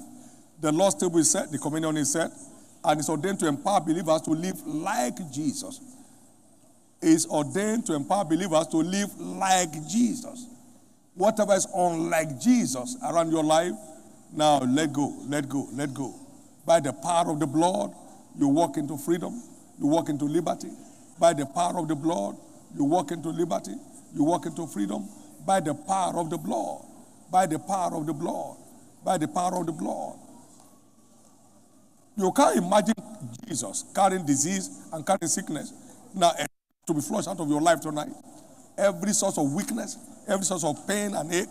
The 0.60 0.72
Lord's 0.72 0.96
table 0.96 1.18
is 1.18 1.30
set, 1.30 1.52
the 1.52 1.58
communion 1.58 1.96
is 1.98 2.12
set, 2.12 2.30
and 2.82 2.98
it's 2.98 3.08
ordained 3.08 3.38
to 3.40 3.46
empower 3.46 3.80
believers 3.80 4.22
to 4.22 4.30
live 4.30 4.66
like 4.66 5.16
Jesus. 5.32 5.80
It's 7.02 7.26
ordained 7.26 7.86
to 7.86 7.94
empower 7.94 8.24
believers 8.24 8.66
to 8.68 8.78
live 8.78 9.14
like 9.20 9.72
Jesus. 9.88 10.46
Whatever 11.14 11.54
is 11.54 11.68
unlike 11.74 12.40
Jesus 12.40 12.96
around 13.04 13.30
your 13.30 13.44
life, 13.44 13.74
now 14.32 14.58
let 14.60 14.92
go, 14.92 15.14
let 15.28 15.48
go, 15.48 15.68
let 15.72 15.92
go. 15.92 16.14
By 16.64 16.80
the 16.80 16.92
power 16.92 17.30
of 17.30 17.38
the 17.38 17.46
blood, 17.46 17.94
you 18.38 18.48
walk 18.48 18.76
into 18.76 18.96
freedom, 18.96 19.42
you 19.78 19.86
walk 19.86 20.08
into 20.08 20.24
liberty. 20.24 20.70
By 21.18 21.32
the 21.32 21.46
power 21.46 21.78
of 21.78 21.88
the 21.88 21.94
blood, 21.96 22.36
you 22.76 22.84
walk 22.84 23.10
into 23.10 23.30
liberty, 23.30 23.74
you 24.14 24.24
walk 24.24 24.46
into 24.46 24.66
freedom. 24.66 25.08
By 25.46 25.60
the 25.60 25.74
power 25.74 26.18
of 26.18 26.28
the 26.28 26.38
blood, 26.38 26.82
by 27.30 27.46
the 27.46 27.58
power 27.58 27.94
of 27.94 28.06
the 28.06 28.12
blood, 28.12 28.56
by 29.04 29.16
the 29.16 29.28
power 29.28 29.60
of 29.60 29.66
the 29.66 29.72
blood. 29.72 30.18
You 32.16 32.32
can't 32.32 32.56
imagine 32.56 32.94
Jesus 33.46 33.84
carrying 33.94 34.26
disease 34.26 34.88
and 34.92 35.06
carrying 35.06 35.28
sickness. 35.28 35.72
Now, 36.14 36.32
to 36.86 36.94
be 36.94 37.00
flushed 37.00 37.28
out 37.28 37.40
of 37.40 37.48
your 37.48 37.60
life 37.60 37.80
tonight. 37.80 38.10
Every 38.78 39.12
source 39.12 39.38
of 39.38 39.52
weakness, 39.52 39.98
every 40.28 40.44
source 40.44 40.64
of 40.64 40.86
pain 40.86 41.14
and 41.14 41.32
ache, 41.32 41.48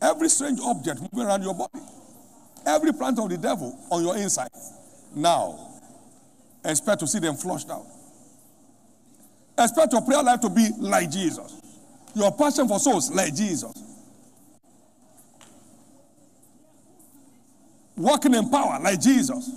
every 0.00 0.28
strange 0.28 0.60
object 0.60 1.00
moving 1.00 1.26
around 1.26 1.42
your 1.42 1.54
body, 1.54 1.80
every 2.66 2.92
plant 2.92 3.18
of 3.18 3.30
the 3.30 3.38
devil 3.38 3.76
on 3.90 4.04
your 4.04 4.16
inside. 4.16 4.48
Now, 5.16 5.58
expect 6.62 7.00
to 7.00 7.06
see 7.06 7.18
them 7.20 7.36
flushed 7.36 7.70
out. 7.70 7.86
Expect 9.58 9.94
your 9.94 10.02
prayer 10.02 10.22
life 10.22 10.40
to 10.42 10.50
be 10.50 10.68
like 10.78 11.10
Jesus. 11.10 11.58
Your 12.14 12.30
passion 12.36 12.68
for 12.68 12.78
souls 12.78 13.10
like 13.10 13.34
Jesus. 13.34 13.72
Walking 17.96 18.34
in 18.34 18.50
power 18.50 18.78
like 18.82 19.00
Jesus. 19.00 19.50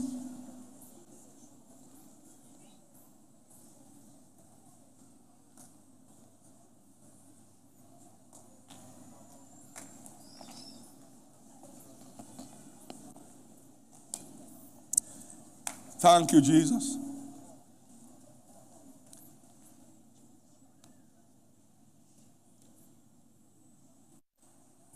Thank 16.00 16.32
you, 16.32 16.42
Jesus. 16.42 16.98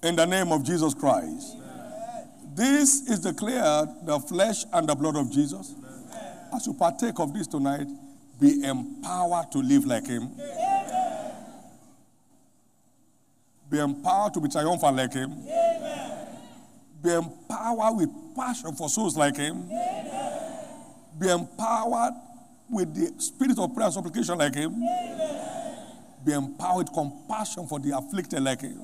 In 0.01 0.15
the 0.15 0.25
name 0.25 0.51
of 0.51 0.63
Jesus 0.63 0.93
Christ. 0.93 1.57
This 2.55 3.09
is 3.09 3.19
declared 3.19 3.89
the 4.03 4.19
flesh 4.19 4.63
and 4.71 4.87
the 4.87 4.95
blood 4.95 5.15
of 5.17 5.31
Jesus. 5.31 5.73
As 6.55 6.67
you 6.67 6.73
partake 6.73 7.19
of 7.19 7.33
this 7.33 7.47
tonight, 7.47 7.87
be 8.39 8.63
empowered 8.63 9.51
to 9.51 9.57
live 9.59 9.85
like 9.85 10.07
Him. 10.07 10.29
Be 13.69 13.79
empowered 13.79 14.33
to 14.35 14.39
be 14.39 14.49
triumphant 14.49 14.95
like 14.95 15.13
Him. 15.13 15.35
Be 17.01 17.09
empowered 17.09 17.97
with 17.97 18.09
passion 18.35 18.73
for 18.75 18.87
souls 18.87 19.17
like 19.17 19.35
Him. 19.35 19.69
Be 21.19 21.29
empowered 21.29 22.13
with 22.69 22.95
the 22.95 23.21
spirit 23.21 23.59
of 23.59 23.73
prayer 23.73 23.85
and 23.85 23.93
supplication 23.93 24.37
like 24.37 24.55
Him. 24.55 24.81
Be 26.25 26.33
empowered 26.33 26.87
with 26.89 26.93
compassion 26.93 27.67
for 27.67 27.79
the 27.79 27.95
afflicted 27.97 28.41
like 28.41 28.61
Him. 28.61 28.81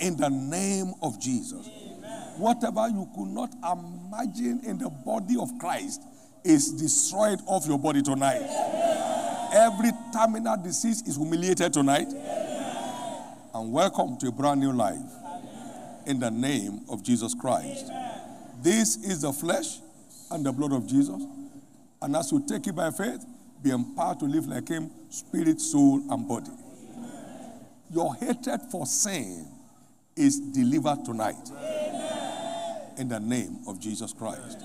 In 0.00 0.16
the 0.16 0.28
name 0.28 0.94
of 1.02 1.20
Jesus. 1.20 1.68
Whatever 2.36 2.88
you 2.88 3.08
could 3.14 3.28
not 3.28 3.52
imagine 3.62 4.60
in 4.64 4.78
the 4.78 4.88
body 4.88 5.36
of 5.38 5.50
Christ 5.58 6.00
is 6.42 6.72
destroyed 6.72 7.38
off 7.46 7.66
your 7.66 7.78
body 7.78 8.02
tonight. 8.02 8.42
Every 9.52 9.90
terminal 10.12 10.56
disease 10.56 11.02
is 11.02 11.16
humiliated 11.16 11.72
tonight. 11.72 12.08
And 13.52 13.72
welcome 13.72 14.16
to 14.18 14.28
a 14.28 14.32
brand 14.32 14.60
new 14.60 14.72
life 14.72 14.98
in 16.06 16.18
the 16.18 16.30
name 16.30 16.80
of 16.88 17.02
Jesus 17.02 17.34
Christ. 17.34 17.90
This 18.62 18.96
is 18.96 19.22
the 19.22 19.32
flesh 19.32 19.80
and 20.30 20.44
the 20.44 20.52
blood 20.52 20.72
of 20.72 20.86
Jesus. 20.86 21.22
And 22.02 22.16
as 22.16 22.32
you 22.32 22.44
take 22.46 22.66
it 22.66 22.74
by 22.74 22.90
faith, 22.90 23.24
be 23.62 23.70
empowered 23.70 24.20
to 24.20 24.24
live 24.24 24.46
like 24.46 24.68
Him, 24.68 24.90
spirit, 25.10 25.60
soul, 25.60 26.02
and 26.10 26.26
body. 26.26 26.50
Your 27.90 28.14
hatred 28.14 28.60
for 28.70 28.86
sin 28.86 29.46
is 30.16 30.38
delivered 30.38 31.04
tonight 31.04 31.50
in 32.98 33.08
the 33.08 33.18
name 33.18 33.58
of 33.66 33.80
Jesus 33.80 34.12
Christ. 34.12 34.58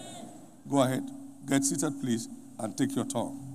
Go 0.69 0.81
ahead, 0.81 1.03
get 1.47 1.63
seated, 1.63 1.93
please, 2.01 2.27
and 2.59 2.77
take 2.77 2.95
your 2.95 3.05
turn. 3.05 3.55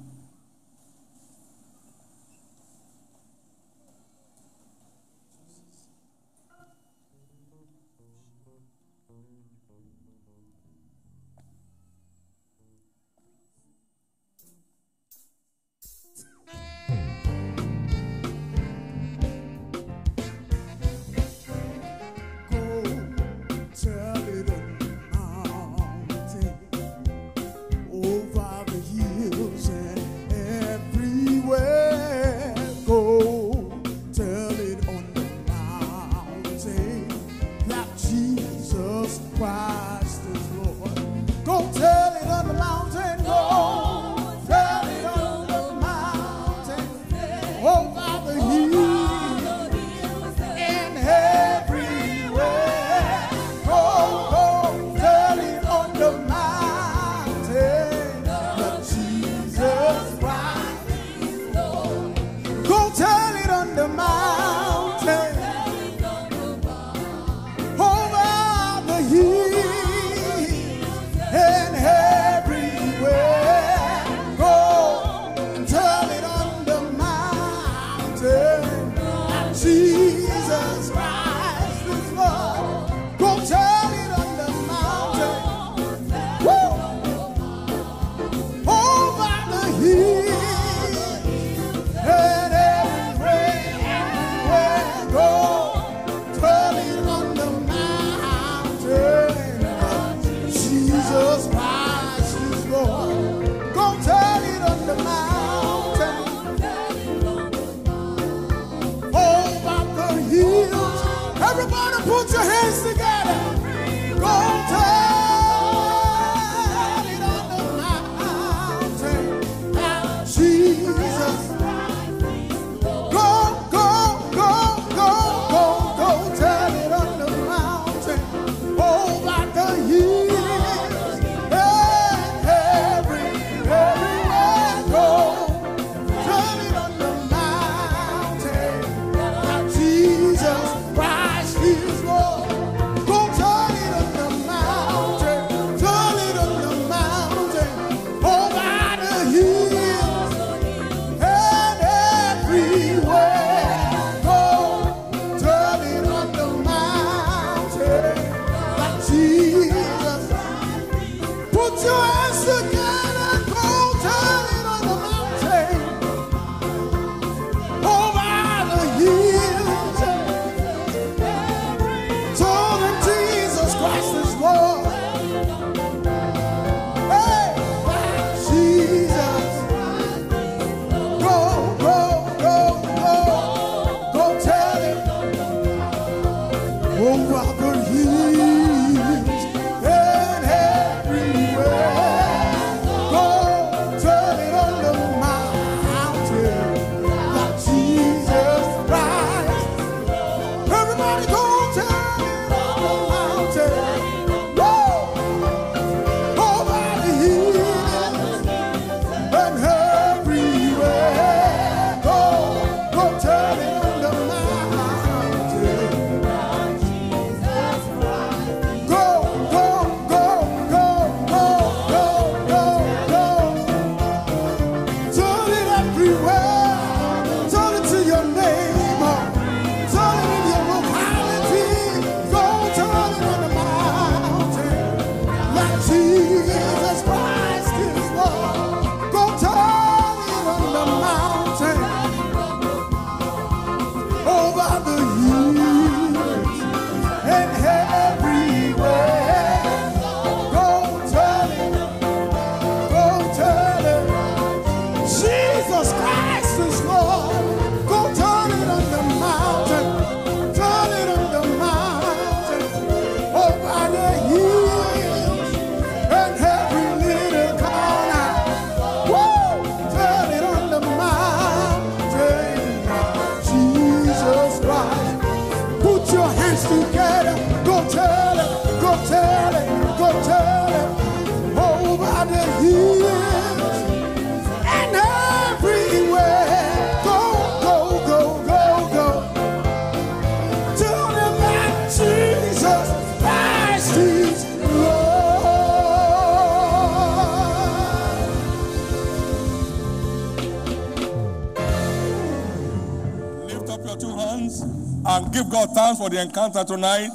God 305.61 305.75
thanks 305.75 305.99
for 305.99 306.09
the 306.09 306.23
encounter 306.23 306.65
tonight. 306.65 307.11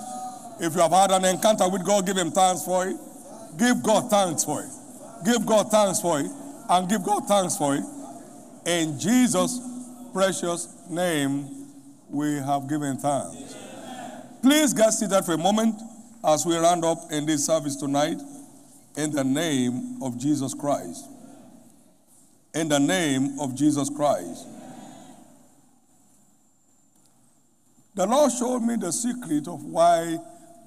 If 0.60 0.76
you 0.76 0.82
have 0.82 0.92
had 0.92 1.10
an 1.10 1.26
encounter 1.26 1.68
with 1.68 1.84
God, 1.84 2.06
give 2.06 2.16
Him 2.16 2.30
thanks 2.30 2.64
for 2.64 2.86
it. 2.86 2.96
Give 3.58 3.82
God 3.82 4.12
thanks 4.12 4.44
for 4.44 4.62
it. 4.62 4.70
Give 5.26 5.44
God 5.44 5.72
thanks 5.72 6.00
for 6.00 6.20
it. 6.20 6.30
And 6.70 6.88
give 6.88 7.04
God 7.04 7.28
thanks 7.28 7.58
for 7.58 7.76
it. 7.76 7.84
In 8.68 9.00
Jesus' 9.00 9.60
precious 10.14 10.68
name, 10.92 11.50
we 12.08 12.36
have 12.36 12.70
given 12.70 12.98
thanks. 12.98 13.56
Please 14.44 14.76
get 14.76 14.92
seated 14.92 15.26
for 15.26 15.34
a 15.34 15.38
moment 15.40 15.82
as 16.24 16.46
we 16.46 16.56
round 16.56 16.86
up 16.86 17.00
in 17.10 17.26
this 17.26 17.48
service 17.48 17.76
tonight. 17.76 18.18
In 18.96 19.10
the 19.12 19.24
name 19.24 20.04
of 20.04 20.20
Jesus 20.20 20.54
Christ. 20.54 21.04
In 22.54 22.70
the 22.70 22.80
name 22.80 23.40
of 23.40 23.56
Jesus 23.56 23.90
Christ. 23.90 24.46
The 27.96 28.06
Lord 28.06 28.32
showed 28.34 28.60
me 28.60 28.76
the 28.76 28.92
secret 28.92 29.48
of 29.48 29.64
why 29.64 30.18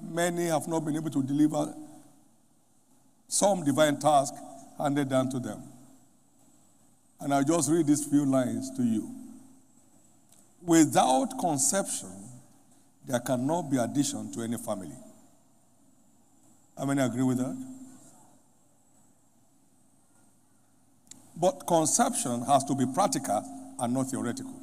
many 0.01 0.47
have 0.47 0.67
not 0.67 0.83
been 0.83 0.95
able 0.95 1.11
to 1.11 1.21
deliver 1.21 1.73
some 3.27 3.63
divine 3.63 3.99
task 3.99 4.33
handed 4.79 5.09
down 5.09 5.29
to 5.29 5.39
them. 5.39 5.61
And 7.21 7.33
I'll 7.33 7.43
just 7.43 7.69
read 7.69 7.85
these 7.85 8.05
few 8.05 8.25
lines 8.25 8.71
to 8.77 8.83
you. 8.83 9.13
Without 10.63 11.37
conception, 11.39 12.11
there 13.05 13.19
cannot 13.19 13.69
be 13.69 13.77
addition 13.77 14.31
to 14.33 14.41
any 14.41 14.57
family. 14.57 14.95
How 16.77 16.85
many 16.85 17.01
agree 17.01 17.23
with 17.23 17.37
that? 17.37 17.55
But 21.35 21.67
conception 21.67 22.41
has 22.45 22.63
to 22.65 22.75
be 22.75 22.85
practical 22.93 23.43
and 23.79 23.93
not 23.93 24.07
theoretical. 24.07 24.58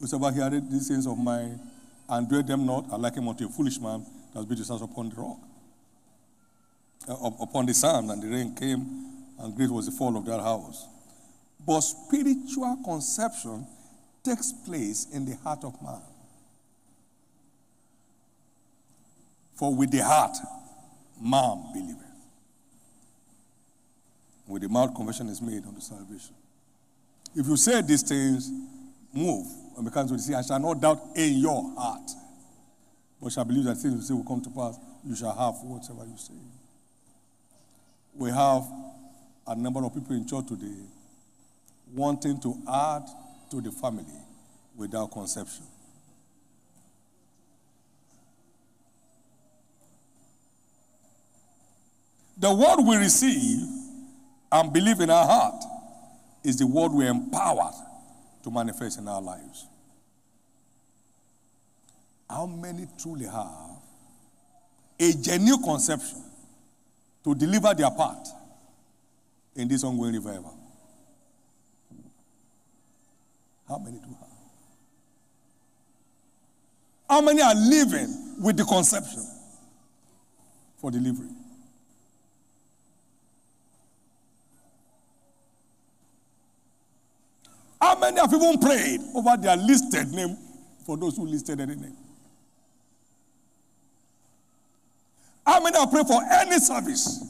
Whosoever 0.00 0.32
heareth 0.32 0.70
these 0.70 0.88
things 0.88 1.06
of 1.06 1.18
mine 1.18 1.60
and 2.08 2.28
doeth 2.28 2.46
them 2.46 2.64
not, 2.66 2.86
I 2.90 2.96
like 2.96 3.14
him 3.14 3.28
unto 3.28 3.46
a 3.46 3.48
foolish 3.48 3.78
man 3.78 4.04
that 4.34 4.48
built 4.48 4.58
his 4.58 4.68
house 4.68 4.80
upon 4.80 5.10
the 5.10 5.16
rock. 5.16 5.38
Uh, 7.08 7.30
upon 7.40 7.66
the 7.66 7.74
sand, 7.74 8.10
and 8.10 8.22
the 8.22 8.28
rain 8.28 8.54
came, 8.54 9.06
and 9.38 9.54
great 9.54 9.70
was 9.70 9.86
the 9.86 9.92
fall 9.92 10.16
of 10.16 10.24
that 10.24 10.40
house. 10.40 10.86
But 11.66 11.80
spiritual 11.80 12.78
conception 12.84 13.66
takes 14.22 14.52
place 14.52 15.06
in 15.12 15.24
the 15.24 15.36
heart 15.36 15.64
of 15.64 15.80
man. 15.82 16.00
For 19.54 19.74
with 19.74 19.90
the 19.90 20.02
heart, 20.02 20.36
man 21.20 21.64
believeth. 21.72 21.96
With 24.46 24.62
the 24.62 24.68
mouth, 24.68 24.94
confession 24.94 25.28
is 25.28 25.40
made 25.42 25.64
unto 25.66 25.80
salvation. 25.80 26.34
If 27.34 27.46
you 27.46 27.56
say 27.56 27.80
these 27.82 28.02
things, 28.02 28.50
move 29.12 29.46
and 29.80 29.88
become 29.88 30.06
to 30.06 30.12
the 30.12 30.18
sea, 30.18 30.34
I 30.34 30.42
shall 30.42 30.60
not 30.60 30.78
doubt 30.78 31.00
in 31.16 31.38
your 31.38 31.74
heart, 31.74 32.10
but 33.20 33.32
shall 33.32 33.46
believe 33.46 33.64
that 33.64 33.76
things 33.76 33.94
you 33.94 34.02
say 34.02 34.12
will 34.12 34.24
come 34.24 34.42
to 34.42 34.50
pass. 34.50 34.78
You 35.02 35.16
shall 35.16 35.34
have 35.34 35.54
whatever 35.62 36.06
you 36.06 36.18
say. 36.18 36.34
We 38.14 38.28
have 38.30 38.62
a 39.46 39.56
number 39.56 39.82
of 39.82 39.94
people 39.94 40.14
in 40.14 40.26
church 40.28 40.48
today 40.48 40.82
wanting 41.94 42.38
to 42.42 42.54
add 42.70 43.04
to 43.50 43.62
the 43.62 43.72
family 43.72 44.04
without 44.76 45.10
conception. 45.12 45.64
The 52.36 52.54
word 52.54 52.84
we 52.86 52.96
receive 52.96 53.66
and 54.52 54.72
believe 54.74 55.00
in 55.00 55.08
our 55.08 55.24
heart 55.24 55.64
is 56.44 56.58
the 56.58 56.66
word 56.66 56.92
we're 56.92 57.10
empowered 57.10 57.72
to 58.42 58.50
manifest 58.50 58.98
in 58.98 59.08
our 59.08 59.20
lives. 59.22 59.66
How 62.30 62.46
many 62.46 62.86
truly 62.96 63.24
have 63.26 63.80
a 65.00 65.12
genuine 65.14 65.60
conception 65.64 66.22
to 67.24 67.34
deliver 67.34 67.74
their 67.74 67.90
part 67.90 68.28
in 69.56 69.66
this 69.66 69.82
ongoing 69.82 70.14
revival? 70.14 70.56
How 73.68 73.78
many 73.78 73.98
do 73.98 74.06
have? 74.06 74.28
How 77.08 77.20
many 77.20 77.42
are 77.42 77.54
living 77.54 78.36
with 78.40 78.56
the 78.56 78.64
conception 78.64 79.26
for 80.78 80.92
delivery? 80.92 81.30
How 87.80 87.98
many 87.98 88.20
have 88.20 88.32
even 88.32 88.60
prayed 88.60 89.00
over 89.16 89.36
their 89.36 89.56
listed 89.56 90.12
name 90.12 90.36
for 90.86 90.96
those 90.96 91.16
who 91.16 91.26
listed 91.26 91.60
any 91.60 91.74
name? 91.74 91.96
How 95.50 95.58
many 95.58 95.76
have 95.76 95.90
prayed 95.90 96.06
for 96.06 96.22
any 96.30 96.60
service 96.60 97.24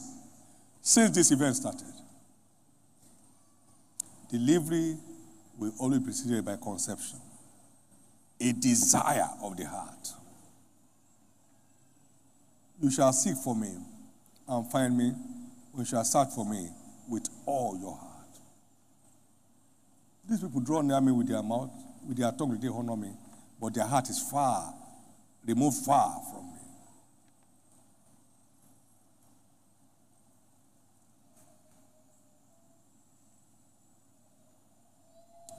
since 0.83 1.11
this 1.17 1.31
event 1.31 1.57
started? 1.57 1.87
Delivery 4.31 4.99
will 5.57 5.73
always 5.79 6.01
be 6.01 6.05
preceded 6.05 6.45
by 6.45 6.57
conception, 6.57 7.19
a 8.39 8.53
desire 8.53 9.31
of 9.43 9.57
the 9.57 9.67
heart. 9.67 10.13
You 12.83 12.91
shall 12.91 13.15
seek 13.15 13.37
for 13.37 13.57
me 13.57 13.75
and 14.47 14.71
find 14.71 14.99
me. 14.99 15.15
You 15.79 15.87
shall 15.87 16.05
search 16.05 16.29
for 16.35 16.45
me 16.45 16.69
with 17.09 17.27
all 17.47 17.79
your 17.81 17.97
heart. 17.97 18.39
These 20.29 20.41
people 20.41 20.61
draw 20.61 20.83
near 20.83 21.01
me 21.01 21.13
with 21.13 21.29
their 21.29 21.43
mouth, 21.43 21.71
with 22.07 22.19
their 22.19 22.33
tongue, 22.33 22.59
they 22.61 22.69
honor 22.69 22.97
me, 22.97 23.13
but 23.59 23.73
their 23.73 23.87
heart 23.87 24.11
is 24.11 24.21
far, 24.31 24.75
removed 25.47 25.87
far 25.87 26.21
from 26.31 26.45
me. 26.45 26.51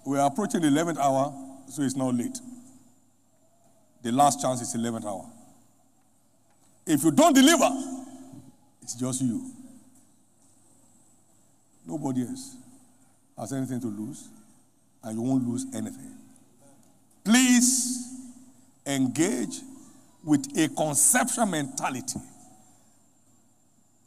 We 0.05 0.17
are 0.17 0.27
approaching 0.27 0.61
the 0.61 0.67
11th 0.67 0.97
hour, 0.97 1.33
so 1.69 1.83
it's 1.83 1.95
not 1.95 2.15
late. 2.15 2.39
The 4.03 4.11
last 4.11 4.41
chance 4.41 4.61
is 4.61 4.75
11th 4.75 5.05
hour. 5.05 5.25
If 6.85 7.03
you 7.03 7.11
don't 7.11 7.33
deliver, 7.33 7.69
it's 8.81 8.95
just 8.95 9.21
you. 9.21 9.51
Nobody 11.85 12.21
else 12.21 12.55
has 13.37 13.53
anything 13.53 13.79
to 13.81 13.87
lose, 13.87 14.27
and 15.03 15.15
you 15.15 15.21
won't 15.21 15.47
lose 15.47 15.65
anything. 15.73 16.15
Please 17.23 18.07
engage 18.85 19.59
with 20.23 20.47
a 20.57 20.67
conception 20.69 21.49
mentality. 21.51 22.19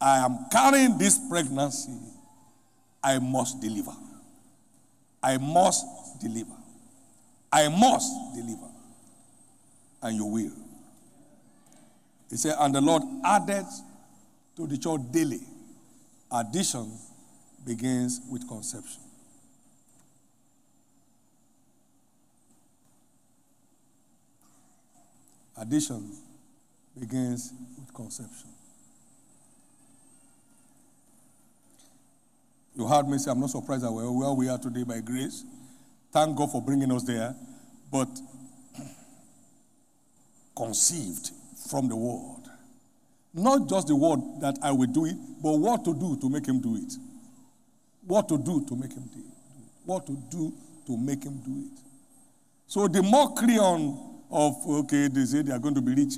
I 0.00 0.18
am 0.18 0.46
carrying 0.50 0.98
this 0.98 1.18
pregnancy. 1.30 1.92
I 3.02 3.18
must 3.18 3.60
deliver. 3.60 3.92
I 5.24 5.38
must 5.38 5.86
deliver. 6.20 6.52
I 7.50 7.68
must 7.68 8.12
deliver. 8.34 8.68
And 10.02 10.16
you 10.16 10.26
will. 10.26 10.52
He 12.28 12.36
said, 12.36 12.56
and 12.58 12.74
the 12.74 12.82
Lord 12.82 13.02
added 13.24 13.64
to 14.56 14.66
the 14.66 14.76
church 14.76 15.00
daily. 15.10 15.40
Addition 16.30 16.92
begins 17.64 18.20
with 18.30 18.46
conception. 18.46 19.00
Addition 25.56 26.12
begins 26.98 27.50
with 27.78 27.94
conception. 27.94 28.53
You 32.76 32.86
heard 32.88 33.08
me 33.08 33.18
say, 33.18 33.30
I'm 33.30 33.40
not 33.40 33.50
surprised 33.50 33.84
that 33.84 33.92
we're 33.92 34.10
where 34.10 34.32
we 34.32 34.48
are 34.48 34.58
today 34.58 34.82
by 34.82 35.00
grace. 35.00 35.44
Thank 36.12 36.36
God 36.36 36.50
for 36.50 36.60
bringing 36.60 36.90
us 36.92 37.04
there. 37.04 37.34
But 37.90 38.08
conceived 40.56 41.30
from 41.70 41.88
the 41.88 41.96
word. 41.96 42.42
Not 43.32 43.68
just 43.68 43.88
the 43.88 43.96
word 43.96 44.20
that 44.40 44.58
I 44.62 44.72
will 44.72 44.86
do 44.86 45.06
it, 45.06 45.16
but 45.42 45.52
what 45.52 45.84
to 45.84 45.94
do 45.94 46.16
to 46.20 46.28
make 46.28 46.46
him 46.46 46.60
do 46.60 46.76
it. 46.76 46.94
What 48.06 48.28
to 48.28 48.38
do 48.38 48.64
to 48.66 48.76
make 48.76 48.92
him 48.92 49.04
do 49.12 49.20
it. 49.20 49.34
What 49.84 50.06
to 50.06 50.16
do 50.30 50.52
to 50.86 50.96
make 50.96 51.24
him 51.24 51.38
do 51.44 51.66
it. 51.66 51.80
So 52.66 52.88
the 52.88 53.02
mockery 53.02 53.58
on 53.58 54.22
of, 54.30 54.54
okay, 54.66 55.08
they 55.08 55.24
say 55.24 55.42
they 55.42 55.52
are 55.52 55.58
going 55.58 55.74
to 55.74 55.80
be 55.80 55.94
rich. 55.94 56.14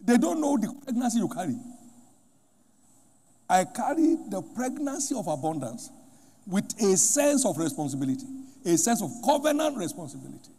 They 0.00 0.16
don't 0.16 0.40
know 0.40 0.56
the 0.56 0.72
pregnancy 0.84 1.18
you 1.18 1.28
carry. 1.28 1.56
I 3.52 3.64
carry 3.64 4.16
the 4.30 4.42
pregnancy 4.54 5.14
of 5.14 5.26
abundance 5.26 5.90
with 6.46 6.64
a 6.82 6.96
sense 6.96 7.44
of 7.44 7.58
responsibility, 7.58 8.26
a 8.64 8.76
sense 8.78 9.02
of 9.02 9.10
covenant 9.24 9.76
responsibility. 9.76 10.50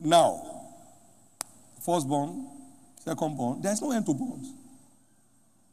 Now, 0.00 0.64
firstborn, 1.84 2.48
secondborn, 3.06 3.62
there's 3.62 3.80
no 3.80 3.92
end 3.92 4.04
to 4.06 4.12
borns. 4.12 4.52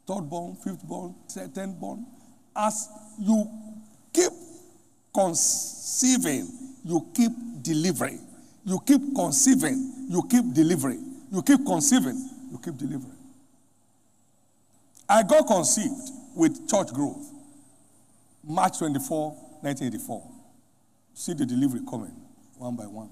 Thirdborn, 0.06 0.56
fifthborn, 0.62 1.14
tenthborn. 1.52 2.04
As 2.54 2.88
you 3.18 3.50
keep 4.12 4.30
conceiving 5.12 6.64
you 6.84 7.06
keep 7.14 7.32
delivering. 7.62 8.20
You 8.64 8.78
keep 8.86 9.00
conceiving, 9.14 10.06
you 10.08 10.22
keep 10.30 10.52
delivering. 10.52 11.02
You 11.32 11.42
keep 11.42 11.64
conceiving, 11.64 12.16
you 12.52 12.58
keep 12.62 12.76
delivering. 12.76 13.13
I 15.14 15.22
got 15.22 15.46
conceived 15.46 16.10
with 16.34 16.68
church 16.68 16.88
growth, 16.92 17.24
March 18.42 18.78
24, 18.80 19.30
1984. 19.60 20.30
See 21.14 21.34
the 21.34 21.46
delivery 21.46 21.82
coming, 21.88 22.10
one 22.58 22.74
by 22.74 22.82
one, 22.82 23.10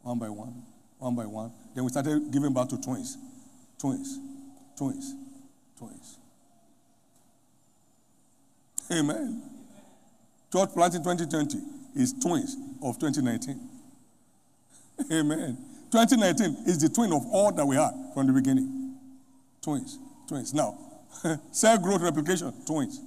one 0.00 0.18
by 0.18 0.30
one, 0.30 0.62
one 0.96 1.14
by 1.14 1.26
one. 1.26 1.52
Then 1.74 1.84
we 1.84 1.90
started 1.90 2.32
giving 2.32 2.54
birth 2.54 2.68
to 2.68 2.80
twins, 2.80 3.18
twins, 3.78 4.18
twins, 4.78 5.14
twins. 5.76 6.16
Amen. 8.90 9.42
Church 10.50 10.70
planting 10.72 11.02
2020 11.02 11.58
is 11.96 12.14
twins 12.14 12.56
of 12.82 12.98
2019. 12.98 13.68
Amen. 15.12 15.58
2019 15.90 16.64
is 16.66 16.78
the 16.78 16.88
twin 16.88 17.12
of 17.12 17.26
all 17.26 17.52
that 17.52 17.66
we 17.66 17.76
had 17.76 17.92
from 18.14 18.26
the 18.26 18.32
beginning. 18.32 18.96
Twins, 19.60 19.98
twins. 20.26 20.54
Now, 20.54 20.78
cell 21.52 21.78
growth 21.78 22.02
replication, 22.02 22.52
twins. 22.66 23.00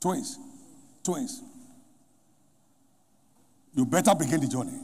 Twins, 0.00 0.38
twins. 1.04 1.42
You 3.74 3.84
better 3.84 4.14
begin 4.14 4.40
the 4.40 4.48
journey 4.48 4.78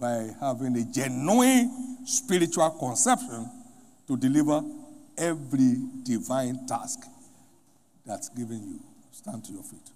by 0.00 0.30
having 0.40 0.76
a 0.76 0.84
genuine 0.84 2.06
spiritual 2.06 2.70
conception 2.70 3.50
to 4.06 4.16
deliver 4.16 4.62
every 5.16 5.76
divine 6.02 6.66
task 6.66 7.00
that's 8.06 8.28
given 8.30 8.62
you. 8.62 8.80
Stand 9.10 9.44
to 9.44 9.52
your 9.52 9.62
feet. 9.62 9.90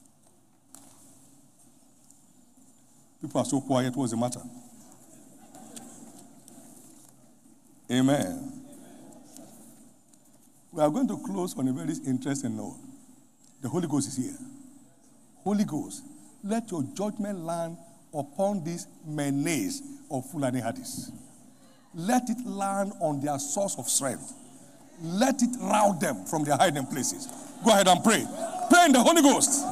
People 3.20 3.40
are 3.40 3.44
so 3.44 3.60
quiet. 3.60 3.94
What's 3.96 4.12
the 4.12 4.16
matter? 4.16 4.40
Amen. 7.90 8.67
We 10.72 10.82
are 10.82 10.90
going 10.90 11.08
to 11.08 11.18
close 11.24 11.56
on 11.58 11.66
a 11.68 11.72
very 11.72 11.94
interesting 12.06 12.56
note. 12.56 12.76
The 13.62 13.68
Holy 13.68 13.88
Ghost 13.88 14.08
is 14.08 14.16
here. 14.16 14.36
Holy 15.42 15.64
Ghost, 15.64 16.02
let 16.44 16.70
your 16.70 16.82
judgment 16.94 17.40
land 17.40 17.76
upon 18.12 18.62
these 18.64 18.86
menace 19.06 19.82
of 20.10 20.30
Fulani 20.30 20.60
herders. 20.60 21.10
Let 21.94 22.28
it 22.28 22.46
land 22.46 22.92
on 23.00 23.20
their 23.20 23.38
source 23.38 23.76
of 23.78 23.88
strength. 23.88 24.34
Let 25.00 25.42
it 25.42 25.56
rout 25.60 26.00
them 26.00 26.24
from 26.26 26.44
their 26.44 26.56
hiding 26.56 26.86
places. 26.86 27.28
Go 27.64 27.70
ahead 27.70 27.88
and 27.88 28.04
pray. 28.04 28.26
Pray 28.70 28.84
in 28.86 28.92
the 28.92 29.02
Holy 29.02 29.22
Ghost. 29.22 29.64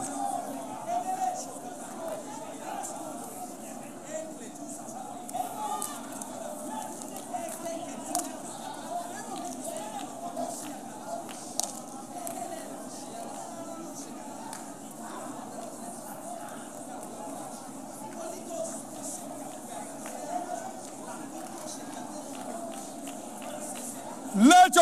Let 24.38 24.76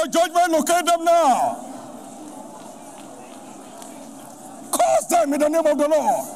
locate 0.55 0.87
them 0.87 1.05
now. 1.05 1.57
Cause 4.71 5.09
them 5.09 5.35
in 5.35 5.41
the 5.41 5.49
name 5.49 5.67
of 5.67 5.79
the 5.79 5.89
Lord. 5.89 6.29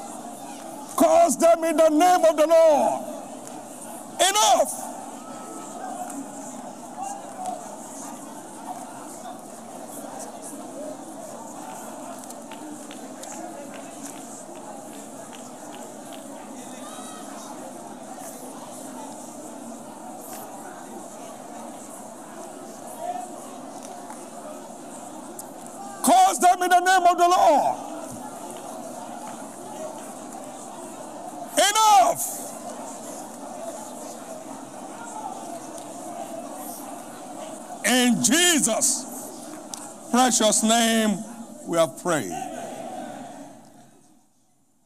Cause 0.96 1.36
them 1.38 1.62
in 1.64 1.76
the 1.76 1.88
name 1.88 2.24
of 2.24 2.36
the 2.36 2.46
Lord. 2.46 3.04
Enough. 4.20 4.88
Cause 26.02 26.38
them 26.38 26.62
in 26.62 26.70
the 26.70 26.80
name 26.80 27.06
of 27.06 27.18
the 27.18 27.28
Lord. 27.28 27.76
Enough. 31.58 32.44
In 37.84 38.22
Jesus' 38.22 39.04
precious 40.28 40.62
name, 40.62 41.16
we 41.66 41.78
have 41.78 42.02
prayed. 42.02 42.30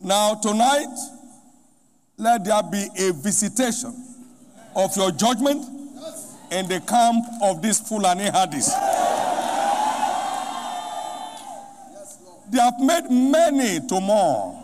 Now, 0.01 0.37
tonight, 0.37 0.97
let 2.17 2.45
there 2.45 2.63
be 2.63 2.87
a 2.97 3.13
visitation 3.13 3.93
of 4.77 4.97
your 4.97 5.11
judgment 5.11 5.65
in 6.53 6.69
the 6.69 6.79
camp 6.87 7.25
of 7.43 7.61
these 7.61 7.81
Fulani 7.81 8.31
herders. 8.31 8.69
They 12.49 12.61
have 12.61 12.79
made 12.79 13.11
many 13.11 13.81
to 13.89 14.01
mourn. 14.01 14.63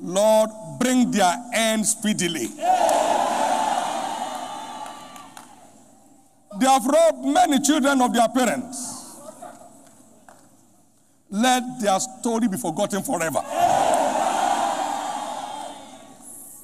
Lord, 0.00 0.48
bring 0.80 1.10
their 1.10 1.34
end 1.52 1.84
speedily. 1.84 2.46
They 6.58 6.66
have 6.66 6.86
robbed 6.86 7.26
many 7.26 7.60
children 7.60 8.00
of 8.00 8.14
their 8.14 8.28
parents. 8.28 8.95
Let 11.30 11.80
their 11.80 11.98
story 11.98 12.48
be 12.48 12.56
forgotten 12.56 13.02
forever. 13.02 13.40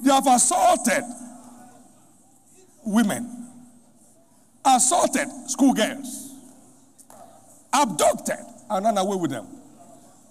They 0.01 0.11
have 0.11 0.27
assaulted 0.27 1.03
women, 2.85 3.47
assaulted 4.65 5.27
schoolgirls, 5.47 6.31
abducted, 7.73 8.39
and 8.69 8.85
run 8.85 8.97
away 8.97 9.17
with 9.17 9.31
them. 9.31 9.47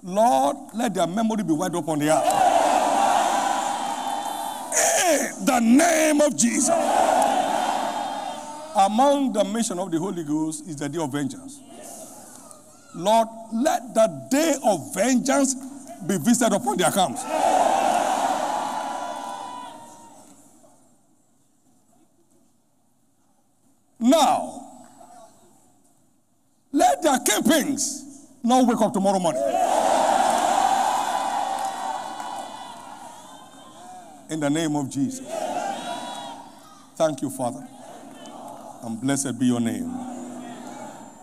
Lord, 0.02 0.56
let 0.74 0.94
their 0.94 1.06
memory 1.06 1.44
be 1.44 1.52
wiped 1.52 1.76
up 1.76 1.88
on 1.88 1.98
the 1.98 2.10
earth. 2.10 2.26
In 5.04 5.44
the 5.44 5.60
name 5.60 6.20
of 6.20 6.36
Jesus. 6.36 6.74
Among 8.74 9.32
the 9.32 9.44
mission 9.44 9.78
of 9.78 9.90
the 9.90 9.98
Holy 9.98 10.24
Ghost 10.24 10.66
is 10.66 10.76
the 10.76 10.88
day 10.88 10.98
of 10.98 11.12
vengeance. 11.12 11.60
Lord, 12.94 13.28
let 13.52 13.94
the 13.94 14.26
day 14.30 14.56
of 14.64 14.94
vengeance 14.94 15.54
be 16.06 16.18
visited 16.18 16.54
upon 16.54 16.76
their 16.76 16.90
camps. 16.90 17.22
Now, 23.98 24.68
let 26.72 27.02
their 27.02 27.18
kingpins 27.18 28.02
not 28.42 28.66
wake 28.66 28.80
up 28.80 28.92
tomorrow 28.92 29.18
morning. 29.20 29.42
In 34.28 34.40
the 34.40 34.50
name 34.50 34.74
of 34.76 34.90
Jesus. 34.90 35.26
Thank 36.96 37.22
you, 37.22 37.30
Father. 37.30 37.66
And 38.82 39.00
blessed 39.00 39.38
be 39.38 39.46
your 39.46 39.60
name. 39.60 40.11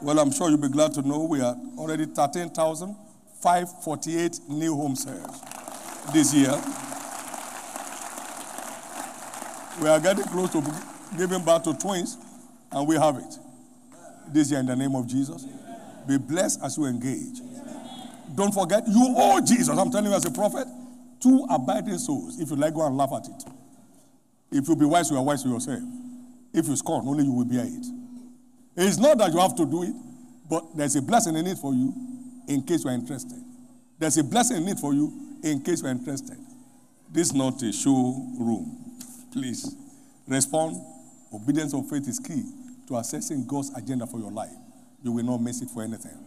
Well, 0.02 0.18
I'm 0.20 0.32
sure 0.32 0.50
you'll 0.50 0.60
be 0.60 0.70
glad 0.70 0.94
to 0.94 1.02
know 1.02 1.26
we 1.26 1.42
are 1.42 1.58
already 1.78 2.06
13,548 2.06 4.40
new 4.48 4.74
home 4.76 4.96
sales 4.96 5.42
this 6.14 6.34
year. 6.34 6.58
We 9.82 9.90
are 9.90 10.00
getting 10.00 10.24
close 10.26 10.52
to 10.52 10.64
giving 11.18 11.44
birth 11.44 11.64
to 11.64 11.74
twins, 11.74 12.18
and 12.72 12.88
we 12.88 12.96
have 12.96 13.18
it 13.18 13.38
this 14.32 14.52
year 14.52 14.62
in 14.62 14.68
the 14.68 14.76
name 14.76 14.96
of 14.96 15.06
Jesus. 15.06 15.46
Be 16.08 16.18
blessed 16.18 16.62
as 16.64 16.78
you 16.78 16.86
engage. 16.86 17.42
Don't 18.36 18.54
forget, 18.54 18.88
you 18.88 19.14
owe 19.18 19.42
Jesus. 19.42 19.68
I'm 19.70 19.92
telling 19.92 20.12
you 20.12 20.16
as 20.16 20.24
a 20.24 20.32
prophet, 20.32 20.66
two 21.20 21.46
abiding 21.50 21.98
souls. 21.98 22.40
If 22.40 22.52
you 22.52 22.56
like, 22.56 22.74
go 22.74 22.86
and 22.86 22.96
laugh 22.96 23.12
at 23.12 23.28
it. 23.28 23.44
If 24.52 24.70
you 24.70 24.78
be 24.78 24.86
wise, 24.86 25.12
you 25.12 25.18
are 25.18 25.24
wise 25.24 25.44
to 25.44 25.50
yourself. 25.50 25.84
If 26.54 26.70
you 26.70 26.78
scorn, 26.78 27.06
only 27.06 27.26
you 27.26 27.34
will 27.34 27.44
bear 27.46 27.66
it. 27.66 27.86
It's 28.82 28.98
not 28.98 29.18
that 29.18 29.34
you 29.34 29.40
have 29.40 29.56
to 29.58 29.66
do 29.66 29.84
it, 29.84 29.94
but 30.50 30.64
there's 30.74 30.96
a 30.96 31.02
blessing 31.02 31.36
in 31.36 31.46
it 31.48 31.58
for 31.58 31.74
you 31.74 31.94
in 32.48 32.62
case 32.62 32.86
you 32.86 32.90
are 32.90 32.94
interested. 32.94 33.38
There's 34.00 34.18
a 34.18 34.24
blessing 34.24 34.56
in 34.56 34.70
it 34.70 34.80
for 34.80 34.94
you 34.94 35.12
in 35.44 35.62
case 35.62 35.82
you 35.82 35.90
are 35.90 35.92
interested. 35.92 36.38
This 37.12 37.28
is 37.28 37.34
not 37.34 37.62
a 37.62 37.74
show 37.74 37.92
room. 38.40 38.96
Please 39.34 39.76
respond. 40.28 40.78
Obedience 41.34 41.74
of 41.74 41.90
faith 41.90 42.08
is 42.08 42.20
key 42.20 42.42
to 42.88 42.96
assessing 42.96 43.46
God's 43.46 43.70
agenda 43.76 44.08
for 44.08 44.18
your 44.18 44.32
life. 44.32 44.56
You 45.04 45.12
will 45.12 45.26
not 45.26 45.42
miss 45.42 45.62
it 45.62 45.70
for 45.70 45.84
anything. 45.84 46.18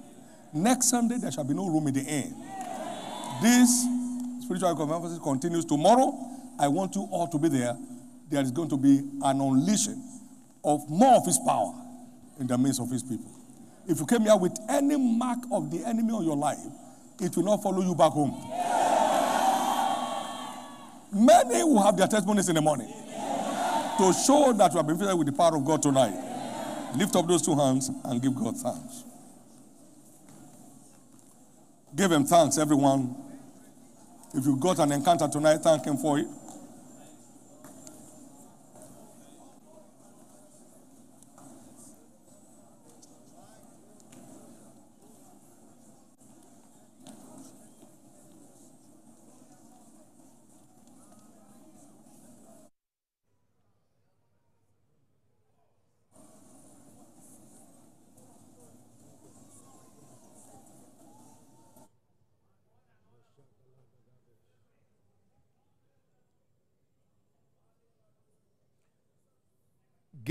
Next 0.52 0.90
Sunday, 0.90 1.16
there 1.16 1.32
shall 1.32 1.44
be 1.44 1.54
no 1.54 1.68
room 1.68 1.86
in 1.86 1.94
the 1.94 2.02
inn. 2.02 2.34
This 3.40 3.86
spiritual 4.44 4.76
conference 4.76 5.18
continues 5.20 5.64
tomorrow 5.64 6.12
I 6.60 6.68
want 6.68 6.94
you 6.96 7.08
all 7.10 7.28
to 7.28 7.38
be 7.38 7.48
there. 7.48 7.78
There 8.28 8.42
is 8.42 8.50
going 8.50 8.68
to 8.68 8.76
be 8.76 8.98
an 9.22 9.40
unleashing 9.40 10.02
of 10.62 10.88
more 10.90 11.14
of 11.14 11.24
his 11.24 11.38
power 11.38 11.81
in 12.42 12.48
the 12.48 12.58
midst 12.58 12.80
of 12.80 12.90
his 12.90 13.02
people. 13.02 13.30
If 13.86 14.00
you 14.00 14.06
came 14.06 14.22
here 14.22 14.36
with 14.36 14.58
any 14.68 14.96
mark 14.96 15.38
of 15.52 15.70
the 15.70 15.84
enemy 15.86 16.12
on 16.12 16.24
your 16.24 16.36
life, 16.36 16.58
it 17.20 17.34
will 17.36 17.44
not 17.44 17.62
follow 17.62 17.80
you 17.80 17.94
back 17.94 18.10
home. 18.10 18.34
Many 21.12 21.62
will 21.62 21.82
have 21.82 21.96
their 21.96 22.08
testimonies 22.08 22.48
in 22.48 22.56
the 22.56 22.60
morning 22.60 22.88
to 22.88 24.12
show 24.26 24.52
that 24.54 24.72
you 24.72 24.78
have 24.78 24.86
been 24.86 24.98
filled 24.98 25.18
with 25.18 25.28
the 25.28 25.32
power 25.32 25.56
of 25.56 25.64
God 25.64 25.82
tonight. 25.82 26.14
Lift 26.96 27.14
up 27.14 27.26
those 27.28 27.42
two 27.42 27.54
hands 27.56 27.90
and 28.04 28.20
give 28.20 28.34
God 28.34 28.56
thanks. 28.56 29.04
Give 31.94 32.10
him 32.10 32.24
thanks, 32.24 32.58
everyone. 32.58 33.14
If 34.34 34.46
you 34.46 34.56
got 34.56 34.78
an 34.80 34.90
encounter 34.92 35.28
tonight, 35.28 35.58
thank 35.58 35.84
him 35.84 35.96
for 35.96 36.18
it. 36.18 36.26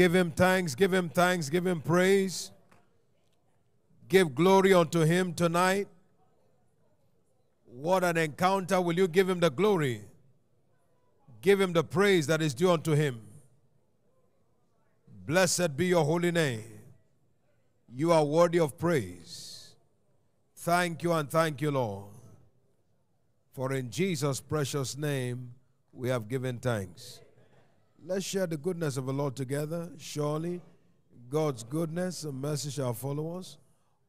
Give 0.02 0.16
him 0.16 0.32
thanks, 0.32 0.74
give 0.74 0.92
him 0.92 1.10
thanks, 1.10 1.48
give 1.48 1.68
him 1.68 1.80
praise. 1.80 2.50
Give 4.10 4.34
glory 4.34 4.74
unto 4.74 5.02
him 5.02 5.32
tonight. 5.32 5.88
What 7.66 8.04
an 8.04 8.18
encounter. 8.18 8.82
Will 8.82 8.98
you 8.98 9.08
give 9.08 9.30
him 9.30 9.40
the 9.40 9.52
glory? 9.52 10.02
Give 11.44 11.62
him 11.62 11.74
the 11.74 11.84
praise 11.84 12.26
that 12.26 12.42
is 12.42 12.56
due 12.56 12.72
unto 12.72 12.94
him. 12.94 13.22
Blessed 15.28 15.78
be 15.78 15.86
your 15.86 16.04
holy 16.04 16.32
name. 16.32 16.80
You 17.88 18.12
are 18.12 18.26
worthy 18.26 18.60
of 18.60 18.80
praise. 18.80 19.76
Thank 20.56 21.04
you 21.04 21.14
and 21.14 21.30
thank 21.30 21.62
you, 21.62 21.70
Lord. 21.70 22.10
For 23.54 23.72
in 23.72 23.92
Jesus' 23.92 24.42
precious 24.42 24.98
name 24.98 25.52
we 25.94 26.10
have 26.10 26.28
given 26.28 26.58
thanks. 26.58 27.20
Let's 28.04 28.26
share 28.26 28.48
the 28.48 28.58
goodness 28.58 28.98
of 28.98 29.06
the 29.06 29.14
Lord 29.14 29.36
together. 29.36 29.88
Surely 30.00 30.60
God's 31.30 31.64
goodness 31.64 32.24
and 32.24 32.34
mercy 32.34 32.72
shall 32.72 32.96
follow 32.96 33.38
us 33.38 33.58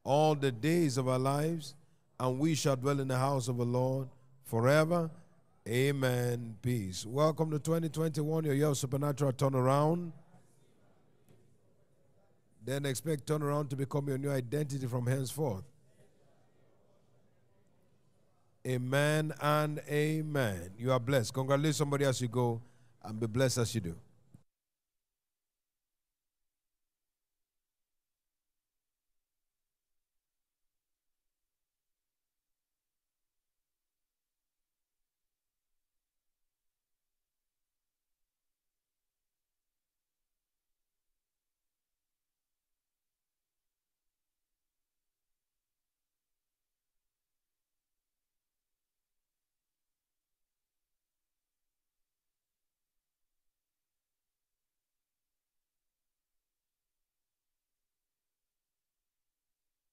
all 0.03 0.33
the 0.33 0.51
days 0.51 0.97
of 0.97 1.07
our 1.07 1.19
lives, 1.19 1.75
and 2.19 2.39
we 2.39 2.55
shall 2.55 2.75
dwell 2.75 2.99
in 2.99 3.07
the 3.07 3.17
house 3.17 3.47
of 3.47 3.57
the 3.57 3.65
Lord 3.65 4.07
forever. 4.45 5.11
Amen. 5.67 6.55
Peace. 6.63 7.05
Welcome 7.05 7.51
to 7.51 7.59
2021, 7.59 8.45
your 8.45 8.55
year 8.55 8.67
of 8.67 8.77
supernatural 8.77 9.31
turnaround. 9.31 10.11
Then 12.65 12.87
expect 12.87 13.27
turnaround 13.27 13.69
to 13.69 13.75
become 13.75 14.07
your 14.07 14.17
new 14.17 14.31
identity 14.31 14.87
from 14.87 15.05
henceforth. 15.05 15.63
Amen 18.65 19.33
and 19.39 19.79
amen. 19.87 20.71
You 20.79 20.93
are 20.93 20.99
blessed. 20.99 21.33
Congratulate 21.33 21.75
somebody 21.75 22.05
as 22.05 22.19
you 22.19 22.27
go 22.27 22.59
and 23.03 23.19
be 23.19 23.27
blessed 23.27 23.57
as 23.59 23.75
you 23.75 23.81
do. 23.81 23.95